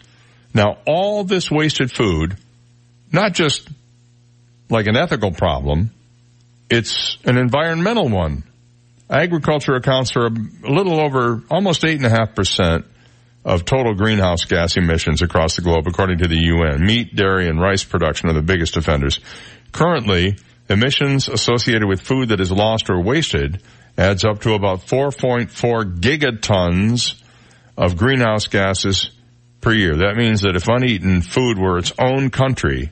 Now, 0.53 0.77
all 0.85 1.23
this 1.23 1.49
wasted 1.49 1.91
food, 1.91 2.37
not 3.11 3.33
just 3.33 3.67
like 4.69 4.87
an 4.87 4.95
ethical 4.95 5.31
problem, 5.31 5.91
it's 6.69 7.17
an 7.25 7.37
environmental 7.37 8.09
one. 8.09 8.43
Agriculture 9.09 9.75
accounts 9.75 10.11
for 10.11 10.27
a 10.27 10.29
little 10.29 10.99
over 10.99 11.43
almost 11.49 11.83
8.5% 11.83 12.85
of 13.45 13.65
total 13.65 13.93
greenhouse 13.93 14.45
gas 14.45 14.77
emissions 14.77 15.21
across 15.21 15.55
the 15.55 15.61
globe, 15.61 15.85
according 15.87 16.19
to 16.19 16.27
the 16.27 16.37
UN. 16.37 16.85
Meat, 16.85 17.15
dairy, 17.15 17.47
and 17.47 17.59
rice 17.59 17.83
production 17.83 18.29
are 18.29 18.33
the 18.33 18.41
biggest 18.41 18.77
offenders. 18.77 19.19
Currently, 19.71 20.37
emissions 20.69 21.27
associated 21.27 21.87
with 21.87 22.01
food 22.01 22.29
that 22.29 22.39
is 22.39 22.51
lost 22.51 22.89
or 22.89 23.01
wasted 23.01 23.61
adds 23.97 24.25
up 24.25 24.41
to 24.41 24.53
about 24.53 24.79
4.4 24.87 25.99
gigatons 25.99 27.21
of 27.77 27.97
greenhouse 27.97 28.47
gases 28.47 29.11
per 29.61 29.73
year. 29.73 29.97
That 29.97 30.15
means 30.15 30.41
that 30.41 30.55
if 30.55 30.67
uneaten 30.67 31.21
food 31.21 31.57
were 31.57 31.77
its 31.77 31.93
own 31.99 32.29
country, 32.29 32.91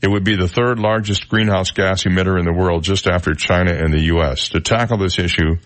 it 0.00 0.08
would 0.08 0.24
be 0.24 0.36
the 0.36 0.48
third 0.48 0.78
largest 0.78 1.28
greenhouse 1.28 1.70
gas 1.70 2.04
emitter 2.04 2.38
in 2.38 2.44
the 2.44 2.52
world 2.52 2.82
just 2.82 3.06
after 3.06 3.34
China 3.34 3.72
and 3.72 3.92
the 3.92 4.06
U.S. 4.06 4.48
To 4.50 4.60
tackle 4.60 4.98
this 4.98 5.18
issue, 5.18 5.56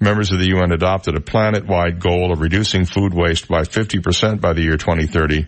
members 0.00 0.32
of 0.32 0.38
the 0.38 0.48
UN 0.48 0.72
adopted 0.72 1.14
a 1.14 1.20
planet-wide 1.20 2.00
goal 2.00 2.32
of 2.32 2.40
reducing 2.40 2.86
food 2.86 3.12
waste 3.12 3.48
by 3.48 3.62
50% 3.62 4.40
by 4.40 4.54
the 4.54 4.62
year 4.62 4.78
2030. 4.78 5.46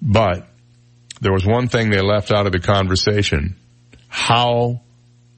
But 0.00 0.46
there 1.20 1.32
was 1.32 1.44
one 1.44 1.68
thing 1.68 1.90
they 1.90 2.00
left 2.00 2.32
out 2.32 2.46
of 2.46 2.52
the 2.52 2.60
conversation. 2.60 3.56
How 4.12 4.82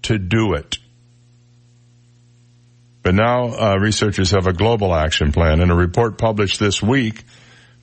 to 0.03 0.19
do 0.19 0.55
it. 0.55 0.79
But 3.05 3.15
now 3.15 3.45
uh, 3.53 3.77
researchers 3.77 4.33
have 4.33 4.49
a 4.49 4.53
global 4.53 4.93
action 4.93 5.31
plan 5.31 5.61
and 5.61 5.71
a 5.71 5.77
report 5.77 6.19
published 6.19 6.59
this 6.59 6.83
week 6.83 7.23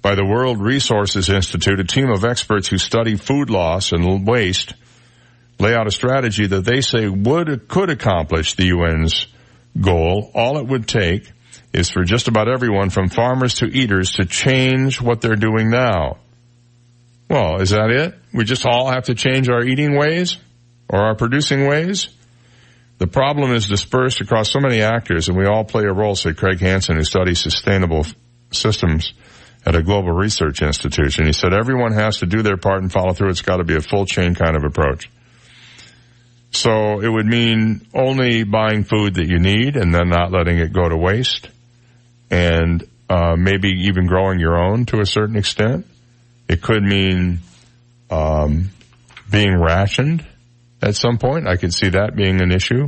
by 0.01 0.15
the 0.15 0.25
World 0.25 0.59
Resources 0.59 1.29
Institute, 1.29 1.79
a 1.79 1.85
team 1.85 2.09
of 2.09 2.25
experts 2.25 2.67
who 2.67 2.77
study 2.77 3.15
food 3.15 3.49
loss 3.49 3.93
and 3.93 4.27
waste, 4.27 4.73
lay 5.59 5.73
out 5.73 5.87
a 5.87 5.91
strategy 5.91 6.45
that 6.47 6.65
they 6.65 6.81
say 6.81 7.07
would, 7.07 7.69
could 7.69 7.89
accomplish 7.89 8.55
the 8.55 8.71
UN's 8.71 9.27
goal. 9.79 10.29
All 10.35 10.57
it 10.57 10.67
would 10.67 10.89
take 10.89 11.31
is 11.71 11.89
for 11.89 12.03
just 12.03 12.27
about 12.27 12.49
everyone 12.49 12.89
from 12.89 13.07
farmers 13.07 13.55
to 13.55 13.65
eaters 13.65 14.11
to 14.15 14.25
change 14.25 14.99
what 14.99 15.21
they're 15.21 15.37
doing 15.37 15.69
now. 15.69 16.17
Well, 17.29 17.61
is 17.61 17.69
that 17.69 17.91
it? 17.91 18.13
We 18.33 18.43
just 18.43 18.65
all 18.65 18.91
have 18.91 19.05
to 19.05 19.15
change 19.15 19.47
our 19.47 19.63
eating 19.63 19.97
ways 19.97 20.37
or 20.91 20.99
our 20.99 21.15
producing 21.15 21.67
ways? 21.67 22.09
The 22.99 23.07
problem 23.07 23.51
is 23.53 23.67
dispersed 23.67 24.21
across 24.21 24.51
so 24.51 24.59
many 24.59 24.81
actors 24.81 25.27
and 25.27 25.35
we 25.35 25.47
all 25.47 25.63
play 25.63 25.85
a 25.85 25.93
role, 25.93 26.15
said 26.15 26.37
Craig 26.37 26.59
Hanson, 26.59 26.97
who 26.97 27.03
studies 27.03 27.39
sustainable 27.39 28.05
systems 28.51 29.13
at 29.65 29.75
a 29.75 29.81
global 29.81 30.11
research 30.11 30.61
institution. 30.61 31.25
He 31.25 31.33
said 31.33 31.53
everyone 31.53 31.93
has 31.93 32.17
to 32.17 32.25
do 32.25 32.43
their 32.43 32.57
part 32.57 32.81
and 32.81 32.91
follow 32.91 33.13
through. 33.13 33.29
It's 33.29 33.41
got 33.41 33.57
to 33.57 33.63
be 33.63 33.75
a 33.75 33.81
full 33.81 34.05
chain 34.05 34.35
kind 34.35 34.55
of 34.55 34.63
approach. 34.63 35.09
So 36.51 36.99
it 36.99 37.07
would 37.07 37.25
mean 37.25 37.87
only 37.93 38.43
buying 38.43 38.83
food 38.83 39.15
that 39.15 39.27
you 39.27 39.39
need 39.39 39.77
and 39.77 39.93
then 39.93 40.09
not 40.09 40.31
letting 40.31 40.59
it 40.59 40.73
go 40.73 40.87
to 40.87 40.97
waste 40.97 41.49
and 42.29 42.83
uh, 43.09 43.35
maybe 43.37 43.69
even 43.87 44.05
growing 44.05 44.39
your 44.39 44.57
own 44.57 44.85
to 44.87 44.99
a 44.99 45.05
certain 45.05 45.37
extent. 45.37 45.87
It 46.47 46.61
could 46.61 46.83
mean 46.83 47.39
um, 48.09 48.69
being 49.31 49.59
rationed 49.59 50.25
at 50.81 50.95
some 50.95 51.17
point. 51.17 51.47
I 51.47 51.57
could 51.57 51.73
see 51.73 51.89
that 51.89 52.15
being 52.15 52.41
an 52.41 52.51
issue. 52.51 52.87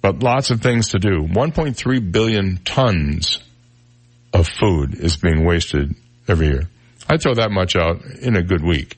But 0.00 0.22
lots 0.22 0.50
of 0.50 0.60
things 0.60 0.90
to 0.90 0.98
do. 0.98 1.22
1.3 1.22 2.12
billion 2.12 2.58
tons 2.64 3.40
of 4.32 4.48
food 4.48 4.94
is 4.94 5.16
being 5.16 5.44
wasted 5.44 5.94
every 6.28 6.48
year. 6.48 6.68
I 7.08 7.16
throw 7.16 7.34
that 7.34 7.50
much 7.50 7.74
out 7.74 8.04
in 8.04 8.36
a 8.36 8.42
good 8.42 8.62
week. 8.62 8.96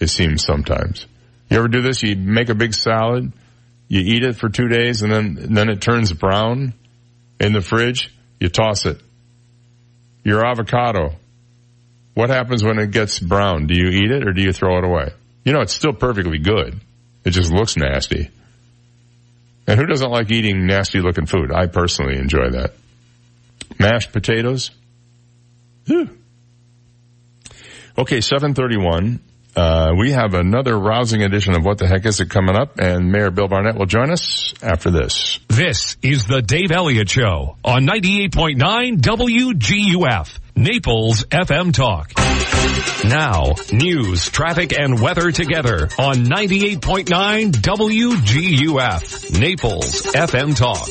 It 0.00 0.08
seems 0.08 0.44
sometimes. 0.44 1.06
You 1.48 1.58
ever 1.58 1.68
do 1.68 1.82
this? 1.82 2.02
You 2.02 2.16
make 2.16 2.48
a 2.48 2.54
big 2.54 2.74
salad, 2.74 3.32
you 3.88 4.00
eat 4.00 4.24
it 4.24 4.36
for 4.36 4.48
two 4.48 4.68
days 4.68 5.02
and 5.02 5.12
then, 5.12 5.38
and 5.40 5.56
then 5.56 5.68
it 5.68 5.80
turns 5.80 6.12
brown 6.12 6.74
in 7.38 7.52
the 7.52 7.60
fridge. 7.60 8.12
You 8.40 8.48
toss 8.48 8.86
it. 8.86 9.00
Your 10.24 10.44
avocado. 10.44 11.14
What 12.14 12.30
happens 12.30 12.64
when 12.64 12.78
it 12.78 12.90
gets 12.90 13.18
brown? 13.20 13.66
Do 13.66 13.74
you 13.74 13.88
eat 13.88 14.10
it 14.10 14.26
or 14.26 14.32
do 14.32 14.42
you 14.42 14.52
throw 14.52 14.78
it 14.78 14.84
away? 14.84 15.12
You 15.44 15.52
know, 15.52 15.60
it's 15.60 15.74
still 15.74 15.92
perfectly 15.92 16.38
good. 16.38 16.80
It 17.24 17.30
just 17.30 17.52
looks 17.52 17.76
nasty. 17.76 18.30
And 19.66 19.78
who 19.78 19.86
doesn't 19.86 20.10
like 20.10 20.30
eating 20.30 20.66
nasty 20.66 21.00
looking 21.00 21.26
food? 21.26 21.50
I 21.52 21.66
personally 21.66 22.16
enjoy 22.16 22.50
that. 22.50 22.74
Mashed 23.78 24.12
potatoes. 24.12 24.70
Whew. 25.86 26.10
Okay, 27.96 28.20
731. 28.20 29.20
Uh, 29.56 29.92
we 29.96 30.10
have 30.10 30.34
another 30.34 30.76
rousing 30.76 31.22
edition 31.22 31.54
of 31.54 31.64
What 31.64 31.78
the 31.78 31.86
Heck 31.86 32.04
Is 32.06 32.20
It 32.20 32.28
coming 32.28 32.56
up, 32.56 32.78
and 32.80 33.12
Mayor 33.12 33.30
Bill 33.30 33.46
Barnett 33.46 33.76
will 33.76 33.86
join 33.86 34.10
us 34.10 34.52
after 34.62 34.90
this. 34.90 35.38
This 35.48 35.96
is 36.02 36.26
the 36.26 36.42
Dave 36.42 36.72
Elliott 36.72 37.08
Show 37.08 37.56
on 37.64 37.86
98.9 37.86 39.00
WGUF, 39.00 40.38
Naples 40.56 41.24
FM 41.24 41.72
Talk. 41.72 42.12
Now, 43.04 43.54
news, 43.72 44.30
traffic, 44.30 44.78
and 44.78 45.00
weather 45.00 45.32
together 45.32 45.88
on 45.98 46.26
98.9 46.26 47.50
WGUF, 47.50 49.40
Naples 49.40 50.02
FM 50.02 50.56
Talk. 50.56 50.88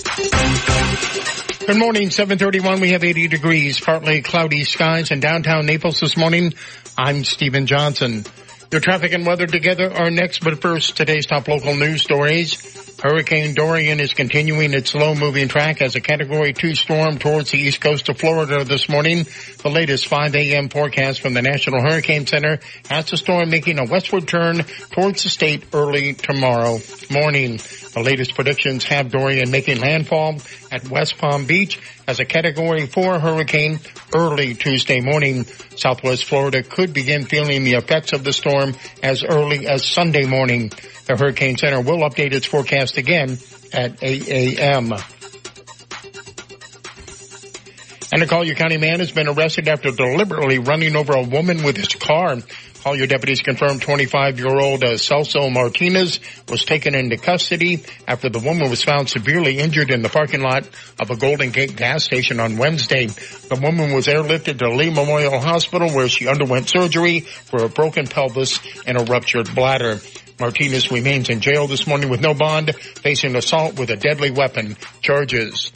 Good 1.65 1.77
morning, 1.77 2.09
731. 2.09 2.81
We 2.81 2.89
have 2.91 3.05
80 3.05 3.29
degrees, 3.29 3.79
partly 3.79 4.21
cloudy 4.21 4.65
skies 4.65 5.11
in 5.11 5.21
downtown 5.21 5.65
Naples 5.65 6.01
this 6.01 6.17
morning. 6.17 6.53
I'm 6.97 7.23
Stephen 7.23 7.65
Johnson. 7.65 8.25
Your 8.69 8.81
traffic 8.81 9.13
and 9.13 9.25
weather 9.25 9.47
together 9.47 9.93
are 9.93 10.11
next, 10.11 10.43
but 10.43 10.59
first, 10.61 10.97
today's 10.97 11.25
top 11.25 11.47
local 11.47 11.73
news 11.75 12.03
stories. 12.03 12.92
Hurricane 13.03 13.53
Dorian 13.53 13.99
is 13.99 14.13
continuing 14.13 14.73
its 14.73 14.91
slow 14.91 15.13
moving 15.13 15.49
track 15.49 15.81
as 15.81 15.97
a 15.97 15.99
category 15.99 16.53
two 16.53 16.73
storm 16.73 17.17
towards 17.17 17.51
the 17.51 17.57
east 17.57 17.81
coast 17.81 18.07
of 18.07 18.17
Florida 18.17 18.63
this 18.63 18.87
morning. 18.87 19.25
The 19.61 19.69
latest 19.69 20.07
5 20.07 20.33
a.m. 20.35 20.69
forecast 20.69 21.19
from 21.19 21.33
the 21.33 21.41
National 21.41 21.81
Hurricane 21.81 22.25
Center 22.25 22.61
has 22.87 23.09
the 23.09 23.17
storm 23.17 23.49
making 23.49 23.77
a 23.77 23.83
westward 23.83 24.25
turn 24.25 24.63
towards 24.91 25.23
the 25.23 25.29
state 25.29 25.65
early 25.73 26.13
tomorrow 26.13 26.79
morning. 27.11 27.57
The 27.93 28.01
latest 28.01 28.35
predictions 28.35 28.85
have 28.85 29.11
Dorian 29.11 29.51
making 29.51 29.81
landfall 29.81 30.37
at 30.71 30.87
West 30.89 31.17
Palm 31.17 31.45
Beach 31.45 31.81
as 32.07 32.21
a 32.21 32.25
category 32.25 32.87
four 32.87 33.19
hurricane 33.19 33.81
early 34.15 34.55
Tuesday 34.55 35.01
morning. 35.01 35.43
Southwest 35.75 36.23
Florida 36.23 36.63
could 36.63 36.93
begin 36.93 37.25
feeling 37.25 37.65
the 37.65 37.73
effects 37.73 38.13
of 38.13 38.23
the 38.23 38.31
storm 38.31 38.75
as 39.03 39.25
early 39.25 39.67
as 39.67 39.85
Sunday 39.85 40.25
morning. 40.25 40.71
The 41.05 41.17
Hurricane 41.17 41.57
Center 41.57 41.81
will 41.81 41.99
update 42.09 42.33
its 42.33 42.45
forecast 42.45 42.97
again 42.97 43.37
at 43.73 44.01
8 44.01 44.27
a.m. 44.29 44.93
And 48.13 48.21
a 48.21 48.27
Collier 48.27 48.53
County 48.53 48.77
man 48.77 48.99
has 48.99 49.11
been 49.11 49.27
arrested 49.27 49.67
after 49.67 49.91
deliberately 49.91 50.59
running 50.59 50.95
over 50.95 51.13
a 51.13 51.23
woman 51.23 51.63
with 51.63 51.75
his 51.75 51.95
car. 51.95 52.37
Collier 52.83 53.07
deputies 53.07 53.41
confirmed 53.41 53.81
25-year-old 53.81 54.83
uh, 54.83 54.87
Celso 54.97 55.51
Martinez 55.51 56.19
was 56.49 56.65
taken 56.65 56.95
into 56.95 57.17
custody 57.17 57.83
after 58.07 58.29
the 58.29 58.39
woman 58.39 58.69
was 58.69 58.83
found 58.83 59.09
severely 59.09 59.57
injured 59.57 59.89
in 59.89 60.01
the 60.01 60.09
parking 60.09 60.41
lot 60.41 60.67
of 60.99 61.09
a 61.09 61.15
Golden 61.15 61.51
Gate 61.51 61.75
gas 61.75 62.03
station 62.03 62.39
on 62.39 62.57
Wednesday. 62.57 63.07
The 63.07 63.59
woman 63.61 63.93
was 63.93 64.07
airlifted 64.07 64.59
to 64.59 64.69
Lee 64.69 64.89
Memorial 64.89 65.39
Hospital 65.39 65.89
where 65.91 66.09
she 66.09 66.27
underwent 66.27 66.69
surgery 66.69 67.21
for 67.21 67.63
a 67.63 67.69
broken 67.69 68.05
pelvis 68.05 68.59
and 68.85 68.97
a 68.97 69.05
ruptured 69.05 69.55
bladder. 69.55 69.99
Martinez 70.39 70.91
remains 70.91 71.29
in 71.29 71.39
jail 71.39 71.67
this 71.67 71.87
morning 71.87 72.09
with 72.09 72.21
no 72.21 72.33
bond, 72.33 72.75
facing 72.75 73.35
assault 73.35 73.77
with 73.77 73.89
a 73.89 73.95
deadly 73.95 74.31
weapon 74.31 74.75
charges. 75.01 75.71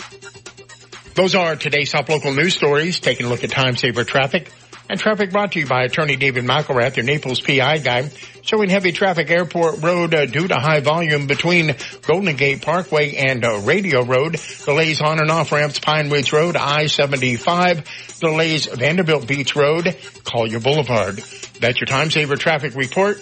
Those 1.18 1.34
are 1.34 1.56
today's 1.56 1.92
top 1.92 2.10
local 2.10 2.32
news 2.32 2.54
stories. 2.54 3.00
Taking 3.00 3.26
a 3.26 3.30
look 3.30 3.44
at 3.44 3.50
time 3.50 3.76
saver 3.76 4.04
traffic. 4.04 4.52
And 4.90 5.00
traffic 5.00 5.32
brought 5.32 5.54
to 5.54 5.60
you 5.60 5.66
by 5.66 5.84
attorney 5.84 6.16
David 6.16 6.46
McElrath, 6.46 6.96
your 6.96 7.06
Naples 7.06 7.42
PI 7.42 7.80
guy, 7.80 8.10
showing 8.44 8.70
heavy 8.70 8.92
traffic 8.92 9.30
Airport 9.30 9.84
Road 9.84 10.14
uh, 10.14 10.26
due 10.28 10.48
to 10.48 10.56
high 10.56 10.80
volume 10.80 11.28
between 11.28 11.76
Golden 12.04 12.36
Gate 12.36 12.62
Parkway 12.62 13.16
and 13.16 13.44
uh, 13.44 13.60
Radio 13.60 14.04
Road. 14.04 14.40
Delays 14.64 15.02
on 15.02 15.20
and 15.20 15.30
off 15.30 15.52
ramps 15.52 15.80
Pine 15.80 16.10
Ridge 16.10 16.32
Road, 16.32 16.56
I-75. 16.56 18.20
Delays 18.20 18.68
Vanderbilt 18.68 19.28
Beach 19.28 19.56
Road, 19.56 19.98
Collier 20.24 20.60
Boulevard. 20.60 21.18
That's 21.60 21.82
your 21.82 21.88
time 21.88 22.12
saver 22.12 22.36
traffic 22.36 22.76
report. 22.76 23.18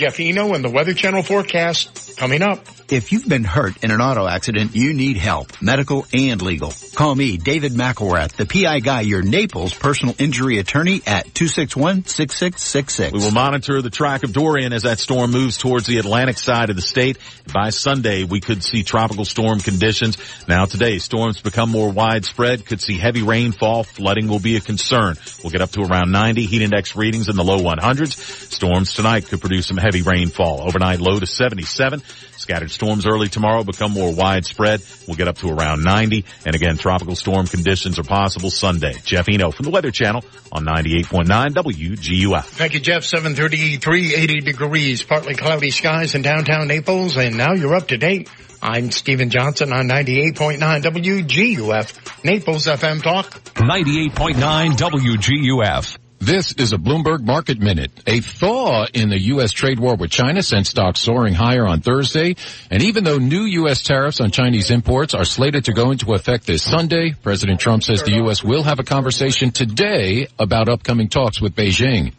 Jeff 0.00 0.18
Eno 0.18 0.54
and 0.54 0.64
the 0.64 0.70
Weather 0.70 0.94
Channel 0.94 1.22
forecast 1.22 2.16
coming 2.16 2.40
up. 2.40 2.64
If 2.88 3.12
you've 3.12 3.28
been 3.28 3.44
hurt 3.44 3.84
in 3.84 3.90
an 3.92 4.00
auto 4.00 4.26
accident, 4.26 4.74
you 4.74 4.94
need 4.94 5.16
help, 5.16 5.62
medical 5.62 6.06
and 6.12 6.40
legal. 6.42 6.72
Call 6.94 7.14
me, 7.14 7.36
David 7.36 7.72
McElrath, 7.72 8.32
the 8.32 8.46
PI 8.46 8.80
guy, 8.80 9.02
your 9.02 9.22
Naples 9.22 9.74
personal 9.74 10.14
injury 10.18 10.58
attorney 10.58 11.02
at 11.06 11.26
261-6666. 11.28 13.12
We 13.12 13.20
will 13.20 13.30
monitor 13.30 13.80
the 13.80 13.90
track 13.90 14.24
of 14.24 14.32
Dorian 14.32 14.72
as 14.72 14.82
that 14.82 14.98
storm 14.98 15.30
moves 15.30 15.58
towards 15.58 15.86
the 15.86 15.98
Atlantic 15.98 16.38
side 16.38 16.70
of 16.70 16.76
the 16.76 16.82
state. 16.82 17.18
By 17.52 17.68
Sunday, 17.70 18.24
we 18.24 18.40
could 18.40 18.64
see 18.64 18.82
tropical 18.82 19.24
storm 19.24 19.60
conditions. 19.60 20.16
Now 20.48 20.64
today, 20.64 20.98
storms 20.98 21.40
become 21.40 21.70
more 21.70 21.90
widespread, 21.90 22.64
could 22.66 22.80
see 22.80 22.96
heavy 22.98 23.22
rainfall, 23.22 23.84
flooding 23.84 24.28
will 24.28 24.40
be 24.40 24.56
a 24.56 24.60
concern. 24.60 25.16
We'll 25.44 25.52
get 25.52 25.60
up 25.60 25.70
to 25.72 25.82
around 25.82 26.10
90 26.10 26.46
heat 26.46 26.62
index 26.62 26.96
readings 26.96 27.28
in 27.28 27.36
the 27.36 27.44
low 27.44 27.58
100s. 27.60 28.14
Storms 28.50 28.94
tonight 28.94 29.28
could 29.28 29.40
produce 29.40 29.68
some 29.68 29.76
heavy 29.76 29.89
rainfall. 29.98 30.62
Overnight 30.62 31.00
low 31.00 31.18
to 31.18 31.26
77. 31.26 32.02
Scattered 32.36 32.70
storms 32.70 33.06
early 33.06 33.28
tomorrow 33.28 33.64
become 33.64 33.92
more 33.92 34.14
widespread. 34.14 34.80
We'll 35.06 35.16
get 35.16 35.28
up 35.28 35.38
to 35.38 35.48
around 35.50 35.82
90. 35.82 36.24
And 36.46 36.54
again, 36.54 36.78
tropical 36.78 37.16
storm 37.16 37.46
conditions 37.46 37.98
are 37.98 38.04
possible 38.04 38.50
Sunday. 38.50 38.94
Jeff 39.04 39.28
Eno 39.28 39.50
from 39.50 39.64
the 39.64 39.70
Weather 39.70 39.90
Channel 39.90 40.24
on 40.52 40.64
98.9 40.64 41.26
WGUF. 41.50 42.44
Thank 42.44 42.74
you, 42.74 42.80
Jeff. 42.80 43.04
733, 43.04 44.14
80 44.14 44.40
degrees, 44.40 45.02
partly 45.02 45.34
cloudy 45.34 45.70
skies 45.70 46.14
in 46.14 46.22
downtown 46.22 46.68
Naples. 46.68 47.16
And 47.16 47.36
now 47.36 47.52
you're 47.52 47.74
up 47.74 47.88
to 47.88 47.98
date. 47.98 48.30
I'm 48.62 48.90
Stephen 48.90 49.30
Johnson 49.30 49.72
on 49.72 49.88
98.9 49.88 50.58
WGUF, 50.58 52.24
Naples 52.24 52.66
FM 52.66 53.02
Talk. 53.02 53.30
98.9 53.54 54.72
WGUF. 54.76 55.99
This 56.22 56.52
is 56.52 56.74
a 56.74 56.76
Bloomberg 56.76 57.24
Market 57.24 57.60
Minute. 57.60 57.90
A 58.06 58.20
thaw 58.20 58.84
in 58.92 59.08
the 59.08 59.18
U.S. 59.32 59.52
trade 59.52 59.80
war 59.80 59.94
with 59.94 60.10
China 60.10 60.42
sent 60.42 60.66
stocks 60.66 61.00
soaring 61.00 61.32
higher 61.32 61.66
on 61.66 61.80
Thursday. 61.80 62.36
And 62.70 62.82
even 62.82 63.04
though 63.04 63.16
new 63.16 63.44
U.S. 63.44 63.82
tariffs 63.82 64.20
on 64.20 64.30
Chinese 64.30 64.70
imports 64.70 65.14
are 65.14 65.24
slated 65.24 65.64
to 65.64 65.72
go 65.72 65.92
into 65.92 66.12
effect 66.12 66.46
this 66.46 66.62
Sunday, 66.62 67.14
President 67.22 67.58
Trump 67.58 67.82
says 67.82 68.02
the 68.02 68.16
U.S. 68.16 68.44
will 68.44 68.64
have 68.64 68.78
a 68.78 68.84
conversation 68.84 69.50
today 69.50 70.28
about 70.38 70.68
upcoming 70.68 71.08
talks 71.08 71.40
with 71.40 71.54
Beijing. 71.54 72.12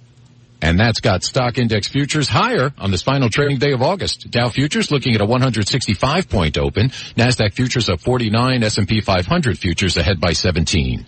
And 0.61 0.79
that's 0.79 0.99
got 0.99 1.23
stock 1.23 1.57
index 1.57 1.87
futures 1.87 2.29
higher 2.29 2.71
on 2.77 2.91
this 2.91 3.01
final 3.01 3.29
trading 3.29 3.57
day 3.57 3.71
of 3.71 3.81
August. 3.81 4.29
Dow 4.29 4.49
futures 4.49 4.91
looking 4.91 5.15
at 5.15 5.21
a 5.21 5.25
165 5.25 6.29
point 6.29 6.57
open. 6.57 6.89
NASDAQ 6.89 7.53
futures 7.53 7.89
up 7.89 7.99
49. 7.99 8.63
S&P 8.63 9.01
500 9.01 9.57
futures 9.57 9.97
ahead 9.97 10.19
by 10.19 10.33
17. 10.33 11.03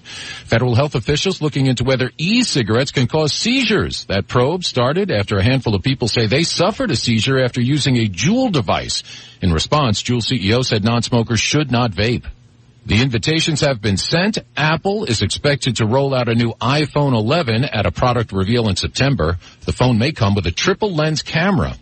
Federal 0.45 0.73
health 0.73 0.95
officials 0.95 1.41
looking 1.41 1.67
into 1.67 1.84
whether 1.84 2.11
e-cigarettes 2.17 2.91
can 2.91 3.07
cause 3.07 3.31
seizures. 3.31 4.05
That 4.05 4.27
probe 4.27 4.63
started 4.63 5.11
after 5.11 5.38
a 5.38 5.43
handful 5.43 5.75
of 5.75 5.84
people 5.84 6.07
say 6.07 6.25
they 6.25 6.43
suffered 6.43 6.89
a 6.89 6.95
seizure 6.95 7.39
after 7.39 7.61
using 7.61 7.97
a 7.97 8.07
Juul 8.07 8.51
device. 8.51 9.03
In 9.41 9.53
response, 9.53 10.01
Juul 10.01 10.21
CEO 10.21 10.65
said 10.65 10.84
non-smokers 10.84 11.39
should 11.39 11.69
not 11.69 11.91
vape. 11.91 12.25
The 12.85 13.01
invitations 13.01 13.61
have 13.61 13.81
been 13.81 13.95
sent. 13.95 14.39
Apple 14.57 15.05
is 15.05 15.22
expected 15.22 15.77
to 15.77 15.85
roll 15.85 16.14
out 16.14 16.27
a 16.27 16.35
new 16.35 16.53
iPhone 16.55 17.14
11 17.14 17.64
at 17.64 17.85
a 17.85 17.91
product 17.91 18.34
reveal 18.34 18.68
in 18.68 18.76
September. 18.76 19.38
The 19.61 19.72
phone 19.72 19.97
may 19.97 20.11
come 20.11 20.35
with 20.35 20.45
a 20.47 20.51
triple 20.51 20.93
lens 20.93 21.22
camera. 21.22 21.77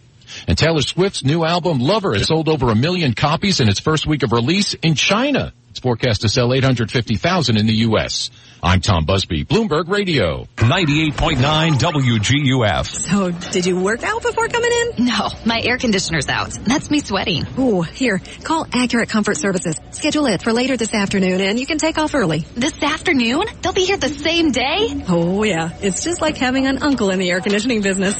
And 0.47 0.57
Taylor 0.57 0.81
Swift's 0.81 1.23
new 1.23 1.43
album 1.43 1.79
Lover 1.79 2.13
has 2.13 2.27
sold 2.27 2.47
over 2.47 2.69
a 2.69 2.75
million 2.75 3.13
copies 3.13 3.59
in 3.59 3.67
its 3.67 3.79
first 3.79 4.05
week 4.05 4.21
of 4.21 4.31
release 4.31 4.75
in 4.75 4.93
China. 4.93 5.53
It's 5.71 5.79
forecast 5.79 6.23
to 6.23 6.27
sell 6.29 6.53
850,000 6.53 7.55
in 7.55 7.65
the 7.65 7.73
U.S. 7.87 8.29
I'm 8.61 8.81
Tom 8.81 9.05
Busby, 9.05 9.45
Bloomberg 9.45 9.87
Radio. 9.87 10.43
98.9 10.57 11.37
WGUF. 11.79 12.85
So, 12.87 13.31
did 13.51 13.65
you 13.65 13.79
work 13.79 14.03
out 14.03 14.21
before 14.21 14.49
coming 14.49 14.69
in? 14.69 15.05
No, 15.05 15.29
my 15.45 15.61
air 15.61 15.77
conditioner's 15.77 16.27
out. 16.27 16.49
That's 16.65 16.91
me 16.91 16.99
sweating. 16.99 17.47
Ooh, 17.57 17.83
here, 17.83 18.21
call 18.43 18.67
Accurate 18.73 19.07
Comfort 19.07 19.37
Services. 19.37 19.79
Schedule 19.91 20.25
it 20.25 20.43
for 20.43 20.51
later 20.51 20.75
this 20.75 20.93
afternoon 20.93 21.39
and 21.39 21.57
you 21.57 21.65
can 21.65 21.77
take 21.77 21.97
off 21.97 22.13
early. 22.15 22.39
This 22.53 22.83
afternoon? 22.83 23.45
They'll 23.61 23.71
be 23.71 23.85
here 23.85 23.95
the 23.95 24.09
same 24.09 24.51
day? 24.51 25.05
Oh 25.07 25.43
yeah, 25.43 25.69
it's 25.79 26.03
just 26.03 26.19
like 26.21 26.35
having 26.35 26.67
an 26.67 26.83
uncle 26.83 27.11
in 27.11 27.19
the 27.19 27.29
air 27.31 27.39
conditioning 27.39 27.81
business. 27.81 28.19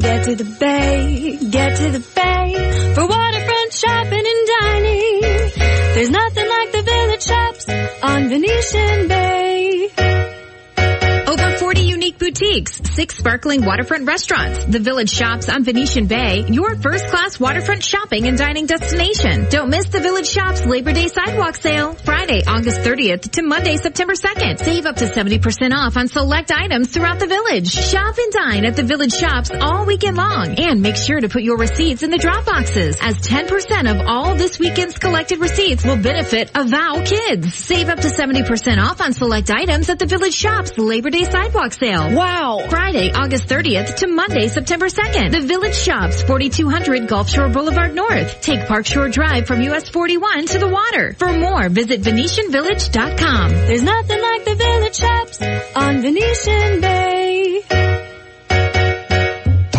Get 0.00 0.24
to 0.24 0.34
the 0.34 0.44
bay, 0.58 1.38
get 1.50 1.76
to 1.76 1.90
the 1.90 2.00
bay 2.14 2.94
for 2.94 3.06
waterfront 3.06 3.72
shopping 3.72 4.24
and 4.32 4.42
dining. 4.60 5.20
There's 5.94 6.10
nothing 6.10 6.48
like 6.48 6.72
the 6.72 6.82
village 6.82 7.22
shops 7.22 7.68
on 8.02 8.28
Venetian 8.28 9.08
Bay. 9.08 10.19
Over 12.50 12.58
40 12.58 12.58
unique 12.58 12.60
boutiques. 12.64 12.80
Six 12.94 13.16
sparkling 13.16 13.64
waterfront 13.64 14.06
restaurants. 14.06 14.64
The 14.64 14.78
Village 14.78 15.10
Shops 15.10 15.48
on 15.48 15.64
Venetian 15.64 16.06
Bay, 16.06 16.44
your 16.48 16.74
first 16.76 17.06
class 17.06 17.38
waterfront 17.38 17.82
shopping 17.82 18.26
and 18.26 18.36
dining 18.36 18.66
destination. 18.66 19.46
Don't 19.50 19.70
miss 19.70 19.86
the 19.86 20.00
Village 20.00 20.28
Shops 20.28 20.64
Labor 20.64 20.92
Day 20.92 21.08
sidewalk 21.08 21.56
sale. 21.56 21.94
Friday, 21.94 22.42
August 22.46 22.80
30th 22.80 23.30
to 23.32 23.42
Monday, 23.42 23.76
September 23.76 24.14
2nd. 24.14 24.58
Save 24.58 24.86
up 24.86 24.96
to 24.96 25.06
70% 25.06 25.72
off 25.72 25.96
on 25.96 26.08
select 26.08 26.50
items 26.50 26.90
throughout 26.90 27.20
the 27.20 27.26
village. 27.26 27.70
Shop 27.70 28.16
and 28.18 28.32
dine 28.32 28.64
at 28.64 28.76
the 28.76 28.82
Village 28.82 29.12
Shops 29.12 29.50
all 29.50 29.86
weekend 29.86 30.16
long. 30.16 30.54
And 30.58 30.82
make 30.82 30.96
sure 30.96 31.20
to 31.20 31.28
put 31.28 31.42
your 31.42 31.56
receipts 31.56 32.02
in 32.02 32.10
the 32.10 32.18
drop 32.18 32.44
boxes 32.44 32.98
as 33.00 33.16
10% 33.16 33.90
of 33.90 34.06
all 34.06 34.34
this 34.34 34.58
weekend's 34.58 34.98
collected 34.98 35.38
receipts 35.38 35.84
will 35.84 35.96
benefit 36.02 36.50
Avow 36.54 37.02
Kids. 37.04 37.54
Save 37.54 37.88
up 37.88 38.00
to 38.00 38.08
70% 38.08 38.78
off 38.78 39.00
on 39.00 39.12
select 39.12 39.50
items 39.50 39.88
at 39.88 39.98
the 39.98 40.06
Village 40.06 40.34
Shops 40.34 40.76
Labor 40.76 41.10
Day 41.10 41.24
sidewalk 41.24 41.72
sale. 41.72 42.14
Wow. 42.14 42.39
Friday, 42.40 43.12
August 43.12 43.48
30th 43.48 43.96
to 43.96 44.06
Monday, 44.06 44.48
September 44.48 44.86
2nd. 44.86 45.30
The 45.30 45.42
Village 45.42 45.74
Shops, 45.74 46.22
4200 46.22 47.06
Gulf 47.06 47.28
Shore 47.28 47.50
Boulevard 47.50 47.94
North. 47.94 48.40
Take 48.40 48.66
Park 48.66 48.86
Shore 48.86 49.10
Drive 49.10 49.46
from 49.46 49.60
US 49.60 49.90
41 49.90 50.46
to 50.46 50.58
the 50.58 50.68
water. 50.68 51.14
For 51.18 51.30
more, 51.30 51.68
visit 51.68 52.00
VenetianVillage.com. 52.00 53.50
There's 53.50 53.82
nothing 53.82 54.22
like 54.22 54.44
the 54.46 54.54
Village 54.54 54.96
Shops 54.96 55.42
on 55.76 56.00
Venetian 56.00 56.80
Bay. 56.80 57.89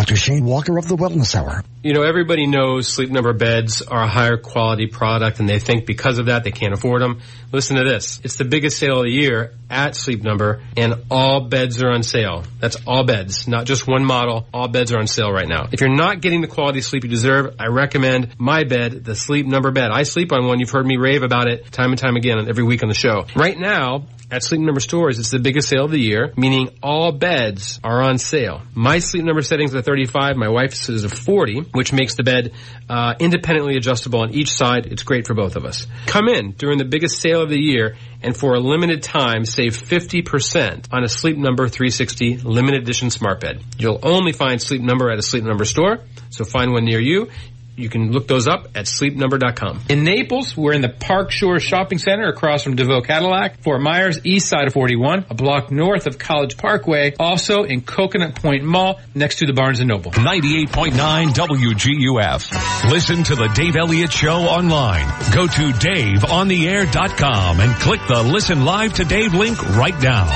Dr. 0.02 0.16
Shane 0.16 0.44
Walker 0.44 0.78
of 0.78 0.88
the 0.88 0.96
Wellness 0.96 1.36
Hour. 1.36 1.62
You 1.84 1.94
know, 1.94 2.02
everybody 2.02 2.48
knows 2.48 2.88
sleep 2.88 3.10
number 3.10 3.32
beds 3.32 3.82
are 3.82 4.02
a 4.02 4.08
higher 4.08 4.36
quality 4.36 4.88
product 4.88 5.38
and 5.38 5.48
they 5.48 5.60
think 5.60 5.86
because 5.86 6.18
of 6.18 6.26
that 6.26 6.42
they 6.42 6.50
can't 6.50 6.74
afford 6.74 7.02
them. 7.02 7.20
Listen 7.52 7.76
to 7.76 7.84
this. 7.84 8.20
It's 8.24 8.34
the 8.34 8.44
biggest 8.44 8.78
sale 8.78 8.98
of 8.98 9.04
the 9.04 9.12
year 9.12 9.54
at 9.70 9.94
Sleep 9.94 10.24
Number 10.24 10.60
and 10.76 11.04
all 11.08 11.42
beds 11.42 11.80
are 11.84 11.90
on 11.90 12.02
sale. 12.02 12.42
That's 12.58 12.76
all 12.84 13.04
beds, 13.04 13.46
not 13.46 13.64
just 13.64 13.86
one 13.86 14.04
model. 14.04 14.48
All 14.52 14.66
beds 14.66 14.92
are 14.92 14.98
on 14.98 15.06
sale 15.06 15.30
right 15.30 15.46
now. 15.46 15.68
If 15.70 15.80
you're 15.80 15.94
not 15.94 16.20
getting 16.20 16.40
the 16.40 16.48
quality 16.48 16.80
sleep 16.80 17.04
you 17.04 17.10
deserve, 17.10 17.54
I 17.60 17.66
recommend 17.66 18.34
my 18.38 18.64
bed, 18.64 19.04
the 19.04 19.14
Sleep 19.14 19.46
Number 19.46 19.70
bed. 19.70 19.90
I 19.92 20.02
sleep 20.02 20.32
on 20.32 20.46
one. 20.46 20.58
You've 20.58 20.70
heard 20.70 20.86
me 20.86 20.96
rave 20.96 21.22
about 21.22 21.46
it 21.46 21.70
time 21.70 21.90
and 21.90 21.98
time 21.98 22.16
again 22.16 22.48
every 22.48 22.64
week 22.64 22.82
on 22.82 22.88
the 22.88 22.94
show. 22.94 23.26
Right 23.36 23.56
now, 23.56 24.06
at 24.32 24.42
Sleep 24.42 24.62
Number 24.62 24.80
stores, 24.80 25.18
it's 25.18 25.30
the 25.30 25.38
biggest 25.38 25.68
sale 25.68 25.84
of 25.84 25.90
the 25.90 26.00
year, 26.00 26.32
meaning 26.38 26.70
all 26.82 27.12
beds 27.12 27.78
are 27.84 28.02
on 28.02 28.16
sale. 28.16 28.62
My 28.74 28.98
Sleep 28.98 29.24
Number 29.24 29.42
settings 29.42 29.74
are 29.74 29.82
35, 29.82 30.36
my 30.36 30.48
wife's 30.48 30.88
is 30.88 31.04
a 31.04 31.10
40, 31.10 31.66
which 31.72 31.92
makes 31.92 32.14
the 32.14 32.22
bed 32.22 32.54
uh, 32.88 33.14
independently 33.20 33.76
adjustable 33.76 34.20
on 34.20 34.32
each 34.32 34.50
side. 34.50 34.86
It's 34.86 35.02
great 35.02 35.26
for 35.26 35.34
both 35.34 35.54
of 35.54 35.66
us. 35.66 35.86
Come 36.06 36.28
in 36.28 36.52
during 36.52 36.78
the 36.78 36.86
biggest 36.86 37.20
sale 37.20 37.42
of 37.42 37.50
the 37.50 37.60
year 37.60 37.96
and 38.22 38.34
for 38.34 38.54
a 38.54 38.60
limited 38.60 39.02
time 39.02 39.44
save 39.44 39.76
50% 39.76 40.86
on 40.90 41.04
a 41.04 41.08
Sleep 41.08 41.36
Number 41.36 41.68
360 41.68 42.38
limited 42.38 42.82
edition 42.82 43.10
smart 43.10 43.40
bed. 43.40 43.62
You'll 43.78 44.00
only 44.02 44.32
find 44.32 44.62
Sleep 44.62 44.80
Number 44.80 45.10
at 45.10 45.18
a 45.18 45.22
Sleep 45.22 45.44
Number 45.44 45.66
store, 45.66 45.98
so 46.30 46.44
find 46.44 46.72
one 46.72 46.86
near 46.86 47.00
you. 47.00 47.28
You 47.76 47.88
can 47.88 48.12
look 48.12 48.28
those 48.28 48.46
up 48.46 48.66
at 48.74 48.84
sleepnumber.com. 48.84 49.84
In 49.88 50.04
Naples, 50.04 50.54
we're 50.56 50.74
in 50.74 50.82
the 50.82 50.90
Park 50.90 51.30
Shore 51.30 51.58
Shopping 51.58 51.98
Center 51.98 52.28
across 52.28 52.62
from 52.62 52.76
DeVoe 52.76 53.00
Cadillac. 53.00 53.62
Fort 53.62 53.80
Myers, 53.80 54.20
east 54.24 54.48
side 54.48 54.66
of 54.66 54.74
41, 54.74 55.26
a 55.30 55.34
block 55.34 55.70
north 55.70 56.06
of 56.06 56.18
College 56.18 56.56
Parkway. 56.58 57.14
Also 57.18 57.62
in 57.62 57.80
Coconut 57.80 58.34
Point 58.34 58.62
Mall, 58.64 59.00
next 59.14 59.38
to 59.38 59.46
the 59.46 59.54
Barnes 59.54 59.80
& 59.80 59.84
Noble. 59.84 60.10
98.9 60.10 61.28
WGUF. 61.28 62.90
Listen 62.90 63.24
to 63.24 63.34
the 63.34 63.48
Dave 63.48 63.76
Elliott 63.76 64.12
Show 64.12 64.42
online. 64.42 65.06
Go 65.32 65.46
to 65.46 65.72
DaveOnTheAir.com 65.72 67.60
and 67.60 67.74
click 67.76 68.00
the 68.06 68.22
Listen 68.22 68.64
Live 68.64 68.92
to 68.94 69.04
Dave 69.04 69.32
link 69.34 69.62
right 69.76 69.98
now. 70.02 70.26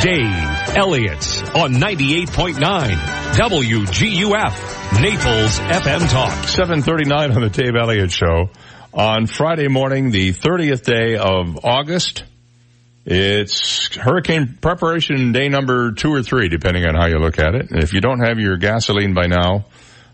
Dave 0.00 0.76
Elliott 0.76 1.42
on 1.56 1.74
98.9 1.74 2.58
WGUF. 3.34 4.87
Naples 4.94 5.60
FM 5.60 6.10
Talk. 6.10 6.48
739 6.48 7.32
on 7.32 7.42
the 7.42 7.50
Dave 7.50 7.76
Elliott 7.76 8.10
Show. 8.10 8.50
On 8.92 9.26
Friday 9.26 9.68
morning, 9.68 10.10
the 10.10 10.32
30th 10.32 10.82
day 10.82 11.16
of 11.16 11.64
August, 11.64 12.24
it's 13.04 13.94
hurricane 13.94 14.58
preparation 14.60 15.30
day 15.30 15.48
number 15.48 15.92
two 15.92 16.12
or 16.12 16.22
three, 16.24 16.48
depending 16.48 16.84
on 16.84 16.96
how 16.96 17.06
you 17.06 17.18
look 17.18 17.38
at 17.38 17.54
it. 17.54 17.70
And 17.70 17.80
if 17.80 17.92
you 17.92 18.00
don't 18.00 18.20
have 18.20 18.40
your 18.40 18.56
gasoline 18.56 19.14
by 19.14 19.28
now, 19.28 19.66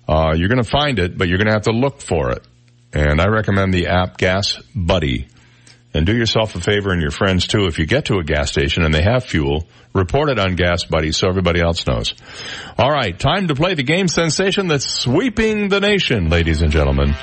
uh, 0.07 0.35
you're 0.37 0.49
going 0.49 0.63
to 0.63 0.69
find 0.69 0.99
it, 0.99 1.17
but 1.17 1.29
you're 1.29 1.39
going 1.39 1.49
to 1.49 1.55
have 1.55 1.63
to 1.63 1.73
look 1.73 2.03
for 2.03 2.33
it. 2.33 2.47
And 2.93 3.23
I 3.23 3.29
recommend 3.29 3.73
the 3.73 3.87
app 3.87 4.19
Gas 4.19 4.61
Buddy. 4.75 5.29
And 5.95 6.05
do 6.05 6.15
yourself 6.15 6.57
a 6.57 6.61
favor 6.61 6.91
and 6.91 7.01
your 7.01 7.13
friends 7.13 7.47
too. 7.47 7.67
If 7.67 7.79
you 7.79 7.87
get 7.87 8.07
to 8.07 8.19
a 8.19 8.25
gas 8.25 8.51
station 8.51 8.83
and 8.83 8.93
they 8.93 9.03
have 9.03 9.25
fuel, 9.25 9.69
report 9.95 10.29
it 10.29 10.41
on 10.41 10.57
Gas 10.57 10.85
Buddy 10.85 11.13
so 11.13 11.29
everybody 11.29 11.61
else 11.61 11.87
knows. 11.87 12.15
All 12.77 12.91
right, 12.91 13.17
time 13.17 13.47
to 13.47 13.55
play 13.55 13.75
the 13.75 13.85
game 13.85 14.09
sensation 14.09 14.67
that's 14.67 14.91
sweeping 14.91 15.69
the 15.69 15.79
nation, 15.79 16.31
ladies 16.31 16.63
and 16.63 16.73
gentlemen. 16.73 17.15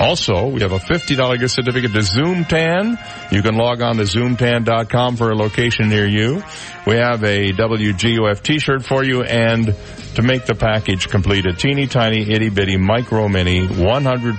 Also, 0.00 0.48
we 0.48 0.62
have 0.62 0.72
a 0.72 0.78
$50 0.78 1.38
gift 1.38 1.54
certificate 1.54 1.92
to 1.92 1.98
Zoomtan. 1.98 2.98
You 3.30 3.42
can 3.42 3.56
log 3.56 3.82
on 3.82 3.96
to 3.96 4.04
zoomtan.com 4.04 5.16
for 5.16 5.30
a 5.30 5.36
location 5.36 5.90
near 5.90 6.06
you. 6.06 6.42
We 6.86 6.96
have 6.96 7.22
a 7.22 7.52
WGUF 7.52 8.42
t-shirt 8.42 8.82
for 8.82 9.04
you 9.04 9.24
and 9.24 9.76
to 10.14 10.22
make 10.22 10.46
the 10.46 10.54
package 10.54 11.08
complete, 11.08 11.44
a 11.44 11.52
teeny 11.52 11.86
tiny 11.86 12.22
itty 12.32 12.48
bitty 12.48 12.78
micro 12.78 13.28
mini 13.28 13.66
100% 13.66 14.38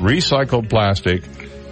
recycled 0.00 0.70
plastic 0.70 1.22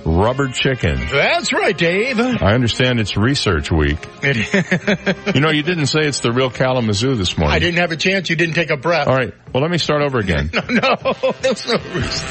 rubber 0.08 0.48
chicken. 0.48 0.96
That's 1.12 1.52
right, 1.52 1.76
Dave. 1.76 2.18
I 2.18 2.54
understand 2.54 3.00
it's 3.00 3.16
research 3.16 3.70
week. 3.70 3.98
you 4.22 5.40
know, 5.40 5.50
you 5.50 5.62
didn't 5.62 5.86
say 5.86 6.00
it's 6.00 6.20
the 6.20 6.32
real 6.32 6.50
Kalamazoo 6.50 7.14
this 7.14 7.36
morning. 7.36 7.54
I 7.54 7.58
didn't 7.58 7.80
have 7.80 7.92
a 7.92 7.96
chance. 7.96 8.30
You 8.30 8.36
didn't 8.36 8.54
take 8.54 8.70
a 8.70 8.76
breath. 8.76 9.08
All 9.08 9.14
right. 9.14 9.32
Well, 9.52 9.62
let 9.62 9.70
me 9.70 9.78
start 9.78 10.02
over 10.02 10.18
again. 10.18 10.50
no, 10.54 10.60
no, 10.68 11.32
there's 11.40 11.66
no 11.66 11.74
reason. 11.94 12.28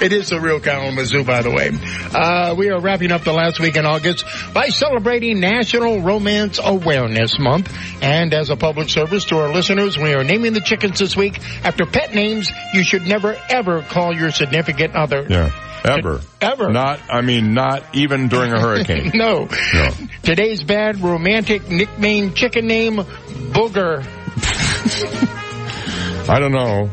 it 0.00 0.12
is 0.12 0.28
the 0.30 0.40
real 0.40 0.60
Kalamazoo, 0.60 1.24
by 1.24 1.42
the 1.42 1.50
way. 1.50 1.70
Uh, 2.14 2.54
we 2.54 2.70
are 2.70 2.80
wrapping 2.80 3.12
up 3.12 3.24
the 3.24 3.32
last 3.32 3.58
week 3.58 3.76
in 3.76 3.84
August 3.84 4.24
by 4.54 4.68
celebrating 4.68 5.40
National 5.40 6.00
Romance 6.00 6.60
Awareness 6.62 7.38
Month. 7.38 7.72
And 8.00 8.32
as 8.34 8.50
a 8.50 8.56
public 8.56 8.88
service 8.88 9.24
to 9.26 9.38
our 9.38 9.52
listeners, 9.52 9.98
we 9.98 10.14
are 10.14 10.24
naming 10.24 10.52
the 10.52 10.60
chickens 10.60 10.98
this 10.98 11.16
week 11.16 11.40
after 11.64 11.84
pet 11.84 12.14
names 12.14 12.50
you 12.74 12.84
should 12.84 13.06
never 13.06 13.36
ever 13.48 13.82
call 13.82 14.14
your 14.14 14.30
significant 14.30 14.94
other. 14.94 15.26
Yeah. 15.28 15.50
Ever. 15.84 16.20
Ever. 16.42 16.72
Not, 16.72 17.00
I 17.10 17.20
mean, 17.20 17.54
not 17.54 17.84
even 17.94 18.28
during 18.28 18.52
a 18.52 18.60
hurricane. 18.60 19.12
no. 19.14 19.48
No. 19.74 19.90
Today's 20.22 20.62
bad 20.62 21.00
romantic 21.00 21.68
nickname 21.68 22.34
chicken 22.34 22.66
name, 22.66 22.96
Booger. 22.96 24.04
I 26.28 26.38
don't 26.38 26.52
know. 26.52 26.90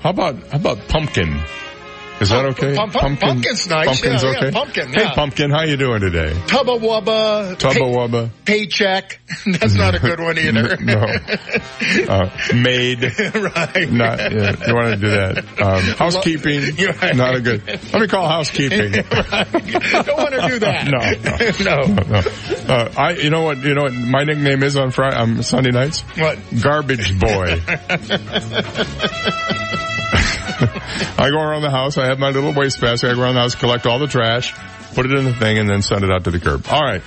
How 0.00 0.10
about, 0.10 0.36
how 0.48 0.58
about 0.58 0.88
pumpkin? 0.88 1.40
Is 2.20 2.30
that 2.30 2.44
okay? 2.46 2.74
Pump- 2.74 2.92
pump- 2.94 3.20
pumpkin's 3.20 3.68
nice. 3.68 3.86
Pumpkin's 3.86 4.22
Yeah, 4.24 4.30
yeah, 4.32 4.38
okay. 4.38 4.50
pumpkin, 4.50 4.92
Hey, 4.92 5.06
pumpkin, 5.14 5.50
how 5.50 5.62
you 5.62 5.76
doing 5.76 6.00
today? 6.00 6.32
Tubba 6.48 6.76
Wubba. 6.78 7.56
Tubba 7.56 7.78
Wubba. 7.78 8.30
Paycheck. 8.44 9.20
That's 9.46 9.74
not 9.74 9.94
a 9.94 10.00
good 10.00 10.18
one 10.18 10.36
either. 10.38 10.76
No. 10.88 11.04
Uh, 12.08 12.30
maid. 12.54 13.02
right. 13.02 13.90
Not, 13.90 14.18
yeah, 14.32 14.66
you 14.66 14.74
want 14.74 14.94
to 14.94 14.96
do 14.96 15.10
that. 15.10 15.60
Um, 15.60 15.82
housekeeping. 15.96 16.76
Right. 17.00 17.14
Not 17.14 17.36
a 17.36 17.40
good. 17.40 17.64
Let 17.66 18.00
me 18.00 18.08
call 18.08 18.26
housekeeping. 18.28 18.92
Don't 18.92 19.04
want 19.12 20.34
to 20.34 20.48
do 20.48 20.58
that. 20.60 20.88
No, 20.88 21.62
no. 21.64 21.86
no. 22.02 22.74
Uh, 22.74 22.92
I, 22.96 23.10
you 23.12 23.30
know 23.30 23.42
what, 23.42 23.58
you 23.58 23.74
know 23.74 23.82
what 23.82 23.92
my 23.94 24.24
nickname 24.24 24.62
is 24.62 24.76
on 24.76 24.90
Friday, 24.90 25.16
um, 25.16 25.42
Sunday 25.42 25.70
nights? 25.70 26.00
What? 26.16 26.38
Garbage 26.60 27.18
boy. 27.18 27.60
I 31.18 31.30
go 31.30 31.40
around 31.40 31.62
the 31.62 31.70
house, 31.70 31.98
I 31.98 32.06
have 32.06 32.18
my 32.18 32.30
little 32.30 32.52
waste 32.52 32.80
basket, 32.80 33.10
I 33.10 33.14
go 33.14 33.22
around 33.22 33.34
the 33.34 33.40
house, 33.40 33.54
collect 33.54 33.86
all 33.86 33.98
the 33.98 34.06
trash, 34.06 34.54
put 34.94 35.06
it 35.06 35.12
in 35.12 35.24
the 35.24 35.34
thing, 35.34 35.58
and 35.58 35.68
then 35.68 35.82
send 35.82 36.04
it 36.04 36.10
out 36.10 36.24
to 36.24 36.30
the 36.30 36.40
curb. 36.40 36.66
Alright. 36.66 37.02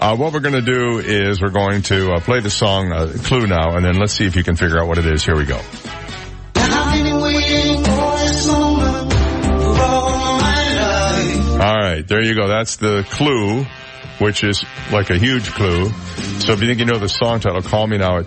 Uh, 0.00 0.16
what 0.16 0.32
we're 0.32 0.40
gonna 0.40 0.60
do 0.60 0.98
is 0.98 1.40
we're 1.40 1.50
going 1.50 1.82
to 1.82 2.12
uh, 2.12 2.20
play 2.20 2.40
the 2.40 2.50
song, 2.50 2.92
uh, 2.92 3.12
Clue 3.24 3.46
now, 3.46 3.76
and 3.76 3.84
then 3.84 3.98
let's 3.98 4.12
see 4.12 4.26
if 4.26 4.36
you 4.36 4.44
can 4.44 4.56
figure 4.56 4.78
out 4.78 4.88
what 4.88 4.98
it 4.98 5.06
is. 5.06 5.24
Here 5.24 5.36
we 5.36 5.44
go. 5.44 5.60
Alright, 11.60 12.08
there 12.08 12.22
you 12.22 12.34
go. 12.34 12.48
That's 12.48 12.76
the 12.76 13.06
clue. 13.10 13.64
which 14.18 14.44
is 14.44 14.64
like 14.92 15.10
a 15.10 15.18
huge 15.18 15.50
clue. 15.50 15.88
So 16.40 16.52
if 16.52 16.60
you 16.60 16.68
think 16.68 16.78
you 16.78 16.84
know 16.84 16.98
the 16.98 17.08
song 17.08 17.40
title, 17.40 17.62
call 17.62 17.86
me 17.86 17.98
now 17.98 18.18
at 18.18 18.26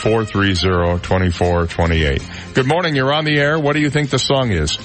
239-430-2428. 0.00 2.54
Good 2.54 2.66
morning. 2.66 2.96
You're 2.96 3.12
on 3.12 3.24
the 3.24 3.38
air. 3.38 3.58
What 3.58 3.74
do 3.74 3.80
you 3.80 3.90
think 3.90 4.10
the 4.10 4.18
song 4.18 4.50
is? 4.50 4.78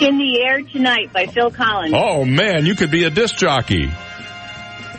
In 0.00 0.18
the 0.18 0.42
Air 0.42 0.62
Tonight 0.62 1.12
by 1.12 1.26
Phil 1.26 1.50
Collins. 1.50 1.94
Oh 1.96 2.24
man, 2.24 2.66
you 2.66 2.74
could 2.74 2.90
be 2.90 3.04
a 3.04 3.10
disc 3.10 3.36
jockey. 3.36 3.90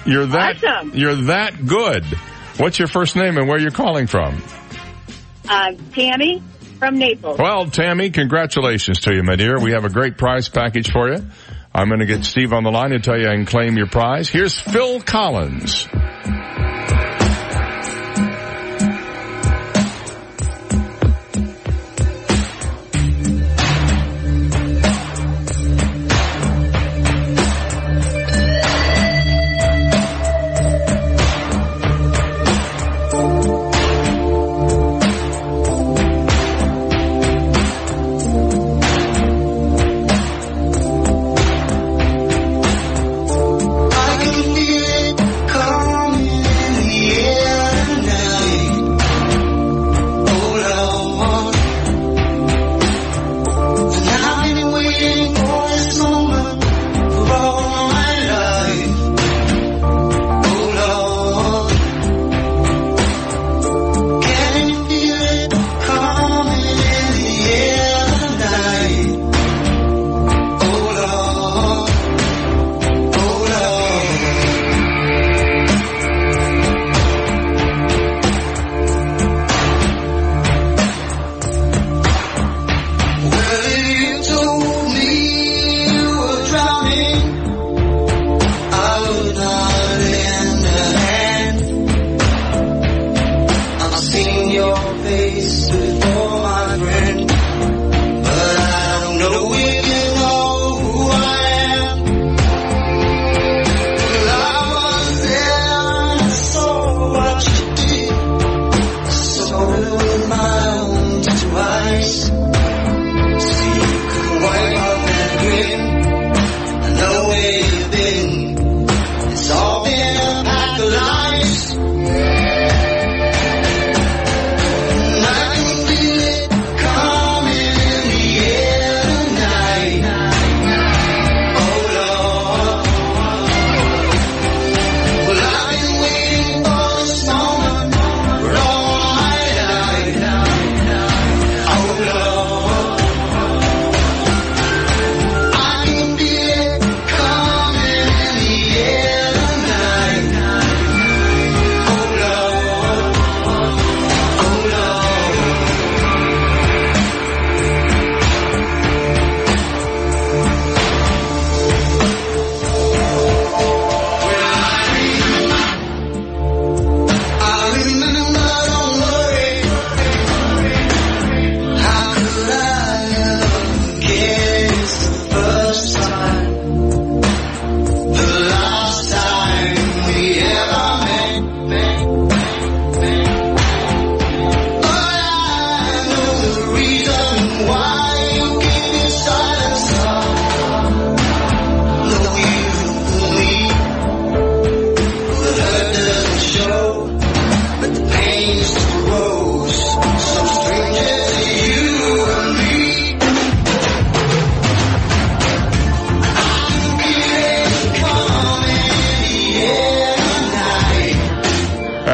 You're 0.05 0.25
that, 0.27 0.63
Awesome. 0.63 0.91
you're 0.93 1.15
that 1.27 1.65
good. 1.65 2.03
What's 2.57 2.77
your 2.79 2.87
first 2.87 3.15
name 3.15 3.37
and 3.37 3.47
where 3.47 3.59
you're 3.59 3.71
calling 3.71 4.07
from? 4.07 4.41
Uh, 5.49 5.73
Tammy 5.93 6.41
from 6.77 6.97
Naples. 6.97 7.37
Well, 7.39 7.65
Tammy, 7.69 8.11
congratulations 8.11 8.99
to 9.01 9.13
you, 9.15 9.23
my 9.23 9.35
dear. 9.35 9.59
We 9.59 9.71
have 9.71 9.85
a 9.85 9.89
great 9.89 10.17
prize 10.17 10.49
package 10.49 10.91
for 10.91 11.09
you. 11.11 11.25
I'm 11.73 11.87
going 11.87 11.99
to 12.01 12.05
get 12.05 12.23
Steve 12.23 12.53
on 12.53 12.63
the 12.63 12.71
line 12.71 12.91
to 12.91 12.99
tell 12.99 13.19
you 13.19 13.27
I 13.27 13.33
can 13.35 13.45
claim 13.45 13.75
your 13.77 13.87
prize. 13.87 14.29
Here's 14.29 14.59
Phil 14.59 15.01
Collins. 15.01 15.87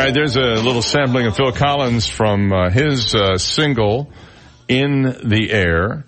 Right, 0.10 0.14
there's 0.15 0.36
a 0.36 0.61
little 0.64 0.81
sampling 0.81 1.27
of 1.27 1.36
Phil 1.36 1.52
Collins 1.52 2.07
from 2.07 2.52
uh, 2.52 2.69
his 2.69 3.14
uh, 3.14 3.38
single 3.38 4.11
"In 4.68 5.03
the 5.23 5.52
Air," 5.52 6.06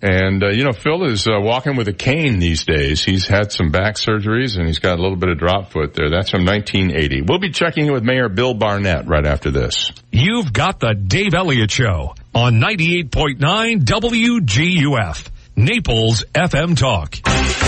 and 0.00 0.42
uh, 0.42 0.48
you 0.48 0.64
know 0.64 0.72
Phil 0.72 1.04
is 1.04 1.26
uh, 1.26 1.32
walking 1.38 1.76
with 1.76 1.88
a 1.88 1.92
cane 1.92 2.38
these 2.38 2.64
days. 2.64 3.04
He's 3.04 3.26
had 3.26 3.52
some 3.52 3.70
back 3.70 3.96
surgeries 3.96 4.56
and 4.56 4.66
he's 4.66 4.78
got 4.78 4.98
a 4.98 5.02
little 5.02 5.16
bit 5.16 5.28
of 5.28 5.38
drop 5.38 5.70
foot 5.70 5.94
there. 5.94 6.08
That's 6.08 6.30
from 6.30 6.46
1980. 6.46 7.22
We'll 7.22 7.38
be 7.38 7.50
checking 7.50 7.86
in 7.86 7.92
with 7.92 8.02
Mayor 8.04 8.28
Bill 8.28 8.54
Barnett 8.54 9.06
right 9.06 9.26
after 9.26 9.50
this. 9.50 9.92
You've 10.10 10.52
got 10.52 10.80
the 10.80 10.94
Dave 10.94 11.34
Elliott 11.34 11.70
Show 11.70 12.14
on 12.34 12.54
98.9 12.54 13.84
WGUF, 13.84 15.28
Naples 15.56 16.24
FM 16.34 16.76
Talk. 16.76 17.61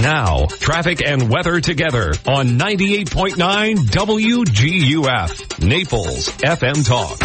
Now, 0.00 0.46
traffic 0.46 1.02
and 1.04 1.30
weather 1.30 1.60
together 1.60 2.12
on 2.26 2.58
98.9 2.58 3.76
WGUF, 3.76 5.66
Naples 5.66 6.28
FM 6.28 6.86
Talk. 6.86 7.18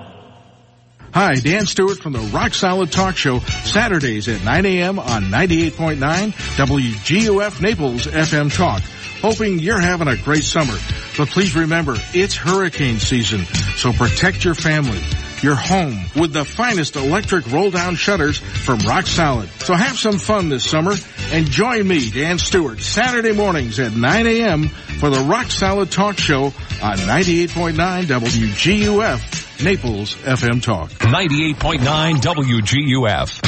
Hi, 1.15 1.37
Dan 1.37 1.65
Stewart 1.67 1.99
from 1.99 2.13
the 2.13 2.21
Rock 2.21 2.53
Solid 2.55 2.93
Talk 2.93 3.17
Show, 3.17 3.39
Saturdays 3.39 4.29
at 4.29 4.45
9 4.45 4.67
a.m. 4.67 4.99
on 4.99 5.23
98.9 5.25 5.97
WGUF 5.97 7.63
Naples 7.63 8.07
FM 8.07 8.55
Talk. 8.55 8.83
Hoping 9.23 9.59
you're 9.59 9.81
having 9.81 10.07
a 10.07 10.17
great 10.17 10.45
summer. 10.45 10.77
But 11.17 11.29
please 11.29 11.57
remember, 11.57 11.95
it's 12.13 12.37
hurricane 12.37 12.99
season, 12.99 13.47
so 13.77 13.93
protect 13.93 14.45
your 14.45 14.55
family, 14.55 15.01
your 15.43 15.57
home 15.57 15.99
with 16.15 16.33
the 16.33 16.45
finest 16.45 16.95
electric 16.95 17.51
roll 17.51 17.73
down 17.73 17.97
shutters 17.97 18.39
from 18.39 18.79
Rock 18.81 19.07
Solid. 19.07 19.49
So 19.61 19.75
have 19.75 19.99
some 19.99 20.19
fun 20.19 20.51
this 20.51 20.69
summer 20.69 20.95
and 21.31 21.51
join 21.51 21.87
me, 21.87 22.11
Dan 22.11 22.39
Stewart, 22.39 22.81
Saturday 22.81 23.33
mornings 23.33 23.79
at 23.79 23.93
9 23.93 24.27
a.m. 24.27 24.69
for 24.69 25.11
the 25.11 25.21
Rock 25.21 25.51
Solid 25.51 25.91
Talk 25.91 26.19
Show 26.19 26.45
on 26.45 26.53
98.9 26.97 27.75
WGUF. 28.05 29.65
Naples 29.65 30.15
FM 30.15 30.63
Talk. 30.63 30.91
98.9 30.91 32.17
WGUF. 32.17 33.45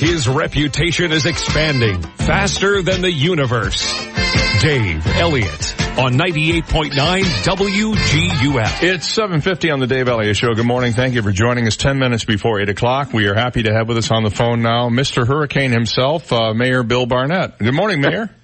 His 0.00 0.28
reputation 0.28 1.12
is 1.12 1.26
expanding 1.26 2.02
faster 2.02 2.82
than 2.82 3.02
the 3.02 3.12
universe. 3.12 4.11
Dave 4.60 5.06
Elliott 5.16 5.80
on 5.98 6.14
98.9 6.14 6.92
WGUF. 6.92 8.82
It's 8.82 9.06
750 9.08 9.70
on 9.70 9.80
the 9.80 9.86
Dave 9.86 10.08
Elliott 10.08 10.36
Show. 10.36 10.54
Good 10.54 10.66
morning. 10.66 10.92
Thank 10.92 11.14
you 11.14 11.22
for 11.22 11.32
joining 11.32 11.66
us 11.66 11.76
10 11.76 11.98
minutes 11.98 12.24
before 12.24 12.60
8 12.60 12.68
o'clock. 12.68 13.12
We 13.12 13.26
are 13.26 13.34
happy 13.34 13.64
to 13.64 13.72
have 13.72 13.88
with 13.88 13.98
us 13.98 14.10
on 14.10 14.22
the 14.22 14.30
phone 14.30 14.62
now 14.62 14.88
Mr. 14.88 15.26
Hurricane 15.26 15.72
himself, 15.72 16.32
uh, 16.32 16.54
Mayor 16.54 16.82
Bill 16.82 17.06
Barnett. 17.06 17.58
Good 17.58 17.74
morning, 17.74 18.00
Mayor. 18.00 18.30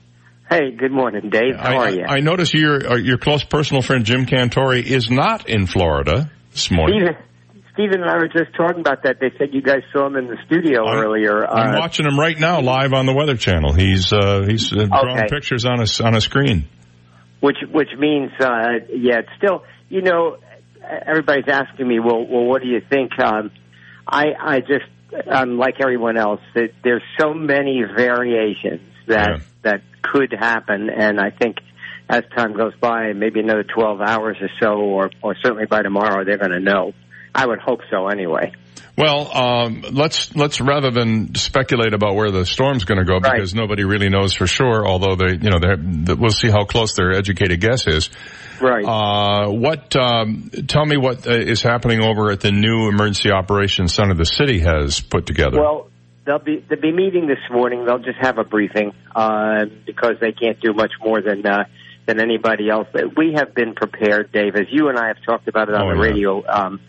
Hey, 0.50 0.70
good 0.70 0.92
morning, 0.92 1.28
Dave. 1.28 1.56
How 1.56 1.72
I, 1.72 1.76
are 1.76 1.90
you? 1.90 2.04
I 2.08 2.20
notice 2.20 2.54
your, 2.54 2.92
uh, 2.92 2.96
your 2.96 3.18
close 3.18 3.44
personal 3.44 3.82
friend 3.82 4.06
Jim 4.06 4.24
Cantore 4.24 4.82
is 4.82 5.10
not 5.10 5.46
in 5.46 5.66
Florida 5.66 6.30
this 6.52 6.70
morning. 6.70 7.00
Steven, 7.04 7.22
Steven 7.78 8.02
and 8.02 8.10
I 8.10 8.16
were 8.16 8.26
just 8.26 8.56
talking 8.56 8.80
about 8.80 9.04
that. 9.04 9.20
They 9.20 9.30
said 9.38 9.50
you 9.52 9.62
guys 9.62 9.82
saw 9.92 10.06
him 10.08 10.16
in 10.16 10.26
the 10.26 10.36
studio 10.46 10.84
I'm, 10.84 10.98
earlier. 10.98 11.46
I'm 11.46 11.76
uh, 11.76 11.78
watching 11.78 12.06
him 12.06 12.18
right 12.18 12.36
now 12.36 12.60
live 12.60 12.92
on 12.92 13.06
the 13.06 13.14
Weather 13.14 13.36
Channel. 13.36 13.72
He's, 13.72 14.12
uh, 14.12 14.44
he's 14.48 14.72
uh, 14.72 14.86
drawing 14.86 15.18
Okay. 15.18 15.28
pictures 15.30 15.64
on 15.64 15.78
a, 15.80 15.86
on 16.04 16.16
a 16.16 16.20
screen. 16.20 16.66
which 17.40 17.58
which 17.72 17.90
means 17.96 18.32
uh 18.40 18.82
yeah 18.90 19.20
it's 19.20 19.28
still 19.36 19.62
you 19.88 20.02
know 20.02 20.38
everybody's 21.06 21.48
asking 21.48 21.86
me 21.86 22.00
well 22.00 22.26
well 22.26 22.46
what 22.46 22.62
do 22.62 22.66
you 22.68 22.80
think 22.90 23.12
um 23.20 23.52
I, 24.10 24.24
I 24.40 24.60
just, 24.60 24.88
um, 25.30 25.58
like 25.58 25.74
everyone 25.80 26.16
else, 26.16 26.40
that 26.54 26.70
there's 26.82 27.02
so 27.20 27.34
many 27.34 27.82
variations 27.94 28.80
that 29.06 29.42
that 29.62 29.82
could 30.02 30.32
happen, 30.32 30.88
and 30.90 31.20
I 31.20 31.30
think 31.30 31.58
as 32.08 32.22
time 32.34 32.56
goes 32.56 32.72
by, 32.80 33.12
maybe 33.12 33.40
another 33.40 33.64
12 33.64 34.00
hours 34.00 34.38
or 34.40 34.48
so, 34.60 34.78
or 34.78 35.10
or 35.22 35.36
certainly 35.42 35.66
by 35.66 35.82
tomorrow, 35.82 36.24
they're 36.24 36.38
going 36.38 36.52
to 36.52 36.60
know. 36.60 36.92
I 37.38 37.46
would 37.46 37.60
hope 37.60 37.80
so, 37.90 38.08
anyway. 38.08 38.52
Well, 38.96 39.30
um, 39.32 39.84
let's 39.92 40.34
let's 40.34 40.60
rather 40.60 40.90
than 40.90 41.36
speculate 41.36 41.94
about 41.94 42.16
where 42.16 42.32
the 42.32 42.44
storm's 42.44 42.84
going 42.84 42.98
to 42.98 43.04
go 43.04 43.20
because 43.20 43.54
nobody 43.54 43.84
really 43.84 44.08
knows 44.08 44.34
for 44.34 44.48
sure. 44.48 44.84
Although 44.84 45.14
they, 45.14 45.34
you 45.34 45.50
know, 45.50 45.60
they're, 45.60 46.16
we'll 46.16 46.32
see 46.32 46.48
how 46.48 46.64
close 46.64 46.94
their 46.94 47.12
educated 47.12 47.60
guess 47.60 47.86
is. 47.86 48.10
Right. 48.60 48.84
Uh, 48.84 49.52
what? 49.52 49.94
Um, 49.94 50.50
tell 50.66 50.84
me 50.84 50.96
what 50.96 51.28
uh, 51.28 51.30
is 51.30 51.62
happening 51.62 52.02
over 52.02 52.32
at 52.32 52.40
the 52.40 52.50
new 52.50 52.88
emergency 52.88 53.30
operations 53.30 53.94
center 53.94 54.14
the 54.14 54.24
city 54.26 54.58
has 54.58 54.98
put 54.98 55.26
together. 55.26 55.60
Well, 55.60 55.90
they'll 56.26 56.40
be 56.40 56.64
they'll 56.68 56.80
be 56.80 56.90
meeting 56.90 57.28
this 57.28 57.38
morning. 57.52 57.84
They'll 57.84 58.00
just 58.00 58.18
have 58.20 58.38
a 58.38 58.44
briefing 58.44 58.94
uh, 59.14 59.66
because 59.86 60.14
they 60.20 60.32
can't 60.32 60.58
do 60.60 60.72
much 60.72 60.92
more 61.00 61.22
than 61.22 61.46
uh, 61.46 61.66
than 62.06 62.20
anybody 62.20 62.68
else. 62.68 62.88
But 62.92 63.16
We 63.16 63.34
have 63.36 63.54
been 63.54 63.74
prepared, 63.74 64.32
Dave, 64.32 64.56
as 64.56 64.66
you 64.72 64.88
and 64.88 64.98
I 64.98 65.06
have 65.06 65.22
talked 65.24 65.46
about 65.46 65.68
it 65.68 65.76
on 65.76 65.82
Oh, 65.82 65.90
the 65.90 66.02
yeah. 66.02 66.10
radio. 66.10 66.44
Um, 66.48 66.80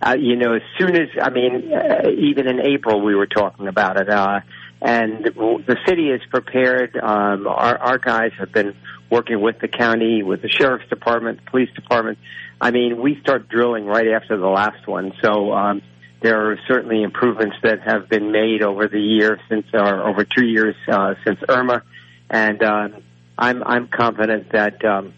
uh, 0.00 0.16
you 0.18 0.36
know, 0.36 0.54
as 0.54 0.62
soon 0.78 0.96
as 0.96 1.08
I 1.20 1.30
mean, 1.30 1.72
uh, 1.72 2.08
even 2.10 2.46
in 2.46 2.60
April 2.60 3.00
we 3.00 3.14
were 3.14 3.26
talking 3.26 3.66
about 3.68 3.96
it, 3.96 4.08
uh, 4.08 4.40
and 4.80 5.24
the 5.24 5.76
city 5.86 6.10
is 6.10 6.20
prepared. 6.30 6.96
Um, 6.96 7.46
our, 7.48 7.76
our 7.78 7.98
guys 7.98 8.30
have 8.38 8.52
been 8.52 8.76
working 9.10 9.40
with 9.40 9.58
the 9.58 9.68
county, 9.68 10.22
with 10.22 10.42
the 10.42 10.48
sheriff's 10.48 10.88
department, 10.88 11.44
the 11.44 11.50
police 11.50 11.70
department. 11.74 12.18
I 12.60 12.70
mean, 12.70 13.00
we 13.00 13.18
start 13.20 13.48
drilling 13.48 13.86
right 13.86 14.08
after 14.08 14.36
the 14.36 14.48
last 14.48 14.86
one, 14.86 15.12
so. 15.22 15.52
Um, 15.52 15.82
there 16.20 16.50
are 16.50 16.58
certainly 16.66 17.04
improvements 17.04 17.56
that 17.62 17.80
have 17.82 18.08
been 18.08 18.32
made 18.32 18.60
over 18.60 18.88
the 18.88 19.00
year 19.00 19.38
since, 19.48 19.66
or 19.72 20.02
over 20.02 20.24
two 20.24 20.44
years 20.44 20.74
uh, 20.88 21.14
since 21.24 21.38
Irma, 21.48 21.82
and 22.28 22.60
um, 22.64 23.04
I'm 23.38 23.62
I'm 23.62 23.86
confident 23.86 24.50
that 24.50 24.84
um, 24.84 25.14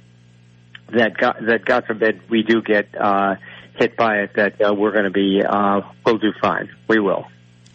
that 0.93 1.16
God, 1.16 1.36
that 1.48 1.65
God 1.65 1.85
forbid 1.86 2.28
we 2.28 2.43
do 2.43 2.61
get 2.61 2.89
uh, 2.94 3.36
hit 3.81 3.97
by 3.97 4.19
it, 4.19 4.31
that 4.36 4.61
uh, 4.61 4.74
we're 4.74 4.93
going 4.93 5.05
to 5.05 5.11
be 5.11 5.43
uh, 5.43 5.81
we'll 6.05 6.19
do 6.19 6.32
fine. 6.40 6.69
We 6.86 7.01
will. 7.01 7.24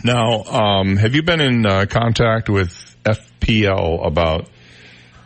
Now, 0.03 0.44
um, 0.44 0.98
have 0.98 1.15
you 1.15 1.23
been 1.23 1.41
in 1.41 1.65
uh, 1.65 1.86
contact 1.90 2.48
with 2.48 2.72
FPL 3.03 4.06
about 4.06 4.48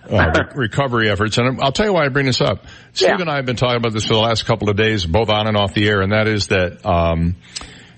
uh, 0.10 0.31
recovery 0.56 1.11
efforts? 1.11 1.38
And 1.38 1.61
I'll 1.61 1.73
tell 1.73 1.85
you 1.85 1.93
why 1.93 2.06
I 2.06 2.10
bring 2.10 2.26
this 2.26 2.39
up. 2.39 2.65
Steve 2.93 3.19
and 3.19 3.30
I 3.30 3.35
have 3.35 3.45
been 3.45 3.57
talking 3.57 3.77
about 3.77 3.91
this 3.91 4.06
for 4.06 4.14
the 4.14 4.19
last 4.19 4.45
couple 4.45 4.69
of 4.69 4.77
days, 4.77 5.06
both 5.06 5.30
on 5.30 5.47
and 5.47 5.57
off 5.57 5.73
the 5.73 5.88
air, 5.88 6.01
and 6.01 6.14
that 6.14 6.27
is 6.27 6.47
that 6.47 6.85
um, 6.85 7.35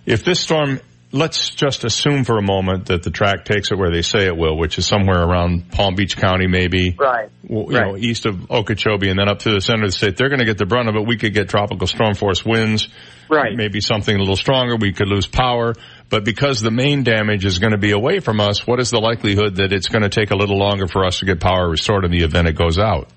if 0.07 0.23
this 0.25 0.39
storm, 0.39 0.79
let's 1.11 1.49
just 1.49 1.83
assume 1.83 2.23
for 2.23 2.37
a 2.37 2.41
moment 2.41 2.87
that 2.87 3.03
the 3.03 3.11
track 3.11 3.45
takes 3.45 3.71
it 3.71 3.77
where 3.77 3.91
they 3.91 4.01
say 4.01 4.25
it 4.25 4.35
will, 4.35 4.57
which 4.57 4.77
is 4.77 4.85
somewhere 4.85 5.21
around 5.21 5.71
Palm 5.71 5.95
Beach 5.95 6.15
County, 6.17 6.47
maybe. 6.47 6.95
Right. 6.97 7.29
well, 7.43 7.65
you 7.67 7.79
know, 7.79 7.97
east 7.97 8.25
of 8.25 8.49
Okeechobee 8.49 9.09
and 9.09 9.19
then 9.19 9.27
up 9.27 9.39
to 9.39 9.51
the 9.51 9.61
center 9.61 9.83
of 9.83 9.89
the 9.89 9.97
state, 9.97 10.17
they're 10.17 10.29
going 10.29 10.39
to 10.39 10.45
get 10.45 10.57
the 10.57 10.65
brunt 10.65 10.89
of 10.89 10.95
it. 10.95 11.05
We 11.05 11.17
could 11.17 11.33
get 11.33 11.49
tropical 11.49 11.87
storm 11.87 12.15
force 12.15 12.45
winds. 12.45 12.87
Right. 13.29 13.55
Maybe 13.55 13.81
something 13.81 14.15
a 14.15 14.19
little 14.19 14.35
stronger. 14.35 14.75
We 14.75 14.93
could 14.93 15.07
lose 15.07 15.27
power. 15.27 15.73
But 16.09 16.25
because 16.25 16.59
the 16.61 16.71
main 16.71 17.03
damage 17.03 17.45
is 17.45 17.59
going 17.59 17.71
to 17.71 17.77
be 17.77 17.91
away 17.91 18.19
from 18.19 18.39
us, 18.39 18.67
what 18.67 18.79
is 18.79 18.89
the 18.89 18.99
likelihood 18.99 19.55
that 19.57 19.71
it's 19.71 19.87
going 19.87 20.03
to 20.03 20.09
take 20.09 20.31
a 20.31 20.35
little 20.35 20.57
longer 20.57 20.87
for 20.87 21.05
us 21.05 21.19
to 21.19 21.25
get 21.25 21.39
power 21.39 21.69
restored 21.69 22.03
in 22.03 22.11
the 22.11 22.23
event 22.23 22.47
it 22.47 22.57
goes 22.57 22.77
out? 22.77 23.09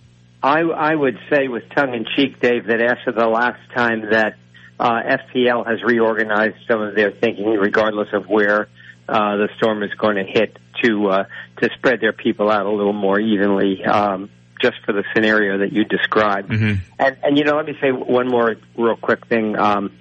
I, 0.42 0.60
I 0.60 0.94
would 0.94 1.16
say 1.32 1.48
with 1.48 1.64
tongue 1.74 1.94
in 1.94 2.04
cheek, 2.16 2.38
Dave, 2.40 2.66
that 2.66 2.80
after 2.80 3.12
the 3.12 3.26
last 3.26 3.60
time 3.74 4.02
that 4.10 4.36
uh, 4.78 5.02
FPL 5.02 5.66
has 5.66 5.82
reorganized 5.82 6.56
some 6.68 6.82
of 6.82 6.94
their 6.94 7.10
thinking, 7.10 7.46
regardless 7.46 8.09
of 8.12 8.26
where 8.28 8.68
uh, 9.09 9.36
the 9.36 9.48
storm 9.56 9.82
is 9.82 9.92
going 9.94 10.16
to 10.16 10.24
hit, 10.24 10.56
to 10.82 11.09
uh, 11.09 11.24
to 11.60 11.70
spread 11.76 12.01
their 12.01 12.12
people 12.12 12.51
out 12.51 12.66
a 12.66 12.70
little 12.70 12.92
more 12.92 13.20
evenly, 13.20 13.84
um, 13.84 14.30
just 14.60 14.76
for 14.84 14.92
the 14.92 15.05
scenario 15.14 15.59
that 15.59 15.72
you 15.72 15.84
described. 15.84 16.51
And 16.98 17.16
and 17.22 17.38
you 17.38 17.44
know, 17.44 17.56
let 17.56 17.66
me 17.66 17.76
say 17.80 17.92
one 17.92 18.28
more 18.28 18.56
real 18.76 18.96
quick 18.96 19.26
thing. 19.26 19.56
Um, 19.56 19.92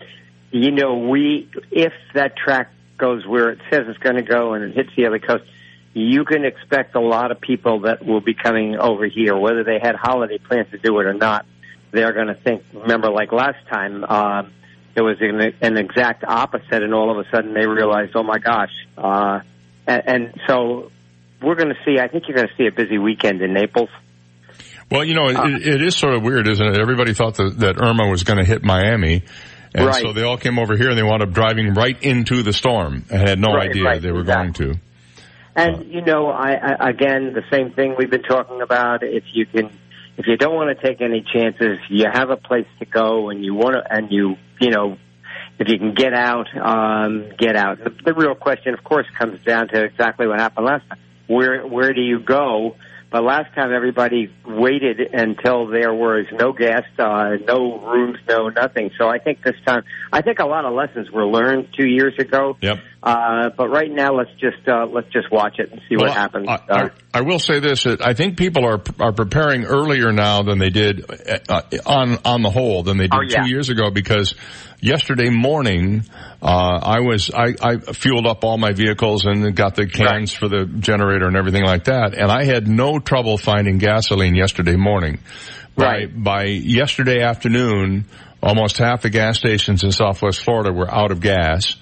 you 0.51 0.71
know, 0.71 0.97
we 0.97 1.49
if 1.71 1.93
that 2.13 2.35
track 2.35 2.71
goes 2.97 3.25
where 3.25 3.49
it 3.51 3.59
says 3.69 3.85
it's 3.87 3.99
going 3.99 4.15
to 4.15 4.21
go 4.23 4.53
and 4.53 4.63
it 4.63 4.75
hits 4.75 4.89
the 4.95 5.05
other 5.05 5.19
coast, 5.19 5.43
you 5.93 6.25
can 6.25 6.45
expect 6.45 6.95
a 6.95 6.99
lot 6.99 7.31
of 7.31 7.41
people 7.41 7.81
that 7.81 8.05
will 8.05 8.21
be 8.21 8.33
coming 8.33 8.77
over 8.77 9.05
here, 9.05 9.35
whether 9.37 9.63
they 9.63 9.79
had 9.79 9.95
holiday 9.95 10.37
plans 10.37 10.69
to 10.71 10.77
do 10.77 10.99
it 10.99 11.05
or 11.05 11.13
not. 11.13 11.45
They're 11.91 12.13
going 12.13 12.27
to 12.27 12.35
think. 12.35 12.63
Remember, 12.73 13.11
like 13.11 13.31
last 13.31 13.67
time, 13.69 14.03
um, 14.03 14.51
it 14.95 15.01
was 15.01 15.17
an, 15.21 15.53
an 15.61 15.77
exact 15.77 16.23
opposite, 16.23 16.83
and 16.83 16.93
all 16.93 17.11
of 17.11 17.25
a 17.25 17.29
sudden 17.29 17.53
they 17.53 17.65
realized, 17.65 18.11
oh 18.15 18.23
my 18.23 18.39
gosh. 18.39 18.71
Uh, 18.97 19.39
and, 19.87 20.03
and 20.05 20.41
so 20.47 20.91
we're 21.41 21.55
going 21.55 21.69
to 21.69 21.79
see. 21.85 21.99
I 21.99 22.07
think 22.07 22.27
you're 22.27 22.37
going 22.37 22.47
to 22.47 22.55
see 22.55 22.67
a 22.67 22.71
busy 22.71 22.97
weekend 22.97 23.41
in 23.41 23.53
Naples. 23.53 23.89
Well, 24.91 25.03
you 25.03 25.15
know, 25.15 25.29
it, 25.29 25.67
it 25.67 25.81
is 25.81 25.95
sort 25.95 26.13
of 26.13 26.23
weird, 26.23 26.47
isn't 26.47 26.65
it? 26.65 26.79
Everybody 26.79 27.13
thought 27.13 27.35
that, 27.35 27.57
that 27.59 27.81
Irma 27.81 28.07
was 28.09 28.23
going 28.23 28.37
to 28.37 28.45
hit 28.45 28.63
Miami. 28.63 29.23
And 29.73 29.87
Right. 29.87 30.01
so 30.03 30.13
they 30.13 30.21
all 30.21 30.37
came 30.37 30.59
over 30.59 30.77
here 30.77 30.89
and 30.89 30.97
they 30.97 31.01
wound 31.03 31.23
up 31.23 31.31
driving 31.31 31.73
right 31.73 31.97
into 32.03 32.43
the 32.43 32.53
storm 32.53 33.05
and 33.09 33.27
had 33.27 33.39
no 33.39 33.55
Right, 33.55 33.71
idea 33.71 33.83
right, 33.83 34.01
they 34.01 34.11
were 34.11 34.23
going 34.23 34.53
to. 34.53 34.75
And 35.55 35.91
you 35.91 36.01
know, 36.01 36.29
I, 36.29 36.53
I 36.53 36.89
again 36.89 37.33
the 37.33 37.43
same 37.51 37.71
thing 37.71 37.95
we've 37.97 38.09
been 38.09 38.23
talking 38.23 38.61
about. 38.61 39.01
If 39.03 39.23
you 39.33 39.45
can, 39.47 39.71
if 40.17 40.27
you 40.27 40.37
don't 40.37 40.53
want 40.53 40.77
to 40.77 40.87
take 40.87 41.01
any 41.01 41.21
chances, 41.21 41.79
you 41.89 42.05
have 42.11 42.29
a 42.29 42.37
place 42.37 42.67
to 42.79 42.85
go, 42.85 43.29
and 43.29 43.43
you 43.43 43.53
want 43.55 43.75
to, 43.75 43.83
and 43.91 44.11
you, 44.11 44.35
you 44.63 44.69
know, 44.69 44.97
if 45.59 45.67
you 45.67 45.77
can 45.77 45.93
get 45.93 46.13
out, 46.13 46.47
um, 46.55 47.31
get 47.37 47.55
out. 47.55 47.83
The, 47.83 47.91
the 48.05 48.13
real 48.13 48.33
question, 48.33 48.73
of 48.73 48.83
course, 48.83 49.05
comes 49.17 49.43
down 49.45 49.67
to 49.69 49.83
exactly 49.83 50.25
what 50.25 50.39
happened 50.39 50.65
last 50.65 50.87
time. 50.87 50.99
Where 51.27 51.67
where 51.67 51.93
do 51.93 52.01
you 52.01 52.19
go? 52.19 52.75
But 53.11 53.23
last 53.23 53.53
time 53.53 53.71
everybody 53.71 54.33
waited 54.43 54.99
until 54.99 55.67
there 55.67 55.93
was 55.93 56.25
no 56.31 56.51
gas, 56.51 56.83
uh, 56.97 57.35
no 57.45 57.79
rooms, 57.79 58.17
no 58.27 58.49
nothing. 58.49 58.89
So 58.97 59.07
I 59.07 59.19
think 59.19 59.43
this 59.43 59.55
time, 59.67 59.83
I 60.11 60.21
think 60.23 60.39
a 60.39 60.45
lot 60.45 60.65
of 60.65 60.73
lessons 60.73 61.11
were 61.11 61.25
learned 61.25 61.67
two 61.77 61.85
years 61.85 62.17
ago. 62.17 62.57
Yep. 62.61 62.79
Uh, 63.03 63.49
but 63.57 63.67
right 63.67 63.91
now, 63.91 64.13
let's 64.13 64.31
just 64.39 64.65
uh, 64.65 64.85
let's 64.85 65.11
just 65.11 65.29
watch 65.29 65.59
it 65.59 65.69
and 65.73 65.81
see 65.89 65.97
what 65.97 66.11
happens. 66.11 66.47
I, 66.47 66.53
uh, 66.53 66.59
I, 67.13 67.19
I 67.19 67.21
will 67.21 67.39
say 67.39 67.59
this: 67.59 67.85
I 67.85 68.13
think 68.13 68.37
people 68.37 68.65
are 68.65 68.81
are 68.97 69.11
preparing 69.11 69.65
earlier 69.65 70.13
now 70.13 70.43
than 70.43 70.57
they 70.57 70.69
did 70.69 71.03
uh, 71.49 71.63
on 71.85 72.17
on 72.23 72.41
the 72.43 72.49
whole 72.49 72.83
than 72.83 72.97
they 72.97 73.07
did 73.07 73.13
Oh, 73.13 73.21
yeah. 73.27 73.43
two 73.43 73.49
years 73.49 73.67
ago 73.69 73.91
because 73.91 74.35
yesterday 74.79 75.29
morning 75.29 76.05
uh, 76.41 76.79
I 76.81 77.01
was 77.01 77.29
I, 77.29 77.55
I 77.61 77.77
fueled 77.77 78.25
up 78.25 78.45
all 78.45 78.57
my 78.57 78.71
vehicles 78.71 79.25
and 79.25 79.53
got 79.53 79.75
the 79.75 79.85
cans 79.85 80.31
for 80.31 80.47
the 80.47 80.65
generator 80.65 81.27
and 81.27 81.35
everything 81.35 81.65
like 81.65 81.83
that, 81.85 82.13
and 82.13 82.31
I 82.31 82.45
had 82.45 82.69
no 82.69 82.99
trouble 82.99 83.37
finding 83.37 83.79
gasoline 83.79 84.33
yesterday 84.35 84.77
morning. 84.77 85.19
By, 85.75 86.05
by 86.05 86.43
yesterday 86.45 87.21
afternoon, 87.23 88.05
almost 88.43 88.77
half 88.77 89.01
the 89.01 89.09
gas 89.09 89.39
stations 89.39 89.83
in 89.83 89.91
Southwest 89.91 90.41
Florida 90.43 90.71
were 90.71 90.89
out 90.89 91.11
of 91.11 91.19
gas. 91.19 91.75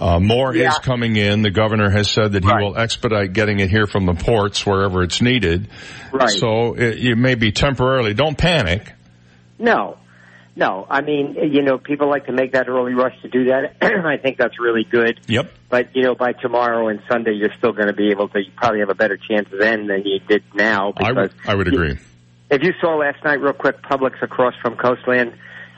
Uh, 0.00 0.18
more 0.18 0.54
is 0.56 0.78
coming 0.78 1.16
in. 1.16 1.42
The 1.42 1.50
governor 1.50 1.90
has 1.90 2.10
said 2.10 2.32
that 2.32 2.42
he 2.42 2.50
will 2.50 2.74
expedite 2.76 3.34
getting 3.34 3.60
it 3.60 3.68
here 3.68 3.86
from 3.86 4.06
the 4.06 4.14
ports 4.14 4.64
wherever 4.64 5.02
it's 5.02 5.20
needed. 5.20 5.68
Right. 6.10 6.30
So 6.30 6.72
it, 6.74 7.04
it 7.04 7.16
may 7.18 7.34
be 7.34 7.52
temporarily. 7.52 8.14
Don't 8.14 8.38
panic. 8.38 8.92
No, 9.58 9.98
no. 10.56 10.86
I 10.88 11.02
mean, 11.02 11.36
you 11.52 11.60
know, 11.62 11.76
people 11.76 12.08
like 12.08 12.24
to 12.26 12.32
make 12.32 12.52
that 12.52 12.66
early 12.68 12.94
rush 12.94 13.14
to 13.20 13.28
do 13.28 13.44
that. 13.46 13.76
I 13.82 14.16
think 14.16 14.38
that's 14.38 14.58
really 14.58 14.84
good. 14.84 15.20
Yep. 15.28 15.52
But 15.68 15.94
you 15.94 16.02
know, 16.02 16.14
by 16.14 16.32
tomorrow 16.32 16.88
and 16.88 17.02
Sunday, 17.06 17.34
you're 17.34 17.52
still 17.58 17.72
going 17.72 17.88
to 17.88 17.92
be 17.92 18.08
able 18.10 18.28
to. 18.30 18.38
You 18.40 18.50
probably 18.56 18.80
have 18.80 18.88
a 18.88 18.94
better 18.94 19.18
chance 19.18 19.48
then 19.50 19.86
than 19.86 20.04
you 20.06 20.18
did 20.26 20.42
now. 20.54 20.94
I, 20.96 21.08
Because 21.12 21.16
would- 21.16 21.34
I 21.46 21.54
would 21.54 21.68
agree. 21.68 21.98
if 22.50 22.62
you 22.62 22.72
saw 22.80 22.96
last 22.96 23.22
night, 23.22 23.40
real 23.42 23.52
quick, 23.52 23.82
Publix 23.82 24.22
across 24.22 24.54
from 24.62 24.76
Coastland, 24.76 25.34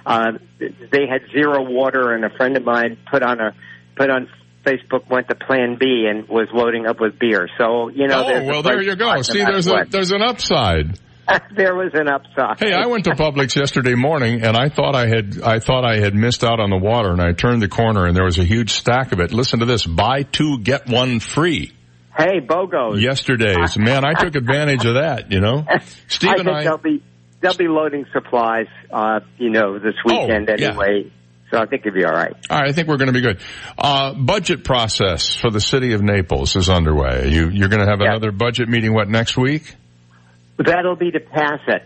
uh, 0.06 0.32
they 0.58 1.08
had 1.08 1.22
zero 1.32 1.62
water, 1.68 2.12
and 2.14 2.24
a 2.24 2.30
friend 2.30 2.56
of 2.56 2.64
mine 2.64 2.98
put 3.10 3.24
on 3.24 3.40
a 3.40 3.54
put 3.96 4.10
on 4.10 4.28
Facebook 4.64 5.08
went 5.10 5.28
to 5.28 5.34
Plan 5.34 5.76
B 5.78 6.06
and 6.08 6.28
was 6.28 6.48
loading 6.52 6.86
up 6.86 7.00
with 7.00 7.18
beer. 7.18 7.48
So 7.58 7.88
you 7.88 8.06
know, 8.06 8.24
oh 8.26 8.44
well, 8.44 8.62
there 8.62 8.80
you 8.80 8.96
go. 8.96 9.22
See, 9.22 9.38
there's 9.44 9.66
a 9.66 9.84
there's 9.88 10.12
an 10.12 10.22
upside. 10.22 10.98
there 11.56 11.74
was 11.74 11.92
an 11.94 12.08
upside. 12.08 12.58
Hey, 12.58 12.72
I 12.72 12.86
went 12.86 13.04
to 13.04 13.12
Publix 13.12 13.54
yesterday 13.56 13.94
morning 13.94 14.42
and 14.42 14.56
I 14.56 14.68
thought 14.68 14.96
I 14.96 15.06
had, 15.06 15.40
I 15.40 15.60
thought 15.60 15.84
I 15.84 15.98
had 15.98 16.14
missed 16.14 16.42
out 16.42 16.58
on 16.58 16.70
the 16.70 16.76
water 16.76 17.10
and 17.10 17.20
I 17.20 17.32
turned 17.32 17.62
the 17.62 17.68
corner 17.68 18.06
and 18.06 18.16
there 18.16 18.24
was 18.24 18.38
a 18.38 18.44
huge 18.44 18.72
stack 18.72 19.12
of 19.12 19.20
it. 19.20 19.32
Listen 19.32 19.60
to 19.60 19.66
this, 19.66 19.86
buy 19.86 20.24
two, 20.24 20.58
get 20.58 20.88
one 20.88 21.20
free. 21.20 21.72
Hey, 22.16 22.40
BOGOs. 22.40 23.00
Yesterday's. 23.00 23.78
Man, 23.78 24.04
I 24.04 24.14
took 24.14 24.34
advantage 24.34 24.84
of 24.84 24.94
that, 24.94 25.30
you 25.30 25.40
know. 25.40 25.64
Steve 26.08 26.30
I 26.30 26.34
and 26.34 26.44
think 26.44 26.56
I, 26.56 26.64
they'll 26.64 26.76
be 26.76 27.02
they'll 27.40 27.56
be 27.56 27.68
loading 27.68 28.04
supplies, 28.12 28.66
uh, 28.92 29.20
you 29.38 29.50
know, 29.50 29.78
this 29.78 29.94
weekend 30.04 30.50
Oh, 30.50 30.54
yeah. 30.58 31.02
So 31.52 31.58
I 31.58 31.66
think 31.66 31.84
it'll 31.84 31.94
be 31.94 32.04
all 32.04 32.14
right. 32.14 32.32
all 32.48 32.60
right, 32.60 32.70
I 32.70 32.72
think 32.72 32.88
we're 32.88 32.96
going 32.96 33.12
to 33.12 33.12
be 33.12 33.20
good. 33.20 33.38
Uh, 33.76 34.14
budget 34.14 34.64
process 34.64 35.34
for 35.34 35.50
the 35.50 35.60
city 35.60 35.92
of 35.92 36.00
Naples 36.00 36.56
is 36.56 36.70
underway. 36.70 37.28
You, 37.28 37.50
you're 37.50 37.68
going 37.68 37.84
to 37.84 37.90
have 37.90 38.00
another 38.00 38.32
budget 38.32 38.70
meeting, 38.70 38.94
what, 38.94 39.10
next 39.10 39.36
week? 39.36 39.74
That'll 40.56 40.96
be 40.96 41.10
to 41.10 41.20
pass 41.20 41.60
it. 41.68 41.82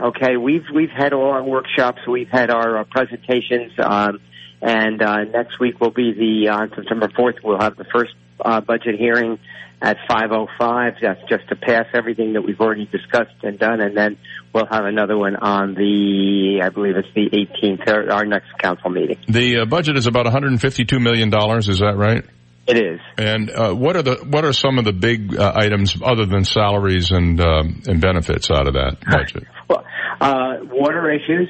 Okay, 0.00 0.36
we've 0.36 0.64
we've 0.74 0.90
had 0.90 1.12
all 1.12 1.30
our 1.30 1.44
workshops, 1.44 2.00
we've 2.08 2.28
had 2.28 2.50
our 2.50 2.78
uh, 2.78 2.84
presentations, 2.90 3.70
um, 3.78 4.18
And 4.60 5.00
uh, 5.00 5.22
next 5.22 5.60
week 5.60 5.80
will 5.80 5.92
be 5.92 6.12
the 6.12 6.50
on 6.50 6.72
September 6.74 7.06
4th. 7.06 7.44
We'll 7.44 7.60
have 7.60 7.76
the 7.76 7.84
first 7.84 8.14
uh, 8.44 8.60
budget 8.62 8.96
hearing 8.98 9.38
at 9.84 9.98
5:05. 10.08 10.96
That's 11.02 11.20
just 11.28 11.46
to 11.50 11.56
pass 11.56 11.84
everything 11.92 12.32
that 12.32 12.42
we've 12.42 12.60
already 12.60 12.86
discussed 12.86 13.36
and 13.42 13.58
done, 13.58 13.82
and 13.82 13.94
then 13.94 14.16
we'll 14.52 14.66
have 14.70 14.86
another 14.86 15.16
one 15.16 15.36
on 15.36 15.74
the 15.74 16.62
I 16.64 16.70
believe 16.70 16.96
it's 16.96 17.08
the 17.14 17.28
18th, 17.30 18.10
our 18.10 18.24
next 18.24 18.48
council 18.58 18.90
meeting. 18.90 19.18
The 19.28 19.58
uh, 19.60 19.64
budget 19.66 19.96
is 19.96 20.06
about 20.06 20.24
152 20.24 20.98
million 20.98 21.28
dollars. 21.28 21.68
Is 21.68 21.80
that 21.80 21.96
right? 21.96 22.24
It 22.66 22.78
is. 22.78 22.98
And 23.18 23.50
uh, 23.50 23.74
what 23.74 23.96
are 23.96 24.02
the 24.02 24.24
what 24.26 24.46
are 24.46 24.54
some 24.54 24.78
of 24.78 24.86
the 24.86 24.94
big 24.94 25.36
uh, 25.36 25.52
items 25.54 25.96
other 26.02 26.24
than 26.24 26.44
salaries 26.44 27.10
and 27.10 27.38
um, 27.40 27.82
and 27.86 28.00
benefits 28.00 28.50
out 28.50 28.66
of 28.66 28.74
that 28.74 28.96
budget? 29.06 29.44
Well, 29.66 29.82
uh, 30.20 30.56
water 30.64 31.10
issues, 31.10 31.48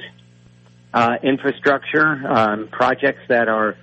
uh, 0.93 1.15
infrastructure, 1.21 2.07
um, 2.25 2.69
projects 2.71 3.19
that 3.27 3.49
are 3.49 3.75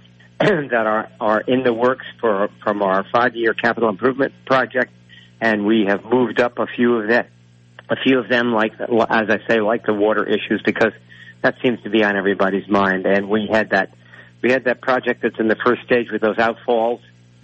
that 0.71 0.87
are 0.87 1.09
are 1.21 1.41
in 1.41 1.63
the 1.63 1.73
works 1.73 2.07
for 2.21 2.49
from 2.63 2.83
our 2.83 3.05
five 3.13 3.37
year 3.37 3.55
capital 3.55 3.89
improvement 3.89 4.33
project, 4.47 4.93
and 5.41 5.65
we 5.67 5.85
have 5.87 6.05
moved 6.05 6.41
up 6.41 6.59
a 6.59 6.67
few 6.67 6.97
of 6.97 7.09
that, 7.09 7.29
a 7.89 7.97
few 7.97 8.19
of 8.19 8.29
them, 8.29 8.53
like 8.53 8.73
as 8.81 9.31
I 9.31 9.39
say, 9.49 9.61
like 9.61 9.87
the 9.87 9.95
water 9.95 10.25
issues, 10.25 10.63
because 10.65 10.93
that 11.43 11.57
seems 11.63 11.81
to 11.83 11.91
be 11.91 12.03
on 12.03 12.17
everybody's 12.17 12.69
mind. 12.69 13.07
And 13.07 13.29
we 13.29 13.49
had 13.51 13.71
that 13.71 13.91
we 14.43 14.51
had 14.51 14.65
that 14.65 14.81
project 14.81 15.23
that's 15.23 15.39
in 15.39 15.49
the 15.49 15.57
first 15.65 15.83
stage 15.85 16.07
with 16.11 16.23
those 16.23 16.37
outfalls, 16.37 17.01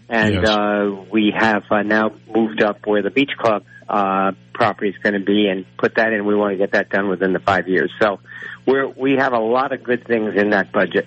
and 0.08 0.34
Yes. 0.34 0.48
uh, 0.48 0.90
we 1.12 1.32
have 1.36 1.64
uh, 1.70 1.82
now 1.82 2.12
moved 2.34 2.62
up 2.62 2.86
where 2.86 3.02
the 3.02 3.10
beach 3.10 3.30
club 3.38 3.64
uh, 3.88 4.32
property 4.54 4.90
is 4.90 4.96
going 5.02 5.14
to 5.14 5.24
be, 5.24 5.46
and 5.48 5.64
put 5.78 5.94
that 5.96 6.12
in. 6.12 6.26
We 6.26 6.34
want 6.34 6.52
to 6.52 6.56
get 6.58 6.72
that 6.72 6.90
done 6.90 7.08
within 7.08 7.32
the 7.32 7.38
five 7.40 7.68
years. 7.68 7.92
So 8.00 8.18
we're 8.66 8.88
we 8.88 9.12
have 9.18 9.32
a 9.32 9.38
lot 9.38 9.72
of 9.72 9.82
good 9.82 10.06
things 10.06 10.34
in 10.36 10.50
that 10.50 10.72
budget. 10.72 11.06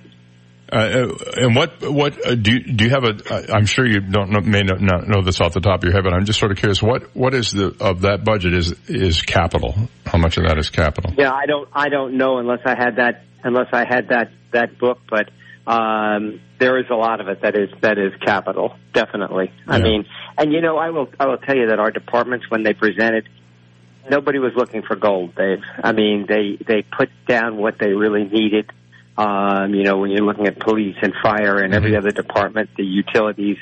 Uh, 0.71 0.75
uh, 0.75 1.17
and 1.35 1.55
what 1.55 1.81
what 1.81 2.25
uh, 2.25 2.35
do 2.35 2.53
you, 2.53 2.73
do 2.73 2.85
you 2.85 2.89
have 2.91 3.03
a? 3.03 3.09
Uh, 3.29 3.53
I'm 3.53 3.65
sure 3.65 3.85
you 3.85 3.99
don't 3.99 4.31
know, 4.31 4.39
may 4.39 4.61
not, 4.61 4.79
not 4.79 5.07
know 5.07 5.21
this 5.21 5.41
off 5.41 5.53
the 5.53 5.59
top 5.59 5.79
of 5.79 5.83
your 5.83 5.93
head, 5.93 6.03
but 6.03 6.13
I'm 6.13 6.25
just 6.25 6.39
sort 6.39 6.51
of 6.51 6.57
curious. 6.57 6.81
What 6.81 7.13
what 7.13 7.33
is 7.33 7.51
the 7.51 7.75
of 7.81 8.01
that 8.01 8.23
budget 8.23 8.53
is 8.53 8.73
is 8.87 9.21
capital? 9.21 9.75
How 10.05 10.17
much 10.17 10.37
of 10.37 10.45
that 10.45 10.57
is 10.57 10.69
capital? 10.69 11.13
Yeah, 11.17 11.31
I 11.33 11.45
don't 11.45 11.67
I 11.73 11.89
don't 11.89 12.17
know 12.17 12.37
unless 12.37 12.61
I 12.65 12.75
had 12.77 12.95
that 12.95 13.23
unless 13.43 13.67
I 13.73 13.85
had 13.85 14.09
that 14.09 14.31
that 14.53 14.79
book, 14.79 14.99
but 15.09 15.29
um, 15.67 16.39
there 16.59 16.79
is 16.79 16.85
a 16.89 16.95
lot 16.95 17.19
of 17.19 17.27
it 17.27 17.41
that 17.41 17.55
is 17.55 17.69
that 17.81 17.97
is 17.97 18.13
capital, 18.25 18.75
definitely. 18.93 19.51
I 19.67 19.79
mean, 19.79 20.05
and 20.37 20.53
you 20.53 20.61
know, 20.61 20.77
I 20.77 20.89
will 20.89 21.09
I 21.19 21.27
will 21.27 21.37
tell 21.37 21.55
you 21.55 21.67
that 21.67 21.79
our 21.79 21.91
departments 21.91 22.45
when 22.49 22.63
they 22.63 22.73
presented, 22.73 23.27
nobody 24.09 24.39
was 24.39 24.53
looking 24.55 24.83
for 24.83 24.95
gold, 24.95 25.35
Dave. 25.35 25.59
I 25.83 25.91
mean, 25.91 26.27
they 26.27 26.57
they 26.65 26.81
put 26.83 27.09
down 27.27 27.57
what 27.57 27.77
they 27.77 27.89
really 27.89 28.23
needed. 28.23 28.71
Um, 29.17 29.73
you 29.73 29.83
know, 29.83 29.97
when 29.97 30.11
you're 30.11 30.25
looking 30.25 30.47
at 30.47 30.59
police 30.59 30.95
and 31.01 31.13
fire 31.21 31.57
and 31.57 31.73
every 31.73 31.95
other 31.95 32.11
department, 32.11 32.69
the 32.77 32.83
utilities, 32.83 33.57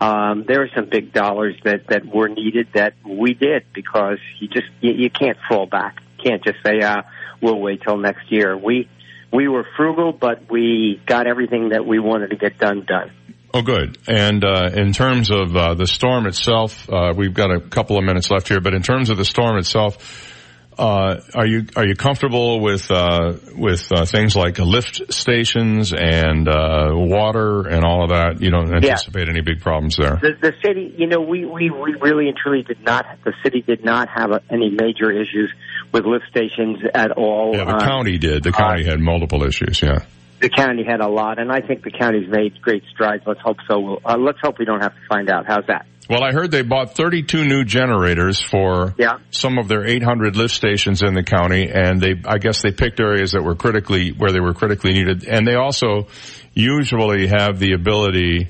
um, 0.00 0.44
there 0.46 0.62
are 0.62 0.68
some 0.74 0.88
big 0.88 1.12
dollars 1.12 1.56
that 1.64 1.86
that 1.88 2.06
were 2.06 2.28
needed 2.28 2.68
that 2.74 2.94
we 3.04 3.34
did 3.34 3.64
because 3.74 4.18
you 4.40 4.48
just 4.48 4.66
you, 4.80 4.92
you 4.92 5.10
can't 5.10 5.36
fall 5.48 5.66
back. 5.66 5.96
You 6.18 6.30
can't 6.30 6.44
just 6.44 6.58
say, 6.64 6.80
uh, 6.80 7.02
we'll 7.40 7.60
wait 7.60 7.82
till 7.82 7.96
next 7.96 8.30
year. 8.30 8.56
We 8.56 8.88
we 9.32 9.48
were 9.48 9.66
frugal, 9.76 10.12
but 10.12 10.50
we 10.50 11.00
got 11.06 11.26
everything 11.26 11.70
that 11.70 11.84
we 11.86 11.98
wanted 11.98 12.30
to 12.30 12.36
get 12.36 12.58
done 12.58 12.84
done. 12.86 13.12
Oh, 13.52 13.62
good. 13.62 13.98
And 14.06 14.44
uh, 14.44 14.70
in 14.74 14.92
terms 14.92 15.30
of 15.30 15.56
uh, 15.56 15.74
the 15.74 15.86
storm 15.86 16.26
itself, 16.26 16.88
uh, 16.88 17.12
we've 17.16 17.34
got 17.34 17.50
a 17.50 17.60
couple 17.60 17.98
of 17.98 18.04
minutes 18.04 18.30
left 18.30 18.48
here. 18.48 18.60
But 18.60 18.74
in 18.74 18.82
terms 18.82 19.10
of 19.10 19.16
the 19.16 19.24
storm 19.24 19.58
itself, 19.58 20.29
uh, 20.78 21.20
are 21.34 21.46
you 21.46 21.66
are 21.76 21.86
you 21.86 21.94
comfortable 21.94 22.60
with 22.60 22.90
uh, 22.90 23.34
with 23.54 23.90
uh, 23.92 24.06
things 24.06 24.34
like 24.34 24.58
lift 24.58 25.12
stations 25.12 25.92
and 25.92 26.48
uh, 26.48 26.90
water 26.92 27.66
and 27.68 27.84
all 27.84 28.04
of 28.04 28.10
that? 28.10 28.40
You 28.40 28.50
don't 28.50 28.72
anticipate 28.74 29.28
any 29.28 29.42
big 29.42 29.60
problems 29.60 29.96
there. 29.96 30.16
The, 30.22 30.32
the 30.40 30.52
city, 30.64 30.94
you 30.96 31.06
know, 31.06 31.20
we, 31.20 31.44
we, 31.44 31.70
we 31.70 31.94
really 32.00 32.28
and 32.28 32.36
truly 32.36 32.62
did 32.62 32.82
not, 32.82 33.04
the 33.24 33.34
city 33.42 33.60
did 33.62 33.84
not 33.84 34.08
have 34.08 34.30
a, 34.30 34.40
any 34.50 34.70
major 34.70 35.10
issues 35.10 35.52
with 35.92 36.04
lift 36.06 36.24
stations 36.30 36.78
at 36.94 37.10
all. 37.12 37.52
Yeah, 37.54 37.64
the 37.64 37.74
Um, 37.74 37.80
county 37.80 38.18
did. 38.18 38.42
The 38.42 38.52
county 38.52 38.84
had 38.84 39.00
multiple 39.00 39.42
issues. 39.44 39.82
Yeah. 39.82 39.98
the 40.40 40.48
county 40.48 40.84
had 40.84 41.00
a 41.00 41.08
lot, 41.08 41.38
and 41.38 41.52
I 41.52 41.60
think 41.60 41.82
the 41.82 41.90
county's 41.90 42.28
made 42.30 42.60
great 42.62 42.84
strides. 42.90 43.24
Let's 43.26 43.40
hope 43.40 43.58
so. 43.68 43.78
We'll, 43.80 44.00
uh, 44.04 44.16
let's 44.18 44.38
hope 44.40 44.58
we 44.58 44.64
don't 44.64 44.80
have 44.80 44.94
to 44.94 45.00
find 45.08 45.28
out. 45.28 45.44
How's 45.46 45.66
that? 45.66 45.84
Well, 46.10 46.24
I 46.24 46.32
heard 46.32 46.50
they 46.50 46.62
bought 46.62 46.96
32 46.96 47.44
new 47.44 47.62
generators 47.64 48.40
for 48.40 48.94
Yeah. 48.98 49.18
some 49.30 49.58
of 49.58 49.68
their 49.68 49.86
800 49.86 50.34
lift 50.36 50.52
stations 50.52 51.02
in 51.04 51.14
the 51.14 51.22
county, 51.22 51.70
and 51.72 52.00
they, 52.00 52.16
I 52.26 52.38
guess 52.38 52.62
they 52.62 52.72
picked 52.72 52.98
areas 52.98 53.30
that 53.32 53.44
were 53.44 53.54
critically, 53.54 54.10
where 54.10 54.32
they 54.32 54.40
were 54.40 54.52
critically 54.52 54.92
needed, 54.92 55.24
and 55.28 55.46
they 55.46 55.54
also 55.54 56.08
usually 56.52 57.28
have 57.28 57.60
the 57.60 57.74
ability 57.74 58.48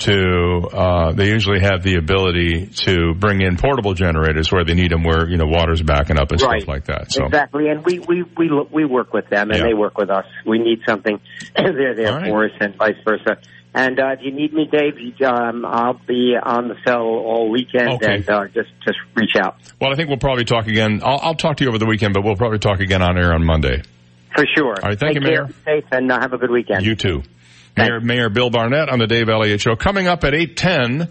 to, 0.00 0.68
uh, 0.72 1.12
they 1.12 1.28
usually 1.28 1.60
have 1.60 1.84
the 1.84 1.94
ability 1.94 2.66
to 2.66 3.14
bring 3.14 3.40
in 3.42 3.56
portable 3.56 3.94
generators 3.94 4.50
where 4.50 4.64
they 4.64 4.74
need 4.74 4.90
them 4.90 5.04
where, 5.04 5.28
you 5.30 5.36
know, 5.36 5.46
water's 5.46 5.80
backing 5.82 6.18
up 6.18 6.32
and 6.32 6.42
Right. 6.42 6.60
stuff 6.62 6.68
like 6.68 6.84
that. 6.86 7.12
So, 7.12 7.26
Exactly, 7.26 7.68
and 7.68 7.84
we 7.86 8.00
we 8.00 8.22
we 8.36 8.50
we 8.72 8.84
work 8.84 9.14
with 9.14 9.30
them, 9.30 9.50
and 9.50 9.60
Yeah. 9.60 9.66
they 9.66 9.72
work 9.74 9.96
with 9.96 10.10
us. 10.10 10.26
We 10.44 10.58
need 10.58 10.80
something, 10.86 11.20
they're 11.56 11.94
there 11.94 12.12
right. 12.12 12.26
for 12.28 12.44
us, 12.44 12.50
and 12.60 12.74
vice 12.76 12.96
versa. 13.04 13.38
And 13.74 14.00
uh, 14.00 14.08
if 14.18 14.20
you 14.22 14.32
need 14.32 14.52
me, 14.54 14.64
Dave, 14.70 14.94
you, 14.98 15.26
um, 15.26 15.64
I'll 15.64 16.00
be 16.06 16.34
on 16.42 16.68
the 16.68 16.74
cell 16.86 17.02
all 17.02 17.50
weekend, 17.50 17.90
Okay. 18.02 18.14
and 18.16 18.30
uh, 18.30 18.46
just 18.48 18.70
just 18.84 18.98
reach 19.14 19.36
out 19.36 19.56
well, 19.80 19.92
I 19.92 19.94
think 19.94 20.08
we'll 20.08 20.18
probably 20.18 20.44
talk 20.44 20.66
again. 20.66 21.00
I'll, 21.04 21.20
I'll 21.22 21.34
talk 21.34 21.58
to 21.58 21.64
you 21.64 21.68
over 21.70 21.78
the 21.78 21.86
weekend, 21.86 22.14
but 22.14 22.24
we'll 22.24 22.34
probably 22.36 22.58
talk 22.58 22.80
again 22.80 23.02
on 23.02 23.16
air 23.18 23.32
on 23.34 23.44
Monday. 23.44 23.82
for 24.34 24.44
sure. 24.56 24.74
All 24.82 24.88
right, 24.88 24.98
thank 24.98 25.14
Take 25.14 25.22
you, 25.22 25.28
Mayor. 25.28 25.48
safe, 25.64 25.84
and 25.92 26.10
uh, 26.10 26.18
have 26.20 26.32
a 26.32 26.38
good 26.38 26.50
weekend. 26.50 26.84
You 26.84 26.96
too. 26.96 27.22
Mayor, 27.76 28.00
Mayor 28.00 28.28
Bill 28.28 28.50
Barnett 28.50 28.88
on 28.88 28.98
the 28.98 29.06
Dave 29.06 29.28
Elliott 29.28 29.60
Show. 29.60 29.76
Coming 29.76 30.08
up 30.08 30.24
at 30.24 30.34
810, 30.34 31.08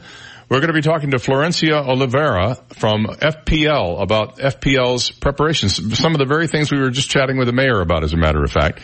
we're 0.50 0.60
going 0.60 0.68
to 0.68 0.74
be 0.74 0.82
talking 0.82 1.12
to 1.12 1.18
Florencia 1.18 1.74
Oliveira 1.74 2.56
from 2.78 3.06
FPL 3.06 4.02
about 4.02 4.38
FPL's 4.38 5.12
preparations. 5.12 5.98
Some 5.98 6.14
of 6.14 6.20
the 6.20 6.26
very 6.26 6.48
things 6.48 6.72
we 6.72 6.80
were 6.80 6.90
just 6.90 7.10
chatting 7.10 7.38
with 7.38 7.48
the 7.48 7.54
mayor 7.54 7.82
about, 7.82 8.06
as 8.06 8.14
a 8.14 8.18
matter 8.18 8.42
of 8.44 8.52
fact. 8.52 8.80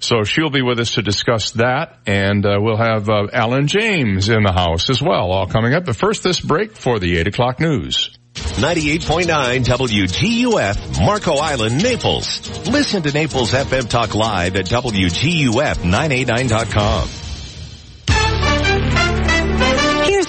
So 0.00 0.22
she'll 0.22 0.50
be 0.50 0.62
with 0.62 0.78
us 0.78 0.94
to 0.94 1.02
discuss 1.02 1.50
that, 1.52 1.98
and 2.06 2.46
uh, 2.46 2.58
we'll 2.60 2.76
have 2.76 3.08
uh, 3.08 3.26
Alan 3.32 3.66
James 3.66 4.28
in 4.28 4.44
the 4.44 4.52
house 4.52 4.90
as 4.90 5.02
well, 5.02 5.32
all 5.32 5.48
coming 5.48 5.74
up. 5.74 5.86
But 5.86 5.96
first, 5.96 6.22
this 6.22 6.38
break 6.40 6.76
for 6.76 7.00
the 7.00 7.18
8 7.18 7.26
o'clock 7.26 7.58
news. 7.58 8.16
98.9 8.34 9.64
WGUF, 9.64 11.04
Marco 11.04 11.34
Island, 11.34 11.82
Naples. 11.82 12.68
Listen 12.68 13.02
to 13.02 13.10
Naples 13.10 13.50
FM 13.52 13.88
Talk 13.88 14.14
live 14.14 14.54
at 14.54 14.66
WGUF989.com. 14.66 17.27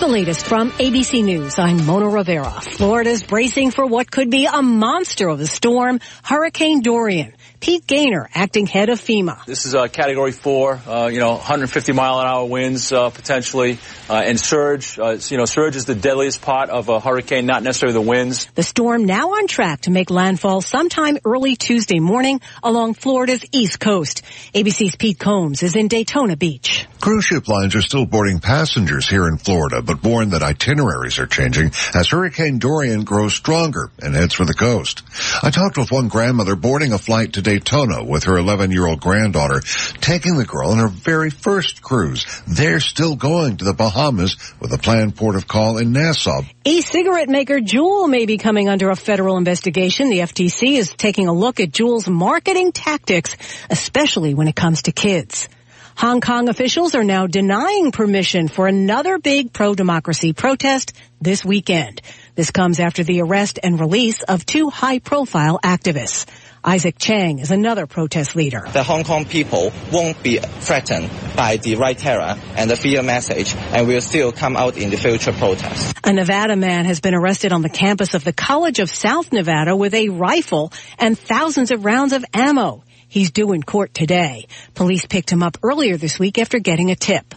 latest 0.09 0.45
from 0.47 0.71
ABC 0.71 1.23
News. 1.23 1.59
I'm 1.59 1.85
Mona 1.85 2.09
Rivera. 2.09 2.61
Florida's 2.61 3.21
bracing 3.21 3.69
for 3.69 3.85
what 3.85 4.09
could 4.09 4.31
be 4.31 4.47
a 4.51 4.61
monster 4.61 5.27
of 5.27 5.39
a 5.39 5.45
storm, 5.45 5.99
Hurricane 6.23 6.81
Dorian. 6.81 7.33
Pete 7.59 7.85
Gaynor, 7.85 8.29
acting 8.33 8.67
head 8.67 8.87
of 8.89 9.01
FEMA. 9.01 9.43
This 9.45 9.65
is 9.65 9.73
a 9.73 9.89
category 9.89 10.31
four, 10.31 10.79
uh, 10.87 11.07
you 11.07 11.19
know, 11.19 11.33
150 11.33 11.91
mile 11.91 12.19
an 12.19 12.27
hour 12.27 12.45
winds, 12.45 12.91
uh, 12.93 13.09
potentially, 13.09 13.77
uh, 14.09 14.13
and 14.13 14.39
surge. 14.39 14.97
Uh, 14.97 15.17
you 15.27 15.37
know, 15.37 15.43
surge 15.43 15.75
is 15.75 15.83
the 15.83 15.95
deadliest 15.95 16.41
part 16.41 16.69
of 16.69 16.87
a 16.87 17.01
hurricane, 17.01 17.45
not 17.45 17.61
necessarily 17.61 17.93
the 17.93 18.01
winds. 18.01 18.45
The 18.55 18.63
storm 18.63 19.05
now 19.05 19.31
on 19.31 19.47
track 19.47 19.81
to 19.81 19.91
make 19.91 20.09
landfall 20.09 20.61
sometime 20.61 21.17
early 21.25 21.57
Tuesday 21.57 21.99
morning 21.99 22.39
along 22.63 22.93
Florida's 22.93 23.43
east 23.51 23.79
coast. 23.79 24.21
ABC's 24.53 24.95
Pete 24.95 25.19
Combs 25.19 25.61
is 25.61 25.75
in 25.75 25.89
Daytona 25.89 26.37
Beach. 26.37 26.87
Cruise 27.01 27.25
ship 27.25 27.47
lines 27.47 27.75
are 27.75 27.81
still 27.81 28.05
boarding 28.05 28.39
passengers 28.39 29.09
here 29.09 29.27
in 29.27 29.37
Florida, 29.37 29.81
but 29.81 30.03
warn 30.03 30.29
that 30.29 30.43
itineraries 30.43 31.19
are 31.19 31.27
changing 31.27 31.71
as 31.93 32.09
Hurricane 32.09 32.59
Dorian 32.59 33.03
grows 33.03 33.33
stronger 33.33 33.91
and 34.01 34.15
heads 34.15 34.33
for 34.33 34.45
the 34.45 34.53
coast. 34.53 35.03
I 35.43 35.49
talked 35.49 35.77
with 35.77 35.91
one 35.91 36.07
grandmother 36.07 36.55
boarding 36.55 36.93
a 36.93 36.97
flight 36.97 37.33
to 37.33 37.41
Daytona 37.49 38.03
with 38.03 38.25
her 38.25 38.33
11-year-old 38.33 39.01
granddaughter, 39.01 39.61
taking 40.01 40.37
the 40.37 40.45
girl 40.45 40.69
on 40.69 40.77
her 40.77 40.87
very 40.87 41.31
first 41.31 41.81
cruise. 41.81 42.27
They're 42.47 42.79
still 42.79 43.15
going 43.15 43.57
to 43.57 43.65
the 43.65 43.73
Bahamas 43.73 44.37
with 44.59 44.71
a 44.71 44.77
planned 44.77 45.15
port 45.15 45.35
of 45.35 45.47
call 45.47 45.79
in 45.79 45.91
Nassau. 45.91 46.43
E-cigarette 46.63 47.27
maker 47.27 47.59
Juul 47.59 48.07
may 48.07 48.27
be 48.27 48.37
coming 48.37 48.69
under 48.69 48.91
a 48.91 48.95
federal 48.95 49.37
investigation. 49.37 50.11
The 50.11 50.19
FTC 50.19 50.73
is 50.73 50.93
taking 50.93 51.27
a 51.27 51.33
look 51.33 51.59
at 51.59 51.71
Juul's 51.71 52.07
marketing 52.07 52.71
tactics, 52.71 53.35
especially 53.71 54.35
when 54.35 54.47
it 54.47 54.55
comes 54.55 54.83
to 54.83 54.91
kids. 54.91 55.49
Hong 55.95 56.21
Kong 56.21 56.49
officials 56.49 56.93
are 56.93 57.03
now 57.03 57.25
denying 57.25 57.91
permission 57.91 58.47
for 58.47 58.67
another 58.67 59.17
big 59.17 59.51
pro-democracy 59.51 60.33
protest 60.33 60.93
this 61.19 61.43
weekend. 61.43 62.03
This 62.35 62.51
comes 62.51 62.79
after 62.79 63.03
the 63.03 63.21
arrest 63.21 63.57
and 63.63 63.79
release 63.79 64.21
of 64.21 64.45
two 64.45 64.69
high-profile 64.69 65.59
activists. 65.63 66.27
Isaac 66.63 66.97
Cheng 66.97 67.39
is 67.39 67.51
another 67.51 67.87
protest 67.87 68.35
leader. 68.35 68.63
The 68.73 68.83
Hong 68.83 69.03
Kong 69.03 69.25
people 69.25 69.71
won't 69.91 70.21
be 70.21 70.37
threatened 70.37 71.09
by 71.35 71.57
the 71.57 71.75
right 71.75 71.97
terror 71.97 72.35
and 72.55 72.69
the 72.69 72.75
fear 72.75 73.01
message 73.01 73.55
and 73.55 73.87
will 73.87 74.01
still 74.01 74.31
come 74.31 74.57
out 74.57 74.77
in 74.77 74.89
the 74.89 74.97
future 74.97 75.31
protests. 75.31 75.93
A 76.03 76.11
Nevada 76.11 76.55
man 76.55 76.85
has 76.85 76.99
been 76.99 77.15
arrested 77.15 77.53
on 77.53 77.61
the 77.61 77.69
campus 77.69 78.13
of 78.13 78.23
the 78.23 78.33
College 78.33 78.79
of 78.79 78.89
South 78.89 79.31
Nevada 79.31 79.75
with 79.75 79.93
a 79.93 80.09
rifle 80.09 80.73
and 80.97 81.17
thousands 81.17 81.71
of 81.71 81.85
rounds 81.85 82.13
of 82.13 82.25
ammo. 82.33 82.83
He's 83.07 83.31
due 83.31 83.53
in 83.53 83.63
court 83.63 83.93
today. 83.93 84.47
Police 84.75 85.05
picked 85.05 85.31
him 85.31 85.41
up 85.41 85.57
earlier 85.63 85.97
this 85.97 86.19
week 86.19 86.37
after 86.37 86.59
getting 86.59 86.91
a 86.91 86.95
tip. 86.95 87.33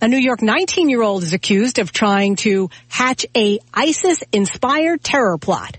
A 0.00 0.08
New 0.08 0.18
York 0.18 0.40
19-year-old 0.40 1.22
is 1.22 1.32
accused 1.32 1.78
of 1.78 1.90
trying 1.90 2.36
to 2.36 2.70
hatch 2.88 3.26
a 3.34 3.58
ISIS-inspired 3.74 5.02
terror 5.02 5.38
plot. 5.38 5.78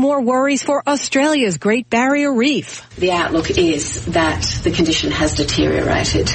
More 0.00 0.20
worries 0.20 0.62
for 0.62 0.88
Australia's 0.88 1.58
Great 1.58 1.90
Barrier 1.90 2.32
Reef. 2.32 2.88
The 2.94 3.10
outlook 3.10 3.50
is 3.50 4.06
that 4.06 4.42
the 4.62 4.70
condition 4.70 5.10
has 5.10 5.34
deteriorated. 5.34 6.30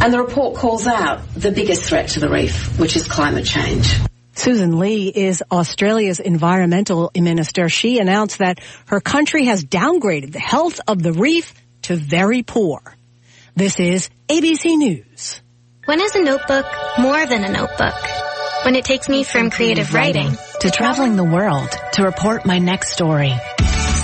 And 0.00 0.12
the 0.12 0.22
report 0.22 0.54
calls 0.54 0.86
out 0.86 1.20
the 1.34 1.50
biggest 1.50 1.82
threat 1.82 2.10
to 2.10 2.20
the 2.20 2.28
reef, 2.28 2.78
which 2.78 2.94
is 2.94 3.04
climate 3.04 3.44
change. 3.44 3.92
Sussan 4.36 4.78
Ley 4.78 5.06
is 5.08 5.42
Australia's 5.50 6.20
environmental 6.20 7.10
minister. 7.16 7.68
She 7.68 7.98
announced 7.98 8.38
that 8.38 8.60
her 8.86 9.00
country 9.00 9.46
has 9.46 9.64
downgraded 9.64 10.30
the 10.30 10.38
health 10.38 10.78
of 10.86 11.02
the 11.02 11.12
reef 11.12 11.54
to 11.82 11.96
very 11.96 12.44
poor. 12.44 12.80
This 13.56 13.80
is 13.80 14.10
ABC 14.28 14.76
News. 14.76 15.40
When 15.86 16.00
is 16.00 16.14
a 16.14 16.22
notebook 16.22 16.66
more 17.00 17.26
than 17.26 17.42
a 17.42 17.50
notebook? 17.50 17.94
When 18.64 18.76
it 18.76 18.84
takes 18.84 19.08
me 19.08 19.24
from 19.24 19.50
creative 19.50 19.92
writing 19.92 20.36
to 20.60 20.70
traveling 20.70 21.16
the 21.16 21.24
world 21.24 21.70
to 21.92 22.02
report 22.02 22.46
my 22.46 22.58
next 22.58 22.92
story. 22.92 23.34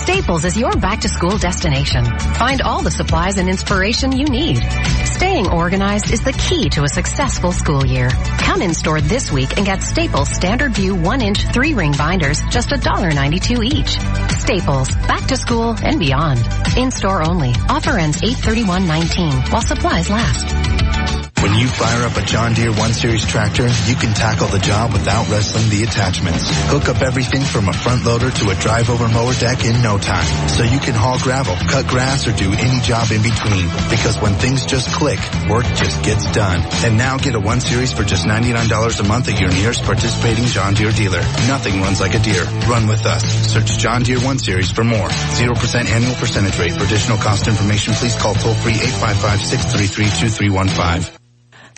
Staples 0.02 0.44
is 0.44 0.56
your 0.56 0.72
back 0.72 1.00
to 1.00 1.08
school 1.08 1.38
destination. 1.38 2.04
Find 2.04 2.60
all 2.60 2.82
the 2.82 2.90
supplies 2.90 3.38
and 3.38 3.48
inspiration 3.48 4.12
you 4.12 4.24
need. 4.26 4.60
Staying 5.04 5.48
organized 5.48 6.10
is 6.10 6.22
the 6.22 6.32
key 6.32 6.68
to 6.70 6.82
a 6.82 6.88
successful 6.88 7.52
school 7.52 7.86
year. 7.86 8.10
Come 8.38 8.62
in 8.62 8.74
store 8.74 9.00
this 9.00 9.30
week 9.30 9.56
and 9.56 9.64
get 9.64 9.82
Staples 9.82 10.28
Standard 10.28 10.74
View 10.74 10.94
1 10.94 11.20
inch 11.22 11.46
3 11.52 11.74
ring 11.74 11.92
binders 11.96 12.42
just 12.50 12.70
$1.92 12.70 13.64
each. 13.64 13.98
Staples, 14.40 14.94
back 15.06 15.26
to 15.28 15.36
school 15.36 15.76
and 15.82 15.98
beyond. 16.00 16.40
In 16.76 16.90
store 16.90 17.22
only. 17.22 17.52
Offer 17.68 17.98
ends 17.98 18.20
831.19 18.20 19.52
while 19.52 19.62
supplies 19.62 20.10
last. 20.10 21.41
When 21.52 21.60
you 21.60 21.68
fire 21.68 22.08
up 22.08 22.16
a 22.16 22.22
John 22.22 22.54
Deere 22.54 22.72
1 22.72 22.94
Series 22.94 23.26
tractor, 23.26 23.68
you 23.84 23.94
can 23.94 24.14
tackle 24.14 24.48
the 24.48 24.58
job 24.58 24.94
without 24.94 25.28
wrestling 25.28 25.68
the 25.68 25.84
attachments. 25.84 26.48
Hook 26.72 26.88
up 26.88 27.02
everything 27.02 27.42
from 27.42 27.68
a 27.68 27.74
front 27.74 28.06
loader 28.06 28.30
to 28.30 28.48
a 28.48 28.54
drive 28.54 28.88
over 28.88 29.06
mower 29.06 29.34
deck 29.34 29.62
in 29.62 29.82
no 29.82 29.98
time. 29.98 30.24
So 30.48 30.62
you 30.64 30.80
can 30.80 30.94
haul 30.94 31.18
gravel, 31.20 31.54
cut 31.68 31.86
grass, 31.86 32.26
or 32.26 32.32
do 32.32 32.54
any 32.56 32.80
job 32.80 33.12
in 33.12 33.20
between. 33.20 33.68
Because 33.92 34.16
when 34.16 34.32
things 34.40 34.64
just 34.64 34.96
click, 34.96 35.20
work 35.50 35.66
just 35.76 36.02
gets 36.02 36.24
done. 36.32 36.64
And 36.88 36.96
now 36.96 37.18
get 37.18 37.34
a 37.34 37.40
1 37.40 37.60
Series 37.60 37.92
for 37.92 38.02
just 38.02 38.24
$99 38.24 38.72
a 38.72 39.04
month 39.04 39.28
at 39.28 39.38
your 39.38 39.52
nearest 39.52 39.84
participating 39.84 40.46
John 40.46 40.72
Deere 40.72 40.92
dealer. 40.92 41.20
Nothing 41.52 41.82
runs 41.82 42.00
like 42.00 42.14
a 42.14 42.18
Deere. 42.18 42.46
Run 42.64 42.88
with 42.88 43.04
us. 43.04 43.22
Search 43.52 43.76
John 43.76 44.04
Deere 44.04 44.24
1 44.24 44.38
Series 44.38 44.70
for 44.72 44.84
more. 44.84 45.10
0% 45.36 45.84
annual 45.84 46.14
percentage 46.14 46.58
rate. 46.58 46.72
For 46.72 46.84
additional 46.84 47.18
cost 47.18 47.46
information, 47.46 47.92
please 47.92 48.16
call 48.16 48.32
toll 48.40 48.54
free 48.54 48.72
855-633-2315. 48.72 51.21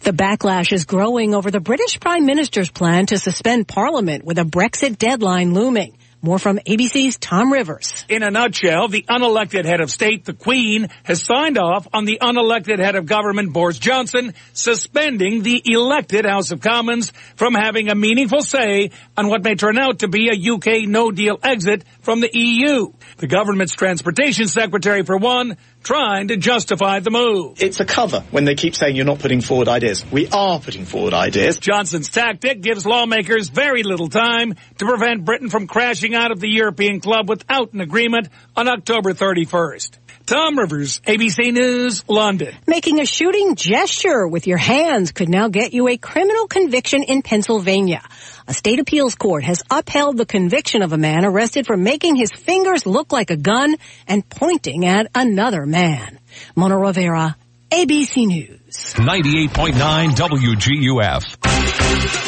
The 0.04 0.12
backlash 0.12 0.70
is 0.70 0.84
growing 0.84 1.34
over 1.34 1.50
the 1.50 1.60
British 1.60 1.98
Prime 1.98 2.26
Minister's 2.26 2.70
plan 2.70 3.06
to 3.06 3.18
suspend 3.18 3.66
Parliament 3.66 4.22
with 4.22 4.38
a 4.38 4.42
Brexit 4.42 4.98
deadline 4.98 5.54
looming. 5.54 5.96
More 6.20 6.38
from 6.38 6.58
ABC's 6.58 7.16
Tom 7.16 7.50
Rivers. 7.50 8.04
In 8.10 8.22
a 8.22 8.30
nutshell, 8.30 8.88
the 8.88 9.06
unelected 9.08 9.64
head 9.64 9.80
of 9.80 9.90
state, 9.90 10.26
the 10.26 10.34
Queen, 10.34 10.88
has 11.04 11.22
signed 11.22 11.56
off 11.56 11.88
on 11.94 12.04
the 12.04 12.18
unelected 12.20 12.80
head 12.80 12.96
of 12.96 13.06
government, 13.06 13.54
Boris 13.54 13.78
Johnson, 13.78 14.34
suspending 14.52 15.42
the 15.42 15.62
elected 15.64 16.26
House 16.26 16.50
of 16.50 16.60
Commons 16.60 17.12
from 17.36 17.54
having 17.54 17.88
a 17.88 17.94
meaningful 17.94 18.42
say 18.42 18.90
on 19.16 19.28
what 19.28 19.42
may 19.42 19.54
turn 19.54 19.78
out 19.78 20.00
to 20.00 20.08
be 20.08 20.28
a 20.28 20.52
UK 20.52 20.86
no-deal 20.86 21.38
exit 21.42 21.84
from 22.00 22.20
the 22.20 22.30
EU. 22.32 22.92
The 23.18 23.26
government's 23.26 23.74
transportation 23.74 24.48
secretary, 24.48 25.02
for 25.02 25.16
one, 25.16 25.56
trying 25.84 26.28
to 26.28 26.36
justify 26.36 26.98
the 27.00 27.10
move. 27.10 27.62
It's 27.62 27.78
a 27.78 27.84
cover 27.84 28.24
when 28.30 28.44
they 28.44 28.54
keep 28.54 28.74
saying 28.74 28.96
you're 28.96 29.04
not 29.04 29.20
putting 29.20 29.40
forward 29.40 29.68
ideas. 29.68 30.04
We 30.10 30.28
are 30.28 30.58
putting 30.58 30.86
forward 30.86 31.14
ideas. 31.14 31.58
Johnson's 31.58 32.08
tactic 32.08 32.62
gives 32.62 32.84
lawmakers 32.84 33.50
very 33.50 33.82
little 33.82 34.08
time 34.08 34.54
to 34.78 34.86
prevent 34.86 35.24
Britain 35.24 35.50
from 35.50 35.66
crashing 35.66 36.14
out 36.14 36.32
of 36.32 36.40
the 36.40 36.48
European 36.48 37.00
club 37.00 37.28
without 37.28 37.72
an 37.74 37.80
agreement 37.80 38.28
on 38.56 38.66
October 38.66 39.12
31st. 39.12 39.98
Tom 40.26 40.58
Rivers, 40.58 41.02
ABC 41.06 41.52
News, 41.52 42.02
London. 42.08 42.54
Making 42.66 43.00
a 43.00 43.04
shooting 43.04 43.56
gesture 43.56 44.26
with 44.26 44.46
your 44.46 44.56
hands 44.56 45.12
could 45.12 45.28
now 45.28 45.48
get 45.48 45.74
you 45.74 45.86
a 45.88 45.98
criminal 45.98 46.46
conviction 46.46 47.02
in 47.02 47.20
Pennsylvania. 47.20 48.02
A 48.46 48.52
state 48.52 48.78
appeals 48.78 49.14
court 49.14 49.42
has 49.44 49.62
upheld 49.70 50.18
the 50.18 50.26
conviction 50.26 50.82
of 50.82 50.92
a 50.92 50.98
man 50.98 51.24
arrested 51.24 51.66
for 51.66 51.78
making 51.78 52.16
his 52.16 52.30
fingers 52.30 52.84
look 52.84 53.10
like 53.10 53.30
a 53.30 53.38
gun 53.38 53.74
and 54.06 54.28
pointing 54.28 54.84
at 54.84 55.10
another 55.14 55.64
man. 55.64 56.18
Mona 56.54 56.76
Rivera, 56.76 57.36
ABC 57.70 58.26
News. 58.26 58.92
98.9 58.98 60.10
WGUF. 60.10 61.36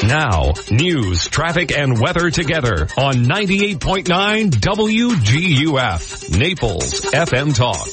Now, 0.09 0.55
news, 0.71 1.29
traffic, 1.29 1.77
and 1.77 2.01
weather 2.01 2.31
together 2.31 2.89
on 2.97 3.17
98.9 3.27 4.53
WGUF. 4.53 6.39
Naples 6.39 7.03
FM 7.13 7.55
Talk. 7.55 7.89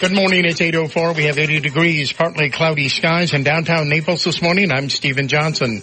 Good 0.00 0.12
morning. 0.12 0.44
It's 0.46 0.58
8.04. 0.60 1.14
We 1.14 1.26
have 1.26 1.38
80 1.38 1.60
degrees, 1.60 2.12
partly 2.12 2.50
cloudy 2.50 2.88
skies 2.88 3.34
in 3.34 3.44
downtown 3.44 3.88
Naples 3.88 4.24
this 4.24 4.42
morning. 4.42 4.72
I'm 4.72 4.90
Stephen 4.90 5.28
Johnson. 5.28 5.82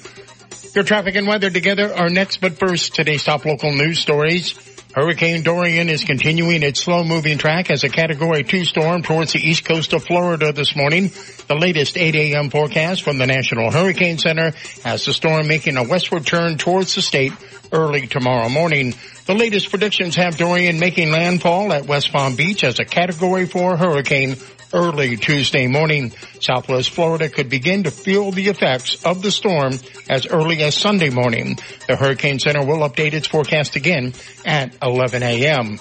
Your 0.75 0.83
traffic 0.83 1.15
and 1.15 1.27
weather 1.27 1.49
together 1.49 1.91
are 1.95 2.09
next, 2.09 2.41
but 2.41 2.59
first, 2.59 2.93
today's 2.93 3.23
top 3.23 3.43
local 3.43 3.73
news 3.73 3.99
stories. 3.99 4.53
Hurricane 4.93 5.41
Dorian 5.41 5.89
is 5.89 6.03
continuing 6.03 6.61
its 6.61 6.81
slow 6.81 7.03
moving 7.03 7.39
track 7.39 7.71
as 7.71 7.83
a 7.83 7.89
category 7.89 8.43
two 8.43 8.65
storm 8.65 9.01
towards 9.01 9.33
the 9.33 9.39
east 9.39 9.65
coast 9.65 9.93
of 9.93 10.03
Florida 10.03 10.53
this 10.53 10.75
morning. 10.75 11.11
The 11.47 11.55
latest 11.55 11.97
8 11.97 12.13
a.m. 12.15 12.51
forecast 12.51 13.01
from 13.01 13.17
the 13.17 13.25
National 13.25 13.71
Hurricane 13.71 14.19
Center 14.19 14.53
has 14.83 15.05
the 15.05 15.13
storm 15.13 15.47
making 15.47 15.77
a 15.77 15.83
westward 15.83 16.27
turn 16.27 16.57
towards 16.57 16.93
the 16.93 17.01
state 17.01 17.33
early 17.71 18.05
tomorrow 18.05 18.49
morning. 18.49 18.93
The 19.25 19.35
latest 19.35 19.71
predictions 19.71 20.15
have 20.17 20.37
Dorian 20.37 20.79
making 20.79 21.11
landfall 21.11 21.73
at 21.73 21.87
West 21.87 22.11
Palm 22.11 22.35
Beach 22.35 22.63
as 22.63 22.79
a 22.79 22.85
category 22.85 23.47
four 23.47 23.75
hurricane 23.75 24.37
early 24.73 25.17
Tuesday 25.17 25.67
morning. 25.67 26.11
Southwest 26.39 26.91
Florida 26.91 27.29
could 27.29 27.49
begin 27.49 27.83
to 27.83 27.91
feel 27.91 28.31
the 28.31 28.49
effects 28.49 29.03
of 29.05 29.21
the 29.21 29.31
storm 29.31 29.73
as 30.09 30.27
early 30.27 30.61
as 30.63 30.75
Sunday 30.75 31.09
morning. 31.09 31.57
The 31.87 31.95
Hurricane 31.95 32.39
Center 32.39 32.65
will 32.65 32.87
update 32.87 33.13
its 33.13 33.27
forecast 33.27 33.75
again 33.75 34.13
at 34.45 34.75
11 34.81 35.23
a.m. 35.23 35.79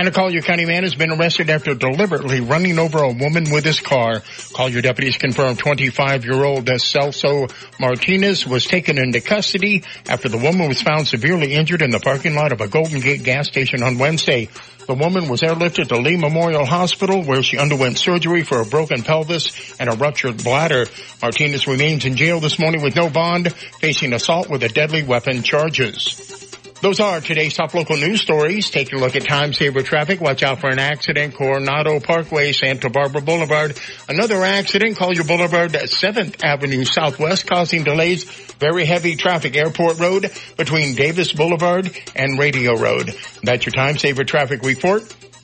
And 0.00 0.08
a 0.08 0.12
Collier 0.12 0.40
County 0.40 0.64
man 0.64 0.84
has 0.84 0.94
been 0.94 1.10
arrested 1.10 1.50
after 1.50 1.74
deliberately 1.74 2.40
running 2.40 2.78
over 2.78 3.02
a 3.02 3.12
woman 3.12 3.50
with 3.50 3.66
his 3.66 3.80
car. 3.80 4.22
Collier 4.54 4.80
deputies 4.80 5.18
confirmed 5.18 5.58
25-year-old 5.58 6.64
Celso 6.64 7.52
Martinez 7.78 8.46
was 8.46 8.64
taken 8.64 8.96
into 8.96 9.20
custody 9.20 9.84
after 10.08 10.30
the 10.30 10.38
woman 10.38 10.68
was 10.68 10.80
found 10.80 11.06
severely 11.06 11.52
injured 11.52 11.82
in 11.82 11.90
the 11.90 12.00
parking 12.00 12.34
lot 12.34 12.50
of 12.52 12.62
a 12.62 12.68
Golden 12.68 13.00
Gate 13.00 13.24
gas 13.24 13.48
station 13.48 13.82
on 13.82 13.98
Wednesday. 13.98 14.48
The 14.90 14.96
woman 14.96 15.28
was 15.28 15.42
airlifted 15.42 15.86
to 15.90 15.98
Lee 15.98 16.16
Memorial 16.16 16.66
Hospital 16.66 17.22
where 17.22 17.44
she 17.44 17.58
underwent 17.58 17.96
surgery 17.96 18.42
for 18.42 18.60
a 18.60 18.66
broken 18.66 19.04
pelvis 19.04 19.52
and 19.78 19.88
a 19.88 19.94
ruptured 19.94 20.42
bladder. 20.42 20.86
Martinez 21.22 21.68
remains 21.68 22.04
in 22.06 22.16
jail 22.16 22.40
this 22.40 22.58
morning 22.58 22.82
with 22.82 22.96
no 22.96 23.08
bond, 23.08 23.54
facing 23.80 24.12
assault 24.12 24.50
with 24.50 24.64
a 24.64 24.68
deadly 24.68 25.04
weapon 25.04 25.44
charges. 25.44 26.39
Those 26.80 26.98
are 26.98 27.20
today's 27.20 27.54
top 27.54 27.74
local 27.74 27.98
news 27.98 28.22
stories. 28.22 28.70
Take 28.70 28.90
a 28.94 28.96
look 28.96 29.14
at 29.14 29.24
time 29.24 29.52
saver 29.52 29.82
traffic. 29.82 30.18
Watch 30.18 30.42
out 30.42 30.60
for 30.60 30.70
an 30.70 30.78
accident. 30.78 31.34
Coronado 31.34 32.00
Parkway, 32.00 32.52
Santa 32.52 32.88
Barbara 32.88 33.20
Boulevard. 33.20 33.78
Another 34.08 34.42
accident. 34.42 34.96
Collier 34.96 35.22
Boulevard, 35.22 35.72
7th 35.72 36.42
Avenue 36.42 36.84
Southwest, 36.84 37.46
causing 37.46 37.84
delays. 37.84 38.24
Very 38.58 38.86
heavy 38.86 39.16
traffic. 39.16 39.56
Airport 39.56 39.98
Road 39.98 40.30
between 40.56 40.94
Davis 40.94 41.34
Boulevard 41.34 41.94
and 42.16 42.38
Radio 42.38 42.72
Road. 42.72 43.14
That's 43.42 43.66
your 43.66 43.72
time 43.72 43.98
saver 43.98 44.24
traffic 44.24 44.62
report. 44.62 45.02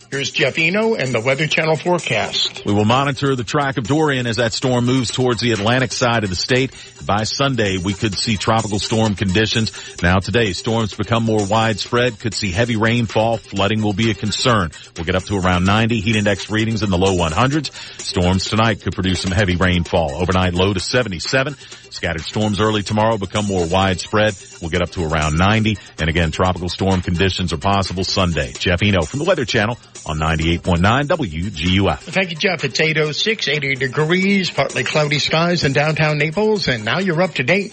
Here's 0.08 0.30
Jeff 0.30 0.56
Eno 0.56 0.94
and 0.94 1.12
the 1.12 1.20
Weather 1.20 1.48
Channel 1.48 1.74
forecast. 1.74 2.64
We 2.64 2.72
will 2.72 2.84
monitor 2.84 3.34
the 3.34 3.42
track 3.42 3.76
of 3.76 3.88
Dorian 3.88 4.28
as 4.28 4.36
that 4.36 4.52
storm 4.52 4.86
moves 4.86 5.10
towards 5.10 5.40
the 5.40 5.50
Atlantic 5.50 5.90
side 5.90 6.22
of 6.22 6.30
the 6.30 6.36
state. 6.36 6.70
By 7.04 7.24
Sunday, 7.24 7.76
we 7.78 7.92
could 7.92 8.14
see 8.14 8.36
tropical 8.36 8.78
storm 8.78 9.16
conditions. 9.16 9.72
Now 10.02 10.18
today, 10.18 10.52
storms 10.52 10.94
become 10.94 11.24
more 11.24 11.44
widespread, 11.44 12.20
could 12.20 12.34
see 12.34 12.52
heavy 12.52 12.76
rainfall. 12.76 13.38
Flooding 13.38 13.82
will 13.82 13.94
be 13.94 14.12
a 14.12 14.14
concern. 14.14 14.70
We'll 14.96 15.06
get 15.06 15.16
up 15.16 15.24
to 15.24 15.38
around 15.38 15.64
90 15.64 16.00
heat 16.00 16.14
index 16.14 16.50
readings 16.50 16.84
in 16.84 16.90
the 16.90 16.98
low 16.98 17.16
100s. 17.16 17.72
Storms 18.00 18.44
tonight 18.44 18.82
could 18.82 18.94
produce 18.94 19.22
some 19.22 19.32
heavy 19.32 19.56
rainfall. 19.56 20.12
Overnight 20.12 20.54
low 20.54 20.72
to 20.72 20.80
77. 20.80 21.56
Scattered 21.90 22.22
storms 22.22 22.60
early 22.60 22.82
tomorrow 22.82 23.18
become 23.18 23.46
more 23.46 23.66
widespread. 23.66 24.34
We'll 24.60 24.70
get 24.70 24.82
up 24.82 24.90
to 24.90 25.04
around 25.04 25.36
90. 25.36 25.78
And 25.98 26.08
again, 26.08 26.30
tropical 26.30 26.68
storm 26.68 27.02
conditions 27.02 27.52
are 27.52 27.58
possible 27.58 28.04
Sunday. 28.04 28.52
Jeff 28.52 28.82
Eno 28.82 29.02
from 29.02 29.18
the 29.18 29.24
Weather 29.24 29.44
Channel 29.44 29.78
on 30.06 30.18
98.9 30.18 31.08
WGUF. 31.08 31.98
Thank 31.98 32.30
you, 32.30 32.36
Jeff. 32.36 32.64
It's 32.64 32.80
806, 32.80 33.48
80 33.48 33.74
degrees, 33.74 34.50
partly 34.50 34.84
cloudy 34.84 35.18
skies 35.18 35.64
in 35.64 35.72
downtown 35.72 36.18
Naples, 36.18 36.68
and 36.68 36.84
now 36.84 37.00
you're 37.00 37.20
up 37.22 37.34
to 37.34 37.42
date 37.42 37.72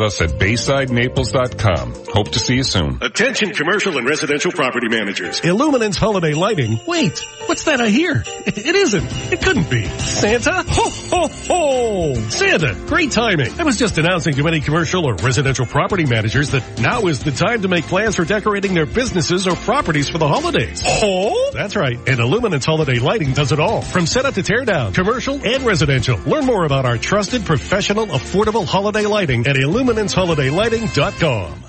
us 0.00 0.20
at 0.20 0.30
BaysideNaples.com. 0.30 1.94
Hope 2.12 2.30
to 2.32 2.38
see 2.38 2.56
you 2.56 2.64
soon. 2.64 2.98
Attention 3.02 3.52
commercial 3.52 3.98
and 3.98 4.06
residential 4.06 4.52
property 4.52 4.88
managers. 4.88 5.40
Illuminance 5.40 5.96
holiday 5.96 6.34
lighting. 6.34 6.80
Wait, 6.86 7.18
what's 7.46 7.64
that 7.64 7.80
I 7.80 7.88
hear? 7.88 8.24
It 8.46 8.74
isn't. 8.74 9.06
It 9.32 9.42
couldn't 9.42 9.70
be. 9.70 9.86
Santa? 9.98 10.64
Ho, 10.66 10.90
ho, 10.90 11.28
ho! 11.28 12.14
Santa, 12.30 12.74
great 12.86 13.12
timing. 13.12 13.58
I 13.60 13.64
was 13.64 13.78
just 13.78 13.98
announcing 13.98 14.34
to 14.34 14.48
any 14.48 14.60
commercial 14.60 15.06
or 15.06 15.14
residential 15.14 15.66
property 15.66 16.06
managers 16.06 16.50
that 16.50 16.80
now 16.80 17.06
is 17.06 17.22
the 17.22 17.30
time 17.30 17.62
to 17.62 17.68
make 17.68 17.84
plans 17.84 18.16
for 18.16 18.24
decorating 18.24 18.74
their 18.74 18.86
businesses 18.86 19.46
or 19.46 19.54
properties 19.56 20.08
for 20.08 20.18
the 20.18 20.28
holidays. 20.28 20.82
Oh? 20.86 21.50
That's 21.54 21.76
right. 21.76 21.98
And 22.08 22.20
Illuminance 22.20 22.64
holiday 22.64 22.98
lighting 22.98 23.32
does 23.32 23.52
it 23.52 23.60
all. 23.60 23.82
From 23.82 24.06
setup 24.06 24.34
to 24.34 24.42
tear 24.42 24.64
down, 24.64 24.92
commercial 24.92 25.40
and 25.44 25.64
residential. 25.64 26.18
Learn 26.18 26.44
more 26.44 26.64
about 26.64 26.84
our 26.84 26.98
trusted, 26.98 27.44
professional, 27.44 28.06
affordable 28.06 28.66
holiday 28.66 29.06
lighting 29.06 29.46
at 29.46 29.56
illuminanceholiday.lighting.com. 29.88 31.64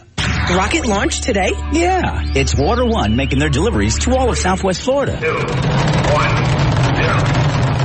Rocket 0.58 0.86
launch 0.86 1.22
today? 1.22 1.52
Yeah, 1.72 2.24
it's 2.36 2.56
Water 2.56 2.86
One 2.86 3.16
making 3.16 3.40
their 3.40 3.50
deliveries 3.50 4.00
to 4.00 4.16
all 4.16 4.30
of 4.30 4.38
Southwest 4.38 4.82
Florida. 4.82 5.14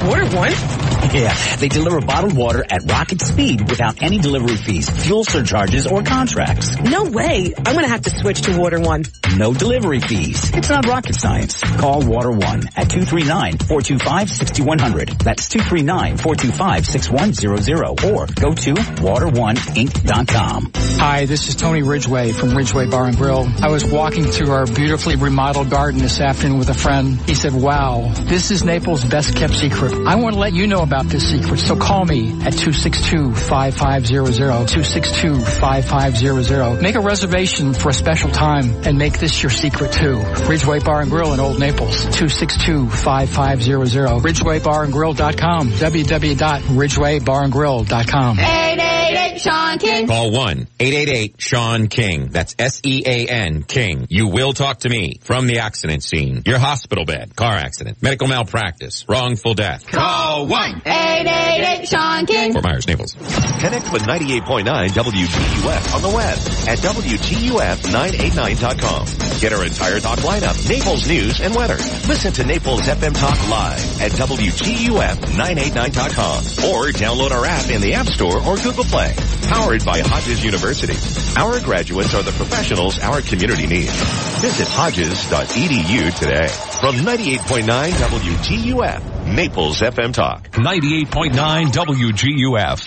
Water 0.06 0.26
One? 0.36 0.83
Yeah, 1.14 1.32
they 1.56 1.68
deliver 1.68 2.00
bottled 2.00 2.36
water 2.36 2.64
at 2.68 2.90
rocket 2.90 3.20
speed 3.20 3.70
without 3.70 4.02
any 4.02 4.18
delivery 4.18 4.56
fees, 4.56 4.90
fuel 4.90 5.22
surcharges, 5.22 5.86
or 5.86 6.02
contracts. 6.02 6.76
No 6.80 7.04
way. 7.04 7.54
I'm 7.56 7.74
gonna 7.74 7.86
have 7.86 8.02
to 8.02 8.10
switch 8.10 8.40
to 8.42 8.58
Water 8.58 8.80
One. 8.80 9.04
No 9.36 9.54
delivery 9.54 10.00
fees. 10.00 10.50
It's 10.54 10.68
not 10.68 10.86
rocket 10.86 11.14
science. 11.14 11.60
Call 11.60 12.02
Water 12.02 12.32
One 12.32 12.62
at 12.76 12.88
239-425-6100. 12.88 15.22
That's 15.22 15.48
239-425-6100 15.50 18.12
or 18.12 18.26
go 18.26 18.52
to 18.52 18.74
wateroneinc.com. 18.74 20.72
Hi, 20.98 21.26
this 21.26 21.48
is 21.48 21.54
Tony 21.54 21.82
Ridgway 21.82 22.32
from 22.32 22.56
Ridgway 22.56 22.88
Bar 22.88 23.06
and 23.06 23.16
Grill. 23.16 23.46
I 23.60 23.70
was 23.70 23.84
walking 23.84 24.24
through 24.24 24.50
our 24.50 24.66
beautifully 24.66 25.14
remodeled 25.16 25.70
garden 25.70 26.00
this 26.00 26.18
afternoon 26.20 26.58
with 26.58 26.70
a 26.70 26.74
friend. 26.74 27.20
He 27.20 27.34
said, 27.34 27.52
wow, 27.52 28.10
this 28.24 28.50
is 28.50 28.64
Naples' 28.64 29.04
best 29.04 29.36
kept 29.36 29.54
secret. 29.54 29.92
I 30.06 30.16
want 30.16 30.34
to 30.34 30.40
let 30.40 30.52
you 30.52 30.66
know 30.66 30.82
about 30.82 31.03
this 31.08 31.30
secret, 31.30 31.58
so 31.60 31.76
call 31.76 32.04
me 32.04 32.30
at 32.42 32.52
262-5500, 32.54 34.68
262-5500. 34.68 36.80
Make 36.82 36.94
a 36.94 37.00
reservation 37.00 37.74
for 37.74 37.88
a 37.90 37.94
special 37.94 38.30
time 38.30 38.70
and 38.84 38.96
make 38.98 39.18
this 39.18 39.42
your 39.42 39.50
secret 39.50 39.92
too. 39.92 40.18
Ridgway 40.48 40.80
Bar 40.80 41.00
and 41.02 41.10
Grill 41.10 41.32
in 41.32 41.40
Old 41.40 41.58
Naples, 41.60 42.06
262-5500. 42.06 44.20
RidgwayBarandGrill.com, 44.20 45.70
www.ridgwaybarandgrill.com. 45.70 48.38
888 48.38 49.40
Sean 49.40 49.78
King. 49.78 50.06
Call 50.06 50.30
1-888-SEAN 50.30 51.88
King. 51.88 52.28
That's 52.28 52.54
S-E-A-N 52.58 53.62
King. 53.64 54.06
You 54.08 54.28
will 54.28 54.52
talk 54.52 54.78
to 54.80 54.88
me 54.88 55.18
from 55.22 55.46
the 55.46 55.58
accident 55.60 56.02
scene. 56.02 56.42
Your 56.46 56.58
hospital 56.58 57.04
bed, 57.04 57.34
car 57.36 57.54
accident, 57.54 58.02
medical 58.02 58.28
malpractice, 58.28 59.04
wrongful 59.08 59.54
death. 59.54 59.86
Call 59.86 60.46
1 60.46 60.82
888 60.94 61.88
Sean 61.88 62.26
King. 62.26 62.52
Fort 62.52 62.64
Myers, 62.64 62.86
Naples. 62.86 63.14
Connect 63.60 63.90
with 63.92 64.02
98.9 64.02 64.64
WGUF 64.90 65.94
on 65.94 66.02
the 66.02 66.08
web 66.10 66.36
at 66.68 66.78
WGUF989.com. 66.78 69.06
Get 69.40 69.52
our 69.52 69.64
entire 69.64 69.98
talk 70.00 70.18
lineup, 70.20 70.68
Naples 70.68 71.06
news 71.08 71.40
and 71.40 71.54
weather. 71.54 71.76
Listen 72.06 72.32
to 72.34 72.44
Naples 72.44 72.82
FM 72.82 73.18
Talk 73.18 73.38
live 73.48 74.00
at 74.02 74.12
WGUF989.com 74.12 76.38
or 76.70 76.88
download 76.92 77.30
our 77.30 77.46
app 77.46 77.70
in 77.70 77.80
the 77.80 77.94
App 77.94 78.06
Store 78.06 78.36
or 78.42 78.56
Google 78.56 78.84
Play. 78.84 79.14
Powered 79.48 79.84
by 79.84 80.00
Hodges 80.00 80.44
University. 80.44 80.94
Our 81.38 81.60
graduates 81.60 82.14
are 82.14 82.22
the 82.22 82.32
professionals 82.32 82.98
our 83.00 83.20
community 83.22 83.66
needs. 83.66 83.92
Visit 84.40 84.68
hodges.edu 84.68 86.14
today. 86.18 86.48
From 86.80 86.96
98.9 86.96 87.90
WGUF, 87.92 89.02
Naples 89.26 89.80
FM 89.80 90.12
Talk. 90.12 90.50
98.9 90.52 91.32
WGUF. 91.72 92.84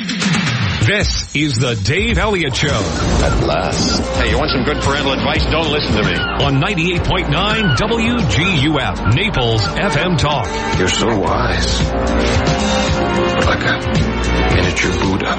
This 0.87 1.35
is 1.35 1.57
the 1.59 1.75
Dave 1.75 2.17
Elliott 2.17 2.55
Show. 2.55 2.69
At 2.69 3.43
last. 3.43 3.99
Hey, 4.17 4.29
you 4.29 4.37
want 4.37 4.51
some 4.51 4.63
good 4.63 4.77
parental 4.81 5.13
advice? 5.13 5.43
Don't 5.47 5.69
listen 5.71 5.93
to 5.93 6.03
me. 6.03 6.15
On 6.15 6.61
98.9 6.61 7.75
WGUF, 7.75 9.13
Naples 9.15 9.63
FM 9.63 10.17
Talk. 10.17 10.47
You're 10.79 10.87
so 10.87 11.07
wise. 11.19 11.81
Like 13.45 13.63
a 13.63 13.79
miniature 14.55 14.91
Buddha 15.01 15.35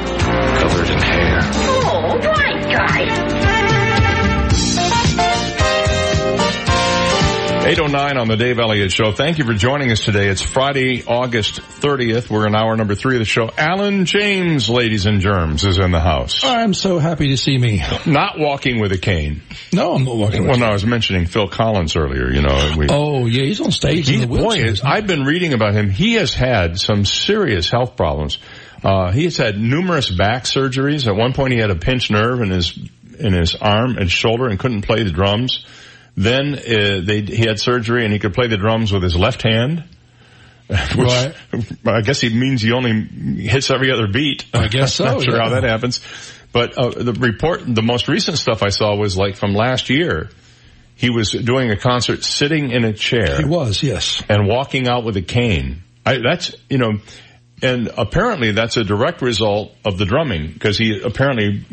covered 0.59 0.91
in 0.91 0.99
hair. 0.99 1.39
Oh, 1.43 2.19
right, 2.19 2.62
guys. 2.65 3.48
809 7.61 8.17
on 8.17 8.29
the 8.29 8.37
Dave 8.37 8.59
Elliott 8.59 8.91
Show. 8.93 9.13
Thank 9.13 9.39
you 9.39 9.45
for 9.45 9.53
joining 9.53 9.91
us 9.91 10.01
today. 10.01 10.29
It's 10.29 10.41
Friday, 10.41 11.05
August 11.05 11.61
30th. 11.61 12.31
We're 12.31 12.47
in 12.47 12.55
hour 12.55 12.75
number 12.77 12.95
three 12.95 13.17
of 13.17 13.19
the 13.19 13.27
show. 13.27 13.51
Alan 13.59 14.07
James, 14.07 14.71
ladies 14.71 15.05
and 15.07 15.21
germs, 15.21 15.65
is 15.67 15.79
in 15.79 15.91
the 15.91 16.01
house. 16.01 16.45
I'm 16.45 16.73
so 16.73 16.99
happy 16.99 17.29
to 17.29 17.37
see 17.37 17.59
me. 17.59 17.83
Not 18.07 18.39
walking 18.39 18.81
with 18.81 18.93
a 18.93 18.99
cane. 18.99 19.43
No, 19.73 19.95
I'm 19.95 20.05
not 20.05 20.17
walking 20.17 20.43
with 20.43 20.51
Well, 20.51 20.59
no, 20.61 20.67
I 20.67 20.73
was 20.73 20.87
mentioning 20.87 21.27
Phil 21.27 21.49
Collins 21.49 21.95
earlier, 21.95 22.31
you 22.31 22.41
know. 22.41 22.75
We, 22.79 22.87
Oh, 22.89 23.27
yeah, 23.27 23.43
he's 23.43 23.61
on 23.61 23.73
stage 23.73 24.09
he, 24.09 24.15
in 24.15 24.21
the 24.23 24.27
boy, 24.29 24.55
is, 24.61 24.81
I've 24.83 25.07
been 25.07 25.25
reading 25.25 25.53
about 25.53 25.75
him. 25.75 25.91
He 25.91 26.15
has 26.15 26.33
had 26.33 26.79
some 26.79 27.05
serious 27.05 27.69
health 27.69 27.97
problems. 27.97 28.39
Uh, 28.83 29.11
he 29.13 29.25
has 29.25 29.37
had 29.37 29.59
numerous 29.59 30.09
back 30.11 30.45
surgeries. 30.45 31.07
At 31.07 31.17
one 31.17 31.35
point 31.35 31.53
he 31.53 31.59
had 31.59 31.71
a 31.71 31.77
pinched 31.77 32.11
nerve 32.11 32.41
in 32.41 32.51
his, 32.51 32.79
in 33.19 33.35
his 33.35 33.57
arm 33.57 33.99
and 33.99 34.11
shoulder 34.11 34.47
and 34.49 34.59
couldn't 34.59 34.83
play 34.83 35.03
the 35.03 35.11
drums. 35.11 35.67
Then, 36.19 36.55
uh, 36.55 37.01
they, 37.05 37.20
he 37.20 37.47
had 37.47 37.61
surgery 37.61 38.03
and 38.03 38.12
he 38.12 38.19
could 38.19 38.35
play 38.35 38.49
the 38.49 38.57
drums 38.57 38.93
with 38.93 39.05
his 39.05 39.15
left 39.15 39.43
hand. 39.43 39.85
Which, 40.66 40.81
Right. 40.97 41.32
I 41.86 42.01
guess 42.01 42.20
he 42.20 42.28
means 42.31 42.61
he 42.61 42.73
only 42.73 43.03
hits 43.40 43.70
every 43.70 43.93
other 43.93 44.09
beat. 44.09 44.45
I 44.53 44.66
guess 44.66 44.95
so, 44.95 45.05
Not 45.12 45.23
sure 45.23 45.36
yeah. 45.36 45.45
how 45.45 45.49
that 45.51 45.62
happens. 45.62 46.01
But 46.53 46.77
uh, 46.77 46.90
the 46.90 47.12
report, 47.12 47.62
the 47.65 47.82
most 47.82 48.09
recent 48.09 48.36
stuff 48.36 48.65
I 48.65 48.70
saw 48.70 48.97
was 48.97 49.16
like 49.16 49.36
from 49.36 49.55
last 49.55 49.90
year. 49.90 50.31
He 50.97 51.11
was 51.11 51.31
doing 51.31 51.70
a 51.70 51.77
concert 51.77 52.24
sitting 52.24 52.73
in 52.73 52.85
a 52.85 52.93
chair. 52.93 53.36
He 53.36 53.45
was, 53.45 53.81
yes. 53.85 54.20
And 54.28 54.49
walking 54.49 54.89
out 54.89 55.05
with 55.05 55.16
a 55.16 55.23
cane. 55.23 55.85
I, 56.05 56.19
that's, 56.19 56.53
you 56.69 56.78
know, 56.78 56.99
and 57.62 57.93
apparently 57.97 58.51
that's 58.51 58.77
a 58.77 58.82
direct 58.82 59.23
result 59.23 59.73
of 59.85 59.99
the 59.99 60.05
drumming 60.05 60.51
because 60.51 60.77
he 60.77 61.01
apparently 61.01 61.65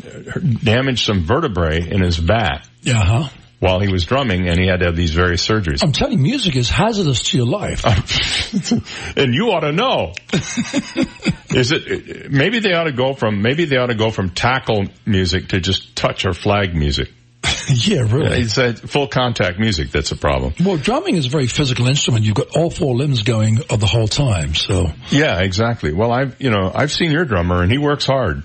damaged 0.62 1.04
some 1.04 1.24
vertebrae 1.24 1.90
in 1.90 2.00
his 2.00 2.20
back 2.20 2.64
Yeah, 2.82 3.02
huh? 3.02 3.28
While 3.58 3.80
he 3.80 3.90
was 3.90 4.04
drumming 4.04 4.48
and 4.48 4.58
he 4.58 4.66
had 4.66 4.80
to 4.80 4.86
have 4.86 4.96
these 4.96 5.12
various 5.12 5.46
surgeries. 5.46 5.82
I'm 5.82 5.92
telling 5.92 6.18
you, 6.18 6.18
music 6.18 6.56
is 6.56 6.68
hazardous 6.68 7.22
to 7.30 7.36
your 7.38 7.46
life. 7.46 7.84
and 9.16 9.34
you 9.34 9.50
ought 9.50 9.60
to 9.60 9.72
know. 9.72 10.12
Is 11.50 11.72
it, 11.72 12.30
maybe 12.30 12.58
they 12.58 12.74
ought 12.74 12.84
to 12.84 12.92
go 12.92 13.14
from, 13.14 13.40
maybe 13.40 13.64
they 13.64 13.76
ought 13.76 13.86
to 13.86 13.94
go 13.94 14.10
from 14.10 14.30
tackle 14.30 14.86
music 15.06 15.48
to 15.48 15.60
just 15.60 15.96
touch 15.96 16.26
or 16.26 16.34
flag 16.34 16.74
music. 16.74 17.10
yeah, 17.68 18.00
really. 18.00 18.42
It's 18.42 18.58
a 18.58 18.74
full 18.74 19.08
contact 19.08 19.58
music 19.58 19.90
that's 19.90 20.12
a 20.12 20.16
problem. 20.16 20.54
Well, 20.62 20.76
drumming 20.76 21.16
is 21.16 21.26
a 21.26 21.28
very 21.30 21.46
physical 21.46 21.86
instrument. 21.86 22.24
You've 22.24 22.34
got 22.34 22.56
all 22.56 22.70
four 22.70 22.94
limbs 22.94 23.22
going 23.22 23.60
uh, 23.70 23.76
the 23.76 23.86
whole 23.86 24.08
time, 24.08 24.54
so. 24.54 24.90
Yeah, 25.10 25.40
exactly. 25.40 25.92
Well, 25.92 26.12
I've, 26.12 26.40
you 26.40 26.50
know, 26.50 26.70
I've 26.74 26.92
seen 26.92 27.10
your 27.10 27.24
drummer 27.24 27.62
and 27.62 27.70
he 27.70 27.78
works 27.78 28.04
hard. 28.06 28.42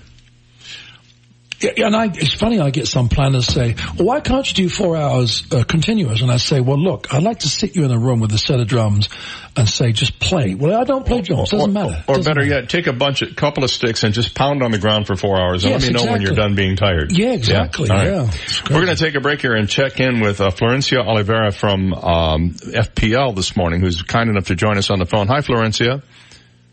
Yeah, 1.62 1.70
yeah, 1.76 1.86
and 1.86 1.96
I, 1.96 2.06
it's 2.06 2.34
funny, 2.34 2.58
I 2.60 2.70
get 2.70 2.88
some 2.88 3.08
planners 3.08 3.46
say, 3.46 3.76
well, 3.96 4.06
why 4.06 4.20
can't 4.20 4.46
you 4.48 4.64
do 4.64 4.68
four 4.68 4.96
hours 4.96 5.44
uh, 5.52 5.62
continuous? 5.64 6.20
And 6.20 6.30
I 6.30 6.38
say, 6.38 6.60
well, 6.60 6.78
look, 6.78 7.12
I'd 7.14 7.22
like 7.22 7.40
to 7.40 7.48
sit 7.48 7.76
you 7.76 7.84
in 7.84 7.92
a 7.92 7.98
room 7.98 8.20
with 8.20 8.32
a 8.32 8.38
set 8.38 8.58
of 8.58 8.66
drums 8.66 9.08
and 9.56 9.68
say, 9.68 9.92
just 9.92 10.18
play. 10.18 10.54
Well, 10.54 10.80
I 10.80 10.84
don't 10.84 11.06
play 11.06 11.20
drums. 11.20 11.50
Doesn't 11.50 11.70
or, 11.70 11.72
matter. 11.72 12.04
Or 12.08 12.16
Doesn't 12.16 12.24
better 12.34 12.46
matter. 12.46 12.60
yet, 12.62 12.68
take 12.68 12.86
a 12.86 12.92
bunch 12.92 13.22
of, 13.22 13.36
couple 13.36 13.62
of 13.64 13.70
sticks 13.70 14.02
and 14.02 14.12
just 14.12 14.34
pound 14.34 14.62
on 14.62 14.72
the 14.72 14.78
ground 14.78 15.06
for 15.06 15.14
four 15.14 15.40
hours 15.40 15.64
and 15.64 15.72
Yes, 15.72 15.82
let 15.82 15.92
me 15.92 16.00
know 16.04 16.10
when 16.10 16.22
you're 16.22 16.34
done 16.34 16.54
being 16.54 16.74
tired. 16.76 17.12
Yeah, 17.12 17.32
exactly, 17.32 17.88
All 17.90 17.96
right. 17.96 18.06
yeah. 18.06 18.30
We're 18.68 18.84
going 18.84 18.96
to 18.96 19.02
take 19.02 19.14
a 19.14 19.20
break 19.20 19.40
here 19.40 19.54
and 19.54 19.68
check 19.68 20.00
in 20.00 20.20
with 20.20 20.40
uh, 20.40 20.50
Florencia 20.50 20.98
Oliveira 21.06 21.52
from 21.52 21.92
um, 21.94 22.50
FPL 22.50 23.36
this 23.36 23.56
morning, 23.56 23.80
who's 23.80 24.02
kind 24.02 24.30
enough 24.30 24.46
to 24.46 24.56
join 24.56 24.78
us 24.78 24.90
on 24.90 24.98
the 24.98 25.06
phone. 25.06 25.28
Hi, 25.28 25.38
Florencia. 25.40 26.02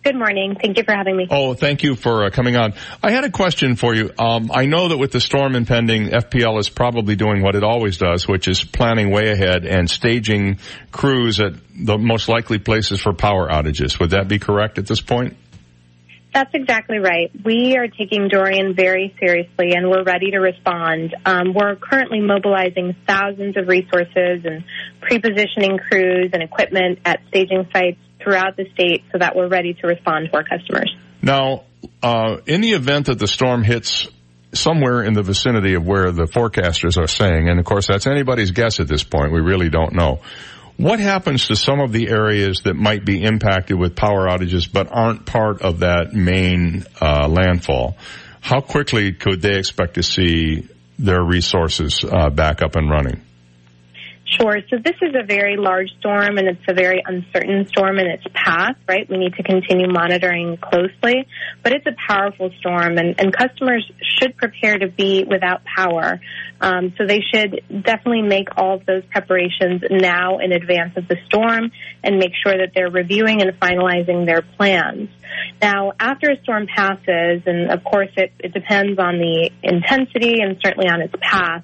Good 0.01 0.15
morning. 0.15 0.55
Thank 0.55 0.77
you 0.77 0.84
for 0.85 0.93
having 0.93 1.17
me. 1.17 1.27
Oh, 1.30 1.53
thank 1.53 1.84
you 1.84 1.95
for 1.95 2.26
uh, 2.26 2.30
coming 2.30 2.55
on. 2.55 2.73
I 3.03 3.11
had 3.11 3.26
a 3.26 3.30
question 3.30 3.76
for 3.76 3.93
you. 3.93 4.11
Um, 4.17 4.49
I 4.53 4.65
know 4.65 4.88
that 4.88 4.97
with 4.97 5.11
the 5.11 5.19
storm 5.19 5.55
impending, 5.55 6.07
FPL 6.07 6.57
is 6.57 6.69
probably 6.69 7.17
doing 7.17 7.41
what 7.41 7.55
it 7.55 7.65
always 7.65 7.97
does, 7.97 8.26
which 8.26 8.47
is 8.47 8.63
planning 8.63 9.11
way 9.11 9.30
ahead 9.30 9.65
and 9.65 9.89
staging 9.89 10.59
crews 10.91 11.41
at 11.41 11.53
the 11.76 11.97
most 11.97 12.30
likely 12.30 12.59
places 12.59 13.01
for 13.01 13.11
power 13.11 13.49
outages. 13.49 13.99
Would 13.99 14.11
that 14.11 14.30
be 14.30 14.39
correct 14.39 14.77
at 14.77 14.88
this 14.88 15.01
point? 15.01 15.35
That's 16.34 16.53
exactly 16.53 16.99
right. 16.99 17.31
We 17.43 17.76
are 17.76 17.88
taking 17.88 18.30
Dorian 18.30 18.76
very 18.76 19.13
seriously 19.19 19.73
and 19.73 19.89
we're 19.89 20.03
ready 20.03 20.31
to 20.31 20.38
respond. 20.38 21.15
Um, 21.26 21.53
we're 21.53 21.76
currently 21.76 22.21
mobilizing 22.21 22.95
thousands 23.05 23.57
of 23.57 23.67
resources 23.67 24.45
and 24.45 24.63
pre-positioning 25.01 25.80
crews 25.89 26.30
and 26.31 26.43
equipment 26.43 26.99
at 27.03 27.19
staging 27.30 27.67
sites 27.73 27.97
throughout 28.22 28.58
the 28.58 28.66
state 28.74 29.04
so 29.12 29.18
that 29.18 29.36
we're 29.36 29.48
ready 29.48 29.74
to 29.74 29.88
respond 29.88 30.30
to 30.30 30.38
our 30.38 30.44
customers. 30.44 30.94
Now, 31.22 31.64
uh, 32.02 32.38
in 32.46 32.62
the 32.62 32.74
event 32.74 33.08
that 33.08 33.20
the 33.20 33.28
storm 33.28 33.64
hits 33.64 34.08
somewhere 34.54 35.04
in 35.04 35.14
the 35.14 35.24
vicinity 35.24 35.76
of 35.76 35.86
where 35.86 36.12
the 36.12 36.26
forecasters 36.26 36.98
are 36.98 37.08
saying, 37.08 37.50
and 37.50 37.60
of 37.60 37.66
course 37.66 37.88
that's 37.88 38.08
anybody's 38.08 38.52
guess 38.52 38.80
at 38.80 38.88
this 38.88 39.04
point, 39.04 39.32
we 39.32 39.41
really 39.41 39.70
don't 39.70 39.94
know. 39.94 40.22
What 40.78 41.00
happens 41.00 41.48
to 41.48 41.58
some 41.58 41.82
of 41.82 41.91
the 41.91 42.08
areas 42.08 42.62
that 42.64 42.74
might 42.74 43.04
be 43.04 43.22
impacted 43.22 43.78
with 43.78 43.98
power 43.98 44.28
outages 44.28 44.72
but 44.72 44.88
aren't 44.90 45.26
part 45.26 45.62
of 45.62 45.80
that 45.80 46.14
main 46.14 46.86
uh, 47.02 47.28
landfall? 47.28 47.98
How 48.40 48.62
quickly 48.62 49.12
could 49.12 49.41
they 49.41 49.58
expect 49.58 49.96
to 49.96 50.04
see 50.04 50.70
their 50.98 51.22
resources 51.22 52.06
uh, 52.10 52.30
back 52.30 52.62
up 52.62 52.78
and 52.78 52.90
running? 52.90 53.22
Sure. 54.38 54.60
So 54.69 54.77
this 54.77 54.95
is 55.01 55.15
a 55.15 55.26
very 55.26 55.57
large 55.57 55.89
storm 55.99 56.38
and 56.38 56.47
it's 56.47 56.64
a 56.68 56.73
very 56.73 57.01
uncertain 57.03 57.68
storm 57.68 57.97
in 57.97 58.06
its 58.07 58.23
path, 58.34 58.76
right? 58.88 59.10
We 59.10 59.18
need 59.18 59.34
to 59.35 59.43
continue 59.43 59.88
monitoring 59.88 60.57
closely, 60.57 61.27
but 61.64 61.73
it's 61.73 61.85
a 61.88 61.95
powerful 62.07 62.51
storm 62.60 62.97
and, 62.99 63.19
and 63.19 63.35
customers 63.35 63.89
should 64.19 64.38
prepare 64.38 64.77
to 64.77 64.88
be 64.88 65.23
without 65.23 65.64
power. 65.65 66.19
Um, 66.61 66.93
so 66.97 67.07
they 67.07 67.22
should 67.22 67.64
definitely 67.69 68.22
make 68.22 68.49
all 68.56 68.76
of 68.76 68.85
those 68.85 69.03
preparations 69.06 69.81
now 69.89 70.38
in 70.38 70.51
advance 70.51 70.95
of 70.95 71.07
the 71.07 71.18
storm 71.26 71.72
and 72.03 72.19
make 72.19 72.34
sure 72.43 72.56
that 72.56 72.73
they're 72.76 72.91
reviewing 72.91 73.41
and 73.41 73.60
finalizing 73.60 74.26
their 74.26 74.41
plans. 74.41 75.10
Now, 75.61 75.93
after 75.99 76.30
a 76.30 76.41
storm 76.43 76.68
passes, 76.68 77.43
and 77.45 77.72
of 77.72 77.84
course 77.84 78.10
it, 78.15 78.31
it 78.39 78.53
depends 78.53 78.99
on 78.99 79.18
the 79.18 79.49
intensity 79.64 80.41
and 80.41 80.57
certainly 80.64 80.89
on 80.89 81.01
its 81.01 81.14
path, 81.19 81.64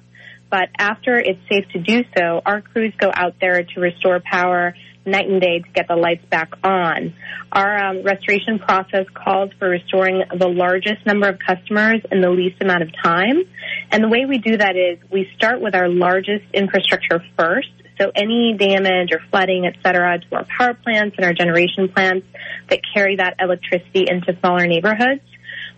but 0.50 0.68
after 0.78 1.18
it's 1.18 1.40
safe 1.48 1.64
to 1.72 1.78
do 1.78 2.04
so, 2.16 2.40
our 2.44 2.60
crews 2.60 2.94
go 2.98 3.10
out 3.12 3.34
there 3.40 3.62
to 3.62 3.80
restore 3.80 4.20
power 4.20 4.74
night 5.04 5.28
and 5.28 5.40
day 5.40 5.60
to 5.60 5.68
get 5.72 5.88
the 5.88 5.94
lights 5.96 6.24
back 6.30 6.52
on. 6.64 7.14
Our 7.52 7.78
um, 7.78 8.02
restoration 8.02 8.58
process 8.58 9.06
calls 9.14 9.50
for 9.58 9.68
restoring 9.68 10.22
the 10.36 10.48
largest 10.48 11.06
number 11.06 11.28
of 11.28 11.38
customers 11.38 12.00
in 12.10 12.20
the 12.20 12.30
least 12.30 12.60
amount 12.60 12.82
of 12.82 12.90
time. 13.02 13.44
And 13.90 14.02
the 14.02 14.08
way 14.08 14.26
we 14.26 14.38
do 14.38 14.56
that 14.56 14.76
is 14.76 14.98
we 15.10 15.30
start 15.36 15.60
with 15.60 15.74
our 15.74 15.88
largest 15.88 16.44
infrastructure 16.52 17.22
first. 17.38 17.68
So 18.00 18.10
any 18.14 18.56
damage 18.58 19.10
or 19.12 19.20
flooding, 19.30 19.64
et 19.64 19.76
cetera, 19.82 20.18
to 20.18 20.34
our 20.34 20.44
power 20.44 20.74
plants 20.74 21.16
and 21.16 21.24
our 21.24 21.32
generation 21.32 21.88
plants 21.88 22.26
that 22.68 22.80
carry 22.92 23.16
that 23.16 23.36
electricity 23.38 24.06
into 24.08 24.36
smaller 24.40 24.66
neighborhoods. 24.66 25.22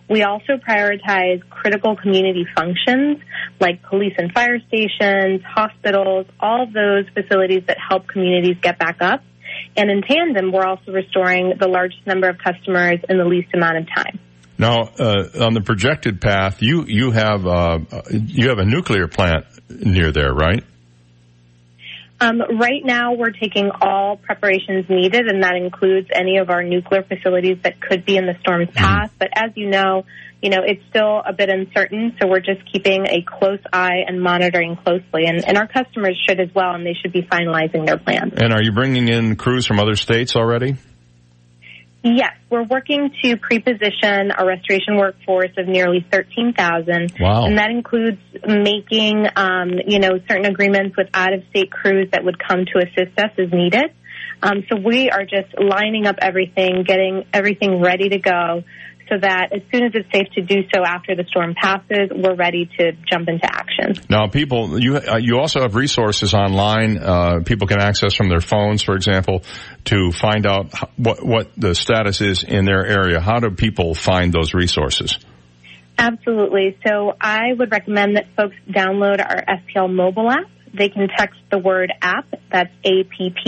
We 0.09 0.23
also 0.23 0.53
prioritize 0.57 1.47
critical 1.49 1.95
community 1.95 2.45
functions 2.55 3.19
like 3.59 3.83
police 3.83 4.13
and 4.17 4.31
fire 4.31 4.59
stations, 4.67 5.41
hospitals, 5.45 6.25
all 6.39 6.63
of 6.63 6.73
those 6.73 7.05
facilities 7.13 7.63
that 7.67 7.77
help 7.77 8.07
communities 8.07 8.57
get 8.61 8.79
back 8.79 8.97
up. 9.01 9.21
And 9.77 9.91
in 9.91 10.01
tandem, 10.01 10.51
we're 10.51 10.65
also 10.65 10.91
restoring 10.91 11.53
the 11.59 11.67
largest 11.67 12.05
number 12.07 12.27
of 12.27 12.37
customers 12.37 12.99
in 13.07 13.17
the 13.17 13.25
least 13.25 13.53
amount 13.53 13.77
of 13.77 13.87
time. 13.95 14.19
Now, 14.57 14.89
uh, 14.99 15.29
on 15.41 15.53
the 15.53 15.61
projected 15.61 16.19
path, 16.19 16.61
you 16.61 16.83
you 16.85 17.11
have 17.11 17.47
uh, 17.47 17.79
you 18.11 18.49
have 18.49 18.59
a 18.59 18.65
nuclear 18.65 19.07
plant 19.07 19.45
near 19.69 20.11
there, 20.11 20.33
right? 20.33 20.63
Um, 22.21 22.41
right 22.59 22.83
now, 22.83 23.13
we're 23.13 23.31
taking 23.31 23.71
all 23.81 24.17
preparations 24.17 24.85
needed, 24.89 25.27
and 25.27 25.43
that 25.43 25.55
includes 25.55 26.09
any 26.13 26.37
of 26.37 26.49
our 26.49 26.63
nuclear 26.63 27.03
facilities 27.03 27.57
that 27.63 27.79
could 27.79 28.05
be 28.05 28.17
in 28.17 28.25
the 28.25 28.33
storm's 28.41 28.69
path. 28.71 29.11
But 29.17 29.29
as 29.35 29.51
you 29.55 29.69
know, 29.69 30.05
you 30.41 30.49
know 30.49 30.59
it's 30.65 30.81
still 30.89 31.21
a 31.25 31.31
bit 31.31 31.49
uncertain, 31.49 32.15
so 32.19 32.27
we're 32.27 32.41
just 32.41 32.61
keeping 32.71 33.05
a 33.07 33.23
close 33.25 33.59
eye 33.71 34.03
and 34.05 34.21
monitoring 34.21 34.75
closely. 34.75 35.27
And, 35.27 35.45
and 35.47 35.57
our 35.57 35.67
customers 35.67 36.21
should 36.27 36.41
as 36.41 36.49
well, 36.53 36.75
and 36.75 36.85
they 36.85 36.95
should 37.01 37.13
be 37.13 37.21
finalizing 37.21 37.85
their 37.85 37.97
plans. 37.97 38.33
And 38.35 38.53
are 38.53 38.61
you 38.61 38.73
bringing 38.73 39.07
in 39.07 39.37
crews 39.37 39.65
from 39.65 39.79
other 39.79 39.95
states 39.95 40.35
already? 40.35 40.75
Yes, 42.01 42.33
we're 42.49 42.63
working 42.63 43.11
to 43.23 43.35
pre-position 43.35 44.31
a 44.37 44.45
restoration 44.45 44.95
workforce 44.95 45.51
of 45.57 45.67
nearly 45.67 46.05
13,000. 46.09 47.13
Wow. 47.19 47.45
And 47.45 47.57
that 47.57 47.71
includes 47.71 48.21
making, 48.47 49.25
um, 49.35 49.71
you 49.85 49.99
know, 49.99 50.11
certain 50.29 50.45
agreements 50.45 50.95
with 50.95 51.09
out-of-state 51.13 51.71
crews 51.71 52.09
that 52.11 52.23
would 52.23 52.37
come 52.39 52.65
to 52.73 52.79
assist 52.79 53.19
us 53.19 53.31
as 53.37 53.51
needed. 53.51 53.91
Um, 54.41 54.63
so 54.69 54.77
we 54.77 55.09
are 55.09 55.23
just 55.23 55.53
lining 55.59 56.07
up 56.07 56.15
everything, 56.21 56.83
getting 56.85 57.25
everything 57.33 57.81
ready 57.81 58.07
to 58.07 58.19
go 58.19 58.63
so 59.09 59.15
that 59.19 59.51
as 59.53 59.61
soon 59.73 59.85
as 59.85 59.91
it's 59.95 60.11
safe 60.13 60.27
to 60.35 60.41
do 60.41 60.61
so 60.73 60.83
after 60.85 61.15
the 61.15 61.25
storm 61.29 61.55
passes, 61.59 62.11
we're 62.11 62.35
ready 62.35 62.69
to 62.77 62.91
jump 63.11 63.27
into 63.27 63.45
action. 63.45 64.03
Now, 64.09 64.27
people, 64.27 64.79
you 64.79 64.97
uh, 64.97 65.17
you 65.17 65.39
also 65.39 65.61
have 65.61 65.75
resources 65.75 66.33
online. 66.33 66.97
Uh, 66.97 67.39
people 67.43 67.67
can 67.67 67.81
access 67.81 68.13
from 68.13 68.29
their 68.29 68.41
phones, 68.41 68.83
for 68.83 68.95
example, 68.95 69.43
to 69.85 70.11
find 70.11 70.45
out 70.45 70.73
what 70.97 71.25
what 71.25 71.51
the 71.57 71.73
status 71.73 72.21
is 72.21 72.43
in 72.43 72.65
their 72.65 72.85
area. 72.85 73.19
How 73.19 73.39
do 73.39 73.49
people 73.51 73.95
find 73.95 74.31
those 74.31 74.53
resources? 74.53 75.17
Absolutely. 75.97 76.77
So 76.87 77.13
I 77.19 77.53
would 77.57 77.71
recommend 77.71 78.15
that 78.15 78.27
folks 78.37 78.55
download 78.69 79.19
our 79.19 79.43
FPL 79.43 79.93
mobile 79.93 80.29
app. 80.31 80.45
They 80.73 80.87
can 80.89 81.09
text 81.09 81.39
the 81.51 81.57
word 81.57 81.91
app, 82.01 82.25
that's 82.51 82.69
APP, 82.85 83.43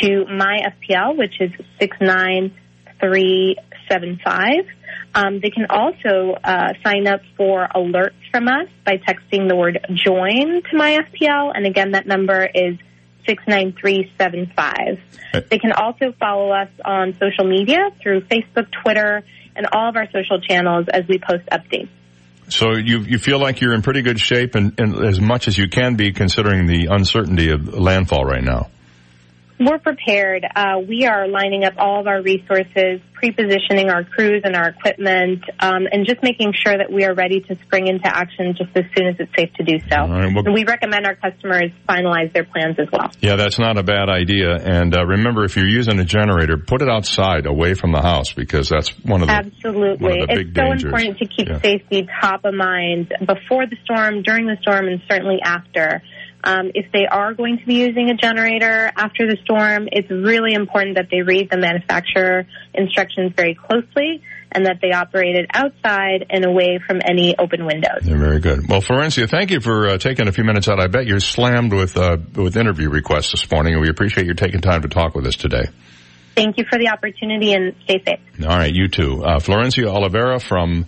to 0.00 0.24
MyFPL, 0.30 1.16
which 1.16 1.40
is 1.40 1.50
693 1.80 3.56
875. 3.90 4.66
Um, 5.14 5.40
they 5.40 5.50
can 5.50 5.66
also 5.70 6.34
uh, 6.42 6.72
sign 6.82 7.06
up 7.06 7.20
for 7.36 7.68
alerts 7.74 8.14
from 8.30 8.48
us 8.48 8.68
by 8.84 8.98
texting 8.98 9.48
the 9.48 9.54
word 9.54 9.78
join 9.94 10.62
to 10.70 10.76
my 10.76 11.02
FPL. 11.02 11.52
And 11.54 11.66
again, 11.66 11.92
that 11.92 12.06
number 12.06 12.44
is 12.44 12.76
69375. 13.26 15.48
They 15.48 15.58
can 15.58 15.72
also 15.72 16.12
follow 16.18 16.50
us 16.50 16.68
on 16.84 17.14
social 17.14 17.44
media 17.44 17.90
through 18.02 18.22
Facebook, 18.22 18.66
Twitter, 18.82 19.22
and 19.56 19.66
all 19.72 19.88
of 19.88 19.96
our 19.96 20.06
social 20.06 20.40
channels 20.40 20.86
as 20.92 21.06
we 21.08 21.18
post 21.18 21.46
updates. 21.50 21.88
So 22.48 22.76
you 22.76 23.00
you 23.00 23.18
feel 23.18 23.38
like 23.38 23.62
you're 23.62 23.72
in 23.72 23.80
pretty 23.80 24.02
good 24.02 24.20
shape 24.20 24.54
and, 24.54 24.78
and 24.78 25.06
as 25.06 25.18
much 25.18 25.48
as 25.48 25.56
you 25.56 25.68
can 25.68 25.96
be 25.96 26.12
considering 26.12 26.66
the 26.66 26.88
uncertainty 26.90 27.50
of 27.50 27.72
landfall 27.72 28.24
right 28.24 28.44
now. 28.44 28.68
We're 29.58 29.78
prepared. 29.78 30.44
Uh, 30.56 30.80
we 30.86 31.06
are 31.06 31.28
lining 31.28 31.64
up 31.64 31.74
all 31.78 32.00
of 32.00 32.08
our 32.08 32.20
resources, 32.20 33.00
pre-positioning 33.14 33.88
our 33.88 34.02
crews 34.02 34.42
and 34.44 34.56
our 34.56 34.70
equipment, 34.70 35.44
um, 35.60 35.86
and 35.92 36.04
just 36.04 36.24
making 36.24 36.52
sure 36.54 36.76
that 36.76 36.90
we 36.92 37.04
are 37.04 37.14
ready 37.14 37.40
to 37.40 37.56
spring 37.64 37.86
into 37.86 38.04
action 38.04 38.56
just 38.58 38.76
as 38.76 38.82
soon 38.96 39.06
as 39.06 39.14
it's 39.20 39.30
safe 39.38 39.50
to 39.54 39.62
do 39.64 39.78
so. 39.88 39.96
Right, 39.96 40.34
well, 40.34 40.44
and 40.44 40.54
we 40.54 40.64
recommend 40.64 41.06
our 41.06 41.14
customers 41.14 41.70
finalize 41.88 42.32
their 42.32 42.44
plans 42.44 42.76
as 42.80 42.88
well. 42.92 43.12
Yeah, 43.20 43.36
that's 43.36 43.58
not 43.60 43.78
a 43.78 43.84
bad 43.84 44.08
idea. 44.08 44.56
And 44.56 44.96
uh, 44.96 45.06
remember, 45.06 45.44
if 45.44 45.56
you're 45.56 45.68
using 45.68 46.00
a 46.00 46.04
generator, 46.04 46.56
put 46.58 46.82
it 46.82 46.88
outside, 46.88 47.46
away 47.46 47.74
from 47.74 47.92
the 47.92 48.02
house, 48.02 48.32
because 48.32 48.68
that's 48.68 48.88
one 49.04 49.22
of 49.22 49.28
the 49.28 49.34
absolutely. 49.34 50.04
One 50.04 50.20
of 50.22 50.28
the 50.28 50.34
big 50.34 50.48
it's 50.48 50.56
so 50.56 50.62
dangers. 50.62 50.84
important 50.84 51.18
to 51.18 51.26
keep 51.28 51.48
Yeah. 51.48 51.60
safety 51.60 52.08
top 52.20 52.44
of 52.44 52.54
mind 52.54 53.14
before 53.20 53.66
the 53.66 53.76
storm, 53.84 54.22
during 54.22 54.46
the 54.46 54.56
storm, 54.62 54.88
and 54.88 55.00
certainly 55.08 55.38
after. 55.44 56.02
Um, 56.44 56.70
if 56.74 56.92
they 56.92 57.06
are 57.10 57.32
going 57.32 57.58
to 57.58 57.66
be 57.66 57.76
using 57.76 58.10
a 58.10 58.14
generator 58.14 58.92
after 58.96 59.26
the 59.26 59.38
storm, 59.44 59.88
it's 59.90 60.10
really 60.10 60.52
important 60.52 60.96
that 60.96 61.08
they 61.10 61.22
read 61.22 61.48
the 61.50 61.56
manufacturer 61.56 62.46
instructions 62.74 63.32
very 63.34 63.54
closely 63.54 64.22
and 64.52 64.66
that 64.66 64.78
they 64.82 64.92
operate 64.92 65.36
it 65.36 65.46
outside 65.54 66.26
and 66.28 66.44
away 66.44 66.78
from 66.86 67.00
any 67.04 67.34
open 67.38 67.64
windows. 67.64 68.02
Yeah, 68.02 68.18
very 68.18 68.40
good. 68.40 68.68
Well, 68.68 68.82
Florencia, 68.82 69.28
thank 69.28 69.50
you 69.50 69.60
for 69.60 69.88
uh, 69.88 69.98
taking 69.98 70.28
a 70.28 70.32
few 70.32 70.44
minutes 70.44 70.68
out. 70.68 70.78
I 70.80 70.86
bet 70.86 71.06
you're 71.06 71.18
slammed 71.18 71.72
with 71.72 71.96
uh, 71.96 72.18
with 72.36 72.56
interview 72.56 72.90
requests 72.90 73.32
this 73.32 73.50
morning, 73.50 73.72
and 73.72 73.82
we 73.82 73.88
appreciate 73.88 74.26
you 74.26 74.34
taking 74.34 74.60
time 74.60 74.82
to 74.82 74.88
talk 74.88 75.14
with 75.14 75.26
us 75.26 75.36
today. 75.36 75.64
Thank 76.36 76.58
you 76.58 76.64
for 76.68 76.78
the 76.78 76.88
opportunity 76.88 77.52
and 77.52 77.74
stay 77.84 78.02
safe. 78.04 78.20
All 78.42 78.56
right, 78.56 78.72
you 78.72 78.88
too. 78.88 79.24
Uh, 79.24 79.38
Florencia 79.38 79.86
Oliveira 79.86 80.40
from 80.40 80.86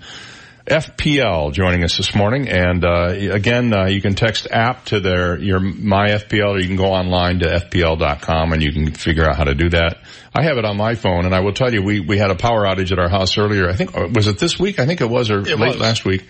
FPL 0.67 1.53
joining 1.53 1.85
us 1.85 1.97
this 1.97 2.15
morning. 2.15 2.49
And 2.49 2.85
uh, 2.85 3.09
again, 3.33 3.73
uh, 3.73 3.87
you 3.87 4.03
can 4.03 4.15
text 4.15 4.49
app 4.51 4.87
to 4.87 5.01
their 5.01 5.39
your 5.39 5.61
my 5.61 6.11
FPL, 6.11 6.55
or 6.55 6.59
you 6.59 6.67
can 6.67 6.77
go 6.77 6.87
online 6.93 7.39
to 7.41 7.47
fpl.com 7.47 8.53
and 8.53 8.63
you 8.63 8.73
can 8.73 8.93
figure 8.93 9.25
out 9.25 9.37
how 9.37 9.45
to 9.45 9.55
do 9.55 9.71
that. 9.71 9.99
I 10.35 10.43
have 10.43 10.59
it 10.59 10.65
on 10.65 10.77
my 10.77 10.95
phone, 10.97 11.25
and 11.25 11.35
I 11.35 11.41
will 11.41 11.53
tell 11.55 11.73
you, 11.73 11.83
we 11.83 12.01
we 12.01 12.19
had 12.19 12.31
a 12.31 12.35
power 12.37 12.65
outage 12.65 12.93
at 12.93 12.99
our 12.99 13.09
house 13.09 13.39
earlier. 13.39 13.69
I 13.69 13.75
think 13.75 13.97
uh, 13.97 14.09
was 14.13 14.27
it 14.27 14.39
this 14.39 14.59
week? 14.59 14.79
I 14.79 14.87
think 14.87 15.01
it 15.01 15.09
was, 15.09 15.31
or 15.31 15.41
It 15.41 15.59
late 15.59 15.75
was. 15.75 15.79
last 15.79 16.05
week. 16.05 16.25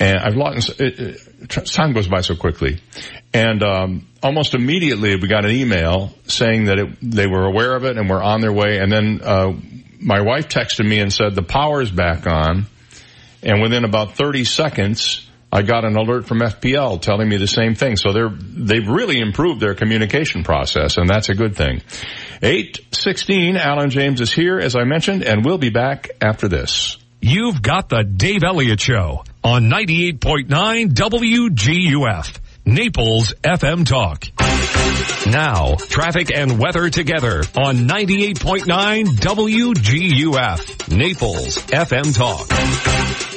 And 0.00 0.18
I've 0.18 0.34
lost. 0.36 0.80
It, 0.80 0.98
it, 1.00 1.48
time 1.66 1.92
goes 1.92 2.08
by 2.08 2.20
so 2.20 2.34
quickly, 2.34 2.80
and 3.32 3.62
um, 3.62 4.06
almost 4.22 4.54
immediately 4.54 5.16
we 5.16 5.28
got 5.28 5.44
an 5.44 5.52
email 5.52 6.12
saying 6.26 6.64
that 6.66 6.78
it, 6.78 6.88
they 7.00 7.26
were 7.26 7.44
aware 7.46 7.74
of 7.76 7.84
it 7.84 7.96
and 7.96 8.10
were 8.10 8.22
on 8.22 8.40
their 8.40 8.52
way. 8.52 8.78
And 8.78 8.90
then 8.92 9.20
uh, 9.22 9.52
my 10.00 10.20
wife 10.20 10.48
texted 10.48 10.86
me 10.86 10.98
and 10.98 11.12
said 11.12 11.34
the 11.34 11.42
power's 11.44 11.90
back 11.92 12.26
on, 12.26 12.66
and 13.44 13.62
within 13.62 13.84
about 13.84 14.16
30 14.16 14.44
seconds, 14.44 15.28
I 15.52 15.62
got 15.62 15.84
an 15.84 15.96
alert 15.96 16.26
from 16.26 16.40
FPL 16.40 17.00
telling 17.00 17.28
me 17.28 17.36
the 17.36 17.46
same 17.46 17.76
thing. 17.76 17.96
So 17.96 18.12
they're 18.12 18.28
they've 18.28 18.88
really 18.88 19.20
improved 19.20 19.60
their 19.60 19.74
communication 19.74 20.42
process, 20.42 20.96
and 20.96 21.08
that's 21.08 21.28
a 21.28 21.34
good 21.34 21.54
thing. 21.54 21.80
816, 22.42 23.56
Alan 23.56 23.90
James 23.90 24.20
is 24.20 24.32
here, 24.32 24.58
as 24.58 24.74
I 24.74 24.82
mentioned, 24.82 25.22
and 25.22 25.44
we'll 25.44 25.58
be 25.58 25.70
back 25.70 26.10
after 26.20 26.48
this. 26.48 26.98
You've 27.20 27.62
got 27.62 27.88
the 27.88 28.02
Dave 28.02 28.42
Elliott 28.42 28.80
Show 28.80 29.24
on 29.42 29.70
98.9 29.70 30.48
WGUF, 30.92 32.38
Naples 32.66 33.34
FM 33.42 33.84
Talk. 33.86 34.24
Now, 35.30 35.74
traffic 35.74 36.34
and 36.34 36.58
weather 36.58 36.88
together 36.88 37.42
on 37.56 37.86
98.9 37.88 39.04
WGUF, 39.04 40.96
Naples 40.96 41.58
FM 41.58 42.16
Talk. 42.16 42.48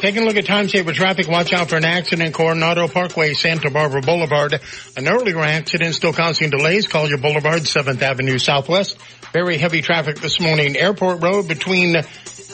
Taking 0.01 0.23
a 0.23 0.25
look 0.25 0.37
at 0.37 0.45
time 0.45 0.69
saver 0.69 0.93
traffic, 0.93 1.27
watch 1.27 1.51
out 1.51 1.69
for 1.69 1.75
an 1.75 1.83
accident. 1.83 2.33
Coronado 2.33 2.87
Parkway, 2.87 3.33
Santa 3.33 3.69
Barbara 3.69 4.01
Boulevard. 4.01 4.61
An 4.95 5.07
earlier 5.07 5.39
accident 5.41 5.95
still 5.95 6.13
causing 6.13 6.49
delays. 6.49 6.87
Collier 6.87 7.17
Boulevard, 7.17 7.63
7th 7.63 8.01
Avenue 8.01 8.37
Southwest. 8.37 8.97
Very 9.33 9.57
heavy 9.57 9.81
traffic 9.81 10.19
this 10.19 10.39
morning. 10.39 10.77
Airport 10.77 11.21
Road 11.21 11.49
between 11.49 11.97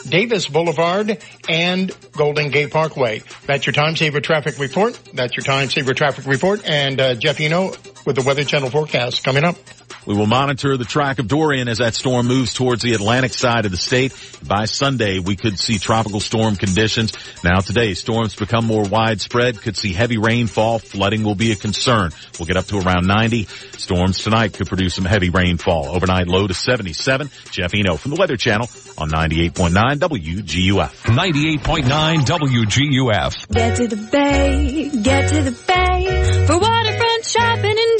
Davis 0.08 0.48
Boulevard 0.48 1.18
and 1.48 1.90
Golden 2.12 2.50
Gate 2.50 2.70
Parkway. 2.70 3.22
That's 3.46 3.66
your 3.66 3.72
time 3.72 3.96
saver 3.96 4.20
traffic 4.20 4.58
report. 4.58 4.98
That's 5.12 5.36
your 5.36 5.44
time 5.44 5.70
saver 5.70 5.94
traffic 5.94 6.26
report. 6.26 6.62
And 6.64 7.00
uh, 7.00 7.14
Jeff 7.14 7.40
Eno 7.40 7.72
with 8.06 8.16
the 8.16 8.22
Weather 8.24 8.44
Channel 8.44 8.70
forecast 8.70 9.24
coming 9.24 9.44
up. 9.44 9.56
We 10.06 10.14
will 10.14 10.26
monitor 10.26 10.76
the 10.76 10.84
track 10.84 11.18
of 11.18 11.28
Dorian 11.28 11.68
as 11.68 11.78
that 11.78 11.94
storm 11.94 12.26
moves 12.26 12.54
towards 12.54 12.82
the 12.82 12.94
Atlantic 12.94 13.32
side 13.32 13.64
of 13.64 13.70
the 13.70 13.76
state. 13.76 14.12
By 14.46 14.66
Sunday, 14.66 15.18
we 15.18 15.36
could 15.36 15.58
see 15.58 15.78
tropical 15.78 16.20
storm 16.20 16.56
conditions. 16.56 17.12
Now 17.42 17.60
today, 17.60 17.94
storms 17.94 18.34
become 18.36 18.66
more 18.66 18.84
widespread, 18.84 19.60
could 19.60 19.76
see 19.76 19.92
heavy 19.92 20.18
rainfall. 20.18 20.78
Flooding 20.78 21.22
will 21.22 21.34
be 21.34 21.52
a 21.52 21.56
concern. 21.56 22.10
We'll 22.38 22.46
get 22.46 22.56
up 22.56 22.66
to 22.66 22.78
around 22.78 23.06
90. 23.06 23.44
Storms 23.78 24.18
tonight 24.18 24.52
could 24.52 24.66
produce 24.66 24.94
some 24.94 25.04
heavy 25.04 25.30
rainfall. 25.30 25.88
Overnight 25.88 26.28
low 26.28 26.46
to 26.46 26.54
77. 26.54 27.30
Jeff 27.50 27.72
Eno 27.74 27.96
from 27.96 28.10
the 28.10 28.16
Weather 28.18 28.36
Channel 28.36 28.68
on 28.98 29.10
98.9 29.10 29.98
WGUF. 29.98 30.90
98.9 31.04 32.16
WGUF. 32.24 33.48
Get 33.48 33.76
to 33.76 33.88
the 33.88 33.96
bay, 34.10 34.90
get 35.02 35.28
to 35.30 35.42
the 35.42 35.52
bay 35.66 36.44
for 36.46 36.58
waterfront 36.58 37.24
shopping 37.24 37.76
and 37.78 37.93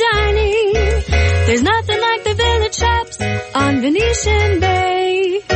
Venetian 3.80 4.60
Bay. 4.60 5.53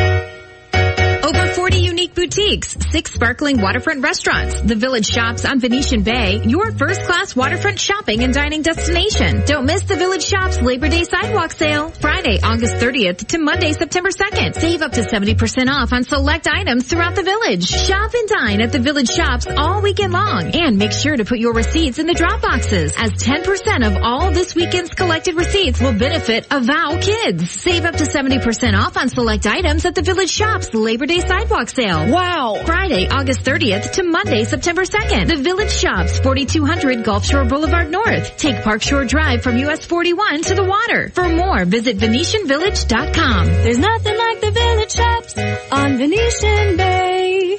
Over 2.49 2.57
40 2.57 2.65
unique 2.65 2.69
boutiques, 2.69 2.91
six 2.91 3.13
sparkling 3.13 3.61
waterfront 3.61 4.03
restaurants, 4.03 4.61
the 4.61 4.75
village 4.75 5.07
shops 5.07 5.45
on 5.45 5.61
Venetian 5.61 6.03
Bay, 6.03 6.43
your 6.45 6.73
first 6.73 7.03
class 7.03 7.37
waterfront 7.37 7.79
shopping 7.79 8.23
and 8.23 8.33
dining 8.33 8.63
destination. 8.63 9.43
Don't 9.47 9.67
miss 9.67 9.83
the 9.85 9.97
village 9.97 10.25
shops 10.25 10.61
Labor 10.61 10.89
Day 10.89 11.05
sidewalk 11.05 11.53
sale, 11.53 11.91
Friday, 11.91 12.39
August 12.43 12.77
30th 12.77 13.27
to 13.29 13.39
Monday, 13.39 13.73
September 13.73 14.11
2nd. 14.11 14.55
Save 14.55 14.83
up 14.83 14.93
to 14.93 15.03
70% 15.03 15.69
off 15.69 15.93
on 15.93 16.05
select 16.05 16.47
items 16.49 16.87
throughout 16.87 17.17
the 17.17 17.23
village. 17.23 17.67
Shop 17.67 18.13
and 18.15 18.29
dine 18.29 18.61
at 18.61 18.73
the 18.73 18.79
village 18.79 19.11
shops 19.11 19.47
all 19.47 19.83
weekend 19.83 20.13
long 20.13 20.51
and 20.55 20.79
make 20.79 20.93
sure 20.93 21.17
to 21.17 21.25
put 21.25 21.39
your 21.39 21.53
receipts 21.53 21.99
in 21.99 22.07
the 22.07 22.15
drop 22.15 22.41
boxes 22.41 22.95
as 22.97 23.13
10% 23.13 23.87
of 23.87 24.03
all 24.03 24.31
this 24.31 24.55
weekend's 24.55 24.95
collected 24.95 25.35
receipts 25.35 25.81
will 25.81 25.99
benefit 25.99 26.47
Avow 26.51 26.99
Kids. 27.01 27.51
Save 27.51 27.85
up 27.85 27.97
to 27.97 28.05
70% 28.05 28.79
off 28.79 28.97
on 28.97 29.09
select 29.09 29.47
items 29.47 29.85
at 29.85 29.95
the 29.95 30.03
village 30.03 30.31
shops 30.31 30.73
Labor 30.73 31.07
Day 31.07 31.21
sidewalk 31.21 31.69
sale. 31.69 32.11
Wow. 32.11 32.38
Friday, 32.39 33.09
August 33.09 33.45
30th 33.45 33.91
to 33.95 34.05
Monday, 34.05 34.45
September 34.45 34.83
2nd. 34.83 35.27
The 35.27 35.43
Village 35.43 35.73
Shops, 35.73 36.21
4200 36.21 37.03
Gulf 37.03 37.25
Shore 37.25 37.45
Boulevard 37.45 37.91
North. 37.91 38.37
Take 38.37 38.63
Park 38.63 38.81
Shore 38.81 39.05
Drive 39.05 39.43
from 39.43 39.57
US 39.57 39.85
41 39.85 40.43
to 40.43 40.55
the 40.55 40.63
water. 40.63 41.09
For 41.09 41.29
more, 41.29 41.65
visit 41.65 41.99
VenetianVillage.com. 41.99 43.47
There's 43.47 43.79
nothing 43.79 44.17
like 44.17 44.41
the 44.41 44.51
village 44.53 44.93
shops 44.93 45.37
on 45.73 45.97
Venetian 45.97 46.77
Bay. 46.77 47.59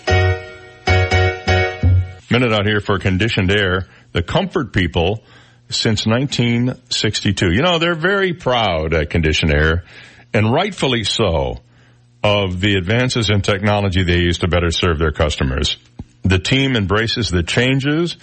Minute 2.32 2.54
out 2.54 2.66
here 2.66 2.80
for 2.80 3.00
conditioned 3.00 3.52
air. 3.52 3.90
The 4.14 4.24
comfort 4.24 4.72
people 4.72 5.26
since 5.70 6.06
1962. 6.06 7.52
You 7.52 7.64
know, 7.64 7.80
they're 7.80 7.96
very 7.96 8.32
proud 8.32 8.94
at 8.94 9.10
conditioned 9.10 9.52
air 9.52 9.84
and 10.34 10.50
rightfully 10.54 11.04
so 11.04 11.58
of 12.24 12.60
the 12.60 12.76
advances 12.76 13.30
in 13.30 13.42
technology 13.42 14.04
they 14.04 14.18
use 14.20 14.40
to 14.40 14.48
better 14.48 14.72
serve 14.72 15.00
their 15.00 15.12
customers. 15.12 15.78
The 16.24 16.40
team 16.40 16.76
embraces 16.76 17.30
the 17.30 17.44
changes 17.44 18.18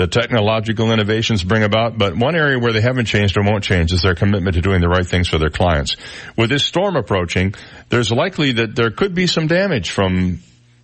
the 0.00 0.06
technological 0.06 0.92
innovations 0.92 1.44
bring 1.44 1.62
about, 1.62 1.98
but 1.98 2.16
one 2.16 2.34
area 2.34 2.58
where 2.58 2.72
they 2.72 2.80
haven't 2.80 3.04
changed 3.04 3.36
or 3.36 3.42
won't 3.42 3.62
change 3.62 3.92
is 3.92 4.00
their 4.00 4.14
commitment 4.14 4.54
to 4.54 4.62
doing 4.62 4.80
the 4.80 4.88
right 4.88 5.06
things 5.06 5.28
for 5.28 5.36
their 5.36 5.50
clients. 5.50 5.94
With 6.38 6.48
this 6.48 6.64
storm 6.64 6.96
approaching, 6.96 7.54
there's 7.90 8.10
likely 8.10 8.52
that 8.52 8.74
there 8.74 8.90
could 8.90 9.14
be 9.14 9.26
some 9.26 9.46
damage 9.46 9.90
from 9.90 10.38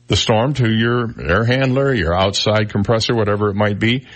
the 0.09 0.17
storm 0.17 0.53
to 0.55 0.71
your 0.71 1.19
air 1.19 1.45
handler, 1.45 1.95
your 1.95 2.15
outside 2.15 2.69
compressor, 2.69 3.15
whatever 3.15 3.49
it 3.49 3.55
might 3.55 3.79
be. 3.79 4.07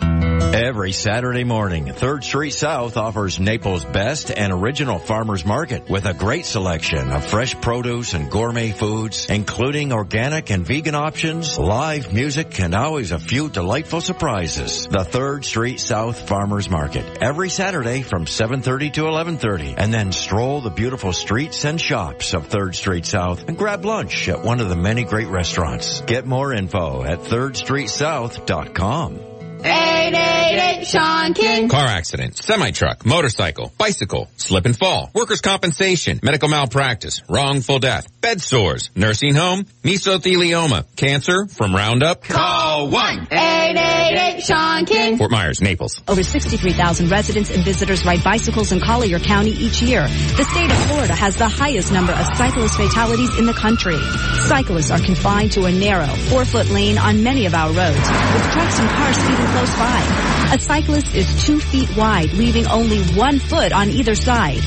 Every 0.54 0.86
Every 0.86 0.92
Saturday 0.92 1.42
morning, 1.42 1.86
3rd 1.86 2.22
Street 2.22 2.52
South 2.52 2.96
offers 2.96 3.40
Naples' 3.40 3.84
best 3.84 4.30
and 4.30 4.52
original 4.52 5.00
farmers 5.00 5.44
market 5.44 5.90
with 5.90 6.06
a 6.06 6.14
great 6.14 6.46
selection 6.46 7.10
of 7.10 7.26
fresh 7.26 7.60
produce 7.60 8.14
and 8.14 8.30
gourmet 8.30 8.70
foods, 8.70 9.26
including 9.28 9.92
organic 9.92 10.50
and 10.50 10.64
vegan 10.64 10.94
options, 10.94 11.58
live 11.58 12.14
music, 12.14 12.60
and 12.60 12.72
always 12.72 13.10
a 13.10 13.18
few 13.18 13.48
delightful 13.48 14.00
surprises. 14.00 14.86
The 14.86 14.98
3rd 14.98 15.44
Street 15.44 15.80
South 15.80 16.28
Farmers 16.28 16.70
Market, 16.70 17.18
every 17.20 17.48
Saturday 17.48 17.65
from 17.66 18.26
7.30 18.26 18.92
to 18.92 19.02
11.30, 19.02 19.74
and 19.76 19.92
then 19.92 20.12
stroll 20.12 20.60
the 20.60 20.70
beautiful 20.70 21.12
streets 21.12 21.64
and 21.64 21.80
shops 21.80 22.32
of 22.32 22.48
3rd 22.48 22.76
Street 22.76 23.06
South 23.06 23.48
and 23.48 23.58
grab 23.58 23.84
lunch 23.84 24.28
at 24.28 24.42
one 24.42 24.60
of 24.60 24.68
the 24.68 24.76
many 24.76 25.02
great 25.02 25.26
restaurants. 25.26 26.00
Get 26.02 26.26
more 26.26 26.52
info 26.52 27.02
at 27.02 27.18
3rdstreetsouth.com. 27.18 29.35
888 29.66 30.86
Sean 30.86 31.34
King. 31.34 31.68
Car 31.68 31.86
accident, 31.86 32.36
semi-truck, 32.36 33.04
motorcycle, 33.04 33.72
bicycle, 33.76 34.28
slip 34.36 34.66
and 34.66 34.76
fall, 34.76 35.10
workers' 35.14 35.40
compensation, 35.40 36.20
medical 36.22 36.48
malpractice, 36.48 37.22
wrongful 37.28 37.80
death, 37.80 38.06
bed 38.20 38.40
sores, 38.40 38.90
nursing 38.94 39.34
home, 39.34 39.64
mesothelioma, 39.82 40.84
cancer 40.96 41.46
from 41.46 41.74
Roundup. 41.74 42.22
Call 42.22 42.88
1 42.88 43.28
888 43.30 44.42
Sean 44.42 44.84
King. 44.84 45.18
Fort 45.18 45.30
Myers, 45.30 45.60
Naples. 45.60 46.00
Over 46.06 46.22
63,000 46.22 47.10
residents 47.10 47.50
and 47.50 47.64
visitors 47.64 48.04
ride 48.04 48.22
bicycles 48.22 48.70
in 48.70 48.80
Collier 48.80 49.18
County 49.18 49.50
each 49.50 49.82
year. 49.82 50.02
The 50.02 50.44
state 50.44 50.70
of 50.70 50.78
Florida 50.86 51.14
has 51.14 51.36
the 51.36 51.48
highest 51.48 51.92
number 51.92 52.12
of 52.12 52.26
cyclist 52.36 52.76
fatalities 52.76 53.36
in 53.38 53.46
the 53.46 53.54
country. 53.54 53.98
Cyclists 54.46 54.90
are 54.90 55.00
confined 55.00 55.52
to 55.52 55.64
a 55.64 55.72
narrow, 55.72 56.06
four-foot 56.30 56.70
lane 56.70 56.98
on 56.98 57.22
many 57.24 57.46
of 57.46 57.54
our 57.54 57.68
roads, 57.68 57.96
with 57.96 58.52
trucks 58.52 58.78
and 58.78 58.88
cars 58.90 59.16
speeding 59.16 59.46
close 59.56 59.76
by. 59.76 60.52
A 60.52 60.58
cyclist 60.58 61.14
is 61.14 61.46
two 61.46 61.58
feet 61.58 61.96
wide, 61.96 62.32
leaving 62.34 62.66
only 62.66 63.02
one 63.16 63.38
foot 63.38 63.72
on 63.72 63.88
either 63.88 64.14
side. 64.14 64.60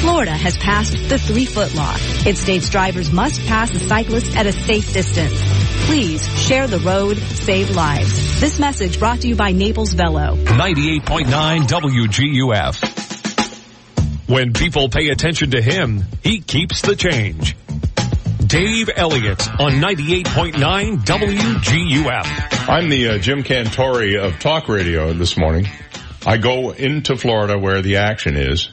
Florida 0.00 0.32
has 0.32 0.56
passed 0.56 1.08
the 1.08 1.16
three-foot 1.18 1.74
law. 1.76 1.94
It 2.26 2.36
states 2.36 2.68
drivers 2.68 3.12
must 3.12 3.40
pass 3.46 3.72
a 3.74 3.78
cyclist 3.78 4.36
at 4.36 4.46
a 4.46 4.52
safe 4.52 4.92
distance. 4.92 5.38
Please 5.86 6.26
share 6.40 6.66
the 6.66 6.80
road, 6.80 7.18
save 7.18 7.70
lives. 7.70 8.40
This 8.40 8.58
message 8.58 8.98
brought 8.98 9.20
to 9.20 9.28
you 9.28 9.36
by 9.36 9.52
Naples 9.52 9.92
Velo. 9.92 10.34
98.9 10.34 11.60
WGUF. 11.68 12.98
When 14.28 14.52
people 14.52 14.88
pay 14.88 15.10
attention 15.10 15.52
to 15.52 15.62
him, 15.62 16.02
he 16.24 16.40
keeps 16.40 16.80
the 16.80 16.96
change. 16.96 17.54
Dave 18.52 18.90
Elliott 18.94 19.48
on 19.58 19.72
98.9 19.80 20.52
WGUF. 21.06 22.68
I'm 22.68 22.90
the 22.90 23.08
uh, 23.08 23.18
Jim 23.18 23.42
Cantore 23.44 24.22
of 24.22 24.38
talk 24.40 24.68
radio 24.68 25.14
this 25.14 25.38
morning. 25.38 25.66
I 26.26 26.36
go 26.36 26.70
into 26.72 27.16
Florida 27.16 27.58
where 27.58 27.80
the 27.80 27.96
action 27.96 28.36
is. 28.36 28.68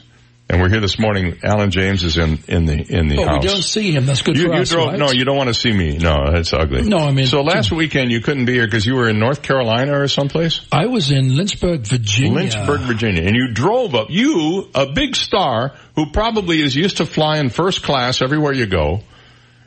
And 0.50 0.60
we're 0.60 0.68
here 0.68 0.80
this 0.80 0.98
morning. 0.98 1.38
Alan 1.44 1.70
James 1.70 2.04
is 2.04 2.18
in, 2.18 2.40
in 2.46 2.66
the, 2.66 2.74
in 2.74 3.08
the 3.08 3.16
But 3.16 3.26
house. 3.28 3.42
we 3.42 3.48
don't 3.48 3.62
see 3.62 3.92
him. 3.92 4.04
That's 4.04 4.20
good 4.20 4.36
you, 4.36 4.48
for 4.48 4.54
you 4.56 4.60
us, 4.60 4.68
drove, 4.68 4.88
right? 4.88 4.98
no, 4.98 5.12
you 5.12 5.24
don't 5.24 5.36
want 5.38 5.48
to 5.48 5.54
see 5.54 5.72
me. 5.72 5.96
No, 5.96 6.30
that's 6.30 6.52
ugly. 6.52 6.82
No, 6.82 6.98
I 6.98 7.12
mean- 7.12 7.26
So 7.26 7.40
last 7.42 7.72
weekend 7.72 8.10
you 8.12 8.20
couldn't 8.20 8.44
be 8.44 8.52
here 8.54 8.66
because 8.66 8.84
you 8.84 8.96
were 8.96 9.08
in 9.08 9.18
North 9.18 9.40
Carolina 9.40 9.98
or 9.98 10.08
someplace? 10.08 10.60
I 10.70 10.86
was 10.86 11.10
in 11.10 11.34
Lynchburg, 11.36 11.86
Virginia. 11.86 12.32
Lynchburg, 12.32 12.80
Virginia. 12.80 13.22
And 13.22 13.34
you 13.34 13.54
drove 13.54 13.94
up, 13.94 14.08
you, 14.10 14.68
a 14.74 14.92
big 14.92 15.16
star 15.16 15.72
who 15.94 16.10
probably 16.10 16.60
is 16.60 16.76
used 16.76 16.98
to 16.98 17.06
flying 17.06 17.48
first 17.48 17.82
class 17.82 18.20
everywhere 18.20 18.52
you 18.52 18.66
go, 18.66 19.00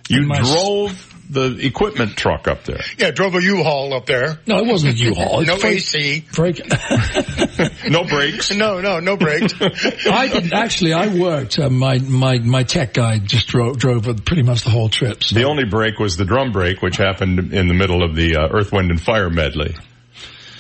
you 0.10 0.24
My- 0.24 0.40
drove 0.40 1.10
the 1.30 1.58
equipment 1.66 2.16
truck 2.16 2.48
up 2.48 2.64
there. 2.66 2.82
Yeah, 2.98 3.10
drove 3.12 3.34
a 3.34 3.42
U-Haul 3.42 3.94
up 3.96 4.06
there. 4.06 4.40
No, 4.46 4.58
it 4.58 4.68
wasn't 4.68 5.00
a 5.00 5.04
U-Haul. 5.06 5.40
It's 5.40 5.48
no 5.48 5.56
freight- 5.56 5.78
AC. 5.78 6.26
Break. 6.34 6.60
no 7.90 8.04
brakes. 8.04 8.52
No, 8.54 8.82
no, 8.82 9.00
no 9.00 9.18
brakes. 9.18 9.54
I 9.62 10.28
didn't 10.28 10.54
actually. 10.54 10.94
I 10.94 11.08
worked. 11.08 11.58
Uh, 11.58 11.70
my 11.70 11.98
my 12.00 12.38
my 12.40 12.64
tech 12.64 12.94
guy 12.94 13.20
just 13.20 13.48
drove 13.48 13.78
drove 13.78 14.04
pretty 14.26 14.44
much 14.44 14.64
the 14.64 14.70
whole 14.70 14.90
trip. 14.90 15.24
So. 15.24 15.36
The 15.36 15.46
only 15.46 15.66
break 15.66 15.98
was 16.00 16.18
the 16.18 16.26
drum 16.26 16.52
break, 16.52 16.82
which 16.82 16.98
happened 16.98 17.54
in 17.54 17.68
the 17.68 17.74
middle 17.74 18.04
of 18.04 18.16
the 18.16 18.36
uh, 18.36 18.50
Earth, 18.52 18.72
Wind, 18.72 18.92
and 18.92 19.02
Fire 19.02 19.30
medley. 19.30 19.76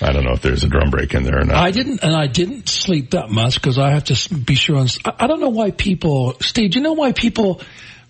I 0.01 0.11
don't 0.11 0.23
know 0.25 0.33
if 0.33 0.41
there's 0.41 0.63
a 0.63 0.67
drum 0.69 0.89
break 0.89 1.13
in 1.13 1.23
there 1.23 1.39
or 1.39 1.45
not. 1.45 1.55
I 1.55 1.71
didn't, 1.71 2.03
and 2.03 2.15
I 2.15 2.27
didn't 2.27 2.67
sleep 2.67 3.11
that 3.11 3.29
much 3.29 3.55
because 3.55 3.77
I 3.77 3.91
have 3.91 4.05
to 4.05 4.33
be 4.33 4.55
sure. 4.55 4.77
And, 4.77 4.85
s- 4.89 4.97
I 5.05 5.13
I 5.19 5.27
don't 5.27 5.39
know 5.39 5.49
why 5.49 5.71
people, 5.71 6.35
Steve. 6.41 6.71
Do 6.71 6.79
you 6.79 6.83
know 6.83 6.93
why 6.93 7.11
people, 7.13 7.61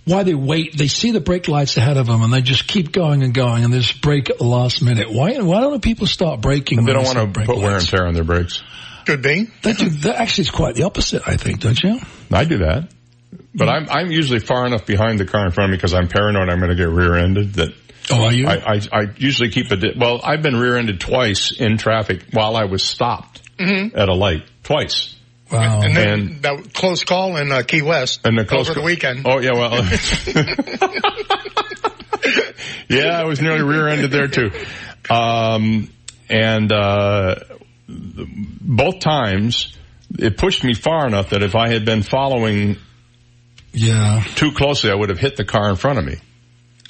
why 0.05 0.23
they 0.23 0.33
wait? 0.33 0.77
They 0.77 0.87
see 0.87 1.11
the 1.11 1.21
brake 1.21 1.47
lights 1.47 1.77
ahead 1.77 1.97
of 1.97 2.07
them, 2.07 2.21
and 2.23 2.33
they 2.33 2.41
just 2.41 2.67
keep 2.67 2.91
going 2.91 3.23
and 3.23 3.33
going, 3.33 3.63
and 3.63 3.73
they 3.73 3.79
just 3.79 4.01
brake 4.01 4.29
at 4.29 4.37
the 4.37 4.43
last 4.45 4.81
minute. 4.81 5.11
Why? 5.11 5.37
Why 5.39 5.61
don't 5.61 5.81
people 5.81 6.07
start 6.07 6.41
braking? 6.41 6.83
they 6.85 6.93
don't 6.93 7.05
want 7.05 7.17
to 7.17 7.25
brake 7.27 7.47
put 7.47 7.57
wear 7.59 7.77
and 7.77 7.85
tear 7.87 8.05
on 8.07 8.13
their 8.13 8.23
brakes. 8.23 8.61
Could 9.05 9.21
be. 9.21 9.47
That, 9.63 9.77
do- 9.77 9.89
that 9.89 10.15
actually 10.15 10.43
is 10.43 10.51
quite 10.51 10.75
the 10.75 10.83
opposite, 10.83 11.23
I 11.27 11.35
think, 11.37 11.59
don't 11.61 11.81
you? 11.81 11.99
I 12.31 12.45
do 12.45 12.59
that. 12.59 12.89
But 13.55 13.67
I'm, 13.69 13.89
I'm 13.89 14.11
usually 14.11 14.39
far 14.39 14.65
enough 14.65 14.85
behind 14.85 15.19
the 15.19 15.25
car 15.25 15.45
in 15.45 15.51
front 15.51 15.69
of 15.69 15.71
me 15.71 15.77
because 15.77 15.93
I'm 15.93 16.07
paranoid 16.07 16.49
I'm 16.49 16.59
going 16.59 16.69
to 16.69 16.75
get 16.75 16.89
rear-ended 16.89 17.53
that 17.55 17.73
Oh, 18.11 18.25
are 18.25 18.33
you? 18.33 18.47
I, 18.47 18.73
I, 18.75 18.81
I 18.91 19.01
usually 19.17 19.49
keep 19.49 19.71
a, 19.71 19.77
di- 19.77 19.93
well, 19.97 20.19
I've 20.23 20.41
been 20.41 20.55
rear-ended 20.57 20.99
twice 20.99 21.51
in 21.57 21.77
traffic 21.77 22.23
while 22.31 22.55
I 22.57 22.65
was 22.65 22.83
stopped 22.83 23.41
Mhm. 23.57 23.95
at 23.95 24.09
a 24.09 24.13
light. 24.13 24.43
Twice. 24.63 25.12
Wow. 25.53 25.81
And 25.81 25.95
then 25.95 26.39
that 26.41 26.73
close 26.73 27.03
call 27.03 27.37
in 27.37 27.51
uh, 27.51 27.63
Key 27.63 27.81
West 27.81 28.21
And 28.25 28.37
the 28.37 28.45
close 28.45 28.69
over 28.69 28.79
the 28.79 28.85
weekend. 28.85 29.25
Oh 29.25 29.39
yeah, 29.39 29.53
well, 29.53 29.73
yeah, 32.89 33.19
I 33.19 33.25
was 33.25 33.41
nearly 33.41 33.61
rear-ended 33.61 34.11
there 34.11 34.27
too. 34.27 34.51
Um, 35.09 35.89
and, 36.29 36.71
uh, 36.71 37.35
both 37.87 38.99
times 38.99 39.75
it 40.17 40.37
pushed 40.37 40.63
me 40.63 40.73
far 40.73 41.07
enough 41.07 41.31
that 41.31 41.43
if 41.43 41.55
I 41.55 41.69
had 41.69 41.85
been 41.85 42.03
following 42.03 42.77
yeah 43.71 44.23
too 44.35 44.51
closely, 44.51 44.91
I 44.91 44.95
would 44.95 45.09
have 45.09 45.19
hit 45.19 45.35
the 45.35 45.45
car 45.45 45.69
in 45.69 45.75
front 45.75 45.99
of 45.99 46.05
me. 46.05 46.17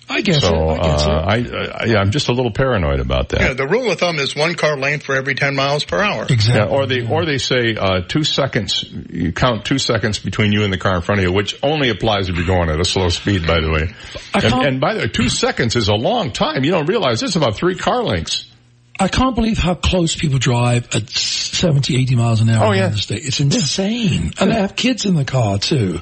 I 0.09 0.21
guess 0.21 0.41
so, 0.41 0.53
it. 0.53 0.79
I 0.79 0.83
guess 0.83 1.05
uh, 1.05 1.09
it. 1.09 1.13
I, 1.13 1.83
I, 1.83 1.85
yeah, 1.85 1.97
I'm 1.99 2.11
just 2.11 2.27
a 2.27 2.33
little 2.33 2.51
paranoid 2.51 2.99
about 2.99 3.29
that. 3.29 3.41
Yeah, 3.41 3.53
the 3.53 3.67
rule 3.67 3.91
of 3.91 3.99
thumb 3.99 4.19
is 4.19 4.35
one 4.35 4.55
car 4.55 4.77
length 4.77 5.05
for 5.05 5.15
every 5.15 5.35
10 5.35 5.55
miles 5.55 5.85
per 5.85 6.01
hour. 6.01 6.27
Yeah, 6.29 6.65
or 6.65 6.85
they 6.85 7.07
or 7.07 7.25
they 7.25 7.37
say 7.37 7.75
uh, 7.75 8.01
two 8.07 8.23
seconds. 8.23 8.83
You 8.83 9.31
count 9.31 9.65
two 9.65 9.79
seconds 9.79 10.19
between 10.19 10.51
you 10.51 10.63
and 10.63 10.73
the 10.73 10.77
car 10.77 10.95
in 10.95 11.01
front 11.01 11.19
of 11.19 11.25
you, 11.25 11.31
which 11.31 11.57
only 11.63 11.89
applies 11.89 12.29
if 12.29 12.35
you're 12.35 12.45
going 12.45 12.69
at 12.69 12.79
a 12.79 12.85
slow 12.85 13.09
speed. 13.09 13.47
By 13.47 13.61
the 13.61 13.71
way, 13.71 13.93
and, 14.33 14.65
and 14.65 14.81
by 14.81 14.93
the 14.93 15.01
way, 15.01 15.07
two 15.07 15.29
seconds 15.29 15.75
is 15.75 15.87
a 15.87 15.95
long 15.95 16.31
time. 16.31 16.63
You 16.63 16.71
don't 16.71 16.87
realize 16.87 17.23
it's 17.23 17.35
about 17.35 17.55
three 17.55 17.75
car 17.75 18.03
lengths. 18.03 18.49
I 18.99 19.07
can't 19.07 19.35
believe 19.35 19.57
how 19.57 19.73
close 19.73 20.15
people 20.15 20.37
drive 20.37 20.93
at 20.95 21.09
70, 21.09 21.97
80 21.99 22.15
miles 22.15 22.41
an 22.41 22.49
hour 22.49 22.67
Oh, 22.67 22.71
in 22.71 22.91
the 22.91 22.97
state. 22.97 23.25
It's 23.25 23.39
insane. 23.39 24.33
And 24.39 24.51
they 24.51 24.55
have 24.55 24.75
kids 24.75 25.05
in 25.05 25.15
the 25.15 25.25
car 25.25 25.57
too. 25.57 25.99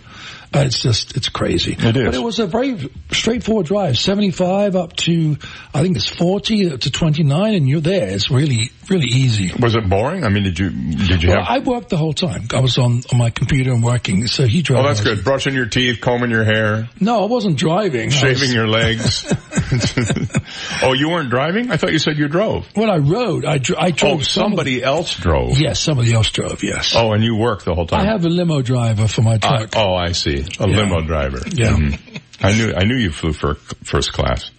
Uh, 0.54 0.60
it's 0.66 0.82
just, 0.82 1.16
it's 1.16 1.30
crazy. 1.30 1.74
It 1.74 1.96
is. 1.96 2.06
But 2.06 2.16
it 2.16 2.22
was 2.22 2.40
a 2.40 2.46
very 2.46 2.92
straightforward 3.12 3.68
drive. 3.68 3.98
75 3.98 4.76
up 4.76 4.96
to, 4.98 5.38
I 5.74 5.82
think 5.82 5.96
it's 5.96 6.10
40 6.10 6.74
up 6.74 6.80
to 6.82 6.92
29 6.92 7.54
and 7.54 7.70
you're 7.70 7.80
there. 7.80 8.10
It's 8.10 8.30
really, 8.30 8.72
really 8.92 9.08
easy. 9.08 9.52
Was 9.60 9.76
it 9.76 9.90
boring? 9.90 10.24
I 10.26 10.30
mean, 10.30 10.44
did 10.44 10.60
you 10.60 10.70
did 10.70 11.24
you 11.24 11.30
Well, 11.30 11.44
have? 11.44 11.48
I 11.50 11.60
worked 11.60 11.90
the 11.90 11.98
whole 11.98 12.14
time. 12.14 12.48
I 12.54 12.60
was 12.60 12.78
on, 12.78 13.02
on 13.12 13.18
my 13.18 13.30
computer 13.30 13.72
and 13.72 13.82
working. 13.84 14.28
So 14.28 14.46
he 14.46 14.62
drove. 14.62 14.84
oh, 14.86 14.88
that's 14.88 15.02
good. 15.02 15.24
Brushing 15.24 15.54
your 15.56 15.66
teeth, 15.68 16.02
combing 16.02 16.30
your 16.32 16.44
hair, 16.44 16.90
No, 17.00 17.24
I 17.24 17.28
wasn't 17.28 17.58
driving. 17.58 18.10
Shaving 18.10 18.42
was- 18.50 18.54
your 18.54 18.68
legs. 18.68 19.26
oh, 20.84 20.94
you 20.94 21.10
weren't 21.10 21.30
driving? 21.30 21.72
I 21.72 21.78
thought 21.78 21.92
you 21.94 22.00
said 22.00 22.18
you 22.18 22.28
drove. 22.28 22.68
Well, 22.76 22.92
I 22.92 22.98
rode, 22.98 23.46
I, 23.46 23.58
dro- 23.58 23.78
I 23.80 23.92
drove 23.92 24.20
Oh, 24.20 24.24
some 24.24 24.44
of 24.44 24.50
somebody 24.52 24.84
else 24.84 25.16
drove. 25.16 25.58
yes, 25.58 25.80
somebody 25.80 26.14
else 26.14 26.30
drove, 26.30 26.62
yes. 26.64 26.94
Oh, 26.96 27.14
and 27.14 27.24
you 27.24 27.36
worked 27.38 27.66
the 27.66 27.74
whole 27.74 27.88
time. 27.88 28.02
I 28.02 28.06
have 28.12 28.26
a 28.26 28.30
limo 28.30 28.62
driver 28.62 29.08
for 29.08 29.22
my 29.22 29.36
Uh, 29.36 29.38
truck. 29.38 29.70
oh, 29.78 29.94
I 29.96 30.12
see. 30.12 30.46
A 30.60 30.68
Yeah. 30.68 30.76
limo 30.78 31.02
driver. 31.02 31.40
Yeah. 31.54 31.72
Mhm. 31.72 32.00
I 32.44 32.54
knew 32.54 32.74
I 32.76 32.84
knew 32.86 32.96
you 32.98 33.12
flew 33.12 33.34
for 33.34 33.56
first 33.84 34.14
class. 34.14 34.50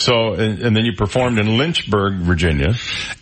So, 0.00 0.32
and, 0.32 0.60
and 0.62 0.74
then 0.74 0.86
you 0.86 0.94
performed 0.94 1.38
in 1.38 1.58
Lynchburg, 1.58 2.14
Virginia. 2.20 2.72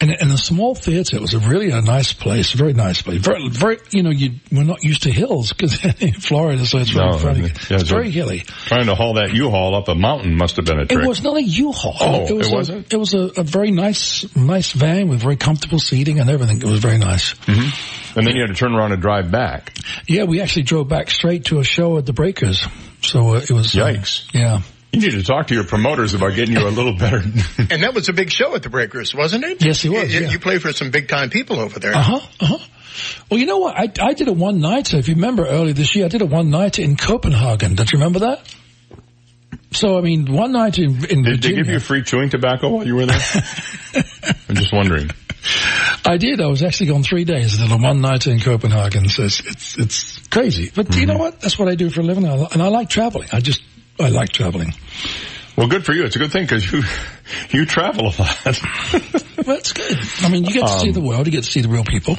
And 0.00 0.12
in 0.12 0.30
a 0.30 0.38
small 0.38 0.76
theater, 0.76 1.16
it 1.16 1.20
was 1.20 1.34
a 1.34 1.40
really 1.40 1.70
a 1.72 1.80
nice 1.82 2.12
place, 2.12 2.52
very 2.52 2.72
nice 2.72 3.02
place. 3.02 3.20
Very, 3.20 3.48
very, 3.48 3.78
you 3.90 4.04
know, 4.04 4.10
you, 4.10 4.34
we're 4.52 4.62
not 4.62 4.84
used 4.84 5.02
to 5.02 5.10
hills 5.10 5.52
because 5.52 5.84
in 6.00 6.12
Florida, 6.12 6.64
so 6.64 6.78
it's 6.78 6.90
very 6.90 7.10
No, 7.10 7.18
funny. 7.18 7.40
yeah, 7.42 7.80
it's 7.80 7.90
very 7.90 8.10
hilly. 8.10 8.40
Trying 8.66 8.86
to 8.86 8.94
haul 8.94 9.14
that 9.14 9.32
U-Haul 9.34 9.74
up 9.74 9.88
a 9.88 9.96
mountain 9.96 10.36
must 10.36 10.54
have 10.54 10.66
been 10.66 10.78
a 10.78 10.86
trick. 10.86 11.02
It 11.04 11.08
was 11.08 11.20
not 11.20 11.36
a 11.36 11.42
U-Haul. 11.42 11.96
Oh, 11.98 12.26
it, 12.26 12.32
was 12.32 12.46
it 12.46 12.52
a- 12.52 12.54
wasn't? 12.56 12.92
it 12.92 12.96
was 12.96 13.14
a, 13.14 13.40
a 13.40 13.42
very 13.42 13.72
nice, 13.72 14.36
nice 14.36 14.70
van 14.70 15.08
with 15.08 15.20
very 15.20 15.36
comfortable 15.36 15.80
seating 15.80 16.20
and 16.20 16.30
everything. 16.30 16.58
It 16.62 16.64
was 16.64 16.78
very 16.78 16.98
nice. 16.98 17.32
hmm 17.44 17.70
And 18.16 18.24
then 18.24 18.36
you 18.36 18.42
had 18.42 18.50
to 18.50 18.54
turn 18.54 18.72
around 18.74 18.92
and 18.92 19.02
drive 19.02 19.32
back. 19.32 19.76
Yeah, 20.06 20.24
we 20.24 20.40
actually 20.40 20.62
drove 20.62 20.88
back 20.88 21.10
straight 21.10 21.46
to 21.46 21.58
a 21.58 21.64
show 21.64 21.98
at 21.98 22.06
the 22.06 22.12
Breakers. 22.12 22.64
So 23.02 23.34
uh, 23.34 23.40
it 23.40 23.50
was. 23.50 23.76
uh, 23.76 23.84
Yikes. 23.84 24.32
yeah. 24.32 24.60
You 25.00 25.10
need 25.10 25.18
to 25.18 25.24
talk 25.24 25.48
to 25.48 25.54
your 25.54 25.64
promoters 25.64 26.14
about 26.14 26.34
getting 26.34 26.54
you 26.56 26.66
a 26.66 26.70
little 26.70 26.94
better. 26.96 27.22
And 27.70 27.82
that 27.82 27.92
was 27.94 28.08
a 28.08 28.12
big 28.12 28.30
show 28.30 28.54
at 28.54 28.62
the 28.62 28.70
Breakers, 28.70 29.14
wasn't 29.14 29.44
it? 29.44 29.64
Yes, 29.64 29.84
it 29.84 29.90
was, 29.90 30.12
You, 30.12 30.20
yeah. 30.20 30.30
you 30.30 30.38
play 30.38 30.58
for 30.58 30.72
some 30.72 30.90
big 30.90 31.08
time 31.08 31.28
people 31.30 31.60
over 31.60 31.78
there. 31.78 31.94
Uh 31.94 32.02
huh. 32.02 32.20
Uh 32.40 32.46
huh. 32.46 32.58
Well, 33.30 33.38
you 33.38 33.46
know 33.46 33.58
what? 33.58 33.76
I, 33.76 33.92
I 34.00 34.14
did 34.14 34.28
a 34.28 34.32
one 34.32 34.60
nighter. 34.60 34.96
If 34.96 35.08
you 35.08 35.14
remember 35.14 35.46
earlier 35.46 35.74
this 35.74 35.94
year, 35.94 36.06
I 36.06 36.08
did 36.08 36.22
a 36.22 36.26
one 36.26 36.50
nighter 36.50 36.82
in 36.82 36.96
Copenhagen. 36.96 37.74
Don't 37.74 37.92
you 37.92 37.98
remember 37.98 38.20
that? 38.20 38.54
So 39.70 39.98
I 39.98 40.00
mean, 40.00 40.32
one 40.32 40.52
night 40.52 40.78
in, 40.78 41.04
in 41.04 41.22
Did 41.22 41.42
they 41.42 41.52
give 41.52 41.68
you 41.68 41.78
free 41.78 42.02
chewing 42.02 42.30
tobacco 42.30 42.70
while 42.70 42.86
you 42.86 42.96
were 42.96 43.06
there? 43.06 43.20
I'm 44.48 44.56
just 44.56 44.72
wondering. 44.72 45.10
I 46.04 46.16
did. 46.16 46.40
I 46.40 46.46
was 46.46 46.62
actually 46.62 46.86
gone 46.86 47.02
three 47.02 47.24
days. 47.24 47.60
I 47.60 47.66
did 47.66 47.72
a 47.72 47.76
one 47.76 48.00
night 48.00 48.26
in 48.26 48.40
Copenhagen. 48.40 49.08
So 49.08 49.24
it's 49.24 49.40
it's, 49.40 49.78
it's 49.78 50.28
crazy. 50.28 50.72
But 50.74 50.96
you 50.96 51.06
know 51.06 51.18
what? 51.18 51.40
That's 51.40 51.58
what 51.58 51.68
I 51.68 51.74
do 51.74 51.90
for 51.90 52.00
a 52.00 52.04
living, 52.04 52.26
and 52.26 52.62
I 52.62 52.68
like 52.68 52.88
traveling. 52.88 53.28
I 53.32 53.40
just 53.40 53.62
I 54.00 54.08
like 54.08 54.30
traveling. 54.30 54.72
Well, 55.56 55.66
good 55.66 55.84
for 55.84 55.92
you. 55.92 56.04
It's 56.04 56.14
a 56.14 56.20
good 56.20 56.30
thing 56.30 56.44
because 56.44 56.70
you 56.70 56.82
you 57.50 57.66
travel 57.66 58.06
a 58.06 58.14
lot. 58.16 58.44
well, 59.44 59.56
it's 59.56 59.72
good. 59.72 59.98
I 60.22 60.28
mean, 60.28 60.44
you 60.44 60.52
get 60.52 60.66
to 60.66 60.78
see 60.78 60.88
Um, 60.88 60.94
the 60.94 61.00
world. 61.00 61.26
You 61.26 61.32
get 61.32 61.44
to 61.44 61.50
see 61.50 61.62
the 61.62 61.68
real 61.68 61.84
people. 61.84 62.16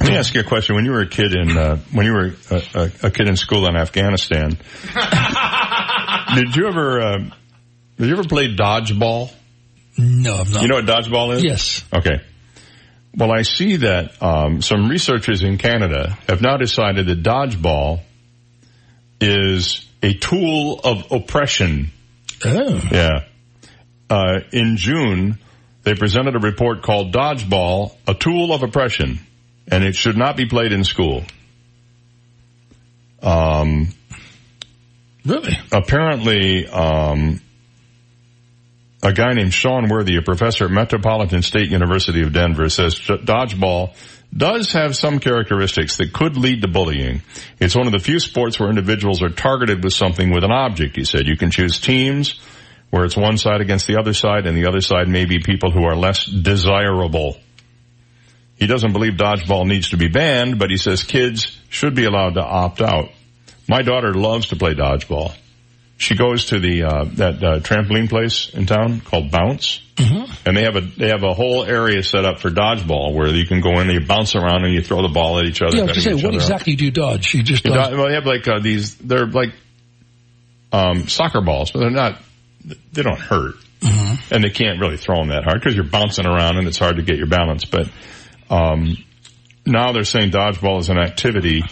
Let 0.00 0.08
me 0.10 0.16
ask 0.16 0.34
you 0.34 0.40
a 0.40 0.44
question. 0.44 0.74
When 0.74 0.84
you 0.84 0.92
were 0.92 1.02
a 1.02 1.08
kid 1.08 1.34
in 1.34 1.56
uh, 1.56 1.76
when 1.92 2.06
you 2.06 2.12
were 2.12 2.34
a, 2.50 2.90
a, 3.02 3.10
kid 3.10 3.28
in 3.28 3.36
school 3.36 3.66
in 3.68 3.76
Afghanistan, 3.76 4.50
did 6.34 6.56
you 6.56 6.66
ever 6.66 7.00
uh, 7.00 7.18
did 7.98 8.06
you 8.06 8.12
ever 8.12 8.24
play 8.24 8.54
dodgeball? 8.54 9.30
No, 9.98 10.36
I'm 10.36 10.50
not. 10.50 10.62
You 10.62 10.68
know 10.68 10.76
what 10.76 10.86
dodgeball 10.86 11.34
is? 11.34 11.44
Yes. 11.44 11.84
Okay. 11.92 12.22
Well, 13.14 13.32
I 13.32 13.42
see 13.42 13.76
that 13.76 14.22
um, 14.22 14.62
some 14.62 14.88
researchers 14.88 15.42
in 15.42 15.58
Canada 15.58 16.16
have 16.28 16.40
now 16.40 16.56
decided 16.56 17.06
that 17.06 17.22
dodgeball 17.22 18.00
is 19.20 19.87
a 20.02 20.14
tool 20.14 20.80
of 20.82 21.10
oppression. 21.10 21.90
Oh. 22.44 22.80
Yeah. 22.90 23.24
Uh, 24.10 24.40
in 24.52 24.76
June, 24.76 25.38
they 25.82 25.94
presented 25.94 26.34
a 26.36 26.38
report 26.38 26.82
called 26.82 27.12
Dodgeball, 27.12 27.94
a 28.06 28.14
Tool 28.14 28.52
of 28.52 28.62
Oppression, 28.62 29.18
and 29.70 29.84
it 29.84 29.94
should 29.94 30.16
not 30.16 30.36
be 30.36 30.46
played 30.46 30.72
in 30.72 30.84
school. 30.84 31.24
Um, 33.22 33.88
really? 35.24 35.58
Apparently, 35.72 36.66
um, 36.68 37.40
a 39.02 39.12
guy 39.12 39.32
named 39.34 39.52
Sean 39.52 39.88
Worthy, 39.88 40.16
a 40.16 40.22
professor 40.22 40.66
at 40.66 40.70
Metropolitan 40.70 41.42
State 41.42 41.70
University 41.70 42.22
of 42.22 42.32
Denver, 42.32 42.68
says 42.68 42.94
dodgeball 42.96 43.94
does 44.36 44.72
have 44.72 44.94
some 44.94 45.20
characteristics 45.20 45.96
that 45.96 46.12
could 46.12 46.36
lead 46.36 46.62
to 46.62 46.68
bullying. 46.68 47.22
It's 47.58 47.74
one 47.74 47.86
of 47.86 47.92
the 47.92 47.98
few 47.98 48.20
sports 48.20 48.60
where 48.60 48.68
individuals 48.68 49.22
are 49.22 49.30
targeted 49.30 49.82
with 49.82 49.94
something 49.94 50.30
with 50.30 50.44
an 50.44 50.52
object, 50.52 50.96
he 50.96 51.04
said. 51.04 51.26
You 51.26 51.36
can 51.36 51.50
choose 51.50 51.80
teams 51.80 52.40
where 52.90 53.04
it's 53.04 53.16
one 53.16 53.38
side 53.38 53.60
against 53.60 53.86
the 53.86 53.98
other 53.98 54.12
side 54.12 54.46
and 54.46 54.56
the 54.56 54.66
other 54.66 54.80
side 54.80 55.08
may 55.08 55.24
be 55.24 55.40
people 55.40 55.70
who 55.70 55.84
are 55.84 55.96
less 55.96 56.24
desirable. 56.24 57.36
He 58.56 58.66
doesn't 58.66 58.92
believe 58.92 59.14
dodgeball 59.14 59.66
needs 59.66 59.90
to 59.90 59.96
be 59.96 60.08
banned, 60.08 60.58
but 60.58 60.70
he 60.70 60.76
says 60.76 61.04
kids 61.04 61.58
should 61.68 61.94
be 61.94 62.04
allowed 62.04 62.34
to 62.34 62.42
opt 62.42 62.82
out. 62.82 63.10
My 63.68 63.82
daughter 63.82 64.14
loves 64.14 64.48
to 64.48 64.56
play 64.56 64.74
dodgeball. 64.74 65.34
She 66.00 66.14
goes 66.14 66.46
to 66.46 66.60
the 66.60 66.84
uh, 66.84 67.04
that 67.14 67.42
uh, 67.42 67.58
trampoline 67.58 68.08
place 68.08 68.50
in 68.54 68.66
town 68.66 69.00
called 69.00 69.32
Bounce, 69.32 69.80
and 70.46 70.56
they 70.56 70.62
have 70.62 70.76
a 70.76 70.80
they 70.80 71.08
have 71.08 71.24
a 71.24 71.34
whole 71.34 71.64
area 71.64 72.04
set 72.04 72.24
up 72.24 72.38
for 72.38 72.50
dodgeball 72.50 73.14
where 73.14 73.26
you 73.28 73.44
can 73.46 73.60
go 73.60 73.72
in, 73.80 73.90
and 73.90 74.00
you 74.00 74.06
bounce 74.06 74.36
around, 74.36 74.64
and 74.64 74.72
you 74.72 74.80
throw 74.80 75.02
the 75.02 75.08
ball 75.08 75.40
at 75.40 75.46
each 75.46 75.60
other. 75.60 75.76
Yeah, 75.76 75.82
I 75.82 75.86
was 75.86 75.96
cutting 75.96 76.12
to 76.12 76.18
say, 76.20 76.24
what 76.26 76.34
exactly 76.36 76.76
do 76.76 76.84
you 76.84 76.92
dodge? 76.92 77.34
You 77.34 77.42
just 77.42 77.64
You 77.64 77.72
dodge. 77.72 77.90
do- 77.90 77.96
well, 77.98 78.06
they 78.06 78.14
have 78.14 78.26
like 78.26 78.46
uh, 78.46 78.60
these. 78.60 78.94
They're 78.94 79.26
like 79.26 79.52
um, 80.72 81.08
soccer 81.08 81.40
balls, 81.40 81.72
but 81.72 81.80
they're 81.80 81.90
not. 81.90 82.20
They 82.92 83.02
don't 83.02 83.18
hurt, 83.18 83.56
and 84.30 84.44
they 84.44 84.50
can't 84.50 84.78
really 84.80 84.98
throw 84.98 85.16
them 85.16 85.28
that 85.28 85.42
hard 85.42 85.58
because 85.60 85.74
you're 85.74 85.84
bouncing 85.84 86.26
around 86.26 86.58
and 86.58 86.68
it's 86.68 86.78
hard 86.78 86.96
to 86.96 87.02
get 87.02 87.16
your 87.16 87.26
balance. 87.28 87.64
But 87.64 87.88
um, 88.50 88.96
now 89.66 89.90
they're 89.92 90.04
saying 90.04 90.30
dodgeball 90.30 90.78
is 90.78 90.90
an 90.90 90.98
activity 90.98 91.62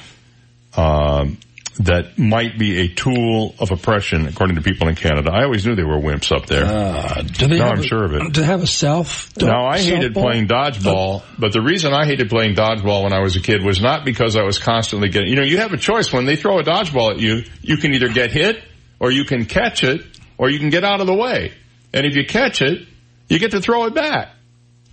um, 0.76 1.38
that 1.78 2.18
might 2.18 2.58
be 2.58 2.80
a 2.80 2.88
tool 2.88 3.54
of 3.58 3.70
oppression, 3.70 4.26
according 4.26 4.56
to 4.56 4.62
people 4.62 4.88
in 4.88 4.94
Canada. 4.94 5.30
I 5.32 5.44
always 5.44 5.66
knew 5.66 5.74
they 5.74 5.84
were 5.84 5.98
wimps 5.98 6.34
up 6.34 6.46
there. 6.46 6.64
Uh, 6.64 7.22
now 7.46 7.70
I'm 7.70 7.80
a- 7.80 7.82
sure 7.82 8.04
of 8.04 8.14
it. 8.14 8.34
To 8.34 8.44
have 8.44 8.62
a 8.62 8.66
South. 8.66 9.32
Now 9.40 9.66
I 9.66 9.78
hated 9.78 10.14
Southpaw? 10.14 10.20
playing 10.22 10.48
dodgeball, 10.48 11.22
but 11.38 11.52
the 11.52 11.60
reason 11.60 11.92
I 11.92 12.06
hated 12.06 12.30
playing 12.30 12.54
dodgeball 12.54 13.02
when 13.04 13.12
I 13.12 13.20
was 13.20 13.36
a 13.36 13.40
kid 13.40 13.62
was 13.62 13.80
not 13.80 14.04
because 14.04 14.36
I 14.36 14.42
was 14.42 14.58
constantly 14.58 15.08
getting, 15.10 15.28
you 15.28 15.36
know, 15.36 15.42
you 15.42 15.58
have 15.58 15.72
a 15.72 15.76
choice 15.76 16.12
when 16.12 16.24
they 16.24 16.36
throw 16.36 16.58
a 16.58 16.62
dodgeball 16.62 17.12
at 17.12 17.20
you, 17.20 17.42
you 17.62 17.76
can 17.76 17.92
either 17.92 18.08
get 18.08 18.30
hit 18.32 18.62
or 18.98 19.10
you 19.10 19.24
can 19.24 19.44
catch 19.44 19.84
it 19.84 20.02
or 20.38 20.48
you 20.48 20.58
can 20.58 20.70
get 20.70 20.84
out 20.84 21.00
of 21.00 21.06
the 21.06 21.14
way. 21.14 21.52
And 21.92 22.06
if 22.06 22.16
you 22.16 22.24
catch 22.26 22.62
it, 22.62 22.86
you 23.28 23.38
get 23.38 23.50
to 23.50 23.60
throw 23.60 23.84
it 23.86 23.94
back. 23.94 24.30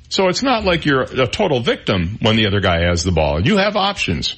So 0.10 0.28
it's 0.28 0.44
not 0.44 0.64
like 0.64 0.86
you're 0.86 1.02
a 1.02 1.28
total 1.28 1.62
victim 1.62 2.18
when 2.22 2.36
the 2.36 2.46
other 2.46 2.60
guy 2.60 2.82
has 2.88 3.04
the 3.04 3.12
ball. 3.12 3.42
You 3.42 3.58
have 3.58 3.76
options. 3.76 4.36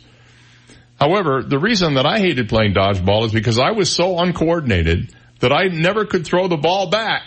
However, 0.99 1.43
the 1.43 1.59
reason 1.59 1.95
that 1.95 2.05
I 2.05 2.19
hated 2.19 2.49
playing 2.49 2.73
dodgeball 2.73 3.25
is 3.25 3.33
because 3.33 3.59
I 3.59 3.71
was 3.71 3.91
so 3.91 4.17
uncoordinated 4.17 5.13
that 5.39 5.51
I 5.51 5.67
never 5.67 6.05
could 6.05 6.25
throw 6.25 6.47
the 6.47 6.57
ball 6.57 6.89
back. 6.89 7.23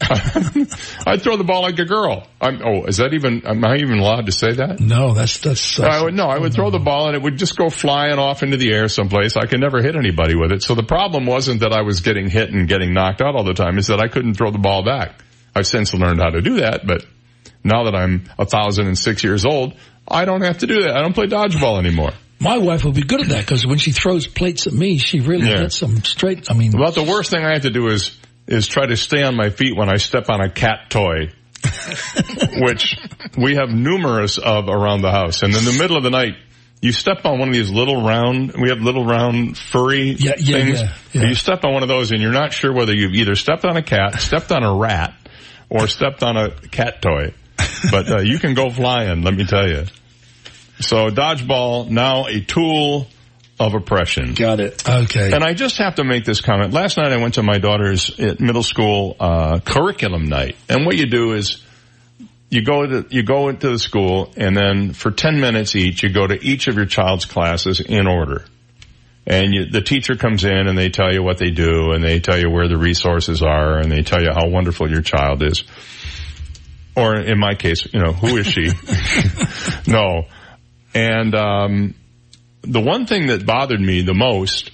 I'd 0.02 1.20
throw 1.20 1.36
the 1.36 1.44
ball 1.44 1.62
like 1.62 1.78
a 1.78 1.84
girl. 1.84 2.26
I'm, 2.40 2.62
oh, 2.64 2.84
is 2.86 2.96
that 2.98 3.12
even, 3.12 3.46
am 3.46 3.62
I 3.64 3.76
even 3.76 3.98
allowed 3.98 4.26
to 4.26 4.32
say 4.32 4.52
that? 4.52 4.80
No, 4.80 5.12
that's, 5.12 5.40
that's, 5.40 5.78
I 5.78 6.02
would, 6.02 6.14
no, 6.14 6.26
I 6.26 6.38
would 6.38 6.54
throw 6.54 6.70
the 6.70 6.78
ball 6.78 7.08
and 7.08 7.16
it 7.16 7.22
would 7.22 7.36
just 7.36 7.56
go 7.56 7.68
flying 7.68 8.18
off 8.18 8.42
into 8.42 8.56
the 8.56 8.72
air 8.72 8.88
someplace. 8.88 9.36
I 9.36 9.46
could 9.46 9.60
never 9.60 9.82
hit 9.82 9.96
anybody 9.96 10.36
with 10.36 10.52
it. 10.52 10.62
So 10.62 10.74
the 10.74 10.82
problem 10.82 11.26
wasn't 11.26 11.60
that 11.60 11.72
I 11.72 11.82
was 11.82 12.00
getting 12.00 12.30
hit 12.30 12.50
and 12.50 12.66
getting 12.66 12.94
knocked 12.94 13.20
out 13.20 13.34
all 13.34 13.44
the 13.44 13.52
time, 13.52 13.76
is 13.76 13.88
that 13.88 14.00
I 14.00 14.08
couldn't 14.08 14.34
throw 14.34 14.50
the 14.50 14.58
ball 14.58 14.84
back. 14.84 15.22
I've 15.54 15.66
since 15.66 15.92
learned 15.92 16.20
how 16.20 16.30
to 16.30 16.40
do 16.40 16.60
that, 16.60 16.86
but 16.86 17.04
now 17.62 17.84
that 17.84 17.94
I'm 17.94 18.24
a 18.38 18.46
thousand 18.46 18.86
and 18.86 18.98
six 18.98 19.22
years 19.22 19.44
old, 19.44 19.74
I 20.08 20.24
don't 20.24 20.42
have 20.42 20.58
to 20.58 20.66
do 20.66 20.82
that. 20.82 20.96
I 20.96 21.02
don't 21.02 21.12
play 21.14 21.26
dodgeball 21.26 21.78
anymore. 21.78 22.12
My 22.40 22.56
wife 22.58 22.84
will 22.84 22.92
be 22.92 23.02
good 23.02 23.20
at 23.20 23.28
that 23.28 23.40
because 23.40 23.66
when 23.66 23.78
she 23.78 23.92
throws 23.92 24.26
plates 24.26 24.66
at 24.66 24.72
me, 24.72 24.96
she 24.98 25.20
really 25.20 25.48
Yeah. 25.48 25.60
hits 25.60 25.78
them 25.80 26.02
straight. 26.04 26.50
I 26.50 26.54
mean, 26.54 26.74
About 26.74 26.94
the 26.94 27.02
worst 27.02 27.30
thing 27.30 27.44
I 27.44 27.52
have 27.52 27.62
to 27.62 27.70
do 27.70 27.88
is, 27.88 28.16
is 28.46 28.66
try 28.66 28.86
to 28.86 28.96
stay 28.96 29.22
on 29.22 29.36
my 29.36 29.50
feet 29.50 29.76
when 29.76 29.88
I 29.90 29.96
step 29.96 30.30
on 30.30 30.40
a 30.40 30.48
cat 30.50 30.88
toy. 30.90 31.28
which 32.62 32.96
we 33.36 33.56
have 33.56 33.68
numerous 33.68 34.38
of 34.38 34.68
around 34.68 35.02
the 35.02 35.10
house. 35.10 35.42
And 35.42 35.54
in 35.54 35.64
the 35.66 35.76
middle 35.78 35.96
of 35.98 36.02
the 36.02 36.08
night, 36.10 36.34
you 36.80 36.90
step 36.92 37.26
on 37.26 37.38
one 37.38 37.48
of 37.48 37.54
these 37.54 37.70
little 37.70 38.02
round, 38.02 38.54
we 38.58 38.70
have 38.70 38.78
little 38.80 39.04
round 39.04 39.58
furry 39.58 40.12
Yeah, 40.18 40.32
yeah, 40.38 40.56
things. 40.56 40.80
yeah. 41.12 41.22
You 41.28 41.34
step 41.34 41.62
on 41.64 41.74
one 41.74 41.82
of 41.82 41.90
those 41.90 42.12
and 42.12 42.22
you're 42.22 42.32
not 42.32 42.54
sure 42.54 42.72
whether 42.72 42.94
you've 42.94 43.12
either 43.14 43.34
stepped 43.34 43.66
on 43.66 43.76
a 43.76 43.82
cat, 43.82 44.20
stepped 44.22 44.50
on 44.52 44.62
a 44.64 44.74
rat, 44.74 45.12
or 45.68 45.86
stepped 45.86 46.22
on 46.22 46.38
a 46.38 46.50
cat 46.50 47.02
toy. 47.02 47.34
But 47.90 48.10
uh, 48.10 48.20
you 48.22 48.38
can 48.38 48.54
go 48.54 48.70
flying, 48.70 49.20
let 49.22 49.34
me 49.34 49.44
tell 49.44 49.68
you. 49.68 49.84
So 50.80 51.10
dodgeball, 51.10 51.88
now 51.88 52.26
a 52.26 52.40
tool 52.40 53.06
of 53.58 53.74
oppression. 53.74 54.32
Got 54.32 54.60
it. 54.60 54.88
Okay. 54.88 55.32
And 55.32 55.44
I 55.44 55.52
just 55.52 55.76
have 55.76 55.96
to 55.96 56.04
make 56.04 56.24
this 56.24 56.40
comment. 56.40 56.72
Last 56.72 56.96
night 56.96 57.12
I 57.12 57.18
went 57.18 57.34
to 57.34 57.42
my 57.42 57.58
daughter's 57.58 58.18
uh, 58.18 58.36
middle 58.38 58.62
school 58.62 59.16
uh, 59.20 59.60
curriculum 59.60 60.24
night, 60.24 60.56
and 60.68 60.86
what 60.86 60.96
you 60.96 61.06
do 61.06 61.34
is 61.34 61.62
you 62.48 62.64
go 62.64 62.86
to 62.86 63.06
you 63.10 63.22
go 63.22 63.48
into 63.48 63.70
the 63.70 63.78
school, 63.78 64.32
and 64.36 64.56
then 64.56 64.94
for 64.94 65.10
ten 65.10 65.40
minutes 65.40 65.76
each, 65.76 66.02
you 66.02 66.10
go 66.10 66.26
to 66.26 66.42
each 66.42 66.68
of 66.68 66.76
your 66.76 66.86
child's 66.86 67.26
classes 67.26 67.80
in 67.80 68.06
order. 68.06 68.44
And 69.26 69.54
you, 69.54 69.66
the 69.66 69.82
teacher 69.82 70.16
comes 70.16 70.44
in 70.44 70.66
and 70.66 70.76
they 70.76 70.88
tell 70.88 71.12
you 71.12 71.22
what 71.22 71.36
they 71.36 71.50
do, 71.50 71.92
and 71.92 72.02
they 72.02 72.20
tell 72.20 72.38
you 72.38 72.50
where 72.50 72.66
the 72.66 72.78
resources 72.78 73.42
are, 73.42 73.78
and 73.78 73.92
they 73.92 74.00
tell 74.00 74.22
you 74.22 74.30
how 74.32 74.48
wonderful 74.48 74.90
your 74.90 75.02
child 75.02 75.42
is. 75.42 75.62
Or 76.96 77.14
in 77.14 77.38
my 77.38 77.54
case, 77.54 77.86
you 77.92 78.00
know, 78.00 78.12
who 78.12 78.38
is 78.38 78.46
she? 78.46 78.70
no. 79.86 80.26
And 80.94 81.34
um, 81.34 81.94
the 82.62 82.80
one 82.80 83.06
thing 83.06 83.28
that 83.28 83.46
bothered 83.46 83.80
me 83.80 84.02
the 84.02 84.14
most 84.14 84.70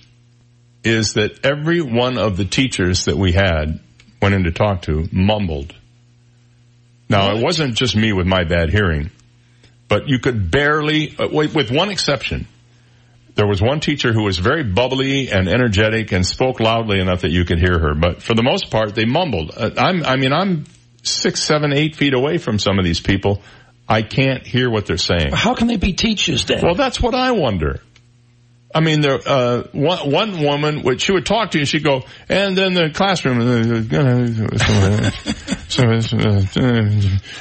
is 0.85 1.15
that 1.15 1.45
every 1.45 1.81
one 1.81 2.17
of 2.19 2.37
the 2.37 2.45
teachers 2.45 3.07
that 3.07 3.17
we 3.17 3.33
had 3.33 3.81
went 4.23 4.35
in 4.35 4.45
to 4.45 4.53
talk 4.53 4.83
to 4.83 5.09
mumbled. 5.13 5.75
Now 7.09 7.35
it 7.35 7.43
wasn't 7.43 7.75
just 7.75 7.95
me 7.97 8.13
with 8.13 8.27
my 8.27 8.45
bad 8.45 8.71
hearing, 8.71 9.11
but 9.89 10.09
you 10.09 10.19
could 10.19 10.51
barely, 10.51 11.17
uh, 11.19 11.29
with 11.29 11.71
one 11.71 11.91
exception. 11.91 12.47
There 13.35 13.47
was 13.47 13.61
one 13.61 13.81
teacher 13.81 14.13
who 14.13 14.25
was 14.25 14.39
very 14.39 14.65
bubbly 14.65 15.31
and 15.31 15.47
energetic 15.47 16.11
and 16.13 16.25
spoke 16.25 16.59
loudly 16.59 17.01
enough 17.01 17.21
that 17.21 17.31
you 17.31 17.45
could 17.45 17.59
hear 17.59 17.79
her, 17.79 17.95
but 17.95 18.23
for 18.23 18.35
the 18.35 18.43
most 18.43 18.71
part 18.71 18.95
they 18.95 19.05
mumbled. 19.05 19.53
Uh, 19.55 19.71
I'm, 19.77 20.05
I 20.05 20.17
mean, 20.17 20.33
I'm 20.33 20.65
six, 21.03 21.43
seven, 21.43 21.73
eight 21.73 21.97
feet 21.97 22.15
away 22.15 22.39
from 22.39 22.59
some 22.59 22.79
of 22.79 22.85
these 22.85 23.01
people. 23.01 23.43
I 23.89 24.03
can't 24.03 24.47
hear 24.47 24.69
what 24.69 24.87
they're 24.87 24.97
saying. 24.97 25.33
How 25.33 25.55
can 25.55 25.69
they 25.69 25.77
be 25.77 25.93
teachers 25.93 26.45
then? 26.45 26.63
Well, 26.63 26.75
that's 26.75 27.01
what 27.01 27.15
I 27.15 27.33
wonder. 27.33 27.81
I 28.75 28.81
mean, 28.81 29.01
there, 29.01 29.19
uh, 29.25 29.63
one, 29.73 30.11
one 30.11 30.43
woman, 30.43 30.83
would, 30.83 31.01
she 31.01 31.13
would 31.13 31.25
talk 31.25 31.53
to 31.53 31.59
you, 31.59 31.63
and 31.63 31.69
she'd 31.69 31.85
go, 31.85 32.03
and 32.29 32.59
then 32.59 32.75
the 32.75 32.91
classroom, 32.91 33.41
and 33.41 33.67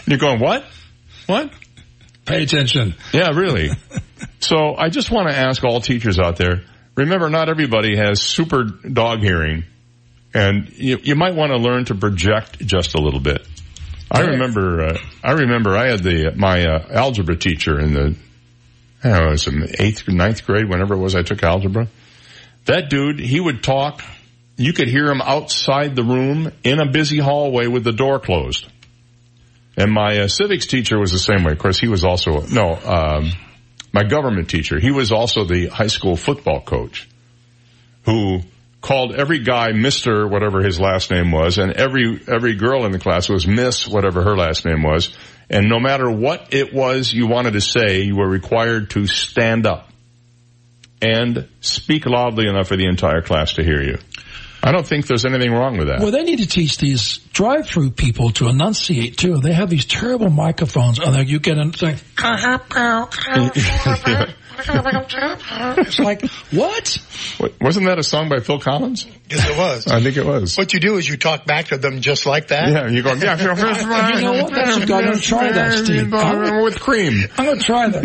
you're 0.08 0.18
going, 0.18 0.40
what? 0.40 0.66
What? 1.26 1.52
Pay 2.26 2.44
attention. 2.44 2.96
Yeah, 3.12 3.32
really. 3.32 3.72
so 4.40 4.76
I 4.78 4.90
just 4.90 5.12
want 5.12 5.30
to 5.30 5.36
ask 5.36 5.64
all 5.64 5.82
teachers 5.82 6.20
out 6.20 6.38
there, 6.38 6.62
remember 6.96 7.30
not 7.30 7.50
everybody 7.50 7.98
has 7.98 8.22
super 8.22 8.64
dog 8.64 9.20
hearing, 9.20 9.66
and 10.34 10.70
you, 10.70 11.00
you 11.04 11.16
might 11.16 11.36
want 11.36 11.52
to 11.52 11.58
learn 11.58 11.86
to 11.86 11.96
project 11.96 12.60
just 12.60 12.94
a 12.94 13.02
little 13.02 13.20
bit. 13.20 13.46
I 14.12 14.22
remember, 14.22 14.82
uh, 14.82 14.98
I 15.24 15.32
remember 15.32 15.76
I 15.76 15.88
had 15.88 16.04
the, 16.04 16.34
my, 16.36 16.64
uh, 16.64 16.88
algebra 16.92 17.36
teacher 17.36 17.80
in 17.80 17.94
the, 17.94 18.16
I 19.04 19.10
know, 19.10 19.28
it 19.28 19.32
was 19.32 19.48
in 19.48 19.68
eighth, 19.80 20.08
ninth 20.08 20.46
grade, 20.46 20.70
whenever 20.70 20.94
it 20.94 21.00
was 21.00 21.16
I 21.16 21.24
took 21.24 21.44
algebra. 21.44 21.88
That 22.66 22.90
dude, 22.90 23.20
he 23.20 23.40
would 23.40 23.64
talk, 23.64 24.02
you 24.58 24.74
could 24.74 24.88
hear 24.88 25.10
him 25.10 25.22
outside 25.22 25.96
the 25.96 26.04
room 26.04 26.52
in 26.64 26.80
a 26.80 26.90
busy 26.90 27.18
hallway 27.18 27.68
with 27.68 27.84
the 27.84 27.92
door 27.92 28.20
closed. 28.20 28.68
And 29.78 29.92
my 29.92 30.20
uh, 30.20 30.28
civics 30.28 30.68
teacher 30.68 30.98
was 30.98 31.12
the 31.12 31.20
same 31.20 31.44
way. 31.44 31.52
Of 31.52 31.60
course, 31.60 31.80
he 31.80 31.88
was 31.88 32.06
also, 32.06 32.42
no, 32.48 32.76
um, 32.76 33.32
my 33.92 34.04
government 34.04 34.50
teacher, 34.50 34.80
he 34.80 34.92
was 34.92 35.12
also 35.12 35.44
the 35.46 35.68
high 35.68 35.88
school 35.88 36.16
football 36.16 36.62
coach 36.62 37.08
who 38.06 38.42
called 38.86 39.16
every 39.16 39.40
guy 39.40 39.72
Mr. 39.72 40.30
whatever 40.30 40.62
his 40.62 40.80
last 40.80 41.10
name 41.10 41.32
was 41.32 41.58
and 41.58 41.72
every, 41.72 42.22
every 42.28 42.54
girl 42.54 42.86
in 42.86 42.92
the 42.92 43.00
class 43.00 43.28
was 43.28 43.48
Miss 43.48 43.88
whatever 43.88 44.22
her 44.22 44.38
last 44.38 44.64
name 44.64 44.84
was. 44.84 45.18
And 45.50 45.70
no 45.70 45.80
matter 45.80 46.10
what 46.10 46.54
it 46.54 46.72
was 46.72 47.12
you 47.12 47.26
wanted 47.26 47.54
to 47.54 47.62
say, 47.62 48.02
you 48.02 48.16
were 48.16 48.30
required 48.30 48.92
to 48.92 49.08
stand 49.08 49.66
up 49.66 49.90
and 51.02 51.48
speak 51.62 52.06
loudly 52.06 52.48
enough 52.48 52.68
for 52.68 52.78
the 52.78 52.86
entire 52.86 53.22
class 53.22 53.54
to 53.54 53.64
hear 53.64 53.82
you. 53.82 53.98
I 54.66 54.72
don't 54.72 54.86
think 54.86 55.06
there's 55.06 55.26
anything 55.26 55.52
wrong 55.52 55.78
with 55.78 55.90
that. 55.90 56.00
Well, 56.00 56.10
they 56.10 56.24
need 56.24 56.40
to 56.40 56.48
teach 56.48 56.80
these 56.80 57.20
drive-through 57.34 57.92
people 57.92 58.32
to 58.32 58.48
enunciate 58.48 59.16
too. 59.16 59.38
They 59.38 59.54
have 59.54 59.70
these 59.70 59.86
terrible 59.86 60.32
microphones, 60.32 60.98
and 60.98 61.14
then 61.14 61.28
you 61.28 61.40
get 61.40 61.60
in, 61.60 61.70
it's 61.70 61.84
like, 61.84 61.98
it's 65.78 66.00
like 66.00 66.26
what? 66.52 66.98
Wasn't 67.62 67.86
that 67.86 68.00
a 68.00 68.04
song 68.04 68.30
by 68.30 68.40
Phil 68.40 68.60
Collins? 68.60 69.06
Yes, 69.30 69.50
it 69.50 69.58
was. 69.58 69.88
I 69.88 70.02
think 70.02 70.18
it 70.18 70.26
was. 70.26 70.58
What 70.58 70.74
you 70.74 70.80
do 70.80 70.98
is 70.98 71.08
you 71.08 71.18
talk 71.18 71.46
back 71.46 71.68
to 71.68 71.78
them 71.78 72.02
just 72.02 72.26
like 72.26 72.48
that. 72.48 72.70
Yeah, 72.70 72.90
you 72.90 73.04
go, 73.04 73.14
yeah, 73.14 73.38
you 74.16 74.22
know 74.22 74.44
what? 74.44 74.54
That's 74.54 74.78
I'm 74.78 74.88
going 74.88 75.14
to 75.14 75.20
try 75.20 75.52
that, 75.52 75.86
Steve. 75.86 76.14
I'm, 76.14 76.64
with 76.64 76.80
cream. 76.80 77.30
I'm 77.38 77.46
going 77.46 77.60
to 77.60 77.64
try 77.64 77.90
that. 77.90 78.04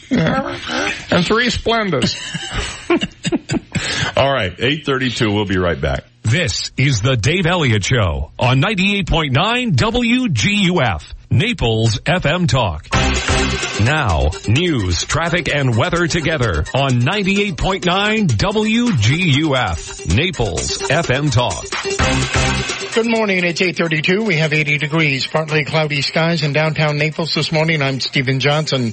yeah. 0.10 1.16
And 1.16 1.26
three 1.26 1.48
Splendas. 1.48 2.16
All 4.16 4.32
right, 4.32 4.52
832. 4.52 5.32
We'll 5.32 5.44
be 5.44 5.58
right 5.58 5.80
back. 5.80 6.04
This 6.22 6.70
is 6.76 7.00
the 7.00 7.16
Dave 7.16 7.46
Elliott 7.46 7.82
Show 7.84 8.30
on 8.38 8.60
98.9 8.60 9.74
WGUF, 9.74 11.12
Naples 11.30 11.98
FM 12.00 12.46
Talk. 12.46 12.86
Now, 13.84 14.30
news, 14.46 15.04
traffic, 15.04 15.48
and 15.52 15.76
weather 15.76 16.06
together 16.06 16.64
on 16.74 17.00
98.9 17.00 18.28
WGUF, 18.28 20.14
Naples 20.14 20.78
FM 20.78 21.32
Talk. 21.32 21.64
Good 22.94 23.10
morning. 23.10 23.44
It's 23.44 23.62
832. 23.62 24.22
We 24.22 24.36
have 24.36 24.52
80 24.52 24.78
degrees, 24.78 25.26
partly 25.26 25.64
cloudy 25.64 26.02
skies 26.02 26.42
in 26.42 26.52
downtown 26.52 26.98
Naples 26.98 27.34
this 27.34 27.50
morning. 27.50 27.82
I'm 27.82 28.00
Stephen 28.00 28.38
Johnson. 28.40 28.92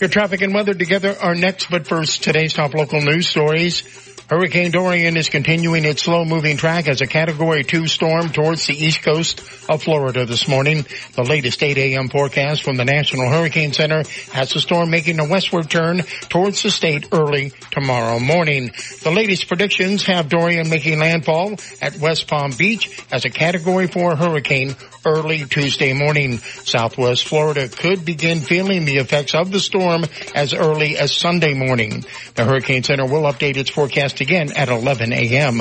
Your 0.00 0.10
traffic 0.10 0.42
and 0.42 0.52
weather 0.52 0.74
together 0.74 1.16
are 1.22 1.34
next, 1.34 1.70
but 1.70 1.86
first, 1.86 2.22
today's 2.24 2.52
top 2.52 2.74
local 2.74 3.00
news 3.00 3.28
stories. 3.28 3.82
Hurricane 4.28 4.72
Dorian 4.72 5.16
is 5.16 5.28
continuing 5.28 5.84
its 5.84 6.02
slow 6.02 6.24
moving 6.24 6.56
track 6.56 6.88
as 6.88 7.00
a 7.00 7.06
category 7.06 7.62
two 7.62 7.86
storm 7.86 8.30
towards 8.30 8.66
the 8.66 8.74
east 8.74 9.02
coast 9.02 9.40
of 9.68 9.84
Florida 9.84 10.26
this 10.26 10.48
morning. 10.48 10.84
The 11.14 11.22
latest 11.22 11.62
8 11.62 11.78
a.m. 11.78 12.08
forecast 12.08 12.64
from 12.64 12.74
the 12.74 12.84
National 12.84 13.30
Hurricane 13.30 13.72
Center 13.72 14.02
has 14.32 14.52
the 14.52 14.58
storm 14.58 14.90
making 14.90 15.20
a 15.20 15.28
westward 15.28 15.70
turn 15.70 16.02
towards 16.28 16.60
the 16.64 16.72
state 16.72 17.06
early 17.12 17.52
tomorrow 17.70 18.18
morning. 18.18 18.72
The 19.04 19.12
latest 19.12 19.46
predictions 19.46 20.02
have 20.06 20.28
Dorian 20.28 20.68
making 20.70 20.98
landfall 20.98 21.54
at 21.80 21.96
West 21.98 22.26
Palm 22.26 22.50
Beach 22.50 23.00
as 23.12 23.24
a 23.26 23.30
category 23.30 23.86
four 23.86 24.16
hurricane 24.16 24.74
early 25.06 25.44
Tuesday 25.44 25.92
morning. 25.92 26.38
Southwest 26.38 27.28
Florida 27.28 27.68
could 27.68 28.04
begin 28.04 28.40
feeling 28.40 28.86
the 28.86 28.96
effects 28.96 29.36
of 29.36 29.52
the 29.52 29.60
storm 29.60 30.04
as 30.34 30.52
early 30.52 30.98
as 30.98 31.12
Sunday 31.12 31.54
morning. 31.54 32.04
The 32.34 32.44
Hurricane 32.44 32.82
Center 32.82 33.06
will 33.06 33.22
update 33.22 33.56
its 33.56 33.70
forecast 33.70 34.15
again 34.20 34.52
at 34.56 34.68
11 34.68 35.12
a.m. 35.12 35.60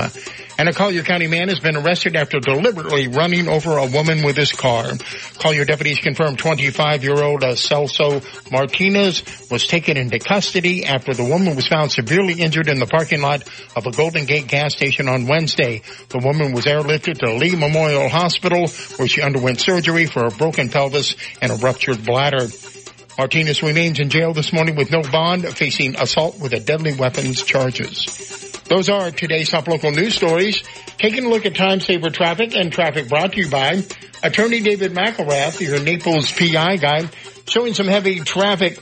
And 0.58 0.69
a 0.69 0.74
Collier 0.74 1.03
County 1.03 1.27
man 1.27 1.50
has 1.50 1.59
been 1.59 1.75
arrested 1.75 2.16
after 2.16 2.40
deliberately 2.40 3.09
running 3.09 3.50
over 3.50 3.77
a 3.77 3.88
woman 3.88 4.24
with 4.24 4.38
his 4.38 4.53
car. 4.53 4.85
Collier 5.38 5.66
deputies 5.66 6.00
confirmed 6.00 6.38
25-year-old 6.38 7.43
uh, 7.43 7.56
Celso 7.56 8.24
Martinez 8.51 9.24
was 9.51 9.67
taken 9.67 9.98
into 9.98 10.17
custody 10.19 10.85
after 10.85 11.14
the 11.14 11.25
woman 11.25 11.58
was 11.58 11.67
found 11.67 11.92
severely 11.92 12.35
injured 12.35 12.69
in 12.69 12.80
the 12.80 12.85
parking 12.85 13.22
lot 13.22 13.43
of 13.75 13.85
a 13.85 13.92
Golden 13.92 14.25
Gate 14.25 14.48
gas 14.48 14.74
station 14.74 15.09
on 15.09 15.27
Wednesday. 15.27 15.82
The 16.09 16.19
woman 16.19 16.53
was 16.53 16.66
airlifted 16.66 17.19
to 17.19 17.34
Lee 17.34 17.56
Memorial 17.56 18.08
Hospital 18.08 18.67
where 18.95 19.08
she 19.09 19.22
underwent 19.22 19.59
surgery 19.59 20.06
for 20.06 20.25
a 20.25 20.32
broken 20.32 20.69
pelvis 20.69 21.16
and 21.42 21.51
a 21.51 21.56
ruptured 21.56 22.06
bladder. 22.06 22.48
Martinez 23.17 23.64
remains 23.64 24.00
in 24.00 24.09
jail 24.09 24.34
this 24.34 24.51
morning 24.51 24.75
with 24.75 24.92
no 24.92 25.01
bond, 25.01 25.45
facing 25.48 25.95
assault 25.95 26.40
with 26.40 26.53
a 26.53 26.59
deadly 26.59 26.93
weapons 26.93 27.43
charges. 27.43 28.34
Those 28.68 28.90
are 28.90 29.11
today's 29.11 29.50
top 29.50 29.68
local 29.68 29.92
news 29.92 30.16
stories. 30.16 30.64
Taking 30.98 31.26
a 31.26 31.30
look 31.30 31.45
at 31.45 31.56
time 31.56 31.80
saver 31.80 32.10
traffic 32.10 32.56
and 32.56 32.72
traffic 32.72 33.08
brought 33.08 33.34
to 33.34 33.42
you 33.42 33.50
by 33.50 33.84
Attorney 34.24 34.61
David 34.61 34.94
McElrath, 34.94 35.60
your 35.60 35.80
Naples 35.82 36.32
PI 36.32 36.77
guy, 36.77 37.10
showing 37.48 37.76
some 37.76 37.88
heavy 37.88 38.22
traffic 38.22 38.80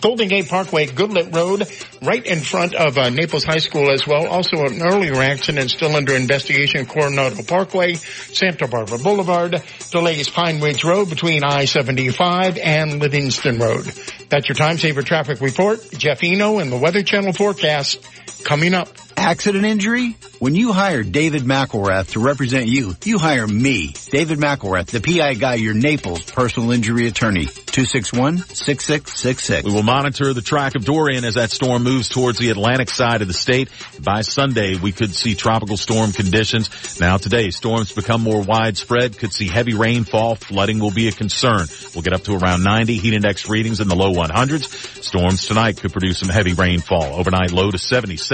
Golden 0.00 0.28
Gate 0.28 0.48
Parkway, 0.48 0.86
Goodlette 0.86 1.34
Road, 1.34 1.68
right 2.02 2.24
in 2.24 2.40
front 2.40 2.74
of 2.74 2.96
uh, 2.96 3.10
Naples 3.10 3.44
High 3.44 3.58
School 3.58 3.90
as 3.90 4.06
well. 4.06 4.26
Also 4.26 4.64
an 4.64 4.82
earlier 4.82 5.14
accident 5.16 5.70
still 5.70 5.94
under 5.94 6.14
investigation, 6.14 6.86
Coronado 6.86 7.42
Parkway, 7.42 7.94
Santa 7.94 8.66
Barbara 8.66 8.98
Boulevard, 8.98 9.62
delays 9.90 10.28
Pine 10.28 10.60
Ridge 10.60 10.84
Road 10.84 11.08
between 11.08 11.44
I-75 11.44 12.58
and 12.62 13.00
Livingston 13.00 13.58
Road. 13.58 13.84
That's 14.28 14.48
your 14.48 14.56
time 14.56 14.78
saver 14.78 15.02
traffic 15.02 15.40
report. 15.40 15.88
Jeff 15.92 16.24
Eno 16.24 16.58
and 16.58 16.72
the 16.72 16.78
Weather 16.78 17.02
Channel 17.02 17.32
forecast 17.32 18.04
coming 18.44 18.74
up. 18.74 18.88
Accident 19.16 19.64
injury? 19.64 20.16
When 20.38 20.54
you 20.56 20.72
hire 20.72 21.02
David 21.04 21.42
McElrath 21.42 22.12
to 22.12 22.20
represent 22.20 22.66
you, 22.66 22.96
you 23.04 23.18
hire 23.18 23.46
me, 23.46 23.94
David 24.10 24.38
McElrath, 24.38 24.86
the 24.86 25.00
PI 25.00 25.34
guy, 25.34 25.54
your 25.54 25.74
Naples 25.74 26.24
personal 26.24 26.72
injury 26.72 27.06
attorney. 27.06 27.46
261-6666. 27.46 29.62
We 29.62 29.72
will 29.72 29.84
monitor 29.84 30.34
the 30.34 30.42
track 30.42 30.74
of 30.74 30.84
Dorian 30.84 31.24
as 31.24 31.34
that 31.34 31.52
storm 31.52 31.84
moves 31.84 32.08
towards 32.08 32.38
the 32.38 32.50
Atlantic 32.50 32.90
side 32.90 33.22
of 33.22 33.28
the 33.28 33.34
state. 33.34 33.68
By 34.00 34.22
Sunday, 34.22 34.76
we 34.76 34.90
could 34.90 35.14
see 35.14 35.36
tropical 35.36 35.76
storm 35.76 36.10
conditions. 36.10 36.98
Now 36.98 37.18
today, 37.18 37.50
storms 37.50 37.92
become 37.92 38.22
more 38.22 38.42
widespread, 38.42 39.18
could 39.18 39.32
see 39.32 39.46
heavy 39.46 39.74
rainfall, 39.74 40.34
flooding 40.34 40.80
will 40.80 40.90
be 40.90 41.06
a 41.06 41.12
concern. 41.12 41.68
We'll 41.94 42.02
get 42.02 42.14
up 42.14 42.24
to 42.24 42.34
around 42.34 42.64
90 42.64 42.96
heat 42.96 43.14
index 43.14 43.48
readings 43.48 43.80
in 43.80 43.86
the 43.86 43.94
low 43.94 44.12
100s. 44.12 45.04
Storms 45.04 45.46
tonight 45.46 45.76
could 45.76 45.92
produce 45.92 46.18
some 46.18 46.30
heavy 46.30 46.54
rainfall. 46.54 47.14
Overnight 47.14 47.52
low 47.52 47.70
to 47.70 47.78
77. 47.78 48.31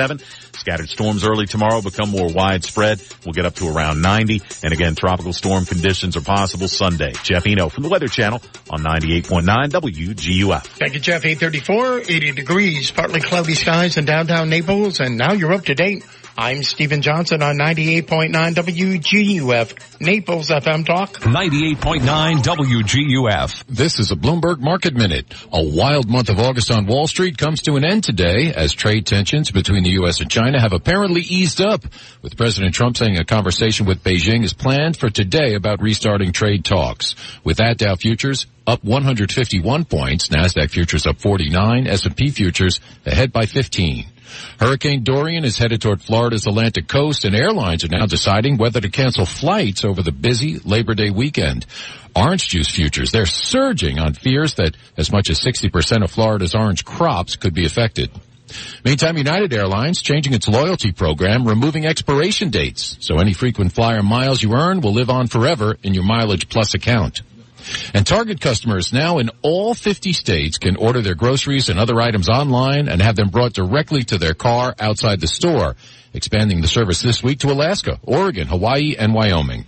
Scattered 0.52 0.88
storms 0.88 1.24
early 1.24 1.46
tomorrow 1.46 1.80
become 1.82 2.10
more 2.10 2.28
widespread. 2.32 3.02
We'll 3.24 3.32
get 3.32 3.46
up 3.46 3.54
to 3.56 3.68
around 3.68 4.02
90. 4.02 4.42
And 4.62 4.72
again, 4.72 4.94
tropical 4.94 5.32
storm 5.32 5.64
conditions 5.64 6.16
are 6.16 6.20
possible 6.20 6.68
Sunday. 6.68 7.12
Jeff 7.22 7.46
Eno 7.46 7.68
from 7.68 7.82
the 7.82 7.88
Weather 7.88 8.08
Channel 8.08 8.42
on 8.70 8.80
98.9 8.80 9.44
WGUF. 9.68 10.64
Thank 10.64 10.94
you, 10.94 11.00
Jeff. 11.00 11.24
834, 11.24 12.00
80 12.00 12.32
degrees, 12.32 12.90
partly 12.90 13.20
cloudy 13.20 13.54
skies 13.54 13.96
in 13.96 14.04
downtown 14.04 14.48
Naples. 14.50 15.00
And 15.00 15.16
now 15.16 15.32
you're 15.32 15.52
up 15.52 15.64
to 15.66 15.74
date. 15.74 16.04
I'm 16.40 16.62
Stephen 16.62 17.02
Johnson 17.02 17.42
on 17.42 17.56
98.9 17.56 18.30
WGUF, 18.30 20.00
Naples 20.00 20.50
FM 20.50 20.86
Talk. 20.86 21.14
98.9 21.14 22.36
WGUF. 22.36 23.64
This 23.66 23.98
is 23.98 24.12
a 24.12 24.14
Bloomberg 24.14 24.60
Market 24.60 24.94
Minute. 24.94 25.34
A 25.52 25.60
wild 25.60 26.08
month 26.08 26.28
of 26.28 26.38
August 26.38 26.70
on 26.70 26.86
Wall 26.86 27.08
Street 27.08 27.36
comes 27.36 27.62
to 27.62 27.74
an 27.74 27.84
end 27.84 28.04
today 28.04 28.54
as 28.54 28.72
trade 28.72 29.04
tensions 29.04 29.50
between 29.50 29.82
the 29.82 29.90
U.S. 29.94 30.20
and 30.20 30.30
China 30.30 30.60
have 30.60 30.72
apparently 30.72 31.22
eased 31.22 31.60
up, 31.60 31.82
with 32.22 32.36
President 32.36 32.72
Trump 32.72 32.96
saying 32.96 33.18
a 33.18 33.24
conversation 33.24 33.86
with 33.86 34.04
Beijing 34.04 34.44
is 34.44 34.52
planned 34.52 34.96
for 34.96 35.10
today 35.10 35.54
about 35.54 35.82
restarting 35.82 36.30
trade 36.30 36.64
talks. 36.64 37.16
With 37.42 37.56
that, 37.56 37.78
Dow 37.78 37.96
futures 37.96 38.46
up 38.64 38.84
151 38.84 39.86
points, 39.86 40.28
NASDAQ 40.28 40.70
futures 40.70 41.04
up 41.04 41.18
49, 41.18 41.88
S&P 41.88 42.30
futures 42.30 42.78
ahead 43.04 43.32
by 43.32 43.46
15. 43.46 44.06
Hurricane 44.58 45.04
Dorian 45.04 45.44
is 45.44 45.58
headed 45.58 45.80
toward 45.80 46.02
Florida's 46.02 46.46
Atlantic 46.46 46.88
coast 46.88 47.24
and 47.24 47.34
airlines 47.34 47.84
are 47.84 47.88
now 47.88 48.06
deciding 48.06 48.56
whether 48.56 48.80
to 48.80 48.88
cancel 48.88 49.26
flights 49.26 49.84
over 49.84 50.02
the 50.02 50.12
busy 50.12 50.58
Labor 50.58 50.94
Day 50.94 51.10
weekend. 51.10 51.66
Orange 52.14 52.48
juice 52.48 52.70
futures, 52.70 53.12
they're 53.12 53.26
surging 53.26 53.98
on 53.98 54.14
fears 54.14 54.54
that 54.54 54.76
as 54.96 55.12
much 55.12 55.30
as 55.30 55.40
60% 55.40 56.02
of 56.02 56.10
Florida's 56.10 56.54
orange 56.54 56.84
crops 56.84 57.36
could 57.36 57.54
be 57.54 57.66
affected. 57.66 58.10
Meantime, 58.84 59.18
United 59.18 59.52
Airlines 59.52 60.00
changing 60.00 60.32
its 60.32 60.48
loyalty 60.48 60.92
program, 60.92 61.46
removing 61.46 61.86
expiration 61.86 62.50
dates. 62.50 62.96
So 63.00 63.18
any 63.18 63.34
frequent 63.34 63.72
flyer 63.72 64.02
miles 64.02 64.42
you 64.42 64.54
earn 64.54 64.80
will 64.80 64.92
live 64.92 65.10
on 65.10 65.26
forever 65.26 65.76
in 65.82 65.94
your 65.94 66.04
Mileage 66.04 66.48
Plus 66.48 66.74
account. 66.74 67.22
And 67.94 68.06
Target 68.06 68.40
customers 68.40 68.92
now 68.92 69.18
in 69.18 69.30
all 69.42 69.74
50 69.74 70.12
states 70.12 70.58
can 70.58 70.76
order 70.76 71.00
their 71.02 71.14
groceries 71.14 71.68
and 71.68 71.78
other 71.78 72.00
items 72.00 72.28
online 72.28 72.88
and 72.88 73.00
have 73.02 73.16
them 73.16 73.28
brought 73.28 73.52
directly 73.52 74.02
to 74.04 74.18
their 74.18 74.34
car 74.34 74.74
outside 74.78 75.20
the 75.20 75.26
store, 75.26 75.76
expanding 76.14 76.60
the 76.60 76.68
service 76.68 77.02
this 77.02 77.22
week 77.22 77.40
to 77.40 77.50
Alaska, 77.50 77.98
Oregon, 78.02 78.48
Hawaii, 78.48 78.96
and 78.98 79.14
Wyoming. 79.14 79.66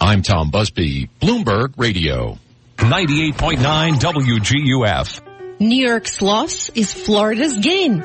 I'm 0.00 0.22
Tom 0.22 0.50
Busby, 0.50 1.08
Bloomberg 1.20 1.74
Radio. 1.78 2.38
98.9 2.76 3.94
WGUF. 3.94 5.20
New 5.58 5.86
York's 5.86 6.20
loss 6.20 6.68
is 6.70 6.92
Florida's 6.92 7.56
gain. 7.56 8.04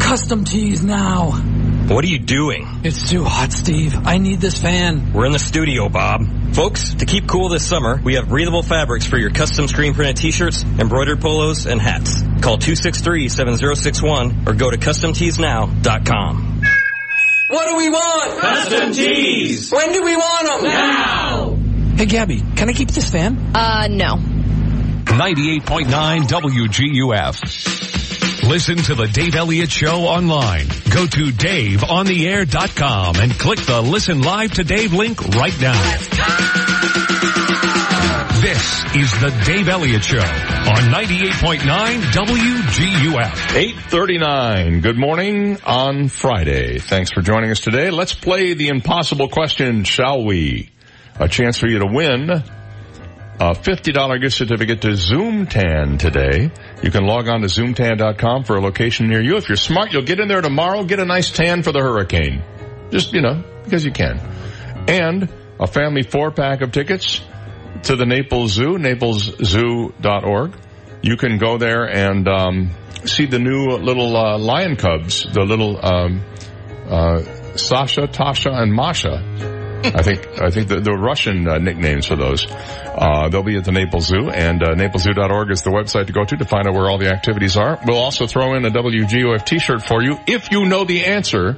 Custom 0.00 0.44
tees 0.44 0.84
now. 0.84 1.32
What 1.88 2.04
are 2.04 2.08
you 2.08 2.20
doing? 2.20 2.66
It's 2.84 3.10
too 3.10 3.24
hot, 3.24 3.52
Steve. 3.52 3.96
I 4.06 4.18
need 4.18 4.40
this 4.40 4.58
fan. 4.58 5.12
We're 5.12 5.26
in 5.26 5.32
the 5.32 5.38
studio, 5.38 5.88
Bob. 5.88 6.22
Folks, 6.52 6.94
to 6.94 7.06
keep 7.06 7.28
cool 7.28 7.48
this 7.48 7.66
summer, 7.66 8.00
we 8.02 8.14
have 8.14 8.28
breathable 8.28 8.62
fabrics 8.62 9.06
for 9.06 9.16
your 9.16 9.30
custom 9.30 9.68
screen 9.68 9.94
printed 9.94 10.16
t-shirts, 10.16 10.64
embroidered 10.78 11.20
polos, 11.20 11.66
and 11.66 11.80
hats. 11.80 12.20
Call 12.42 12.58
263-7061 12.58 14.46
or 14.46 14.54
go 14.54 14.70
to 14.70 14.76
customteesnow.com. 14.76 16.62
What 17.48 17.68
do 17.68 17.76
we 17.76 17.88
want? 17.88 18.40
Custom 18.40 18.92
tees. 18.92 19.70
When 19.72 19.92
do 19.92 20.02
we 20.02 20.16
want 20.16 20.62
them? 20.62 20.70
Now. 20.70 21.54
Hey, 21.96 22.06
Gabby, 22.06 22.42
can 22.56 22.68
I 22.68 22.72
keep 22.72 22.90
this 22.90 23.08
fan? 23.10 23.52
Uh, 23.54 23.86
no. 23.88 24.16
98.9 24.16 26.28
WGUF. 26.28 27.87
Listen 28.48 28.78
to 28.78 28.94
the 28.94 29.06
Dave 29.06 29.34
Elliott 29.34 29.70
Show 29.70 30.06
online. 30.06 30.68
Go 30.90 31.06
to 31.06 31.32
DaveOnTheAir.com 31.32 33.16
and 33.16 33.30
click 33.32 33.58
the 33.60 33.82
Listen 33.82 34.22
Live 34.22 34.52
to 34.52 34.64
Dave 34.64 34.94
link 34.94 35.22
right 35.36 35.52
now. 35.60 35.78
This 38.40 38.84
is 38.94 39.12
the 39.20 39.42
Dave 39.44 39.68
Elliott 39.68 40.02
Show 40.02 40.16
on 40.16 40.90
98.9 40.90 41.58
WGUF. 42.10 43.54
839. 43.54 44.80
Good 44.80 44.96
morning 44.96 45.58
on 45.66 46.08
Friday. 46.08 46.78
Thanks 46.78 47.12
for 47.12 47.20
joining 47.20 47.50
us 47.50 47.60
today. 47.60 47.90
Let's 47.90 48.14
play 48.14 48.54
the 48.54 48.68
impossible 48.68 49.28
question, 49.28 49.84
shall 49.84 50.24
we? 50.24 50.70
A 51.20 51.28
chance 51.28 51.58
for 51.58 51.68
you 51.68 51.80
to 51.80 51.86
win 51.86 52.42
a 53.40 53.52
$50 53.52 54.20
gift 54.20 54.36
certificate 54.36 54.80
to 54.82 54.88
Zoomtan 54.88 55.98
today. 55.98 56.50
You 56.82 56.90
can 56.90 57.04
log 57.04 57.28
on 57.28 57.42
to 57.42 57.46
zoomtan.com 57.46 58.44
for 58.44 58.56
a 58.56 58.60
location 58.60 59.08
near 59.08 59.22
you. 59.22 59.36
If 59.36 59.48
you're 59.48 59.56
smart, 59.56 59.92
you'll 59.92 60.02
get 60.02 60.18
in 60.18 60.26
there 60.26 60.40
tomorrow, 60.40 60.82
get 60.82 60.98
a 60.98 61.04
nice 61.04 61.30
tan 61.30 61.62
for 61.62 61.70
the 61.70 61.80
hurricane. 61.80 62.42
Just, 62.90 63.12
you 63.12 63.20
know, 63.20 63.44
because 63.62 63.84
you 63.84 63.92
can. 63.92 64.18
And 64.88 65.28
a 65.60 65.66
family 65.68 66.02
four 66.02 66.32
pack 66.32 66.62
of 66.62 66.72
tickets 66.72 67.20
to 67.84 67.94
the 67.94 68.06
Naples 68.06 68.52
Zoo, 68.52 68.76
napleszoo.org. 68.76 70.52
You 71.02 71.16
can 71.16 71.38
go 71.38 71.58
there 71.58 71.84
and 71.84 72.26
um, 72.26 72.70
see 73.04 73.26
the 73.26 73.38
new 73.38 73.68
little 73.68 74.16
uh, 74.16 74.36
lion 74.38 74.74
cubs, 74.74 75.24
the 75.32 75.44
little 75.44 75.78
um, 75.84 76.24
uh, 76.88 77.22
Sasha, 77.56 78.08
Tasha, 78.08 78.52
and 78.52 78.72
Masha. 78.72 79.57
I 79.84 80.02
think 80.02 80.26
I 80.40 80.50
think 80.50 80.68
the, 80.68 80.80
the 80.80 80.92
Russian 80.92 81.46
uh, 81.48 81.58
nicknames 81.58 82.06
for 82.06 82.16
those. 82.16 82.46
Uh, 82.50 83.28
they'll 83.28 83.44
be 83.44 83.56
at 83.56 83.64
the 83.64 83.72
Naples 83.72 84.06
Zoo, 84.06 84.28
and 84.28 84.62
uh, 84.62 84.74
napleszoo.org 84.74 85.50
is 85.50 85.62
the 85.62 85.70
website 85.70 86.08
to 86.08 86.12
go 86.12 86.24
to 86.24 86.36
to 86.36 86.44
find 86.44 86.66
out 86.66 86.74
where 86.74 86.90
all 86.90 86.98
the 86.98 87.08
activities 87.08 87.56
are. 87.56 87.78
We'll 87.86 87.98
also 87.98 88.26
throw 88.26 88.54
in 88.54 88.64
a 88.64 88.70
WGUF 88.70 89.44
T-shirt 89.44 89.82
for 89.82 90.02
you 90.02 90.18
if 90.26 90.50
you 90.50 90.66
know 90.66 90.84
the 90.84 91.04
answer 91.04 91.56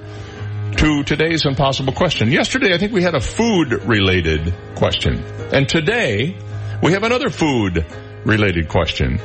to 0.77 1.03
today's 1.03 1.47
impossible 1.47 1.93
question. 1.95 2.31
Yesterday, 2.31 2.75
I 2.75 2.79
think 2.79 2.93
we 2.93 3.03
had 3.03 3.15
a 3.15 3.21
food-related 3.21 4.55
question, 4.77 5.25
and 5.53 5.69
today 5.69 6.37
we 6.83 6.93
have 6.93 7.03
another 7.03 7.31
food-related 7.31 8.69
question. 8.69 9.19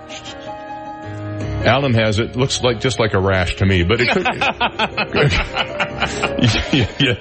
Alan 1.42 1.94
has 1.94 2.18
it. 2.18 2.34
Looks 2.36 2.60
like 2.62 2.80
just 2.80 2.98
like 2.98 3.14
a 3.14 3.20
rash 3.20 3.56
to 3.56 3.66
me, 3.66 3.82
but 3.84 4.00
it 4.00 4.08
could. 4.10 4.26
you, 6.72 6.86
you- 6.98 7.16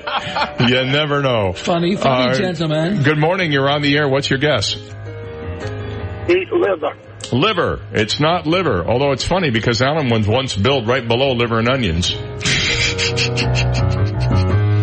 you 0.67 0.85
never 0.91 1.21
know. 1.21 1.53
Funny, 1.53 1.95
funny 1.95 2.31
Uh, 2.31 2.35
gentleman. 2.37 3.03
Good 3.03 3.17
morning. 3.17 3.51
You're 3.51 3.69
on 3.69 3.81
the 3.81 3.95
air. 3.97 4.07
What's 4.09 4.29
your 4.29 4.39
guess? 4.39 4.75
Eat 4.75 6.51
liver. 6.51 6.93
Liver. 7.31 7.79
It's 7.93 8.19
not 8.19 8.45
liver. 8.47 8.83
Although 8.85 9.11
it's 9.11 9.23
funny 9.25 9.49
because 9.51 9.81
Alan 9.81 10.09
was 10.09 10.27
once 10.27 10.55
billed 10.55 10.87
right 10.87 11.07
below 11.07 11.33
liver 11.33 11.59
and 11.59 11.69
onions. 11.69 12.11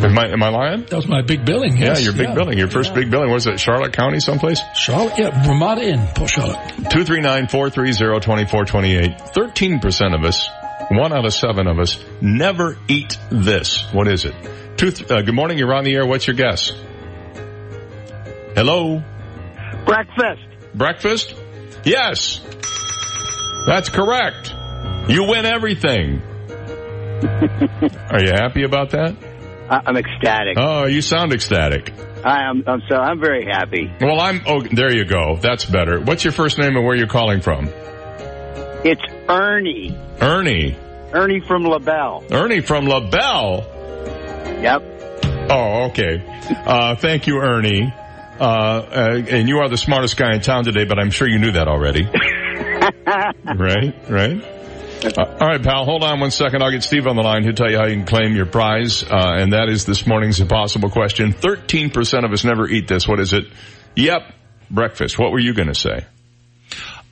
Am 0.04 0.16
I, 0.16 0.28
am 0.28 0.40
I 0.42 0.48
lying? 0.48 0.82
That 0.82 0.94
was 0.94 1.08
my 1.08 1.22
big 1.22 1.44
billing. 1.44 1.76
Yeah, 1.76 1.98
your 1.98 2.12
big 2.12 2.32
billing, 2.34 2.56
your 2.56 2.68
first 2.68 2.94
big 2.94 3.10
billing. 3.10 3.32
Was 3.32 3.48
it 3.48 3.58
Charlotte 3.58 3.92
County 3.92 4.20
someplace? 4.20 4.60
Charlotte, 4.74 5.18
yeah, 5.18 5.48
Ramada 5.48 5.82
Inn, 5.82 6.06
Port 6.14 6.30
Charlotte. 6.30 6.56
239-430-2428. 6.90 9.32
13% 9.32 10.14
of 10.14 10.24
us, 10.24 10.48
one 10.90 11.12
out 11.12 11.24
of 11.24 11.34
seven 11.34 11.66
of 11.66 11.80
us, 11.80 11.98
never 12.20 12.76
eat 12.86 13.18
this. 13.30 13.84
What 13.92 14.06
is 14.06 14.24
it? 14.24 14.34
Two, 14.76 14.92
uh, 15.10 15.22
good 15.22 15.34
morning, 15.34 15.58
you're 15.58 15.74
on 15.74 15.82
the 15.82 15.92
air. 15.94 16.06
What's 16.06 16.28
your 16.28 16.36
guess? 16.36 16.70
Hello? 18.54 19.02
Breakfast. 19.84 20.42
Breakfast? 20.74 21.34
Yes. 21.84 22.40
That's 23.66 23.88
correct. 23.88 24.54
You 25.08 25.24
win 25.24 25.44
everything. 25.44 26.22
Are 28.10 28.22
you 28.22 28.30
happy 28.30 28.62
about 28.62 28.90
that? 28.90 29.16
I'm 29.70 29.96
ecstatic. 29.96 30.56
Oh, 30.58 30.86
you 30.86 31.02
sound 31.02 31.32
ecstatic. 31.32 31.92
I 32.24 32.48
am. 32.48 32.64
I'm 32.66 32.82
so. 32.88 32.96
I'm 32.96 33.20
very 33.20 33.44
happy. 33.44 33.92
Well, 34.00 34.20
I'm, 34.20 34.42
oh, 34.46 34.62
there 34.62 34.92
you 34.92 35.04
go. 35.04 35.36
That's 35.36 35.64
better. 35.64 36.00
What's 36.00 36.24
your 36.24 36.32
first 36.32 36.58
name 36.58 36.76
and 36.76 36.84
where 36.84 36.96
you're 36.96 37.06
calling 37.06 37.40
from? 37.40 37.68
It's 38.84 39.02
Ernie. 39.28 39.96
Ernie. 40.20 40.76
Ernie 41.12 41.40
from 41.40 41.64
LaBelle. 41.64 42.24
Ernie 42.30 42.60
from 42.60 42.86
LaBelle. 42.86 43.66
Yep. 44.62 44.82
Oh, 45.50 45.88
okay. 45.90 46.22
Uh, 46.66 46.96
thank 46.96 47.26
you, 47.26 47.38
Ernie. 47.38 47.92
Uh, 48.40 48.42
uh, 48.42 49.22
and 49.28 49.48
you 49.48 49.58
are 49.58 49.68
the 49.68 49.76
smartest 49.76 50.16
guy 50.16 50.34
in 50.34 50.40
town 50.40 50.64
today, 50.64 50.84
but 50.84 50.98
I'm 50.98 51.10
sure 51.10 51.28
you 51.28 51.38
knew 51.38 51.52
that 51.52 51.66
already. 51.68 52.04
right? 53.56 53.94
Right? 54.08 54.57
Uh, 55.04 55.36
all 55.40 55.46
right, 55.48 55.62
pal. 55.62 55.84
Hold 55.84 56.02
on 56.02 56.20
one 56.20 56.30
second. 56.30 56.62
I'll 56.62 56.70
get 56.70 56.82
Steve 56.82 57.06
on 57.06 57.16
the 57.16 57.22
line. 57.22 57.44
He'll 57.44 57.52
tell 57.54 57.70
you 57.70 57.78
how 57.78 57.86
you 57.86 57.94
can 57.96 58.06
claim 58.06 58.34
your 58.34 58.46
prize. 58.46 59.02
Uh, 59.04 59.36
and 59.38 59.52
that 59.52 59.68
is 59.68 59.86
this 59.86 60.06
morning's 60.06 60.40
impossible 60.40 60.90
question. 60.90 61.32
13% 61.32 62.24
of 62.24 62.32
us 62.32 62.44
never 62.44 62.68
eat 62.68 62.88
this. 62.88 63.06
What 63.06 63.20
is 63.20 63.32
it? 63.32 63.44
Yep. 63.96 64.34
Breakfast. 64.70 65.18
What 65.18 65.32
were 65.32 65.38
you 65.40 65.54
going 65.54 65.68
to 65.68 65.74
say? 65.74 66.04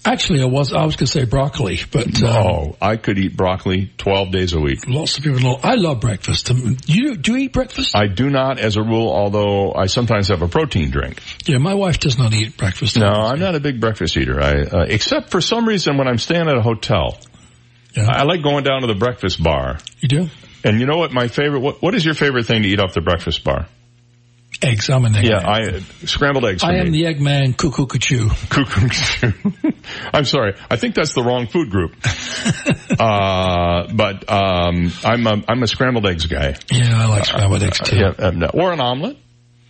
Actually, 0.04 0.40
I 0.40 0.44
was 0.44 0.72
I 0.72 0.84
was 0.84 0.94
going 0.94 1.06
to 1.06 1.12
say 1.12 1.24
broccoli, 1.24 1.80
but 1.90 2.22
um, 2.22 2.28
oh, 2.28 2.76
I 2.80 2.96
could 2.96 3.18
eat 3.18 3.36
broccoli 3.36 3.90
12 3.98 4.30
days 4.30 4.52
a 4.52 4.60
week. 4.60 4.86
lots 4.86 5.18
of 5.18 5.24
people 5.24 5.40
don't. 5.40 5.64
I 5.64 5.74
love 5.74 6.00
breakfast. 6.00 6.48
Um, 6.48 6.76
You 6.86 7.16
do 7.16 7.32
you 7.32 7.38
eat 7.46 7.52
breakfast? 7.52 7.96
I 7.96 8.06
do 8.06 8.30
not 8.30 8.60
as 8.60 8.76
a 8.76 8.82
rule, 8.82 9.10
although 9.10 9.72
I 9.74 9.86
sometimes 9.86 10.28
have 10.28 10.42
a 10.42 10.48
protein 10.48 10.90
drink. 10.92 11.20
yeah, 11.46 11.58
my 11.58 11.74
wife 11.74 11.98
does 11.98 12.18
not 12.18 12.32
eat 12.34 12.56
breakfast. 12.56 12.96
No, 12.96 13.08
I'm 13.08 13.40
not 13.40 13.56
a 13.56 13.60
big 13.60 13.80
breakfast 13.80 14.16
eater. 14.16 14.40
I, 14.40 14.52
uh, 14.62 14.84
except 14.88 15.30
for 15.30 15.40
some 15.40 15.66
reason 15.66 15.96
when 15.98 16.06
I'm 16.06 16.18
staying 16.18 16.46
at 16.48 16.56
a 16.56 16.62
hotel. 16.62 17.18
I 18.02 18.24
like 18.24 18.42
going 18.42 18.64
down 18.64 18.82
to 18.82 18.86
the 18.86 18.94
breakfast 18.94 19.42
bar. 19.42 19.78
You 20.00 20.08
do? 20.08 20.28
And 20.64 20.80
you 20.80 20.86
know 20.86 20.96
what 20.98 21.12
my 21.12 21.28
favorite, 21.28 21.60
what, 21.60 21.80
what 21.80 21.94
is 21.94 22.04
your 22.04 22.14
favorite 22.14 22.46
thing 22.46 22.62
to 22.62 22.68
eat 22.68 22.80
off 22.80 22.94
the 22.94 23.00
breakfast 23.00 23.44
bar? 23.44 23.66
Eggs. 24.62 24.88
I'm 24.88 25.04
an 25.04 25.14
egg. 25.14 25.24
Yeah, 25.24 25.40
man. 25.40 25.46
I, 25.46 26.06
scrambled 26.06 26.44
eggs 26.46 26.62
for 26.62 26.70
I 26.70 26.76
am 26.76 26.90
me. 26.90 27.02
the 27.02 27.06
egg 27.06 27.20
man. 27.20 27.52
Cuckoo 27.52 27.86
cuckoo. 27.86 28.30
Cuckoo. 28.48 29.32
I'm 30.14 30.24
sorry. 30.24 30.54
I 30.70 30.76
think 30.76 30.94
that's 30.94 31.12
the 31.12 31.22
wrong 31.22 31.46
food 31.46 31.70
group. 31.70 31.94
uh, 32.98 33.86
but, 33.92 34.30
um, 34.30 34.92
I'm 35.04 35.26
a, 35.26 35.44
I'm 35.46 35.62
a 35.62 35.66
scrambled 35.66 36.06
eggs 36.06 36.26
guy. 36.26 36.56
Yeah, 36.72 37.02
I 37.02 37.06
like 37.06 37.26
scrambled 37.26 37.62
eggs 37.62 37.80
too. 37.80 37.96
Yeah, 37.96 38.14
um, 38.18 38.38
no. 38.38 38.46
or 38.46 38.72
an 38.72 38.80
omelet. 38.80 39.18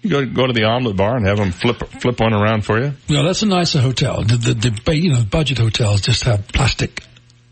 You 0.03 0.11
go, 0.11 0.25
go 0.25 0.47
to 0.47 0.53
the 0.53 0.65
omelet 0.65 0.97
bar 0.97 1.17
and 1.17 1.27
have 1.27 1.39
them 1.39 1.51
flip, 1.51 1.79
flip 2.01 2.21
one 2.21 2.33
around 2.33 2.65
for 2.65 2.81
you. 2.81 2.93
No, 3.09 3.25
that's 3.25 3.43
a 3.43 3.47
nicer 3.47 3.81
hotel. 3.81 4.23
The, 4.23 4.37
the, 4.37 4.81
the 4.85 4.97
you 4.97 5.13
know, 5.15 5.25
budget 5.25 5.59
hotels 5.59 6.03
just 6.03 6.23
have 6.25 6.47
plastic, 6.47 7.03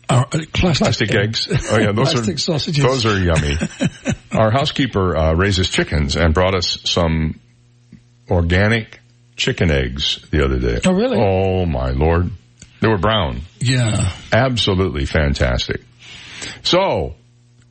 uh, 0.09 0.23
uh, 0.31 0.39
plastic, 0.53 0.85
Plastic 0.85 1.15
eggs. 1.15 1.47
Oh 1.71 1.77
yeah, 1.79 1.91
those 1.91 2.13
plastic 2.13 2.35
are 2.35 2.39
sausages. 2.39 2.83
those 2.83 3.05
are 3.05 3.19
yummy. 3.19 3.57
Our 4.31 4.51
housekeeper 4.51 5.15
uh, 5.15 5.33
raises 5.33 5.69
chickens 5.69 6.15
and 6.15 6.33
brought 6.33 6.55
us 6.55 6.79
some 6.85 7.39
organic 8.29 8.99
chicken 9.35 9.71
eggs 9.71 10.25
the 10.31 10.43
other 10.43 10.59
day. 10.59 10.79
Oh, 10.85 10.93
really? 10.93 11.17
Oh 11.19 11.65
my 11.65 11.91
lord, 11.91 12.29
they 12.81 12.87
were 12.87 12.97
brown. 12.97 13.41
Yeah. 13.59 14.11
Absolutely 14.31 15.05
fantastic. 15.05 15.81
So, 16.63 17.15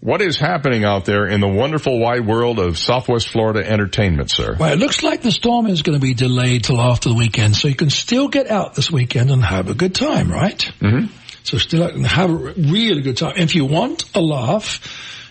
what 0.01 0.21
is 0.21 0.39
happening 0.39 0.85
out 0.85 1.05
there 1.05 1.27
in 1.27 1.41
the 1.41 1.49
wonderful 1.49 1.99
wide 1.99 2.27
world 2.27 2.59
of 2.59 2.77
Southwest 2.79 3.29
Florida 3.29 3.67
entertainment, 3.67 4.31
sir? 4.31 4.57
Well, 4.59 4.73
it 4.73 4.79
looks 4.79 5.03
like 5.03 5.23
the 5.23 5.33
storm 5.33 5.67
is 5.67 5.83
going 5.83 5.99
to 5.99 6.05
be 6.05 6.15
delayed 6.15 6.65
till 6.65 6.81
after 6.81 7.09
the 7.09 7.15
weekend, 7.15 7.57
so 7.57 7.69
you 7.69 7.75
can 7.75 7.91
still 7.91 8.29
get 8.29 8.51
out 8.51 8.75
this 8.75 8.91
weekend 8.91 9.31
and 9.31 9.43
have 9.43 9.71
a 9.71 9.75
good 9.75 9.95
time, 9.95 10.31
right? 10.31 10.59
Mm-hmm. 10.81 11.07
So 11.45 11.59
still 11.59 12.05
have 12.05 12.31
a 12.31 12.35
really 12.35 13.03
good 13.03 13.19
time. 13.19 13.35
If 13.37 13.55
you 13.55 13.67
want 13.67 14.05
a 14.17 14.21
laugh, 14.21 14.81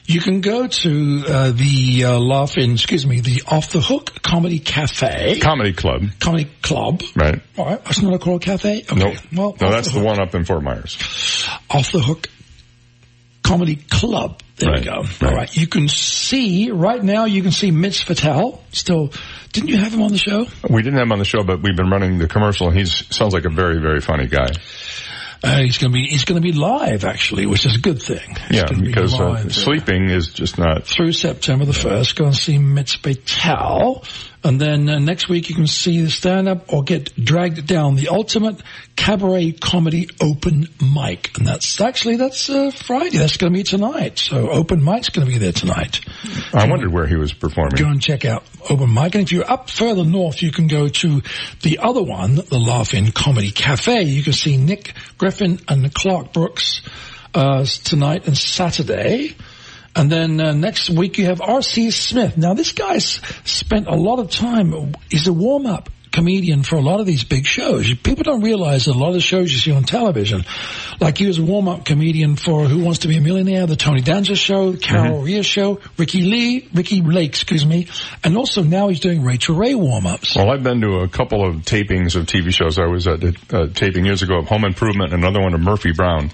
you 0.06 0.22
can 0.22 0.42
go 0.42 0.68
to 0.68 1.24
uh, 1.28 1.52
the 1.52 2.06
uh, 2.06 2.20
laugh 2.20 2.58
in, 2.58 2.74
excuse 2.74 3.06
me, 3.06 3.22
the 3.22 3.42
Off 3.48 3.72
the 3.72 3.82
Hook 3.82 4.22
Comedy 4.22 4.60
Cafe. 4.60 5.40
Comedy 5.40 5.74
Club. 5.74 6.04
Comedy 6.20 6.50
Club. 6.62 7.02
Right. 7.16 7.42
All 7.58 7.66
right. 7.66 7.84
That's 7.84 8.02
not 8.02 8.14
a 8.14 8.20
called 8.20 8.44
cafe? 8.44 8.84
Okay. 8.92 8.96
Nope. 8.96 9.16
Well, 9.34 9.58
no, 9.60 9.72
that's 9.72 9.92
the 9.92 10.00
the 10.00 10.06
one 10.06 10.22
up 10.22 10.36
in 10.36 10.46
Fort 10.46 10.62
Myers. 10.62 10.98
Off 11.70 11.92
the 11.92 12.00
Hook 12.00 12.30
Comedy 13.42 13.76
Club. 13.76 14.40
There 14.58 14.72
we 14.72 14.82
go. 14.82 15.04
All 15.22 15.34
right. 15.34 15.56
You 15.56 15.68
can 15.68 15.88
see, 15.88 16.70
right 16.70 17.04
now, 17.04 17.26
you 17.26 17.42
can 17.42 17.52
see 17.52 17.72
Mitch 17.72 18.06
Fatel. 18.06 18.60
Still, 18.72 19.12
didn't 19.52 19.70
you 19.70 19.78
have 19.78 19.94
him 19.94 20.02
on 20.04 20.12
the 20.12 20.18
show? 20.18 20.46
We 20.70 20.84
didn't 20.84 21.00
have 21.00 21.08
him 21.08 21.12
on 21.12 21.20
the 21.20 21.26
show, 21.26 21.44
but 21.44 21.62
we've 21.62 21.76
been 21.76 21.90
running 21.90 22.20
the 22.20 22.28
commercial, 22.28 22.68
and 22.68 22.78
he's 22.78 23.04
sounds 23.14 23.34
like 23.34 23.46
a 23.46 23.50
very, 23.50 23.82
very 23.82 24.00
funny 24.00 24.28
guy. 24.28 24.52
Uh, 25.44 25.60
he's 25.60 25.78
going 25.78 25.92
to 25.92 25.94
be 25.94 26.08
he's 26.08 26.24
going 26.24 26.42
to 26.42 26.46
be 26.46 26.54
live 26.54 27.04
actually, 27.04 27.46
which 27.46 27.66
is 27.66 27.76
a 27.76 27.80
good 27.80 28.02
thing. 28.02 28.36
He's 28.48 28.58
Yeah, 28.58 28.66
gonna 28.66 28.82
be 28.82 28.88
because 28.88 29.14
uh, 29.20 29.26
uh, 29.26 29.50
sleeping 29.50 30.10
is 30.10 30.30
just 30.30 30.58
not. 30.58 30.86
through 30.86 31.12
September 31.12 31.66
the 31.66 31.74
first. 31.74 32.16
Go 32.16 32.26
and 32.26 32.36
see 32.36 32.58
Mitch 32.58 33.02
Fatel, 33.02 34.06
and 34.44 34.60
then 34.60 34.90
uh, 34.90 35.00
next 35.00 35.30
week 35.30 35.50
you 35.50 35.56
can 35.56 35.68
see 35.68 36.02
the 36.02 36.10
stand 36.10 36.48
up 36.48 36.72
or 36.72 36.84
get 36.84 37.16
dragged 37.16 37.66
down 37.66 37.96
the 37.96 38.10
ultimate 38.10 38.62
cabaret 38.96 39.54
comedy 39.54 40.10
open 40.22 40.68
mic, 40.82 41.38
and 41.38 41.48
that's 41.48 41.80
actually 41.82 42.18
that's 42.18 42.50
uh, 42.50 42.72
Friday. 42.72 43.18
That's 43.18 43.38
going 43.38 43.54
to 43.54 43.58
be 43.58 43.64
tonight. 43.64 44.20
So 44.20 44.50
open 44.50 44.84
mic's 44.84 45.10
going 45.10 45.26
to 45.26 45.32
be 45.32 45.38
there 45.38 45.52
tonight. 45.52 46.02
I 46.54 46.68
wondered 46.68 46.92
where 46.92 47.08
he 47.08 47.16
was 47.16 47.34
performing. 47.34 47.76
Go 47.76 47.88
and 47.88 48.02
check 48.02 48.26
out 48.26 48.44
Open 48.70 48.94
Mic. 48.94 49.16
And 49.16 49.24
if 49.24 49.32
you're 49.32 49.50
up 49.50 49.70
further 49.70 50.06
north, 50.06 50.42
you 50.42 50.52
can 50.52 50.68
go 50.68 50.88
to 50.88 51.22
the 51.62 51.80
other 51.80 52.04
one, 52.04 52.36
the 52.36 52.60
Laugh 52.60 52.94
In 52.94 53.12
Comedy 53.12 53.52
Cafe. 53.52 54.04
You 54.04 54.24
can 54.24 54.34
see 54.34 54.58
Nick 54.58 54.94
Griffin 55.18 55.60
and 55.68 55.94
Clark 55.94 56.34
Brooks 56.34 56.82
uh, 57.34 57.66
tonight 57.66 58.28
and 58.28 58.38
Saturday. 58.38 59.36
And 59.96 60.12
then 60.12 60.40
uh, 60.40 60.54
next 60.54 60.90
week 60.90 61.18
you 61.18 61.26
have 61.26 61.42
R.C. 61.42 61.92
Smith. 61.92 62.38
Now 62.38 62.54
this 62.54 62.72
guy's 62.72 63.22
spent 63.46 63.88
a 63.88 63.96
lot 63.96 64.20
of 64.20 64.32
time. 64.32 64.96
He's 65.10 65.28
a 65.28 65.34
warm-up 65.34 65.90
comedian 66.12 66.62
for 66.64 66.76
a 66.76 66.82
lot 66.82 67.00
of 67.00 67.06
these 67.08 67.24
big 67.24 67.46
shows. 67.46 67.92
People 67.96 68.24
don't 68.24 68.42
realize 68.42 68.86
that 68.86 68.96
a 68.96 68.98
lot 69.00 69.10
of 69.10 69.14
the 69.16 69.22
shows 69.22 69.52
you 69.52 69.58
see 69.58 69.72
on 69.72 69.84
television, 69.84 70.46
like 71.02 71.18
he 71.18 71.26
was 71.26 71.40
a 71.40 71.44
warm-up 71.44 71.86
comedian 71.86 72.36
for 72.36 72.66
Who 72.66 72.84
Wants 72.84 73.00
to 73.00 73.08
Be 73.08 73.18
a 73.18 73.22
Millionaire, 73.22 73.66
the 73.66 73.76
Tony 73.76 74.02
Danza 74.02 74.36
show, 74.36 74.72
the 74.72 74.78
Carol 74.78 75.18
Mm-hmm. 75.18 75.26
Rhea 75.26 75.44
show, 75.44 75.80
Ricky 75.98 76.22
Lee, 76.22 76.70
Ricki 76.74 77.02
Lake, 77.02 77.30
excuse 77.30 77.66
me, 77.66 77.88
and 78.24 78.38
also 78.38 78.62
now 78.64 78.90
he's 78.90 79.00
doing 79.00 79.24
Rachael 79.24 79.56
Ray 79.56 79.74
warm-ups. 79.74 80.36
Well, 80.36 80.50
I've 80.52 80.64
been 80.64 80.82
to 80.82 81.00
a 81.00 81.08
couple 81.08 81.46
of 81.48 81.58
tapings 81.64 82.16
of 82.16 82.28
TV 82.28 82.54
shows. 82.54 82.78
I 82.78 82.86
was 82.86 83.08
at 83.08 83.24
a 83.24 83.34
uh, 83.52 83.68
taping 83.74 84.06
years 84.06 84.22
ago 84.22 84.38
of 84.38 84.48
Home 84.48 84.66
Improvement 84.66 85.14
and 85.14 85.24
another 85.24 85.42
one 85.42 85.54
of 85.54 85.62
Murphy 85.62 85.94
Brown. 85.94 86.32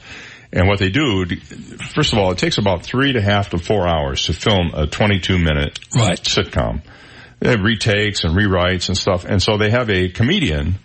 And 0.52 0.68
what 0.68 0.80
they 0.80 0.90
do, 0.90 1.26
first 1.94 2.14
of 2.14 2.20
all, 2.20 2.32
it 2.32 2.40
takes 2.40 2.58
about 2.58 2.84
three 2.84 3.10
and 3.10 3.18
a 3.18 3.22
half 3.22 3.52
to 3.52 3.60
four 3.60 3.88
hours 3.88 4.26
to 4.26 4.34
film 4.34 4.72
a 4.74 4.88
22 4.88 5.38
minute 5.38 5.80
right. 5.96 6.22
sitcom. 6.22 6.82
They 7.40 7.50
have 7.50 7.62
retakes 7.62 8.24
and 8.24 8.36
rewrites 8.36 8.90
and 8.90 8.98
stuff. 8.98 9.26
And 9.26 9.42
so 9.42 9.58
they 9.58 9.70
have 9.70 9.90
a 9.90 10.10
comedian 10.10 10.76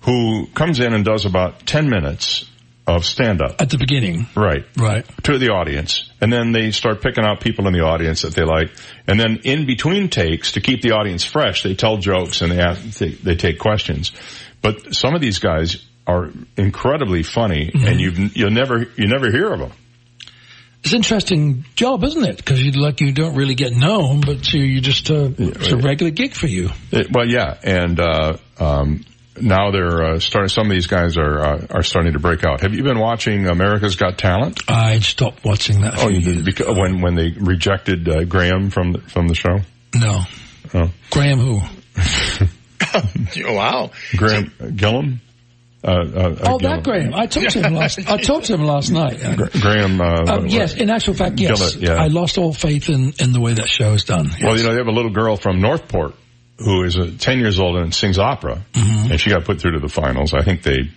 who 0.00 0.46
comes 0.54 0.80
in 0.80 0.92
and 0.92 1.04
does 1.04 1.24
about 1.24 1.66
10 1.66 1.88
minutes 1.88 2.48
of 2.86 3.04
stand 3.04 3.42
up. 3.42 3.60
At 3.60 3.70
the 3.70 3.78
beginning. 3.78 4.26
Right. 4.36 4.64
Right. 4.76 5.04
To 5.24 5.38
the 5.38 5.48
audience. 5.48 6.08
And 6.20 6.32
then 6.32 6.52
they 6.52 6.70
start 6.70 7.02
picking 7.02 7.24
out 7.24 7.40
people 7.40 7.66
in 7.66 7.72
the 7.72 7.80
audience 7.80 8.22
that 8.22 8.34
they 8.34 8.44
like. 8.44 8.70
And 9.08 9.18
then 9.18 9.40
in 9.44 9.66
between 9.66 10.08
takes, 10.08 10.52
to 10.52 10.60
keep 10.60 10.82
the 10.82 10.92
audience 10.92 11.24
fresh, 11.24 11.62
they 11.62 11.74
tell 11.74 11.96
jokes 11.96 12.42
and 12.42 12.52
they 12.52 12.60
ask, 12.60 12.82
they, 12.98 13.10
they 13.10 13.34
take 13.34 13.58
questions. 13.58 14.12
But 14.62 14.94
some 14.94 15.14
of 15.14 15.20
these 15.20 15.40
guys 15.40 15.84
are 16.06 16.30
incredibly 16.56 17.22
funny 17.22 17.70
Mm-hmm. 17.70 17.86
and 17.86 18.00
you've, 18.00 18.36
you'll 18.36 18.50
never, 18.50 18.78
you 18.96 19.06
never 19.08 19.30
hear 19.30 19.52
of 19.52 19.60
them. 19.60 19.72
It's 20.84 20.92
an 20.92 20.98
interesting 20.98 21.64
job, 21.74 22.04
isn't 22.04 22.22
it? 22.24 22.36
Because 22.36 22.60
you 22.62 22.70
like 22.72 23.00
you 23.00 23.10
don't 23.10 23.34
really 23.34 23.56
get 23.56 23.72
known, 23.72 24.20
but 24.20 24.52
you 24.52 24.62
you 24.62 24.80
just 24.80 25.10
uh, 25.10 25.30
it's 25.36 25.72
a 25.72 25.76
regular 25.78 26.12
gig 26.12 26.32
for 26.34 26.46
you. 26.46 26.70
It- 26.92 27.08
well, 27.12 27.26
yeah, 27.26 27.56
and 27.64 27.98
uh, 27.98 28.36
um, 28.60 29.04
now 29.40 29.72
they're 29.72 30.04
uh, 30.14 30.18
starting. 30.20 30.48
Some 30.48 30.66
of 30.66 30.70
these 30.72 30.86
guys 30.86 31.16
are 31.16 31.40
uh, 31.40 31.66
are 31.70 31.82
starting 31.82 32.12
to 32.12 32.20
break 32.20 32.44
out. 32.44 32.60
Have 32.60 32.72
you 32.72 32.84
been 32.84 33.00
watching 33.00 33.48
America's 33.48 33.96
Got 33.96 34.16
Talent? 34.16 34.60
I 34.68 35.00
stopped 35.00 35.44
watching 35.44 35.80
that. 35.80 35.94
Oh, 35.98 36.08
you 36.08 36.20
did 36.20 36.44
because 36.44 36.68
when 36.78 37.00
when 37.00 37.16
they 37.16 37.30
rejected 37.36 38.08
uh, 38.08 38.22
Graham 38.22 38.70
from 38.70 38.92
the, 38.92 39.00
from 39.00 39.26
the 39.26 39.34
show. 39.34 39.58
No, 39.96 40.20
Oh, 40.72 40.92
Graham 41.10 41.38
who? 41.40 41.60
wow. 43.56 43.90
Graham 44.16 44.52
Gillum. 44.76 45.20
Uh, 45.84 45.88
uh, 45.90 46.36
Oh, 46.44 46.58
that 46.58 46.82
Graham. 46.82 47.14
I 47.14 47.26
talked 47.26 47.50
to 47.50 47.62
him 47.62 47.74
last. 47.80 47.98
I 48.08 48.16
talked 48.16 48.46
to 48.46 48.54
him 48.54 48.64
last 48.64 48.90
night. 48.90 49.20
Gra- 49.36 49.50
Graham. 49.50 50.00
Uh, 50.00 50.24
Um, 50.26 50.46
yes, 50.46 50.74
in 50.74 50.90
actual 50.90 51.14
fact, 51.14 51.38
yes. 51.38 51.58
Gillett, 51.76 51.80
yeah. 51.82 51.94
I 51.94 52.08
lost 52.08 52.38
all 52.38 52.52
faith 52.52 52.88
in, 52.88 53.12
in 53.20 53.32
the 53.32 53.40
way 53.40 53.54
that 53.54 53.68
show 53.68 53.92
is 53.92 54.04
done. 54.04 54.30
Well, 54.42 54.56
you 54.56 54.64
know, 54.64 54.70
they 54.72 54.78
have 54.78 54.88
a 54.88 54.92
little 54.92 55.12
girl 55.12 55.36
from 55.36 55.60
Northport 55.60 56.14
who 56.58 56.84
is 56.84 56.96
uh, 56.98 57.10
10 57.18 57.38
years 57.38 57.60
old 57.60 57.76
and 57.76 57.94
sings 57.94 58.18
opera. 58.18 58.62
Mm-hmm. 58.72 59.12
And 59.12 59.20
she 59.20 59.30
got 59.30 59.44
put 59.44 59.60
through 59.60 59.72
to 59.72 59.78
the 59.80 59.88
finals. 59.90 60.32
I 60.32 60.42
think 60.42 60.62
they, 60.62 60.90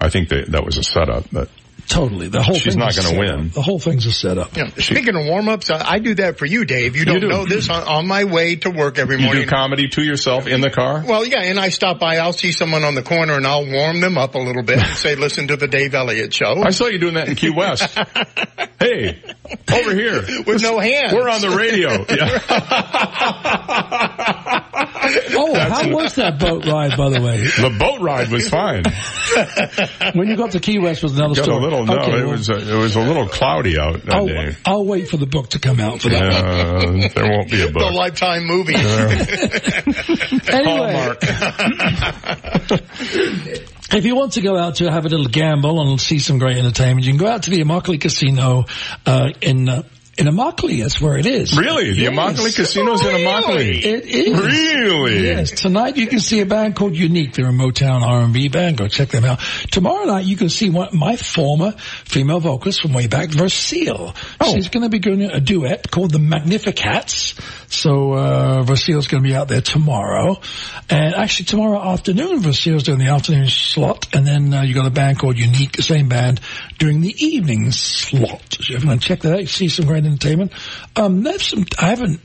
I 0.00 0.08
think 0.10 0.28
they, 0.28 0.42
that 0.48 0.64
was 0.64 0.76
a 0.78 0.82
setup, 0.82 1.24
but 1.32 1.48
Totally. 1.88 2.28
The 2.28 2.42
whole 2.42 2.56
she's 2.56 2.76
not 2.76 2.94
going 2.94 3.14
to 3.14 3.18
win. 3.18 3.46
up. 3.48 3.52
The 3.52 3.62
whole 3.62 3.78
thing's 3.78 4.06
a 4.06 4.12
setup. 4.12 4.56
Yeah. 4.56 4.68
Speaking 4.78 5.16
of 5.16 5.26
warm-ups, 5.26 5.70
I, 5.70 5.94
I 5.94 5.98
do 5.98 6.14
that 6.16 6.38
for 6.38 6.46
you, 6.46 6.64
Dave. 6.64 6.96
You 6.96 7.04
don't 7.04 7.20
do. 7.20 7.28
know 7.28 7.44
this 7.44 7.68
on, 7.68 7.82
on 7.82 8.06
my 8.06 8.24
way 8.24 8.56
to 8.56 8.70
work 8.70 8.98
every 8.98 9.16
You 9.16 9.22
morning. 9.22 9.42
You 9.42 9.48
do 9.48 9.54
comedy 9.54 9.88
to 9.88 10.02
yourself 10.02 10.46
in 10.46 10.60
the 10.60 10.70
car? 10.70 11.02
Well, 11.06 11.24
yeah, 11.24 11.42
and 11.42 11.58
I 11.58 11.70
stop 11.70 11.98
by, 11.98 12.18
I'll 12.18 12.32
see 12.32 12.52
someone 12.52 12.84
on 12.84 12.94
the 12.94 13.02
corner 13.02 13.34
and 13.34 13.46
I'll 13.46 13.66
warm 13.66 14.00
them 14.00 14.18
up 14.18 14.34
a 14.34 14.38
little 14.38 14.62
bit 14.62 14.78
and 14.78 14.96
say, 14.96 15.16
listen 15.16 15.48
to 15.48 15.56
the 15.56 15.68
Dave 15.68 15.94
Elliott 15.94 16.32
show. 16.32 16.62
I 16.62 16.70
saw 16.70 16.86
you 16.86 16.98
doing 16.98 17.14
that 17.14 17.28
in 17.28 17.34
Key 17.34 17.50
West. 17.50 17.94
hey, 18.80 19.22
over 19.72 19.94
here. 19.94 20.22
With 20.46 20.62
no 20.62 20.78
hands. 20.78 21.12
We're 21.12 21.28
on 21.28 21.40
the 21.40 21.50
radio. 21.50 22.04
Oh, 25.32 25.54
how 25.58 25.88
was 25.90 26.14
that 26.16 26.38
boat 26.38 26.66
ride, 26.66 26.96
by 26.96 27.10
the 27.10 27.20
way? 27.20 27.38
The 27.42 27.76
boat 27.78 28.00
ride 28.00 28.30
was 28.30 28.48
fine. 28.48 28.84
When 30.14 30.28
you 30.28 30.36
got 30.36 30.52
to 30.52 30.60
Key 30.60 30.78
West 30.78 31.02
was 31.02 31.16
another 31.16 31.34
Got 31.36 31.48
a 31.48 31.56
little, 31.56 31.86
no, 31.86 31.98
Okay, 31.98 32.18
it 32.20 32.24
well, 32.24 32.32
was, 32.32 32.50
uh, 32.50 32.54
it 32.54 32.76
was 32.76 32.96
a 32.96 33.00
little 33.00 33.28
cloudy 33.28 33.78
out 33.78 34.02
that 34.04 34.14
I'll, 34.14 34.26
day. 34.26 34.56
I'll 34.64 34.84
wait 34.84 35.08
for 35.08 35.16
the 35.18 35.26
book 35.26 35.50
to 35.50 35.58
come 35.60 35.78
out 35.78 36.00
for 36.02 36.08
that 36.08 36.32
one. 36.32 37.04
Uh, 37.04 37.08
there 37.14 37.30
won't 37.30 37.50
be 37.50 37.62
a 37.62 37.66
book. 37.66 37.74
the 37.74 37.78
book. 37.78 37.92
Lifetime 37.94 38.46
movie. 38.46 38.74
Anyway, 40.50 41.16
if 43.92 44.04
you 44.04 44.14
want 44.16 44.32
to 44.32 44.40
go 44.40 44.56
out 44.56 44.76
to 44.76 44.90
have 44.90 45.04
a 45.06 45.08
little 45.08 45.26
gamble 45.26 45.80
and 45.80 46.00
see 46.00 46.18
some 46.18 46.38
great 46.38 46.56
entertainment, 46.56 47.04
you 47.06 47.12
can 47.12 47.18
go 47.18 47.26
out 47.28 47.44
to 47.44 47.50
the 47.50 47.62
Immokalee 47.62 48.00
Casino 48.00 48.64
uh, 49.06 49.30
in 49.40 49.68
uh, 49.68 49.82
in 50.20 50.26
Immokalee. 50.26 50.82
That's 50.82 51.00
where 51.00 51.16
it 51.16 51.26
is. 51.26 51.56
Really? 51.58 51.92
The 51.92 52.06
Immokalee 52.06 52.54
Casino's 52.54 53.00
in 53.00 53.14
oh, 53.14 53.18
Immokalee? 53.18 53.82
It 53.82 54.04
is. 54.04 54.38
Really? 54.38 55.24
Yes. 55.24 55.50
Tonight 55.52 55.96
you 55.96 56.06
can 56.06 56.20
see 56.20 56.40
a 56.40 56.46
band 56.46 56.76
called 56.76 56.94
Unique. 56.94 57.32
They're 57.32 57.48
a 57.48 57.52
Motown 57.52 58.02
R&B 58.02 58.48
band. 58.48 58.76
Go 58.76 58.88
check 58.88 59.08
them 59.08 59.24
out. 59.24 59.40
Tomorrow 59.70 60.04
night 60.04 60.26
you 60.26 60.36
can 60.36 60.50
see 60.50 60.68
one, 60.68 60.96
my 60.96 61.16
former 61.16 61.72
female 61.72 62.40
vocalist 62.40 62.82
from 62.82 62.92
way 62.92 63.06
back, 63.06 63.30
Verseal. 63.30 64.14
Oh. 64.40 64.52
She's 64.52 64.68
going 64.68 64.82
to 64.82 64.90
be 64.90 64.98
doing 64.98 65.22
a 65.22 65.40
duet 65.40 65.90
called 65.90 66.10
the 66.10 66.18
Magnificats. 66.18 67.38
So 67.70 68.12
uh, 68.12 68.62
Verseal's 68.62 69.06
going 69.06 69.22
to 69.22 69.28
be 69.28 69.34
out 69.34 69.48
there 69.48 69.60
tomorrow. 69.60 70.40
And 70.90 71.14
actually 71.14 71.46
tomorrow 71.46 71.80
afternoon, 71.80 72.40
Verseal's 72.40 72.82
doing 72.82 72.98
the 72.98 73.08
afternoon 73.08 73.46
slot. 73.48 74.14
And 74.14 74.26
then 74.26 74.52
uh, 74.52 74.62
you 74.62 74.74
got 74.74 74.86
a 74.86 74.90
band 74.90 75.18
called 75.18 75.38
Unique, 75.38 75.72
the 75.72 75.82
same 75.82 76.08
band, 76.08 76.40
doing 76.78 77.00
the 77.00 77.14
evening 77.24 77.70
slot. 77.70 78.42
So 78.60 78.74
if 78.74 78.82
you 78.82 78.88
want 78.88 79.00
to 79.00 79.08
check 79.08 79.20
that 79.20 79.40
out, 79.40 79.48
see 79.48 79.68
some 79.68 79.86
great 79.86 80.04
entertainment. 80.04 80.52
Um, 80.96 81.22
there's 81.22 81.46
some, 81.46 81.64
I 81.78 81.90
haven't 81.90 82.20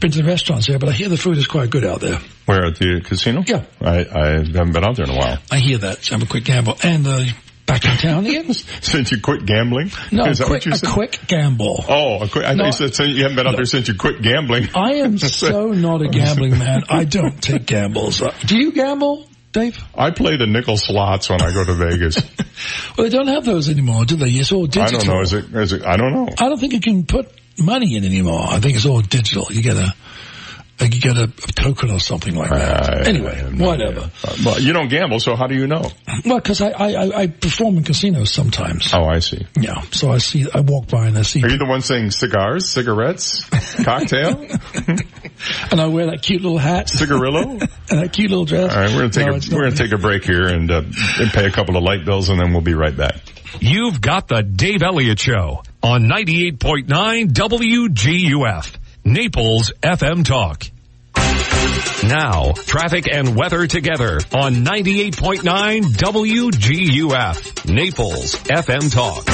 been 0.00 0.10
to 0.10 0.22
the 0.22 0.28
restaurants 0.28 0.66
there, 0.66 0.78
but 0.78 0.88
I 0.88 0.92
hear 0.92 1.08
the 1.08 1.16
food 1.16 1.38
is 1.38 1.46
quite 1.46 1.70
good 1.70 1.84
out 1.84 2.00
there. 2.00 2.18
Where 2.46 2.66
at 2.66 2.76
the 2.76 3.02
casino? 3.02 3.44
Yeah. 3.46 3.64
I, 3.80 4.04
I 4.04 4.26
haven't 4.38 4.72
been 4.72 4.84
out 4.84 4.96
there 4.96 5.06
in 5.06 5.12
a 5.12 5.16
while. 5.16 5.38
I 5.50 5.58
hear 5.58 5.78
that. 5.78 6.02
So 6.02 6.16
have 6.16 6.22
a 6.22 6.30
quick 6.30 6.44
gamble. 6.44 6.76
And 6.82 7.06
uh, 7.06 7.24
back 7.66 7.84
in 7.84 7.96
town 7.98 8.24
again? 8.26 8.52
Since 8.80 9.12
you 9.12 9.20
quit 9.20 9.44
gambling? 9.44 9.90
No, 10.12 10.24
Is 10.26 10.38
that 10.38 10.46
quick, 10.46 10.64
what 10.66 10.82
you 10.82 10.88
a 10.88 10.92
quick 10.92 11.20
gamble. 11.26 11.84
Oh, 11.88 12.22
a 12.22 12.28
quick, 12.28 12.46
I 12.46 12.54
No. 12.54 12.64
thought 12.64 12.66
you 12.66 12.72
said 12.88 12.94
since 12.94 13.10
you 13.16 13.22
haven't 13.24 13.36
been 13.36 13.46
out 13.46 13.56
there 13.56 13.64
since 13.64 13.88
you 13.88 13.94
quit 13.94 14.22
gambling. 14.22 14.68
I 14.74 14.94
am 14.94 15.18
so 15.18 15.72
not 15.72 16.02
a 16.02 16.08
gambling 16.08 16.58
man. 16.58 16.84
I 16.88 17.04
don't 17.04 17.42
take 17.42 17.66
gambles. 17.66 18.22
Uh, 18.22 18.32
Do 18.46 18.56
you 18.56 18.72
gamble, 18.72 19.26
Dave? 19.52 19.78
I 19.94 20.10
play 20.12 20.36
the 20.36 20.46
nickel 20.46 20.76
slots 20.76 21.28
when 21.28 21.42
I 21.42 21.52
go 21.52 21.64
to 21.64 21.74
Vegas. 21.74 22.16
Well, 22.96 23.06
they 23.06 23.10
don't 23.10 23.26
have 23.28 23.44
those 23.44 23.68
anymore, 23.68 24.06
do 24.06 24.16
they? 24.16 24.28
It's 24.30 24.50
all 24.50 24.66
digital. 24.66 24.98
I 24.98 25.04
don't 25.04 25.14
know. 25.14 25.20
Is 25.20 25.32
it, 25.34 25.44
is 25.54 25.72
it, 25.74 25.84
I 25.84 25.98
don't 25.98 26.14
know. 26.14 26.28
I 26.38 26.48
don't 26.48 26.58
think 26.58 26.72
you 26.72 26.80
can 26.80 27.04
put 27.04 27.30
money 27.58 27.96
in 27.96 28.04
anymore. 28.06 28.46
I 28.48 28.60
think 28.60 28.76
it's 28.76 28.86
all 28.86 29.02
digital. 29.02 29.46
You 29.50 29.60
get 29.62 29.76
a, 29.76 29.94
like 30.80 30.94
you 30.94 31.00
get 31.00 31.16
a, 31.16 31.24
a 31.24 31.52
token 31.52 31.90
or 31.90 31.98
something 31.98 32.34
like 32.34 32.50
that. 32.50 32.90
I- 33.06 33.08
anyway, 33.08 33.42
I 33.46 33.50
no 33.50 33.66
whatever. 33.66 34.10
Uh, 34.22 34.36
Well, 34.44 34.60
you 34.60 34.72
don't 34.72 34.88
gamble, 34.88 35.20
so 35.20 35.34
how 35.36 35.46
do 35.46 35.54
you 35.54 35.66
know? 35.66 35.90
Well, 36.24 36.36
because 36.38 36.60
I, 36.60 36.68
I, 36.70 36.88
I, 36.92 37.18
I 37.22 37.26
perform 37.28 37.78
in 37.78 37.84
casinos 37.84 38.30
sometimes. 38.30 38.92
Oh, 38.92 39.04
I 39.04 39.20
see. 39.20 39.46
Yeah, 39.58 39.80
so 39.90 40.10
I 40.12 40.18
see, 40.18 40.46
I 40.52 40.60
walk 40.60 40.88
by 40.88 41.06
and 41.06 41.16
I 41.16 41.22
see, 41.22 41.42
Are 41.42 41.48
you 41.48 41.58
the 41.58 41.64
one 41.66 41.80
saying 41.80 42.10
cigars, 42.10 42.68
cigarettes, 42.68 43.44
cocktail, 43.84 44.46
and 45.70 45.80
I 45.80 45.86
wear 45.86 46.06
that 46.06 46.22
cute 46.22 46.42
little 46.42 46.58
hat 46.58 46.88
cigarillo? 46.88 47.50
and 47.90 48.00
that 48.02 48.12
cute 48.12 48.30
little 48.30 48.44
dress. 48.44 48.74
All 48.74 48.80
right, 48.80 48.90
we're 48.90 49.08
gonna 49.08 49.10
take 49.10 49.26
No, 49.26 49.32
a, 49.34 49.56
we're 49.58 49.64
gonna 49.70 49.76
take 49.76 49.92
a 49.92 49.98
break 49.98 50.24
here 50.24 50.46
and, 50.46 50.70
uh, 50.70 50.82
and 51.18 51.30
pay 51.30 51.46
a 51.46 51.50
couple 51.50 51.76
of 51.76 51.82
light 51.82 52.04
bills, 52.04 52.28
and 52.28 52.38
then 52.40 52.52
we'll 52.52 52.60
be 52.62 52.74
right 52.74 52.96
back. 52.96 53.16
You've 53.60 54.00
got 54.00 54.28
the 54.28 54.42
Dave 54.42 54.82
Elliott 54.82 55.18
Show 55.18 55.62
on 55.82 56.02
98.9 56.04 57.32
WGUF, 57.32 58.76
Naples 59.06 59.72
FM 59.82 60.24
Talk. 60.24 60.64
Now, 62.08 62.52
traffic 62.52 63.06
and 63.06 63.36
weather 63.36 63.68
together 63.68 64.14
on 64.34 64.64
98.9 64.64 65.82
WGUF, 65.82 67.72
Naples 67.72 68.34
FM 68.34 68.92
Talk. 68.92 69.24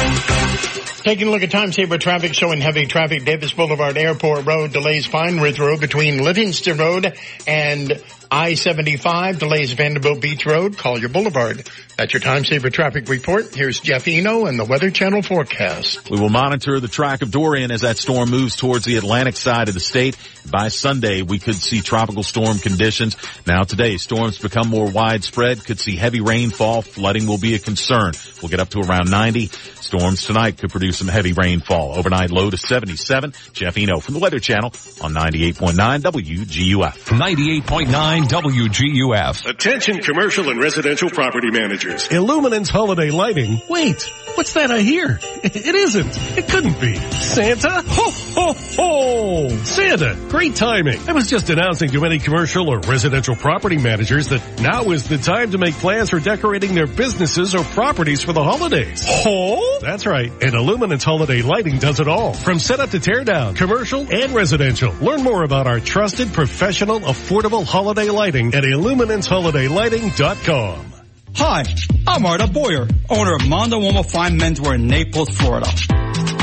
Taking 1.04 1.28
a 1.28 1.30
look 1.30 1.42
at 1.42 1.50
time 1.50 1.72
saver 1.72 1.96
traffic 1.96 2.34
showing 2.34 2.60
heavy 2.60 2.84
traffic 2.84 3.24
Davis 3.24 3.54
Boulevard 3.54 3.96
Airport 3.96 4.44
Road 4.44 4.74
delays 4.74 5.08
Pine 5.08 5.40
Ridge 5.40 5.58
Road 5.58 5.80
between 5.80 6.22
Livingston 6.22 6.76
Road 6.76 7.18
and 7.46 7.92
I-75 8.32 9.40
delays 9.40 9.72
Vanderbilt 9.72 10.22
Beach 10.22 10.46
Road, 10.46 10.78
Collier 10.78 11.08
Boulevard. 11.08 11.68
That's 11.98 12.14
your 12.14 12.20
time 12.20 12.46
saver 12.46 12.70
traffic 12.70 13.06
report. 13.10 13.54
Here's 13.54 13.78
Jeff 13.78 14.08
Eno 14.08 14.46
and 14.46 14.58
the 14.58 14.64
Weather 14.64 14.90
Channel 14.90 15.20
forecast. 15.20 16.08
We 16.10 16.18
will 16.18 16.30
monitor 16.30 16.80
the 16.80 16.88
track 16.88 17.20
of 17.20 17.30
Dorian 17.30 17.70
as 17.70 17.82
that 17.82 17.98
storm 17.98 18.30
moves 18.30 18.56
towards 18.56 18.86
the 18.86 18.96
Atlantic 18.96 19.36
side 19.36 19.68
of 19.68 19.74
the 19.74 19.80
state. 19.80 20.16
By 20.50 20.68
Sunday, 20.68 21.20
we 21.20 21.38
could 21.38 21.56
see 21.56 21.82
tropical 21.82 22.22
storm 22.22 22.58
conditions. 22.58 23.18
Now 23.46 23.64
today, 23.64 23.98
storms 23.98 24.38
become 24.38 24.68
more 24.68 24.90
widespread, 24.90 25.62
could 25.62 25.78
see 25.78 25.96
heavy 25.96 26.22
rainfall. 26.22 26.80
Flooding 26.80 27.26
will 27.26 27.38
be 27.38 27.54
a 27.54 27.58
concern. 27.58 28.14
We'll 28.40 28.48
get 28.48 28.60
up 28.60 28.70
to 28.70 28.80
around 28.80 29.10
90. 29.10 29.48
Storms 29.48 30.24
tonight 30.24 30.56
could 30.56 30.70
produce 30.70 30.96
some 30.96 31.08
heavy 31.08 31.34
rainfall. 31.34 31.92
Overnight 31.98 32.30
low 32.30 32.48
to 32.48 32.56
77. 32.56 33.34
Jeff 33.52 33.76
Eno 33.76 34.00
from 34.00 34.14
the 34.14 34.20
Weather 34.20 34.38
Channel 34.40 34.72
on 35.02 35.12
98.9 35.12 36.00
WGUF. 36.00 36.94
98.9 37.18 38.21
WGUF. 38.24 39.46
Attention 39.46 39.98
commercial 40.00 40.48
and 40.50 40.60
residential 40.60 41.10
property 41.10 41.50
managers. 41.50 42.08
Illuminance 42.08 42.68
holiday 42.70 43.10
lighting. 43.10 43.60
Wait, 43.68 44.02
what's 44.34 44.54
that 44.54 44.70
I 44.70 44.80
hear? 44.80 45.20
It 45.42 45.74
isn't. 45.74 46.38
It 46.38 46.48
couldn't 46.48 46.80
be. 46.80 46.96
Santa? 47.12 47.82
Ho, 47.86 48.10
ho, 48.34 48.52
ho! 48.52 49.48
Santa, 49.64 50.16
great 50.28 50.54
timing. 50.56 50.98
I 51.08 51.12
was 51.12 51.28
just 51.28 51.48
announcing 51.50 51.90
to 51.90 52.04
any 52.04 52.18
commercial 52.18 52.68
or 52.68 52.80
residential 52.80 53.36
property 53.36 53.76
managers 53.78 54.28
that 54.28 54.60
now 54.60 54.90
is 54.90 55.08
the 55.08 55.18
time 55.18 55.50
to 55.52 55.58
make 55.58 55.74
plans 55.74 56.10
for 56.10 56.18
decorating 56.20 56.74
their 56.74 56.86
businesses 56.86 57.54
or 57.54 57.64
properties 57.64 58.22
for 58.22 58.32
the 58.32 58.42
holidays. 58.42 59.04
Oh? 59.08 59.78
That's 59.80 60.06
right. 60.06 60.32
And 60.42 60.54
Illuminance 60.54 61.04
holiday 61.04 61.42
lighting 61.42 61.78
does 61.78 62.00
it 62.00 62.08
all. 62.08 62.32
From 62.32 62.58
setup 62.58 62.90
to 62.90 63.00
tear 63.00 63.24
down, 63.24 63.54
commercial 63.54 64.06
and 64.10 64.32
residential. 64.34 64.92
Learn 64.94 65.22
more 65.22 65.42
about 65.44 65.66
our 65.66 65.80
trusted, 65.80 66.32
professional, 66.32 67.00
affordable 67.00 67.64
holiday 67.64 68.08
lighting 68.10 68.54
at 68.54 68.64
illuminanceholiday.lighting.com. 68.64 70.86
Hi, 71.34 71.64
I'm 72.06 72.26
Arda 72.26 72.46
Boyer, 72.48 72.86
owner 73.08 73.34
of 73.36 73.48
Mondo 73.48 73.80
Uomo 73.80 74.04
Fine 74.08 74.38
Menswear 74.38 74.74
in 74.74 74.86
Naples, 74.86 75.30
Florida. 75.30 75.66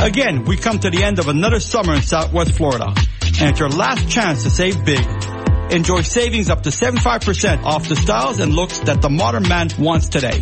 Again, 0.02 0.46
we 0.46 0.56
come 0.56 0.80
to 0.80 0.90
the 0.90 1.04
end 1.04 1.20
of 1.20 1.28
another 1.28 1.60
summer 1.60 1.94
in 1.94 2.02
Southwest 2.02 2.54
Florida, 2.54 2.86
and 2.88 3.50
it's 3.50 3.60
your 3.60 3.68
last 3.68 4.10
chance 4.10 4.44
to 4.44 4.50
save 4.50 4.86
big. 4.86 5.06
Enjoy 5.72 6.02
savings 6.02 6.50
up 6.50 6.64
to 6.64 6.70
75% 6.70 7.64
off 7.64 7.88
the 7.90 7.98
styles 7.98 8.40
and 8.40 8.54
looks 8.54 8.80
that 8.80 9.02
the 9.02 9.10
modern 9.10 9.44
man 9.48 9.70
wants 9.78 10.08
today. 10.08 10.42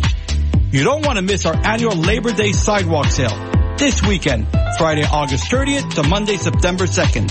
You 0.70 0.84
don't 0.84 1.04
want 1.04 1.16
to 1.16 1.22
miss 1.22 1.44
our 1.44 1.56
annual 1.56 1.96
Labor 1.96 2.32
Day 2.32 2.52
sidewalk 2.52 3.06
sale 3.06 3.36
this 3.76 4.00
weekend, 4.06 4.46
Friday, 4.78 5.02
August 5.02 5.50
30th 5.50 5.94
to 5.94 6.08
Monday, 6.08 6.36
September 6.36 6.84
2nd. 6.84 7.28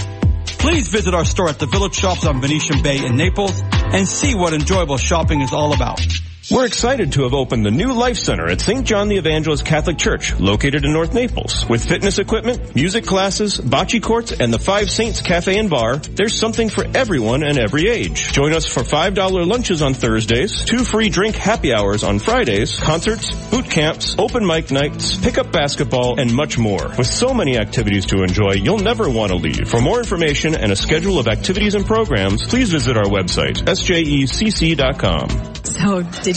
Please 0.59 0.89
visit 0.89 1.13
our 1.13 1.25
store 1.25 1.47
at 1.47 1.59
the 1.59 1.65
Village 1.65 1.95
Shops 1.95 2.25
on 2.25 2.41
Venetian 2.41 2.81
Bay 2.81 3.05
in 3.05 3.15
Naples 3.15 3.61
and 3.73 4.05
see 4.05 4.35
what 4.35 4.53
enjoyable 4.53 4.97
shopping 4.97 5.41
is 5.41 5.53
all 5.53 5.73
about. 5.73 6.01
We're 6.49 6.65
excited 6.65 7.11
to 7.13 7.23
have 7.23 7.33
opened 7.33 7.65
the 7.65 7.71
new 7.71 7.91
Life 7.91 8.15
Center 8.15 8.47
at 8.47 8.61
St. 8.61 8.85
John 8.85 9.09
the 9.09 9.17
Evangelist 9.17 9.65
Catholic 9.65 9.97
Church, 9.97 10.33
located 10.39 10.85
in 10.85 10.93
North 10.93 11.13
Naples. 11.13 11.67
With 11.67 11.83
fitness 11.83 12.19
equipment, 12.19 12.73
music 12.73 13.05
classes, 13.05 13.57
bocce 13.59 14.01
courts, 14.01 14.31
and 14.31 14.53
the 14.53 14.59
Five 14.59 14.89
Saints 14.89 15.21
Cafe 15.21 15.57
and 15.59 15.69
Bar, 15.69 15.97
there's 15.97 16.39
something 16.39 16.69
for 16.69 16.85
everyone 16.95 17.43
and 17.43 17.57
every 17.59 17.89
age. 17.89 18.31
Join 18.31 18.53
us 18.53 18.65
for 18.65 18.79
$5 18.79 19.45
lunches 19.45 19.81
on 19.81 19.93
Thursdays, 19.93 20.63
two 20.63 20.85
free 20.85 21.09
drink 21.09 21.35
happy 21.35 21.73
hours 21.73 22.05
on 22.05 22.17
Fridays, 22.17 22.79
concerts, 22.79 23.29
boot 23.49 23.69
camps, 23.69 24.15
open 24.17 24.47
mic 24.47 24.71
nights, 24.71 25.17
pickup 25.17 25.51
basketball, 25.51 26.17
and 26.17 26.33
much 26.33 26.57
more. 26.57 26.93
With 26.97 27.07
so 27.07 27.33
many 27.33 27.57
activities 27.57 28.05
to 28.05 28.23
enjoy, 28.23 28.53
you'll 28.53 28.79
never 28.79 29.09
want 29.09 29.33
to 29.33 29.37
leave. 29.37 29.67
For 29.67 29.81
more 29.81 29.99
information 29.99 30.55
and 30.55 30.71
a 30.71 30.77
schedule 30.77 31.19
of 31.19 31.27
activities 31.27 31.75
and 31.75 31.85
programs, 31.85 32.47
please 32.47 32.71
visit 32.71 32.95
our 32.95 33.03
website, 33.03 33.57
sjecc.com. 33.57 35.55
So, 35.67 36.01
did 36.23 36.36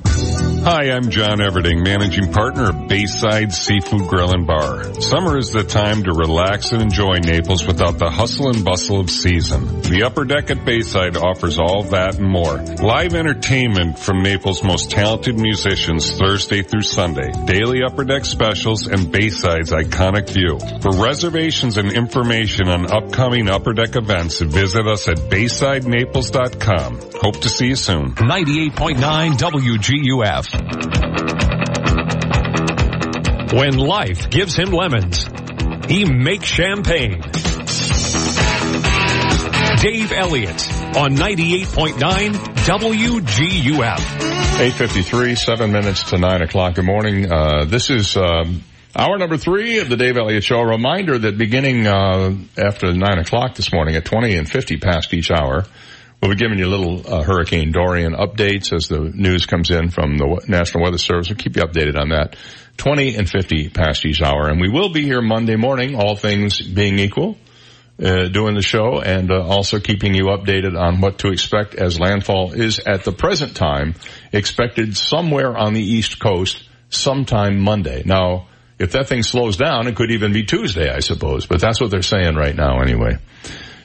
Hi, 0.61 0.91
I'm 0.91 1.09
John 1.09 1.39
Everding, 1.39 1.85
managing 1.85 2.33
partner 2.33 2.71
of 2.71 2.89
Bayside 2.89 3.53
Seafood 3.53 4.09
Grill 4.09 4.33
and 4.33 4.45
Bar. 4.45 4.93
Summer 5.01 5.37
is 5.37 5.51
the 5.51 5.63
time 5.63 6.03
to 6.03 6.11
relax 6.11 6.73
and 6.73 6.81
enjoy 6.81 7.19
Naples 7.19 7.65
without 7.65 7.97
the 7.97 8.09
hustle 8.09 8.49
and 8.49 8.65
bustle 8.65 8.99
of 8.99 9.09
season. 9.09 9.81
The 9.83 10.03
upper 10.03 10.25
deck 10.25 10.51
at 10.51 10.65
Bayside 10.65 11.15
offers 11.15 11.59
all 11.59 11.83
that 11.83 12.17
and 12.17 12.27
more. 12.27 12.57
Live 12.57 13.13
entertainment 13.13 13.99
from 13.99 14.21
Naples' 14.29 14.61
most 14.63 14.91
talented 14.91 15.39
musicians 15.39 16.11
Thursday 16.11 16.61
through 16.61 16.83
Sunday. 16.83 17.31
Daily 17.47 17.79
upper 17.83 18.03
deck 18.03 18.25
specials 18.25 18.85
and 18.85 19.11
Bayside's 19.11 19.71
iconic 19.71 20.29
view. 20.29 20.59
For 20.81 20.91
reservations 21.03 21.77
and 21.77 21.91
information 21.91 22.67
on 22.69 22.91
upcoming 22.91 23.49
upper 23.49 23.73
deck 23.73 23.95
events, 23.95 24.39
visit 24.39 24.85
us 24.85 25.07
at 25.07 25.17
BaysideNaples.com. 25.17 26.99
Hope 27.19 27.41
to 27.41 27.49
see 27.49 27.69
you 27.69 27.75
soon. 27.75 28.13
98.9 28.13 29.31
WGUF. 29.39 30.45
When 33.53 33.77
life 33.79 34.29
gives 34.29 34.55
him 34.55 34.69
lemons, 34.69 35.27
he 35.87 36.05
makes 36.05 36.45
champagne. 36.45 37.21
Dave 39.81 40.11
Elliott 40.11 40.78
on 40.97 41.15
98.9 41.15 42.33
WGUF. 42.65 43.99
853, 44.59 45.35
seven 45.35 45.71
minutes 45.71 46.09
to 46.09 46.17
nine 46.17 46.41
o'clock. 46.41 46.75
Good 46.75 46.85
morning. 46.85 47.31
Uh, 47.31 47.65
this 47.65 47.91
is, 47.91 48.17
um, 48.17 48.63
hour 48.95 49.17
number 49.19 49.37
three 49.37 49.79
of 49.79 49.87
the 49.87 49.95
Dave 49.95 50.17
Elliott 50.17 50.43
Show. 50.43 50.57
A 50.57 50.67
reminder 50.67 51.17
that 51.17 51.37
beginning, 51.37 51.85
uh, 51.85 52.35
after 52.57 52.91
nine 52.91 53.19
o'clock 53.19 53.55
this 53.55 53.71
morning 53.71 53.95
at 53.95 54.05
20 54.05 54.35
and 54.35 54.49
50 54.49 54.77
past 54.77 55.13
each 55.13 55.29
hour, 55.29 55.65
we'll 56.21 56.31
be 56.31 56.37
giving 56.37 56.57
you 56.57 56.67
little, 56.67 57.01
uh, 57.07 57.21
Hurricane 57.21 57.71
Dorian 57.71 58.13
updates 58.13 58.73
as 58.73 58.87
the 58.87 59.11
news 59.13 59.45
comes 59.45 59.69
in 59.69 59.91
from 59.91 60.17
the 60.17 60.43
National 60.47 60.83
Weather 60.83 60.97
Service. 60.97 61.29
We'll 61.29 61.37
keep 61.37 61.55
you 61.55 61.61
updated 61.63 61.97
on 61.97 62.09
that. 62.09 62.35
20 62.77 63.15
and 63.15 63.29
50 63.29 63.69
past 63.69 64.05
each 64.05 64.21
hour. 64.23 64.49
And 64.49 64.59
we 64.59 64.69
will 64.69 64.89
be 64.89 65.03
here 65.03 65.21
Monday 65.21 65.55
morning, 65.55 65.95
all 65.95 66.15
things 66.15 66.59
being 66.59 66.97
equal. 66.97 67.37
Uh, 68.01 68.29
doing 68.29 68.55
the 68.55 68.61
show 68.61 69.01
and 69.01 69.29
uh, 69.29 69.45
also 69.45 69.77
keeping 69.77 70.15
you 70.15 70.27
updated 70.27 70.79
on 70.79 71.01
what 71.01 71.17
to 71.17 71.27
expect 71.33 71.75
as 71.75 71.99
landfall 71.99 72.53
is 72.53 72.79
at 72.79 73.03
the 73.03 73.11
present 73.11 73.57
time 73.57 73.93
expected 74.31 74.95
somewhere 74.95 75.57
on 75.57 75.73
the 75.73 75.83
east 75.83 76.17
coast 76.17 76.63
sometime 76.89 77.59
Monday. 77.59 78.03
Now, 78.05 78.47
if 78.79 78.93
that 78.93 79.09
thing 79.09 79.21
slows 79.21 79.57
down, 79.57 79.87
it 79.87 79.97
could 79.97 80.11
even 80.11 80.31
be 80.31 80.43
Tuesday, 80.43 80.89
I 80.89 80.99
suppose, 80.99 81.45
but 81.45 81.59
that's 81.59 81.81
what 81.81 81.91
they're 81.91 82.01
saying 82.01 82.35
right 82.35 82.55
now 82.55 82.79
anyway. 82.79 83.17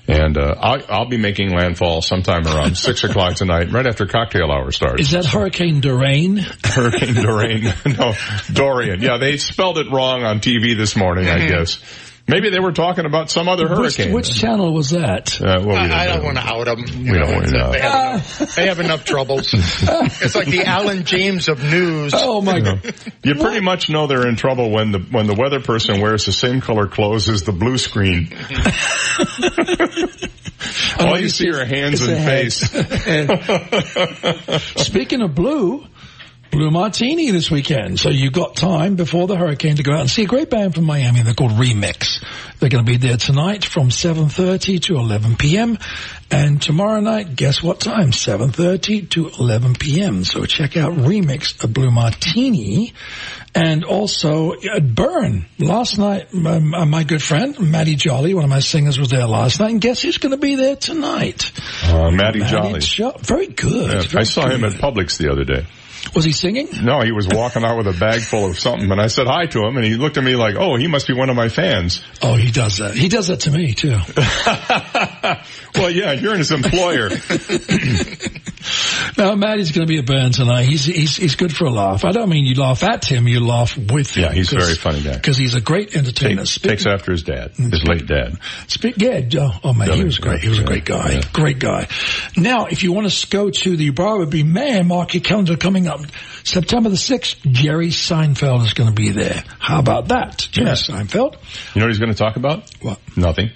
And 0.07 0.37
uh, 0.37 0.55
I'll, 0.61 0.83
I'll 0.89 1.09
be 1.09 1.17
making 1.17 1.51
landfall 1.51 2.03
sometime 2.03 2.47
around 2.47 2.77
six 2.77 3.05
o'clock 3.05 3.37
tonight, 3.37 3.73
right 3.73 3.87
after 3.87 4.07
cocktail 4.07 4.51
hour 4.53 4.71
starts. 4.71 5.01
Is 5.01 5.11
that 5.13 5.25
Hurricane 5.25 5.81
Dorian? 5.81 6.37
Hurricane 6.65 7.15
Dorian. 7.15 7.65
no, 7.87 8.15
Dorian. 8.53 9.01
Yeah, 9.01 9.17
they 9.17 9.39
spelled 9.39 9.79
it 9.79 9.91
wrong 9.91 10.23
on 10.23 10.41
TV 10.41 10.77
this 10.77 10.95
morning, 10.95 11.27
I 11.27 11.49
guess. 11.49 11.79
Maybe 12.27 12.49
they 12.49 12.59
were 12.59 12.73
talking 12.73 13.05
about 13.05 13.31
some 13.31 13.49
other 13.49 13.69
hurricane. 13.69 14.13
Which, 14.13 14.29
which 14.29 14.41
channel 14.41 14.73
was 14.73 14.91
that? 14.91 15.39
Uh, 15.39 15.63
well, 15.63 15.67
we 15.67 15.75
I, 15.75 16.05
I 16.05 16.07
don't 16.07 16.17
don't 16.17 16.25
want 16.25 16.39
to 16.39 16.43
out 16.45 16.65
them. 16.65 17.05
We 17.05 17.19
don't 17.19 17.35
want 17.35 17.47
to. 17.49 17.69
They 17.71 17.81
have, 17.81 18.15
enough, 18.15 18.39
they 18.57 18.67
have 18.67 18.81
enough 18.81 19.05
troubles. 19.05 19.51
it's 19.53 20.35
like 20.35 20.49
the 20.49 20.65
Alan 20.65 21.05
James 21.05 21.49
of 21.49 21.63
news. 21.63 22.15
Oh 22.17 22.41
my 22.41 22.61
god! 22.61 22.95
You 23.23 23.35
pretty 23.35 23.61
much 23.61 23.91
know 23.91 24.07
they're 24.07 24.27
in 24.27 24.37
trouble 24.37 24.71
when 24.71 24.93
the 24.93 25.01
when 25.01 25.27
the 25.27 25.35
weather 25.35 25.61
person 25.61 26.01
wears 26.01 26.25
the 26.25 26.33
same 26.33 26.63
color 26.63 26.87
clothes 26.87 27.29
as 27.29 27.43
the 27.43 27.53
blue 27.53 27.77
screen. 27.77 28.35
All 30.99 31.21
you 31.21 31.29
see 31.29 31.51
are 31.51 31.65
hands 31.67 32.01
and 32.01 32.17
head. 32.17 32.51
face. 32.53 32.57
Speaking 34.83 35.21
of 35.21 35.35
blue, 35.35 35.87
Blue 36.55 36.71
Martini 36.71 37.33
this 37.33 37.51
weekend. 37.51 37.99
So 37.99 38.11
you've 38.11 38.33
got 38.33 38.55
time 38.55 38.95
before 38.95 39.27
the 39.27 39.37
hurricane 39.37 39.75
to 39.77 39.83
go 39.83 39.93
out 39.93 40.03
and 40.03 40.11
see 40.11 40.23
a 40.23 40.27
great 40.27 40.51
band 40.51 40.75
from 40.77 40.85
Miami. 40.85 41.23
They're 41.23 41.35
called 41.35 41.51
Remix. 41.51 42.25
They're 42.61 42.69
going 42.69 42.85
to 42.85 42.91
be 42.91 42.97
there 42.97 43.17
tonight 43.17 43.65
from 43.65 43.89
7.30 43.89 44.81
to 44.83 44.95
11 44.95 45.35
p.m. 45.37 45.79
And 46.31 46.63
tomorrow 46.63 47.01
night, 47.01 47.35
guess 47.35 47.61
what 47.61 47.81
time? 47.81 48.13
7.30 48.13 49.11
to 49.11 49.29
11 49.31 49.75
p.m. 49.75 50.25
So 50.25 50.45
check 50.47 50.77
out 50.77 50.93
Remix, 50.93 51.63
a 51.65 51.67
Blue 51.67 51.91
Martini. 51.91 52.93
And 53.57 53.85
also 53.85 54.53
at 54.53 54.95
Burn. 54.95 55.47
Last 55.59 55.99
night, 55.99 56.33
um, 56.35 56.73
uh, 56.73 56.87
my 56.87 57.03
good 57.03 57.23
friend, 57.23 57.59
Maddie 57.59 57.97
Jolly, 57.97 58.33
one 58.33 58.45
of 58.45 58.51
my 58.51 58.61
singers 58.61 58.99
was 58.99 59.09
there 59.09 59.27
last 59.27 59.59
night. 59.59 59.71
And 59.73 59.81
guess 59.81 60.03
who's 60.03 60.19
going 60.19 60.33
to 60.33 60.37
be 60.39 60.55
there 60.55 60.77
tonight? 60.77 61.51
Uh, 61.85 62.11
Matty 62.13 62.41
Jolly. 62.41 62.79
Jo- 62.81 63.17
very 63.19 63.49
good. 63.49 63.91
Yeah, 63.93 63.99
I 63.99 64.07
very 64.07 64.25
saw 64.25 64.49
him 64.49 64.65
at 64.65 64.73
Publix 64.73 65.19
the 65.19 65.31
other 65.33 65.45
day. 65.45 65.67
Was 66.15 66.25
he 66.25 66.33
singing? 66.33 66.69
No, 66.83 67.01
he 67.01 67.13
was 67.13 67.27
walking 67.29 67.65
out 67.65 67.77
with 67.77 67.87
a 67.87 67.99
bag 67.99 68.21
full 68.21 68.47
of 68.47 68.59
something, 68.59 68.91
and 68.91 69.01
I 69.01 69.09
said 69.09 69.27
hi 69.27 69.47
to 69.47 69.65
him, 69.65 69.77
and 69.77 69.85
he 69.85 69.97
looked 69.97 70.17
at 70.17 70.25
me 70.25 70.37
like, 70.37 70.55
"Oh, 70.57 70.77
he 70.77 70.87
must 70.87 71.07
be 71.07 71.15
one 71.15 71.31
of 71.31 71.37
my 71.37 71.49
fans." 71.49 72.03
Oh, 72.23 72.35
he 72.37 72.51
does 72.51 72.79
that. 72.79 72.95
He 72.95 73.09
does 73.09 73.29
that 73.29 73.41
to 73.41 73.51
me 73.51 73.75
too. 73.75 73.97
well, 75.81 75.91
yeah, 75.91 76.13
you're 76.13 76.37
his 76.37 76.53
employer. 76.53 77.11
No, 79.17 79.37
Maddie's 79.37 79.73
going 79.73 79.87
to 79.87 79.91
be 79.91 79.99
a 79.99 80.03
burn 80.03 80.33
tonight. 80.33 80.65
He's, 80.65 80.85
he's, 80.85 81.17
he's 81.17 81.37
good 81.37 81.55
for 81.55 81.67
a 81.67 81.71
laugh. 81.71 82.05
I 82.05 82.13
don't 82.13 82.29
mean 82.29 82.45
you 82.45 82.55
laugh 82.55 82.83
at 82.83 83.05
him, 83.05 83.29
you 83.29 83.41
laugh 83.41 83.77
with 83.77 84.17
him. 84.17 84.25
Yeah, 84.25 84.33
he's 84.33 84.53
a 84.53 84.59
very 84.59 84.75
funny 84.75 85.03
guy. 85.03 85.15
Because 85.15 85.37
he's 85.37 85.55
a 85.55 85.61
great 85.61 85.95
entertainer. 85.95 86.45
Take, 86.45 86.63
takes 86.63 86.87
after 86.87 87.13
his 87.13 87.23
dad, 87.23 87.53
his 87.57 87.85
late 87.85 88.07
dad. 88.07 88.39
Speak, 88.67 88.97
yeah, 88.99 89.21
oh, 89.39 89.61
oh 89.63 89.73
man, 89.73 89.93
he 89.93 90.05
was 90.05 90.19
great. 90.19 90.41
He 90.41 90.49
was 90.49 90.59
a 90.59 90.65
great 90.65 90.85
guy. 90.85 91.21
Great 91.33 91.59
guy. 91.59 91.89
Now, 92.37 92.67
if 92.67 92.83
you 92.83 92.93
want 92.93 93.11
to 93.11 93.27
go 93.29 93.51
to 93.51 93.77
the 93.77 93.91
Barbara 93.91 94.27
B. 94.27 94.43
Mann, 94.43 94.89
mark 94.89 95.15
your 95.15 95.23
calendar 95.23 95.57
coming 95.57 95.87
up. 95.87 95.94
September 96.45 96.89
the 96.91 96.97
6th, 96.97 97.51
Jerry 97.53 97.89
Seinfeld 97.89 98.65
is 98.65 98.75
going 98.75 98.89
to 98.89 98.95
be 98.95 99.11
there. 99.11 99.45
How 99.59 99.79
about 99.81 100.09
that? 100.09 100.47
Jerry 100.51 100.71
Seinfeld. 100.71 101.37
You 101.75 101.81
know 101.81 101.87
what 101.87 101.91
he's 101.91 101.99
going 101.99 102.13
to 102.13 102.19
talk 102.19 102.37
about? 102.37 102.71
What? 102.83 102.99
Nothing. 103.17 103.51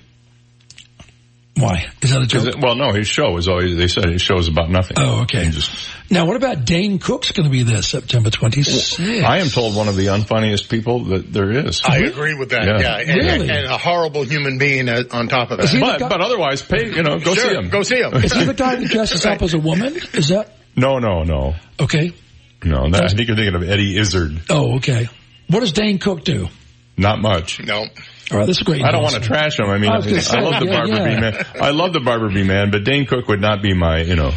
Why? 1.56 1.86
Is 2.02 2.10
that 2.12 2.22
a 2.22 2.26
joke? 2.26 2.46
It, 2.46 2.60
well, 2.60 2.76
no, 2.76 2.92
his 2.92 3.08
show 3.08 3.36
is 3.36 3.48
always, 3.48 3.76
they 3.76 3.88
said 3.88 4.04
his 4.04 4.22
show 4.22 4.38
is 4.38 4.46
about 4.46 4.70
nothing. 4.70 4.96
Oh, 5.00 5.22
okay. 5.22 5.50
Just, 5.50 5.90
now, 6.08 6.24
what 6.24 6.36
about 6.36 6.64
Dane 6.64 7.00
Cook's 7.00 7.32
going 7.32 7.46
to 7.46 7.50
be 7.50 7.64
there 7.64 7.82
September 7.82 8.30
26th? 8.30 9.24
I 9.24 9.38
am 9.38 9.48
told 9.48 9.74
one 9.74 9.88
of 9.88 9.96
the 9.96 10.06
unfunniest 10.06 10.70
people 10.70 11.06
that 11.06 11.32
there 11.32 11.50
is. 11.50 11.82
I 11.84 11.98
agree 11.98 12.34
with 12.38 12.50
that. 12.50 12.62
Yeah. 12.64 12.78
Yeah, 12.78 12.98
And, 13.12 13.22
Really? 13.22 13.50
and 13.50 13.66
a 13.66 13.76
horrible 13.76 14.22
human 14.22 14.58
being 14.58 14.88
on 14.88 15.26
top 15.26 15.50
of 15.50 15.58
Is 15.58 15.72
that. 15.72 15.80
But, 15.80 15.98
guy- 15.98 16.08
but 16.08 16.20
otherwise, 16.20 16.62
pay, 16.62 16.94
you 16.94 17.02
know, 17.02 17.18
go 17.18 17.34
Sure, 17.34 17.48
see 17.50 17.54
him. 17.56 17.68
Go 17.70 17.82
see 17.82 17.98
him. 18.02 18.14
Is 18.14 18.32
he 18.32 18.44
the 18.44 18.54
guy 18.54 18.76
that 18.76 18.88
dresses 18.88 19.26
up 19.26 19.42
as 19.42 19.52
a 19.54 19.58
woman? 19.58 19.96
Is 20.14 20.28
that 20.28 20.52
No, 20.76 21.00
no, 21.00 21.24
no. 21.24 21.56
okay? 21.80 22.12
No, 22.64 22.90
that, 22.90 23.04
I 23.04 23.08
think 23.08 23.28
you're 23.28 23.36
thinking 23.36 23.54
of 23.54 23.62
Eddie 23.62 23.96
Izzard. 23.98 24.42
Oh, 24.50 24.76
okay. 24.76 25.08
What 25.48 25.60
does 25.60 25.72
Dane 25.72 25.98
Cook 25.98 26.24
do? 26.24 26.48
Not 26.96 27.20
much. 27.20 27.62
No. 27.62 27.86
All 28.30 28.38
right, 28.38 28.46
that's 28.46 28.60
a 28.60 28.64
great. 28.64 28.84
I 28.84 28.90
don't 28.90 29.02
want 29.02 29.14
to 29.14 29.20
trash 29.20 29.58
him. 29.58 29.66
I 29.66 29.78
mean, 29.78 29.90
I 29.90 29.94
I, 29.94 29.96
was 29.98 30.06
gonna 30.06 30.20
say, 30.20 30.40
love 30.40 30.60
the 30.60 30.66
yeah, 30.66 30.72
Barber 30.72 30.92
yeah. 30.92 31.14
B 31.14 31.20
man. 31.20 31.46
I 31.60 31.70
love 31.70 31.92
the 31.92 32.00
Barbara 32.00 32.30
B. 32.30 32.42
Mann, 32.42 32.70
but 32.70 32.84
Dane 32.84 33.06
Cook 33.06 33.28
would 33.28 33.40
not 33.40 33.62
be 33.62 33.72
my, 33.72 34.02
you 34.02 34.16
know. 34.16 34.32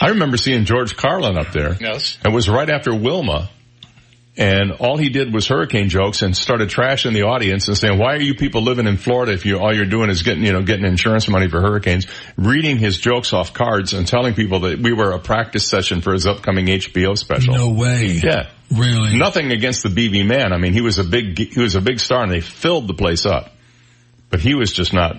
I 0.00 0.08
remember 0.08 0.36
seeing 0.36 0.64
George 0.64 0.96
Carlin 0.96 1.36
up 1.36 1.52
there. 1.52 1.76
Yes. 1.80 2.18
It 2.24 2.32
was 2.32 2.48
right 2.48 2.68
after 2.68 2.94
Wilma. 2.94 3.50
And 4.40 4.72
all 4.72 4.96
he 4.96 5.10
did 5.10 5.34
was 5.34 5.46
hurricane 5.46 5.90
jokes 5.90 6.22
and 6.22 6.34
started 6.34 6.70
trashing 6.70 7.12
the 7.12 7.24
audience 7.24 7.68
and 7.68 7.76
saying, 7.76 7.98
why 7.98 8.14
are 8.14 8.22
you 8.22 8.34
people 8.34 8.62
living 8.62 8.86
in 8.86 8.96
Florida 8.96 9.32
if 9.32 9.44
you, 9.44 9.58
all 9.58 9.74
you're 9.74 9.84
doing 9.84 10.08
is 10.08 10.22
getting, 10.22 10.42
you 10.42 10.54
know, 10.54 10.62
getting 10.62 10.86
insurance 10.86 11.28
money 11.28 11.46
for 11.46 11.60
hurricanes, 11.60 12.06
reading 12.38 12.78
his 12.78 12.96
jokes 12.96 13.34
off 13.34 13.52
cards 13.52 13.92
and 13.92 14.08
telling 14.08 14.32
people 14.32 14.60
that 14.60 14.78
we 14.78 14.94
were 14.94 15.12
a 15.12 15.18
practice 15.18 15.68
session 15.68 16.00
for 16.00 16.14
his 16.14 16.26
upcoming 16.26 16.64
HBO 16.64 17.18
special. 17.18 17.54
No 17.54 17.68
way. 17.68 18.18
Yeah. 18.24 18.48
Really? 18.74 19.18
Nothing 19.18 19.52
against 19.52 19.82
the 19.82 19.90
BB 19.90 20.26
man. 20.26 20.54
I 20.54 20.56
mean, 20.56 20.72
he 20.72 20.80
was 20.80 20.98
a 20.98 21.04
big, 21.04 21.36
he 21.36 21.60
was 21.60 21.74
a 21.74 21.82
big 21.82 22.00
star 22.00 22.22
and 22.22 22.32
they 22.32 22.40
filled 22.40 22.88
the 22.88 22.94
place 22.94 23.26
up. 23.26 23.52
But 24.30 24.40
he 24.40 24.54
was 24.54 24.72
just 24.72 24.94
not 24.94 25.18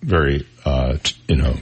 very, 0.00 0.46
uh, 0.64 0.96
t- 1.02 1.16
you 1.28 1.36
know, 1.36 1.56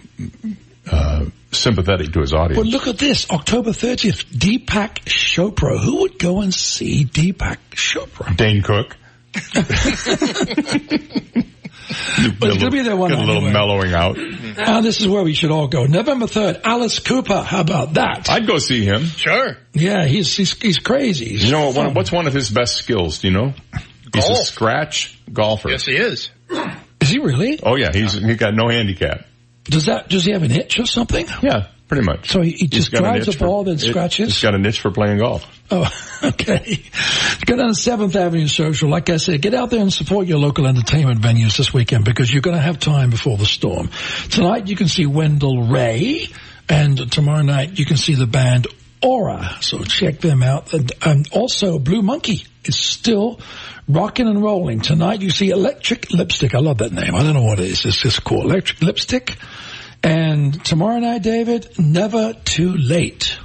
uh, 0.88 1.24
sympathetic 1.52 2.12
to 2.12 2.20
his 2.20 2.34
audience. 2.34 2.56
But 2.62 2.66
look 2.66 2.86
at 2.86 2.98
this, 2.98 3.30
October 3.30 3.70
30th, 3.70 4.24
Deepak 4.26 5.04
Chopra. 5.04 5.78
Who 5.78 6.00
would 6.00 6.18
go 6.18 6.40
and 6.40 6.52
see 6.52 7.04
Deepak 7.04 7.58
Chopra? 7.72 8.36
Dane 8.36 8.62
Cook. 8.62 8.96
But 12.38 12.52
he's 12.52 12.58
going 12.58 12.60
to 12.60 12.70
be 12.70 12.82
there 12.82 12.96
one 12.96 13.10
Get 13.10 13.18
a 13.18 13.22
little 13.22 13.36
anyway. 13.38 13.52
mellowing 13.52 13.92
out. 13.92 14.16
And 14.16 14.84
this 14.84 15.00
is 15.00 15.08
where 15.08 15.22
we 15.22 15.34
should 15.34 15.50
all 15.50 15.68
go. 15.68 15.84
November 15.84 16.26
3rd, 16.26 16.60
Alice 16.64 17.00
Cooper. 17.00 17.42
How 17.42 17.60
about 17.60 17.94
that? 17.94 18.30
I'd 18.30 18.46
go 18.46 18.58
see 18.58 18.84
him. 18.84 19.04
Sure. 19.04 19.56
yeah, 19.74 20.06
he's, 20.06 20.34
he's, 20.34 20.58
he's 20.60 20.78
crazy. 20.78 21.30
He's 21.30 21.44
You 21.44 21.52
know, 21.52 21.66
what, 21.66 21.76
one, 21.76 21.94
what's 21.94 22.12
one 22.12 22.26
of 22.26 22.32
his 22.32 22.50
best 22.50 22.76
skills? 22.76 23.20
Do 23.20 23.28
you 23.28 23.34
know? 23.34 23.52
He's 24.14 24.28
a 24.28 24.36
scratch 24.36 25.18
golfer. 25.30 25.70
Yes, 25.70 25.84
he 25.84 25.96
is. 25.96 26.30
Is 27.00 27.08
he 27.08 27.18
really? 27.18 27.58
Oh 27.62 27.76
yeah, 27.76 27.90
he's 27.92 28.12
he 28.12 28.36
got 28.36 28.54
no 28.54 28.68
handicap. 28.68 29.26
Does 29.64 29.86
that, 29.86 30.08
does 30.08 30.24
he 30.24 30.32
have 30.32 30.42
an 30.42 30.50
itch 30.50 30.78
or 30.80 30.86
something? 30.86 31.26
Yeah, 31.42 31.68
pretty 31.88 32.04
much. 32.04 32.30
So 32.30 32.40
he, 32.40 32.52
he 32.52 32.66
just 32.66 32.90
drives 32.90 33.26
a 33.26 33.30
itch 33.30 33.38
for- 33.38 33.46
ball, 33.46 33.64
then 33.64 33.78
scratches? 33.78 34.28
He's 34.28 34.42
got 34.42 34.54
a 34.54 34.58
niche 34.58 34.80
for 34.80 34.90
playing 34.90 35.18
golf. 35.18 35.46
Oh, 35.70 35.88
okay. 36.22 36.82
Go 37.46 37.56
down 37.56 37.68
to 37.68 37.74
7th 37.74 38.14
Avenue 38.14 38.46
Social. 38.48 38.90
Like 38.90 39.08
I 39.08 39.16
said, 39.16 39.40
get 39.40 39.54
out 39.54 39.70
there 39.70 39.80
and 39.80 39.92
support 39.92 40.26
your 40.26 40.38
local 40.38 40.66
entertainment 40.66 41.20
venues 41.20 41.56
this 41.56 41.72
weekend 41.72 42.04
because 42.04 42.32
you're 42.32 42.42
going 42.42 42.56
to 42.56 42.62
have 42.62 42.78
time 42.78 43.10
before 43.10 43.36
the 43.36 43.46
storm. 43.46 43.90
Tonight 44.30 44.66
you 44.68 44.76
can 44.76 44.88
see 44.88 45.06
Wendell 45.06 45.68
Ray 45.68 46.26
and 46.68 47.10
tomorrow 47.10 47.42
night 47.42 47.78
you 47.78 47.84
can 47.84 47.96
see 47.96 48.14
the 48.14 48.26
band 48.26 48.66
Aura. 49.02 49.58
So 49.60 49.82
check 49.82 50.20
them 50.20 50.42
out. 50.42 50.72
And, 50.72 50.92
and 51.02 51.28
also 51.32 51.78
Blue 51.78 52.02
Monkey 52.02 52.44
is 52.64 52.78
still 52.78 53.40
rocking 53.92 54.28
and 54.28 54.42
rolling. 54.42 54.80
Tonight 54.80 55.22
you 55.22 55.30
see 55.30 55.50
Electric 55.50 56.10
Lipstick. 56.12 56.54
I 56.54 56.58
love 56.58 56.78
that 56.78 56.92
name. 56.92 57.14
I 57.14 57.22
don't 57.22 57.34
know 57.34 57.42
what 57.42 57.60
it 57.60 57.66
is. 57.66 57.84
It's 57.84 58.00
just 58.00 58.24
cool. 58.24 58.42
Electric 58.42 58.80
Lipstick. 58.82 59.36
And 60.02 60.64
tomorrow 60.64 60.98
night, 60.98 61.22
David, 61.22 61.78
Never 61.78 62.32
Too 62.32 62.76
Late. 62.76 63.38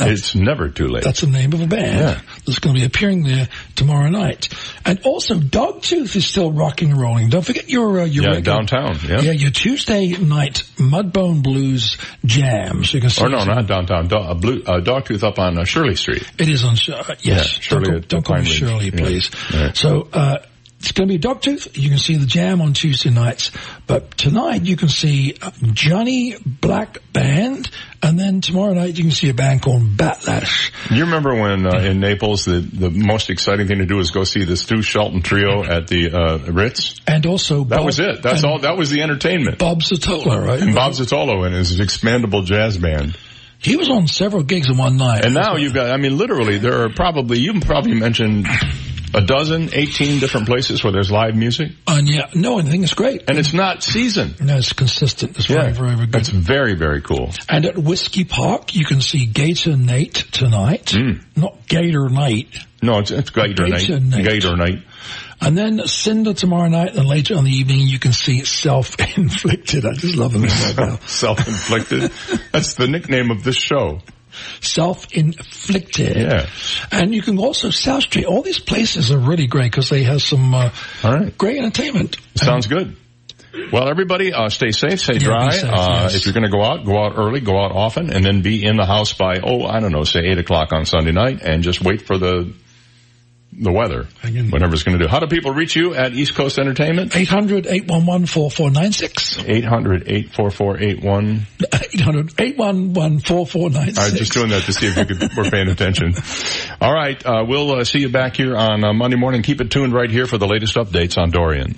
It's 0.00 0.34
never 0.34 0.68
too 0.68 0.88
late. 0.88 1.04
That's 1.04 1.20
the 1.20 1.26
name 1.26 1.52
of 1.52 1.60
a 1.60 1.66
band 1.66 1.98
Yeah. 1.98 2.20
that's 2.46 2.58
going 2.58 2.74
to 2.74 2.80
be 2.80 2.86
appearing 2.86 3.22
there 3.24 3.48
tomorrow 3.76 4.08
night. 4.08 4.48
And 4.84 5.00
also, 5.04 5.34
Dogtooth 5.34 6.14
is 6.16 6.26
still 6.26 6.52
rocking 6.52 6.90
and 6.92 7.00
rolling. 7.00 7.28
Don't 7.28 7.44
forget 7.44 7.68
your 7.68 8.00
uh, 8.00 8.04
your 8.04 8.24
yeah, 8.24 8.30
regular- 8.36 8.56
downtown. 8.58 8.98
Yeah. 9.06 9.20
yeah, 9.20 9.32
your 9.32 9.50
Tuesday 9.50 10.08
night 10.16 10.62
Mudbone 10.76 11.42
Blues 11.42 11.96
jam. 12.24 12.84
So 12.84 12.96
you 12.96 13.00
can 13.00 13.10
see 13.10 13.24
Or 13.24 13.28
no, 13.28 13.44
not 13.44 13.66
downtown. 13.66 14.08
Do, 14.08 14.16
uh, 14.16 14.34
blue, 14.34 14.62
uh, 14.66 14.80
Dogtooth 14.80 15.22
up 15.22 15.38
on 15.38 15.58
uh, 15.58 15.64
Shirley 15.64 15.96
Street. 15.96 16.22
It 16.38 16.48
is 16.48 16.64
on. 16.64 16.72
Uh, 16.72 16.76
yes, 16.76 17.24
Yeah, 17.24 17.36
Shirley 17.42 17.84
don't, 17.84 17.94
go, 17.94 18.00
don't 18.00 18.24
call 18.24 18.38
me. 18.38 18.44
Shirley, 18.44 18.90
please. 18.90 19.30
So 19.74 20.08
uh, 20.12 20.38
it's 20.80 20.92
going 20.92 21.08
to 21.08 21.14
be 21.14 21.18
Dogtooth. 21.18 21.76
You 21.76 21.90
can 21.90 21.98
see 21.98 22.16
the 22.16 22.24
jam 22.26 22.62
on 22.62 22.72
Tuesday 22.72 23.10
nights, 23.10 23.50
but 23.86 24.16
tonight 24.16 24.64
you 24.64 24.76
can 24.76 24.88
see 24.88 25.36
uh, 25.40 25.50
Johnny 25.72 26.36
Black 26.44 26.98
Band, 27.12 27.70
and 28.02 28.18
then 28.18 28.40
tomorrow 28.40 28.72
night 28.72 28.96
you 28.96 29.04
can 29.04 29.12
see 29.12 29.28
a 29.28 29.34
band 29.34 29.60
called 29.60 29.82
Batlash. 29.82 30.72
You 30.90 31.04
remember 31.04 31.34
when 31.34 31.66
uh, 31.66 31.80
in 31.80 32.00
Naples 32.00 32.46
the 32.46 32.60
the 32.60 32.88
most 32.88 33.28
exciting 33.28 33.66
thing 33.68 33.78
to 33.78 33.86
do 33.86 33.96
was 33.96 34.10
go 34.10 34.24
see 34.24 34.44
the 34.44 34.56
Stu 34.56 34.80
Shelton 34.80 35.20
trio 35.20 35.62
at 35.64 35.86
the 35.86 36.12
uh, 36.12 36.50
Ritz? 36.50 36.98
And 37.06 37.26
also, 37.26 37.64
That 37.64 37.76
Bob- 37.76 37.84
was 37.84 37.98
it. 38.00 38.22
That's 38.22 38.42
all. 38.42 38.60
That 38.60 38.78
was 38.78 38.88
the 38.88 39.02
entertainment. 39.02 39.58
Bob 39.58 39.82
Zottola, 39.82 40.42
right? 40.42 40.60
And 40.62 40.74
Bob 40.74 40.92
Zottola 40.92 41.44
and 41.44 41.54
his 41.54 41.78
expandable 41.78 42.44
jazz 42.44 42.78
band. 42.78 43.18
He 43.58 43.76
was 43.76 43.90
on 43.90 44.06
several 44.08 44.42
gigs 44.42 44.70
in 44.70 44.78
one 44.78 44.96
night. 44.96 45.26
And 45.26 45.34
now 45.34 45.56
you've 45.56 45.74
got, 45.74 45.90
I 45.90 45.98
mean, 45.98 46.16
literally, 46.16 46.56
there 46.56 46.84
are 46.84 46.88
probably, 46.88 47.40
you 47.40 47.52
can 47.52 47.60
probably 47.60 47.92
mention 47.92 48.46
a 49.14 49.20
dozen, 49.20 49.70
18 49.72 50.20
different 50.20 50.46
places 50.46 50.82
where 50.82 50.92
there's 50.92 51.10
live 51.10 51.34
music. 51.34 51.72
And 51.86 52.08
yeah, 52.08 52.30
no, 52.34 52.58
I 52.58 52.62
think 52.62 52.84
it's 52.84 52.94
great. 52.94 53.28
And 53.28 53.38
it's 53.38 53.52
not 53.52 53.82
season. 53.82 54.34
No, 54.40 54.56
it's 54.56 54.72
consistent. 54.72 55.36
It's 55.36 55.46
very, 55.46 55.72
very, 55.72 55.94
very 55.94 56.06
good. 56.06 56.20
It's 56.20 56.28
very, 56.28 56.74
very 56.74 57.02
cool. 57.02 57.30
And 57.48 57.64
at 57.66 57.76
Whiskey 57.76 58.24
Park, 58.24 58.74
you 58.74 58.84
can 58.84 59.00
see 59.00 59.26
Gator 59.26 59.76
Nate 59.76 60.14
tonight. 60.32 60.86
Mm. 60.86 61.24
Not 61.36 61.66
Gator 61.66 62.08
Night. 62.08 62.56
No, 62.82 62.98
it's, 62.98 63.10
it's 63.10 63.30
Gator, 63.30 63.66
Gator 63.66 64.00
night. 64.00 64.16
night. 64.16 64.24
Gator 64.24 64.56
night. 64.56 64.82
And 65.42 65.56
then 65.56 65.86
Cinder 65.86 66.34
tomorrow 66.34 66.68
night, 66.68 66.96
and 66.96 67.08
later 67.08 67.34
in 67.34 67.44
the 67.44 67.50
evening, 67.50 67.80
you 67.80 67.98
can 67.98 68.12
see 68.12 68.44
Self-Inflicted. 68.44 69.86
I 69.86 69.94
just 69.94 70.16
love 70.16 70.32
them 70.32 70.42
right 70.44 70.76
now. 70.76 70.98
Self-inflicted. 71.06 72.10
That's 72.52 72.74
the 72.74 72.86
nickname 72.86 73.30
of 73.30 73.42
this 73.42 73.56
show. 73.56 74.00
Self-Inflicted. 74.60 76.16
Yeah. 76.16 76.46
And 76.90 77.14
you 77.14 77.22
can 77.22 77.38
also, 77.38 77.70
South 77.70 78.02
Street, 78.04 78.24
all 78.26 78.42
these 78.42 78.58
places 78.58 79.10
are 79.10 79.18
really 79.18 79.46
great 79.46 79.70
because 79.70 79.88
they 79.88 80.02
have 80.04 80.22
some 80.22 80.54
uh, 80.54 80.70
All 81.04 81.12
right. 81.12 81.36
great 81.36 81.58
entertainment. 81.58 82.16
Sounds 82.36 82.66
good. 82.66 82.96
Well, 83.72 83.88
everybody, 83.88 84.32
uh, 84.32 84.48
stay 84.48 84.70
safe, 84.70 85.00
stay 85.00 85.14
Yeah, 85.14 85.18
dry. 85.18 85.50
safe, 85.50 85.70
uh, 85.70 85.98
yes. 86.02 86.14
If 86.14 86.24
you're 86.26 86.34
going 86.34 86.44
to 86.44 86.50
go 86.50 86.62
out, 86.62 86.84
go 86.84 87.02
out 87.02 87.14
early, 87.16 87.40
go 87.40 87.58
out 87.58 87.72
often, 87.72 88.10
and 88.12 88.24
then 88.24 88.42
be 88.42 88.64
in 88.64 88.76
the 88.76 88.86
house 88.86 89.12
by, 89.12 89.40
oh, 89.42 89.64
I 89.64 89.80
don't 89.80 89.90
know, 89.92 90.04
say 90.04 90.20
8 90.20 90.38
o'clock 90.38 90.72
on 90.72 90.86
Sunday 90.86 91.10
night, 91.12 91.40
and 91.42 91.62
just 91.64 91.80
wait 91.82 92.02
for 92.02 92.16
the 92.16 92.52
the 93.52 93.72
weather, 93.72 94.06
whatever 94.50 94.74
it's 94.74 94.84
going 94.84 94.98
to 94.98 95.04
do. 95.04 95.08
How 95.08 95.18
do 95.18 95.26
people 95.26 95.52
reach 95.52 95.74
you 95.74 95.94
at 95.94 96.12
East 96.12 96.34
Coast 96.34 96.58
Entertainment? 96.58 97.12
800-811-4496. 97.12 99.44
800-844-81. 100.30 101.40
800-811-4496. 101.58 103.98
I 103.98 104.04
was 104.04 104.12
just 104.14 104.32
doing 104.32 104.50
that 104.50 104.62
to 104.64 104.72
see 104.72 104.86
if 104.86 104.96
you 104.96 105.04
could, 105.04 105.36
were 105.36 105.50
paying 105.50 105.68
attention. 105.68 106.14
All 106.80 106.94
right, 106.94 107.20
uh, 107.26 107.44
we'll 107.46 107.72
uh, 107.72 107.84
see 107.84 107.98
you 107.98 108.08
back 108.08 108.36
here 108.36 108.56
on 108.56 108.84
uh, 108.84 108.92
Monday 108.92 109.16
morning. 109.16 109.42
Keep 109.42 109.60
it 109.60 109.70
tuned 109.70 109.92
right 109.92 110.10
here 110.10 110.26
for 110.26 110.38
the 110.38 110.46
latest 110.46 110.76
updates 110.76 111.18
on 111.18 111.30
Dorian. 111.30 111.74